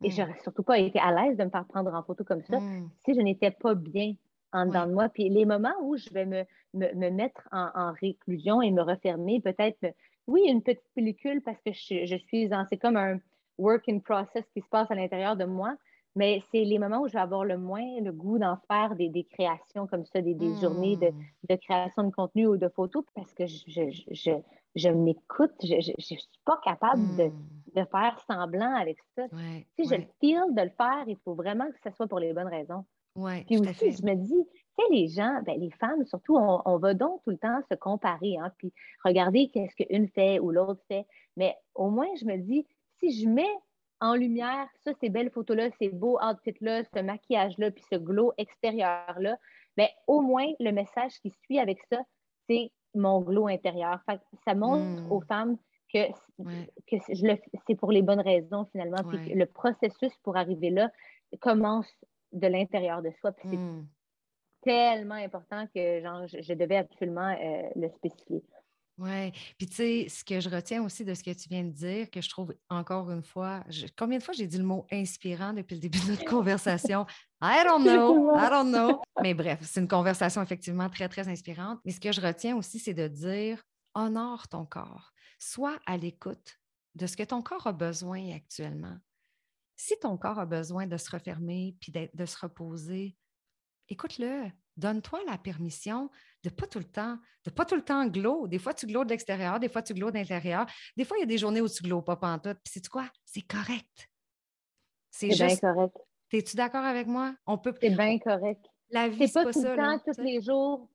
et 0.02 0.10
j'aurais 0.10 0.38
surtout 0.42 0.62
pas 0.62 0.78
été 0.78 0.98
à 0.98 1.12
l'aise 1.12 1.36
de 1.36 1.44
me 1.44 1.50
faire 1.50 1.66
prendre 1.66 1.94
en 1.94 2.02
photo 2.02 2.24
comme 2.24 2.42
ça 2.42 2.58
si 3.04 3.14
je 3.14 3.20
n'étais 3.20 3.52
pas 3.52 3.74
bien 3.74 4.14
en 4.52 4.66
dedans 4.66 4.86
de 4.86 4.92
moi. 4.92 5.08
Puis 5.08 5.28
les 5.28 5.44
moments 5.44 5.74
où 5.82 5.96
je 5.96 6.10
vais 6.10 6.26
me, 6.26 6.44
me, 6.74 7.10
mettre 7.10 7.48
en, 7.52 7.92
réclusion 7.92 8.60
et 8.60 8.70
me 8.70 8.82
refermer, 8.82 9.40
peut-être, 9.40 9.94
oui, 10.26 10.42
une 10.46 10.62
petite 10.62 10.84
pellicule 10.94 11.40
parce 11.42 11.60
que 11.62 11.72
je, 11.72 12.04
je 12.04 12.16
suis 12.26 12.52
en, 12.52 12.66
c'est 12.68 12.76
comme 12.76 12.96
un, 12.96 13.18
work 13.58 13.88
in 13.88 13.98
process 13.98 14.44
qui 14.52 14.60
se 14.60 14.68
passe 14.68 14.90
à 14.90 14.94
l'intérieur 14.94 15.36
de 15.36 15.44
moi. 15.44 15.76
Mais 16.16 16.42
c'est 16.52 16.64
les 16.64 16.78
moments 16.78 17.00
où 17.00 17.08
je 17.08 17.14
vais 17.14 17.20
avoir 17.20 17.44
le 17.44 17.58
moins 17.58 18.00
le 18.00 18.12
goût 18.12 18.38
d'en 18.38 18.56
faire 18.68 18.94
des, 18.94 19.08
des, 19.08 19.24
créations 19.24 19.88
comme 19.88 20.04
ça, 20.04 20.20
des, 20.20 20.34
des 20.34 20.54
journées 20.60 20.96
de, 20.96 21.08
hmm. 21.08 21.24
de, 21.50 21.56
création 21.56 22.04
de 22.04 22.10
contenu 22.10 22.46
ou 22.46 22.56
de 22.56 22.68
photos 22.68 23.04
parce 23.16 23.34
que 23.34 23.46
je, 23.46 23.64
je, 23.66 24.02
je, 24.12 24.30
je 24.76 24.88
m'écoute, 24.88 25.54
je 25.62 25.74
ne 25.74 25.94
suis 25.98 26.18
pas 26.44 26.60
capable 26.64 27.16
de, 27.16 27.24
hmm. 27.24 27.46
de, 27.74 27.84
faire 27.90 28.16
semblant 28.30 28.74
avec 28.76 28.98
ça. 29.16 29.24
si 29.76 29.88
je 29.88 29.96
le 29.96 30.06
feel 30.20 30.54
de 30.54 30.62
le 30.62 30.70
faire, 30.70 31.04
il 31.08 31.16
faut 31.24 31.34
vraiment 31.34 31.66
que 31.66 31.78
ce 31.82 31.90
soit 31.90 32.06
pour 32.06 32.20
les 32.20 32.32
bonnes 32.32 32.46
raisons. 32.46 32.84
Ouais, 33.16 33.44
puis 33.46 33.58
aussi, 33.58 33.92
je 33.92 34.04
me 34.04 34.14
dis, 34.14 34.44
tu 34.44 34.84
sais, 34.84 34.92
les 34.92 35.06
gens, 35.06 35.40
ben, 35.46 35.58
les 35.58 35.70
femmes 35.70 36.04
surtout, 36.04 36.36
on, 36.36 36.60
on, 36.64 36.78
va 36.78 36.94
donc 36.94 37.22
tout 37.22 37.30
le 37.30 37.38
temps 37.38 37.60
se 37.70 37.76
comparer, 37.76 38.36
hein, 38.38 38.50
puis 38.58 38.72
regarder 39.04 39.50
qu'est-ce 39.50 39.76
qu'une 39.76 40.08
fait 40.08 40.40
ou 40.40 40.50
l'autre 40.50 40.82
fait. 40.88 41.06
Mais 41.36 41.56
au 41.76 41.90
moins, 41.90 42.08
je 42.20 42.24
me 42.24 42.36
dis, 42.38 42.66
si 42.98 43.20
je 43.20 43.28
mets 43.28 43.56
en 44.00 44.14
lumière, 44.14 44.68
ça, 44.84 44.92
ces 45.00 45.08
belles 45.08 45.30
photos-là, 45.30 45.70
ces 45.78 45.88
beaux 45.88 46.18
outfits-là, 46.20 46.82
ce 46.84 47.00
maquillage-là, 47.00 47.70
puis 47.70 47.84
ce 47.90 47.96
glow 47.96 48.32
extérieur-là, 48.36 49.38
bien, 49.76 49.88
au 50.06 50.20
moins, 50.20 50.46
le 50.60 50.72
message 50.72 51.12
qui 51.20 51.30
suit 51.30 51.58
avec 51.58 51.80
ça, 51.90 52.00
c'est 52.48 52.70
mon 52.94 53.20
glow 53.20 53.48
intérieur. 53.48 54.00
ça 54.44 54.54
montre 54.54 54.84
hmm. 54.84 55.12
aux 55.12 55.20
femmes 55.22 55.56
que, 55.92 56.10
que 56.90 56.96
c'est 57.66 57.74
pour 57.76 57.92
les 57.92 58.02
bonnes 58.02 58.20
raisons, 58.20 58.66
finalement. 58.72 59.02
Puis 59.08 59.34
le 59.34 59.46
processus 59.46 60.12
pour 60.22 60.36
arriver 60.36 60.70
là 60.70 60.90
commence 61.40 61.90
de 62.32 62.46
l'intérieur 62.46 63.02
de 63.02 63.10
soi. 63.20 63.32
Puis 63.32 63.48
c'est 63.50 63.56
hmm. 63.56 63.86
tellement 64.62 65.14
important 65.14 65.66
que 65.74 66.00
genre, 66.00 66.26
je, 66.26 66.54
devais 66.54 66.76
absolument 66.76 67.36
euh, 67.40 67.62
le 67.76 67.88
spécifier. 67.90 68.42
Oui. 68.96 69.32
Puis, 69.58 69.66
tu 69.66 69.74
sais, 69.74 70.06
ce 70.08 70.22
que 70.22 70.38
je 70.38 70.48
retiens 70.48 70.82
aussi 70.84 71.04
de 71.04 71.14
ce 71.14 71.22
que 71.22 71.32
tu 71.32 71.48
viens 71.48 71.64
de 71.64 71.70
dire, 71.70 72.10
que 72.10 72.20
je 72.20 72.28
trouve 72.28 72.54
encore 72.68 73.10
une 73.10 73.24
fois, 73.24 73.64
combien 73.98 74.18
de 74.18 74.22
fois 74.22 74.34
j'ai 74.34 74.46
dit 74.46 74.58
le 74.58 74.64
mot 74.64 74.86
inspirant 74.92 75.52
depuis 75.52 75.74
le 75.74 75.80
début 75.80 75.98
de 76.00 76.12
notre 76.12 76.24
conversation? 76.30 77.04
I 77.42 77.64
don't 77.64 77.82
know, 77.82 78.36
I 78.36 78.48
don't 78.48 78.70
know. 78.70 79.02
Mais 79.22 79.34
bref, 79.34 79.58
c'est 79.62 79.80
une 79.80 79.88
conversation 79.88 80.42
effectivement 80.42 80.88
très, 80.88 81.08
très 81.08 81.28
inspirante. 81.28 81.80
Mais 81.84 81.90
ce 81.90 82.00
que 82.00 82.12
je 82.12 82.20
retiens 82.20 82.56
aussi, 82.56 82.78
c'est 82.78 82.94
de 82.94 83.08
dire 83.08 83.60
honore 83.94 84.46
ton 84.48 84.64
corps. 84.64 85.12
Sois 85.40 85.78
à 85.86 85.96
l'écoute 85.96 86.60
de 86.94 87.06
ce 87.06 87.16
que 87.16 87.24
ton 87.24 87.42
corps 87.42 87.66
a 87.66 87.72
besoin 87.72 88.32
actuellement. 88.34 88.96
Si 89.76 89.98
ton 89.98 90.16
corps 90.16 90.38
a 90.38 90.46
besoin 90.46 90.86
de 90.86 90.96
se 90.96 91.10
refermer 91.10 91.76
puis 91.80 91.92
de 91.92 92.26
se 92.26 92.38
reposer, 92.38 93.16
écoute-le. 93.88 94.50
Donne-toi 94.76 95.20
la 95.26 95.38
permission 95.38 96.10
de 96.42 96.50
pas 96.50 96.66
tout 96.66 96.78
le 96.78 96.84
temps, 96.84 97.18
de 97.44 97.50
pas 97.50 97.64
tout 97.64 97.76
le 97.76 97.82
temps 97.82 98.06
glow. 98.06 98.48
Des 98.48 98.58
fois, 98.58 98.74
tu 98.74 98.86
glows 98.86 99.04
de 99.04 99.10
l'extérieur, 99.10 99.60
des 99.60 99.68
fois, 99.68 99.82
tu 99.82 99.94
glows 99.94 100.10
de 100.10 100.18
l'intérieur. 100.18 100.66
Des 100.96 101.04
fois, 101.04 101.16
il 101.16 101.20
y 101.20 101.22
a 101.24 101.26
des 101.26 101.38
journées 101.38 101.60
où 101.60 101.68
tu 101.68 101.82
glows 101.82 102.02
pas 102.02 102.16
pantoute. 102.16 102.58
Puis 102.64 102.72
c'est 102.74 102.88
quoi? 102.88 103.08
C'est 103.24 103.42
correct. 103.42 104.10
C'est 105.10 105.28
bien 105.28 105.56
correct. 105.56 105.96
Es-tu 106.32 106.56
d'accord 106.56 106.84
avec 106.84 107.06
moi? 107.06 107.34
On 107.46 107.58
peut. 107.58 107.72
C'est 107.80 107.90
bien 107.90 108.18
correct. 108.18 108.66
La 108.90 109.08
vie, 109.08 109.28
c'est 109.28 109.44
pas, 109.44 109.52
tout 109.52 109.62
le 109.62 109.76
temps, 109.76 109.98
tous 110.04 110.20
les 110.20 110.42
jours. 110.42 110.88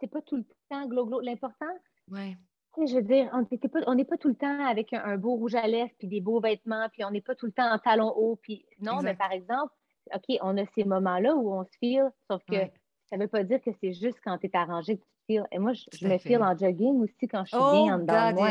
C'est 0.00 0.06
pas 0.06 0.22
tout 0.22 0.36
le 0.36 0.44
temps 0.70 0.86
glow 0.86 1.06
glow. 1.06 1.20
L'important, 1.20 1.66
ouais. 2.10 2.36
je 2.78 2.94
veux 2.94 3.02
dire, 3.02 3.28
on 3.32 3.94
n'est 3.94 4.04
pas, 4.04 4.16
tout 4.16 4.28
le 4.28 4.36
temps 4.36 4.66
avec 4.66 4.92
un, 4.92 5.16
beau 5.16 5.34
rouge 5.34 5.56
à 5.56 5.66
lèvres 5.66 5.90
puis 5.98 6.06
des 6.06 6.20
beaux 6.20 6.40
vêtements, 6.40 6.88
puis 6.92 7.04
on 7.04 7.10
n'est 7.10 7.20
pas 7.20 7.34
tout 7.34 7.46
le 7.46 7.52
temps 7.52 7.72
en 7.72 7.78
talons 7.78 8.12
hauts. 8.16 8.36
Puis 8.36 8.64
non, 8.80 9.02
mais 9.02 9.14
par 9.14 9.32
exemple, 9.32 9.72
OK, 10.14 10.38
on 10.42 10.56
a 10.58 10.66
ces 10.74 10.84
moments-là 10.84 11.34
où 11.34 11.52
on 11.52 11.64
se 11.64 11.76
file, 11.80 12.10
sauf 12.30 12.42
que 12.48 12.70
ça 13.08 13.16
ne 13.16 13.22
veut 13.22 13.28
pas 13.28 13.42
dire 13.44 13.60
que 13.60 13.70
c'est 13.80 13.92
juste 13.92 14.18
quand 14.22 14.38
tu 14.38 14.46
es 14.46 14.56
arrangé 14.56 14.96
que 14.96 15.02
tu 15.02 15.06
te 15.06 15.32
files. 15.32 15.46
Et 15.52 15.58
moi, 15.58 15.72
je, 15.72 16.06
me 16.06 16.18
file 16.18 16.42
en 16.42 16.56
jogging 16.56 17.00
aussi 17.02 17.28
quand 17.28 17.44
je 17.44 17.50
suis 17.50 17.58
bien 17.58 17.94
en 17.94 17.98
dedans 17.98 18.30
de 18.30 18.34
moi. 18.34 18.50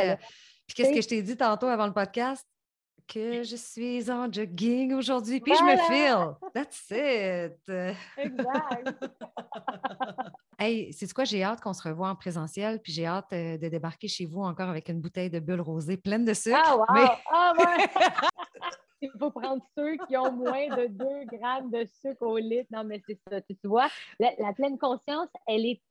Puis 0.67 0.75
qu'est-ce 0.75 0.93
que 0.93 1.01
je 1.01 1.07
t'ai 1.07 1.21
dit 1.21 1.37
tantôt 1.37 1.67
avant 1.67 1.87
le 1.87 1.93
podcast? 1.93 2.47
Que 3.05 3.43
je 3.43 3.57
suis 3.57 4.09
en 4.09 4.31
jogging 4.31 4.93
aujourd'hui, 4.93 5.41
puis 5.41 5.53
je 5.53 5.63
me 5.63 5.75
file. 5.75 6.35
That's 6.53 6.89
it. 6.89 7.59
Exact. 8.17 9.13
hey, 10.57 10.93
c'est 10.93 11.11
quoi? 11.11 11.25
J'ai 11.25 11.43
hâte 11.43 11.59
qu'on 11.59 11.73
se 11.73 11.85
revoie 11.85 12.07
en 12.07 12.15
présentiel, 12.15 12.81
puis 12.81 12.93
j'ai 12.93 13.05
hâte 13.05 13.33
euh, 13.33 13.57
de 13.57 13.67
débarquer 13.67 14.07
chez 14.07 14.25
vous 14.25 14.41
encore 14.41 14.69
avec 14.69 14.87
une 14.87 15.01
bouteille 15.01 15.29
de 15.29 15.39
bulle 15.39 15.59
rosée 15.59 15.97
pleine 15.97 16.23
de 16.23 16.33
sucre. 16.33 16.57
Ah, 16.63 16.77
wow! 16.77 17.09
Ah, 17.29 17.53
ouais! 17.59 17.87
il 19.03 19.19
faut 19.19 19.31
prendre 19.31 19.63
ceux 19.77 19.97
qui 20.07 20.17
ont 20.17 20.31
moins 20.31 20.67
de 20.75 20.87
2 20.87 21.37
grammes 21.37 21.69
de 21.71 21.85
sucre 22.01 22.21
au 22.21 22.37
litre. 22.37 22.67
Non, 22.71 22.83
mais 22.83 23.01
c'est 23.05 23.19
ça. 23.29 23.41
Tu 23.41 23.55
vois, 23.63 23.87
la, 24.19 24.53
pleine 24.53 24.77
conscience, 24.77 25.29
elle 25.47 25.65
est 25.65 25.81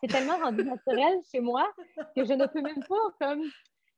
C'est 0.00 0.08
tellement 0.08 0.38
rendu 0.38 0.64
naturel 0.64 1.18
chez 1.30 1.40
moi 1.40 1.70
que 2.16 2.24
je 2.24 2.32
ne 2.32 2.46
peux 2.46 2.62
même 2.62 2.82
pas 2.88 3.26
comme. 3.26 3.42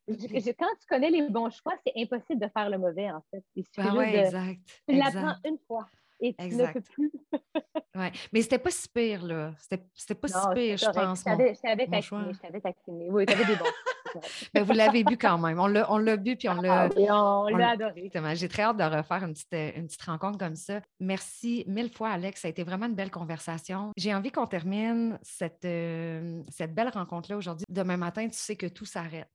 quand 0.09 0.75
tu 0.81 0.87
connais 0.89 1.11
les 1.11 1.29
bons 1.29 1.51
choix, 1.51 1.75
c'est 1.87 1.93
impossible 1.97 2.41
de 2.41 2.49
faire 2.49 2.71
le 2.71 2.79
mauvais, 2.79 3.11
en 3.11 3.23
fait. 3.31 3.45
Ah 3.79 3.95
ouais, 3.95 4.27
exact. 4.27 4.61
Tu 4.89 4.95
l'apprends 4.97 5.35
une 5.45 5.59
fois 5.67 5.87
et 6.21 6.35
tu 6.35 6.57
ne 6.57 6.73
peux 6.73 6.81
plus. 6.81 7.13
oui, 7.95 8.07
mais 8.33 8.43
c'était 8.43 8.59
pas 8.59 8.71
si 8.71 8.89
pire, 8.89 9.25
là. 9.25 9.55
C'était 9.59 10.15
pas 10.15 10.29
si 10.29 10.35
pire, 10.55 10.77
je 10.77 10.91
pense. 10.91 11.21
Je 11.21 11.25
t'avais 11.61 11.87
taquiné, 11.87 12.33
je 12.33 12.41
t'avais 12.41 12.61
taquiné. 12.61 13.11
Oui, 13.11 13.27
tu 13.27 13.33
avais 13.33 13.45
des 13.45 13.57
bons. 13.57 13.65
Ben, 14.55 14.63
vous 14.63 14.73
l'avez 14.73 15.05
bu 15.05 15.19
quand 15.19 15.37
même. 15.37 15.59
On 15.59 15.67
l'a 15.67 16.17
bu, 16.17 16.37
puis 16.37 16.49
on 16.49 16.55
l'a... 16.55 16.85
Ah 16.85 17.43
on, 17.43 17.49
l'a 17.49 17.71
adoré. 17.71 18.11
J'ai 18.35 18.49
très 18.49 18.63
hâte 18.63 18.79
de 18.79 18.83
refaire 18.83 19.23
une 19.25 19.35
petite, 19.35 19.53
une 19.77 19.87
petite 19.87 20.03
rencontre 20.03 20.39
comme 20.39 20.57
ça. 20.57 20.81
Merci 21.01 21.65
mille 21.67 21.91
fois, 21.91 22.11
Alex. 22.11 22.41
Ça 22.41 22.49
a 22.49 22.51
été 22.51 22.63
vraiment 22.63 22.87
une 22.87 22.95
belle 22.95 23.11
conversation. 23.11 23.93
J'ai 23.97 24.15
envie 24.15 24.31
qu'on 24.31 24.47
termine 24.47 25.19
cette, 25.23 25.65
euh, 25.65 26.43
cette 26.49 26.75
belle 26.75 26.89
rencontre-là 26.89 27.37
aujourd'hui. 27.37 27.67
Demain 27.69 27.97
matin, 27.97 28.27
tu 28.27 28.39
sais 28.39 28.57
que 28.57 28.67
tout 28.67 28.87
s'arrête. 28.87 29.29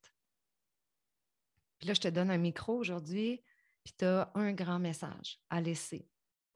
Puis 1.80 1.88
là, 1.88 1.94
je 1.94 2.02
te 2.02 2.08
donne 2.08 2.32
un 2.32 2.38
micro 2.38 2.76
aujourd'hui, 2.76 3.44
puis 3.84 3.94
tu 3.98 4.06
as 4.06 4.32
un 4.36 4.52
grand 4.54 4.80
message 4.80 5.40
à 5.50 5.62
laisser 5.62 6.08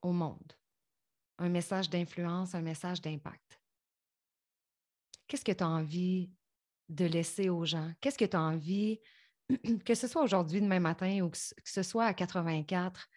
au 0.05 0.11
monde. 0.11 0.53
Un 1.37 1.49
message 1.49 1.89
d'influence, 1.89 2.55
un 2.55 2.61
message 2.61 3.01
d'impact. 3.01 3.59
Qu'est-ce 5.27 5.43
que 5.43 5.51
tu 5.51 5.63
as 5.63 5.67
envie 5.67 6.31
de 6.87 7.05
laisser 7.05 7.49
aux 7.49 7.65
gens? 7.65 7.91
Qu'est-ce 7.99 8.17
que 8.17 8.25
tu 8.25 8.37
as 8.37 8.41
envie, 8.41 9.01
que 9.85 9.95
ce 9.95 10.07
soit 10.07 10.23
aujourd'hui, 10.23 10.61
demain 10.61 10.79
matin, 10.79 11.21
ou 11.21 11.29
que 11.29 11.37
ce 11.63 11.83
soit 11.83 12.05
à 12.05 12.13
84, 12.13 13.07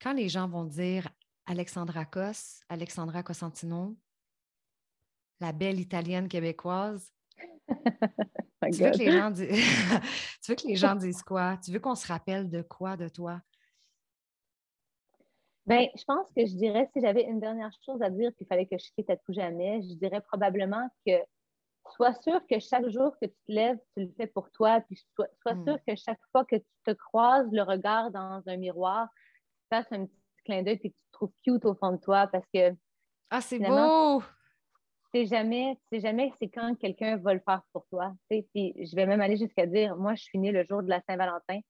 quand 0.00 0.14
les 0.14 0.28
gens 0.28 0.48
vont 0.48 0.64
dire 0.64 1.08
Alexandra 1.46 2.06
Cos, 2.06 2.62
Alexandra 2.68 3.22
Cosentino, 3.22 3.96
la 5.40 5.52
belle 5.52 5.78
italienne 5.78 6.28
québécoise, 6.28 7.12
tu, 8.72 8.82
veux 8.82 8.90
que 8.90 8.98
les 8.98 9.12
gens 9.12 9.30
disent... 9.30 9.48
tu 10.42 10.50
veux 10.50 10.56
que 10.56 10.66
les 10.66 10.76
gens 10.76 10.94
disent 10.94 11.22
quoi? 11.22 11.58
Tu 11.58 11.70
veux 11.70 11.80
qu'on 11.80 11.94
se 11.94 12.06
rappelle 12.06 12.48
de 12.48 12.62
quoi 12.62 12.96
de 12.96 13.08
toi? 13.08 13.40
Bien, 15.70 15.88
je 15.96 16.04
pense 16.04 16.26
que 16.32 16.44
je 16.44 16.56
dirais, 16.56 16.88
si 16.92 17.00
j'avais 17.00 17.22
une 17.22 17.38
dernière 17.38 17.70
chose 17.86 18.02
à 18.02 18.10
dire 18.10 18.34
qu'il 18.36 18.46
fallait 18.48 18.66
que 18.66 18.76
je 18.76 18.90
quitte 18.96 19.08
à 19.08 19.16
tout 19.16 19.32
jamais, 19.32 19.80
je 19.82 19.94
dirais 19.94 20.20
probablement 20.20 20.88
que 21.06 21.12
sois 21.94 22.12
sûr 22.14 22.40
que 22.48 22.58
chaque 22.58 22.88
jour 22.88 23.12
que 23.20 23.26
tu 23.26 23.36
te 23.46 23.52
lèves, 23.52 23.78
tu 23.96 24.04
le 24.04 24.12
fais 24.16 24.26
pour 24.26 24.50
toi, 24.50 24.80
puis 24.80 25.00
sois, 25.14 25.54
hmm. 25.54 25.64
sûr 25.64 25.78
que 25.86 25.94
chaque 25.94 26.20
fois 26.32 26.44
que 26.44 26.56
tu 26.56 26.66
te 26.84 26.90
croises 26.90 27.48
le 27.52 27.62
regard 27.62 28.10
dans 28.10 28.42
un 28.46 28.56
miroir, 28.56 29.08
tu 29.14 29.76
fasses 29.76 29.92
un 29.92 30.06
petit 30.06 30.20
clin 30.44 30.62
d'œil 30.64 30.78
puis 30.78 30.90
que 30.90 30.96
tu 30.96 31.04
te 31.04 31.12
trouves 31.12 31.32
cute 31.44 31.64
au 31.64 31.74
fond 31.74 31.92
de 31.92 32.00
toi 32.00 32.26
parce 32.26 32.46
que. 32.52 32.74
Ah, 33.30 33.40
c'est 33.40 33.60
beau! 33.60 34.22
Tu 35.12 35.20
sais 35.20 35.26
jamais, 35.26 35.78
tu 35.90 36.00
jamais 36.00 36.32
c'est 36.38 36.48
quand 36.48 36.74
quelqu'un 36.76 37.16
va 37.16 37.34
le 37.34 37.40
faire 37.40 37.62
pour 37.72 37.86
toi. 37.86 38.12
Puis 38.28 38.74
je 38.76 38.96
vais 38.96 39.06
même 39.06 39.20
aller 39.20 39.36
jusqu'à 39.36 39.66
dire, 39.66 39.96
moi, 39.96 40.16
je 40.16 40.22
suis 40.22 40.38
née 40.38 40.52
le 40.52 40.64
jour 40.64 40.82
de 40.82 40.88
la 40.88 41.00
Saint-Valentin. 41.08 41.60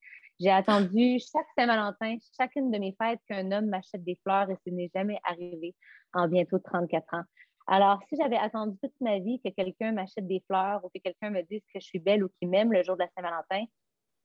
J'ai 0.41 0.49
attendu 0.49 1.19
chaque 1.19 1.45
Saint-Valentin, 1.55 2.17
chacune 2.35 2.71
de 2.71 2.79
mes 2.79 2.95
fêtes, 2.99 3.19
qu'un 3.27 3.51
homme 3.51 3.67
m'achète 3.67 4.03
des 4.03 4.17
fleurs 4.23 4.49
et 4.49 4.57
ce 4.65 4.73
n'est 4.73 4.89
jamais 4.93 5.19
arrivé 5.23 5.75
en 6.13 6.27
bientôt 6.27 6.57
34 6.57 7.13
ans. 7.13 7.21
Alors, 7.67 7.99
si 8.09 8.15
j'avais 8.19 8.37
attendu 8.37 8.75
toute 8.81 8.99
ma 9.01 9.19
vie 9.19 9.39
que 9.45 9.49
quelqu'un 9.49 9.91
m'achète 9.91 10.27
des 10.27 10.43
fleurs 10.47 10.83
ou 10.83 10.89
que 10.89 10.99
quelqu'un 10.99 11.29
me 11.29 11.43
dise 11.43 11.61
que 11.71 11.79
je 11.79 11.85
suis 11.85 11.99
belle 11.99 12.23
ou 12.23 12.29
qu'il 12.39 12.49
m'aime 12.49 12.73
le 12.73 12.81
jour 12.81 12.95
de 12.95 13.01
la 13.01 13.09
Saint-Valentin, 13.15 13.65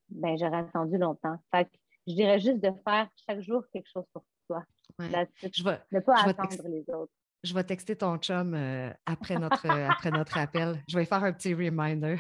ben 0.09 0.39
j'aurais 0.39 0.61
attendu 0.61 0.97
longtemps. 0.97 1.37
Fait 1.55 1.69
je 2.07 2.15
dirais 2.15 2.41
juste 2.41 2.61
de 2.61 2.71
faire 2.89 3.11
chaque 3.29 3.43
jour 3.43 3.65
quelque 3.71 3.89
chose 3.93 4.07
pour 4.15 4.25
toi. 4.47 4.65
je 4.99 5.65
vais, 5.65 5.79
ne 5.93 6.01
pas 6.01 6.23
attendre 6.23 6.69
les 6.69 6.85
autres. 6.95 7.13
Je 7.45 7.53
vais 7.53 7.65
texter 7.65 7.95
ton 7.95 8.17
chum 8.17 8.55
euh, 8.55 8.91
après, 9.05 9.39
notre, 9.39 9.67
euh, 9.67 9.89
après 9.91 10.11
notre 10.11 10.39
appel. 10.39 10.83
Je 10.89 10.97
vais 10.97 11.05
faire 11.05 11.25
un 11.25 11.35
petit 11.35 11.53
reminder. 11.53 12.17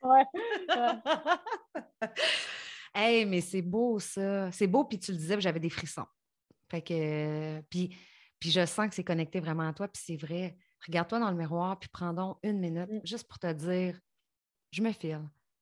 Ouais. 0.00 0.24
hey, 2.94 3.26
mais 3.26 3.40
c'est 3.40 3.62
beau 3.62 3.98
ça. 3.98 4.50
C'est 4.52 4.66
beau, 4.66 4.84
puis 4.84 4.98
tu 4.98 5.12
le 5.12 5.18
disais, 5.18 5.40
j'avais 5.40 5.60
des 5.60 5.70
frissons. 5.70 6.06
Fait 6.70 6.82
que, 6.82 7.60
puis 7.68 7.94
puis 8.42 8.50
je 8.50 8.66
sens 8.66 8.88
que 8.88 8.94
c'est 8.96 9.04
connecté 9.04 9.38
vraiment 9.38 9.68
à 9.68 9.72
toi, 9.72 9.86
puis 9.86 10.02
c'est 10.04 10.16
vrai. 10.16 10.56
Regarde-toi 10.84 11.20
dans 11.20 11.30
le 11.30 11.36
miroir, 11.36 11.78
puis 11.78 11.88
prends 11.88 12.12
donc 12.12 12.38
une 12.42 12.58
minute 12.58 12.90
mm. 12.90 13.00
juste 13.04 13.28
pour 13.28 13.38
te 13.38 13.52
dire 13.52 13.96
je 14.72 14.82
me 14.82 14.90
file. 14.90 15.20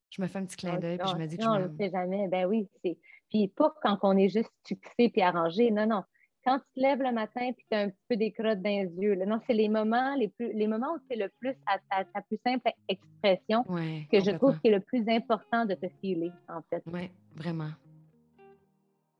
Je 0.09 0.23
me 0.23 0.27
fais 0.27 0.39
un 0.39 0.47
petit 0.47 0.57
clin 0.57 0.78
d'œil, 0.78 0.97
puis 0.97 1.11
je 1.11 1.16
me 1.16 1.27
dis 1.27 1.36
que 1.36 1.44
non, 1.44 1.57
je 1.57 1.61
Non, 1.61 1.66
on 1.66 1.73
ne 1.73 1.77
sait 1.77 1.90
jamais. 1.90 2.27
Ben 2.28 2.47
oui, 2.47 2.70
c'est. 2.82 2.98
Puis 3.28 3.48
pas 3.48 3.74
quand 3.82 3.98
on 4.02 4.16
est 4.16 4.31
juste 4.31 4.51
fixé 4.66 5.11
puis 5.11 5.20
arrangé. 5.20 5.70
Non, 5.70 5.86
non. 5.86 6.05
Quand 6.45 6.59
tu 6.59 6.65
te 6.75 6.81
lèves 6.81 7.03
le 7.03 7.12
matin 7.12 7.53
puis 7.53 7.65
tu 7.71 7.77
as 7.77 7.81
un 7.81 7.89
petit 7.91 8.05
peu 8.09 8.17
des 8.17 8.33
crottes 8.33 8.62
dans 8.62 8.71
les 8.71 8.91
yeux, 8.99 9.15
là. 9.15 9.27
non, 9.27 9.41
c'est 9.47 9.53
les 9.53 9.69
moments 9.69 10.15
les 10.17 10.29
plus 10.29 10.53
les 10.53 10.67
moments 10.67 10.95
où 10.95 10.99
c'est 11.11 11.17
le 11.17 11.29
plus 11.39 11.55
à 11.67 12.05
ta, 12.05 12.23
plus 12.23 12.39
simple 12.45 12.71
expression 12.89 13.65
que 13.65 14.21
je 14.21 14.31
trouve 14.37 14.59
qui 14.61 14.69
est 14.69 14.73
le 14.73 14.81
plus 14.81 15.07
important 15.09 15.67
de 15.67 15.75
te 15.75 15.87
filer, 16.01 16.33
en 16.49 16.62
fait. 16.71 16.83
Oui, 16.87 17.11
vraiment. 17.37 17.71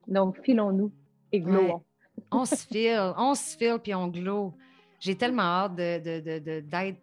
Donc, 0.07 0.43
filons-nous 0.43 0.91
et 1.31 1.41
glowons 1.41 1.83
on 2.31 2.45
se 2.45 2.67
file, 2.67 3.13
on 3.17 3.35
se 3.35 3.57
file, 3.57 3.79
puis 3.83 3.95
on 3.95 4.09
glow. 4.09 4.55
J'ai 4.99 5.17
tellement 5.17 5.43
hâte 5.43 5.75
d'être 5.77 6.99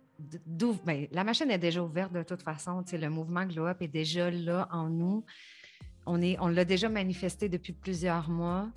ben, 0.85 1.07
la 1.11 1.23
machine 1.23 1.49
est 1.51 1.57
déjà 1.57 1.83
ouverte 1.83 2.11
de 2.11 2.23
toute 2.23 2.41
façon. 2.41 2.83
le 2.91 3.09
mouvement 3.09 3.45
Glow 3.45 3.67
Up 3.67 3.81
est 3.81 3.87
déjà 3.87 4.31
là 4.31 4.67
en 4.71 4.89
nous. 4.89 5.23
On, 6.05 6.21
est, 6.21 6.37
on 6.39 6.47
l'a 6.47 6.65
déjà 6.65 6.89
manifesté 6.89 7.49
depuis 7.49 7.73
plusieurs 7.73 8.29
mois. 8.29 8.69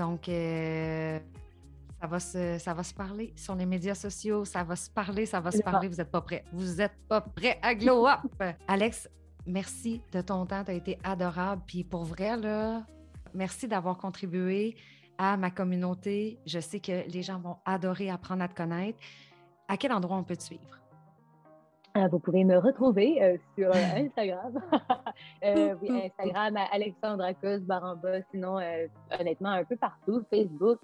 Donc, 0.00 0.30
euh, 0.30 1.18
ça, 2.00 2.06
va 2.06 2.20
se, 2.20 2.56
ça 2.58 2.72
va 2.72 2.82
se 2.82 2.94
parler 2.94 3.34
sur 3.36 3.54
les 3.54 3.66
médias 3.66 3.94
sociaux. 3.94 4.46
Ça 4.46 4.64
va 4.64 4.74
se 4.74 4.88
parler, 4.88 5.26
ça 5.26 5.40
va 5.40 5.50
se 5.50 5.60
parler. 5.60 5.88
Vous 5.88 5.96
n'êtes 5.96 6.10
pas 6.10 6.22
prêts. 6.22 6.42
Vous 6.54 6.76
n'êtes 6.76 6.96
pas 7.06 7.20
prêts 7.20 7.58
à 7.60 7.74
Glow 7.74 8.08
Up. 8.08 8.20
Alex, 8.66 9.10
merci 9.44 10.00
de 10.12 10.22
ton 10.22 10.46
temps. 10.46 10.64
Tu 10.64 10.70
as 10.70 10.74
été 10.74 10.98
adorable. 11.04 11.62
Puis 11.66 11.84
pour 11.84 12.04
vrai, 12.04 12.38
là, 12.38 12.82
merci 13.34 13.68
d'avoir 13.68 13.98
contribué 13.98 14.74
à 15.18 15.36
ma 15.36 15.50
communauté. 15.50 16.38
Je 16.46 16.60
sais 16.60 16.80
que 16.80 17.06
les 17.06 17.22
gens 17.22 17.38
vont 17.38 17.58
adorer 17.66 18.08
apprendre 18.08 18.42
à 18.42 18.48
te 18.48 18.54
connaître. 18.54 18.98
À 19.68 19.76
quel 19.76 19.92
endroit 19.92 20.16
on 20.16 20.24
peut 20.24 20.36
te 20.36 20.44
suivre? 20.44 20.79
Euh, 21.96 22.06
vous 22.08 22.20
pouvez 22.20 22.44
me 22.44 22.56
retrouver 22.56 23.22
euh, 23.22 23.36
sur 23.56 23.68
euh, 23.68 23.72
Instagram. 23.96 24.60
oui, 25.82 26.02
Instagram, 26.20 26.56
Alexandra 26.72 27.34
Cos 27.34 27.60
Baramba, 27.60 28.22
sinon, 28.30 28.58
honnêtement, 29.18 29.50
un 29.50 29.64
peu 29.64 29.76
partout. 29.76 30.22
Facebook. 30.30 30.78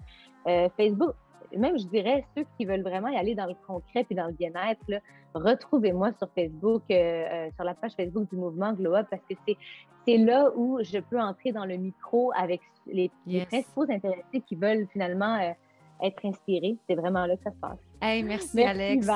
Facebook, 0.77 1.15
même, 1.55 1.77
je 1.77 1.85
dirais, 1.87 2.25
ceux 2.35 2.45
qui 2.57 2.65
veulent 2.65 2.81
vraiment 2.81 3.07
y 3.09 3.17
aller 3.17 3.35
dans 3.35 3.45
le 3.45 3.55
concret 3.65 4.05
et 4.09 4.15
dans 4.15 4.27
le 4.27 4.33
bien-être, 4.33 5.01
retrouvez-moi 5.33 6.11
sur 6.17 6.29
Facebook, 6.33 6.83
euh, 6.91 6.95
euh, 6.95 7.49
sur 7.55 7.63
la 7.63 7.73
page 7.73 7.93
Facebook 7.95 8.29
du 8.29 8.35
mouvement 8.35 8.73
Glow 8.73 8.95
Up, 8.95 9.07
parce 9.09 9.21
que 9.29 9.35
c'est 10.05 10.17
là 10.17 10.51
où 10.55 10.79
je 10.81 10.99
peux 10.99 11.19
entrer 11.19 11.51
dans 11.51 11.65
le 11.65 11.77
micro 11.77 12.31
avec 12.35 12.61
les, 12.85 13.11
principaux 13.45 13.83
intéressés 13.89 14.41
qui 14.45 14.55
veulent 14.55 14.87
finalement 14.91 15.35
euh, 15.35 15.51
être 16.03 16.25
inspirés. 16.25 16.77
C'est 16.87 16.95
vraiment 16.95 17.25
là 17.25 17.35
que 17.35 17.43
ça 17.43 17.51
se 17.51 17.57
passe. 17.57 17.79
Hey, 18.01 18.23
merci, 18.23 18.61
Alex. 18.63 19.07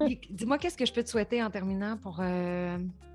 Dis-moi, 0.30 0.58
qu'est-ce 0.58 0.76
que 0.76 0.86
je 0.86 0.92
peux 0.92 1.02
te 1.02 1.08
souhaiter 1.08 1.42
en 1.42 1.50
terminant 1.50 1.96
pour, 1.96 2.22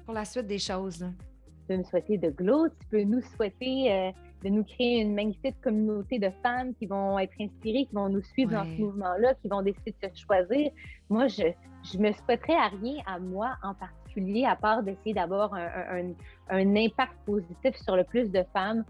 pour 0.06 0.14
la 0.14 0.26
suite 0.26 0.48
des 0.48 0.60
choses? 0.60 1.00
Tu 1.00 1.64
peux 1.68 1.78
me 1.78 1.84
souhaiter 1.84 2.18
de 2.18 2.30
glow, 2.30 2.68
tu 2.70 2.88
peux 2.90 3.04
nous 3.04 3.22
souhaiter 3.36 4.14
de 4.44 4.50
nous 4.50 4.64
créer 4.64 5.02
une 5.02 5.16
magnifique 5.16 5.60
communauté 5.62 6.20
de 6.20 6.30
femmes 6.44 6.74
qui 6.76 6.86
vont 6.86 7.18
être 7.18 7.34
inspirées, 7.40 7.86
qui 7.86 7.96
vont 7.96 8.10
nous 8.10 8.22
suivre 8.22 8.52
dans 8.52 8.66
ce 8.66 8.82
mouvement-là, 8.82 9.34
qui 9.36 9.48
vont 9.48 9.62
décider 9.62 9.96
de 10.02 10.10
se 10.14 10.22
choisir. 10.22 10.72
Moi, 11.10 11.28
je, 11.28 11.44
je 11.84 11.98
me 11.98 12.12
souhaiterais 12.12 12.56
à 12.56 12.68
rien 12.68 13.02
à 13.06 13.20
moi 13.20 13.56
en 13.64 13.74
particulier, 13.74 14.46
à 14.46 14.56
part 14.56 14.84
d'essayer 14.84 15.14
d'avoir 15.14 15.54
un, 15.54 16.14
un, 16.50 16.76
impact 16.76 17.14
positif 17.26 17.76
sur 17.78 17.96
le 17.96 18.04
plus 18.04 18.30
de 18.32 18.44
femmes. 18.54 18.84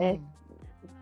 Euh, 0.00 0.14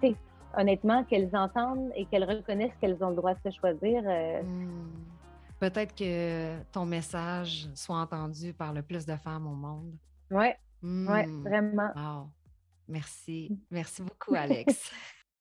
mm. 0.02 0.14
Honnêtement, 0.56 1.04
qu'elles 1.04 1.34
entendent 1.34 1.90
et 1.94 2.06
qu'elles 2.06 2.24
reconnaissent 2.24 2.74
qu'elles 2.80 3.02
ont 3.02 3.10
le 3.10 3.16
droit 3.16 3.34
de 3.34 3.50
se 3.50 3.56
choisir. 3.56 4.02
Euh, 4.06 4.42
mm. 4.42 4.90
Peut-être 5.58 5.94
que 5.94 6.60
ton 6.72 6.84
message 6.84 7.68
soit 7.74 7.98
entendu 7.98 8.52
par 8.52 8.72
le 8.72 8.82
plus 8.82 9.06
de 9.06 9.16
femmes 9.16 9.46
au 9.46 9.54
monde. 9.54 9.92
Oui, 10.30 10.48
ouais, 10.82 11.26
mm. 11.26 11.42
vraiment. 11.42 12.30
Merci. 12.88 13.58
Merci 13.70 14.02
beaucoup, 14.02 14.34
Alex. 14.34 14.90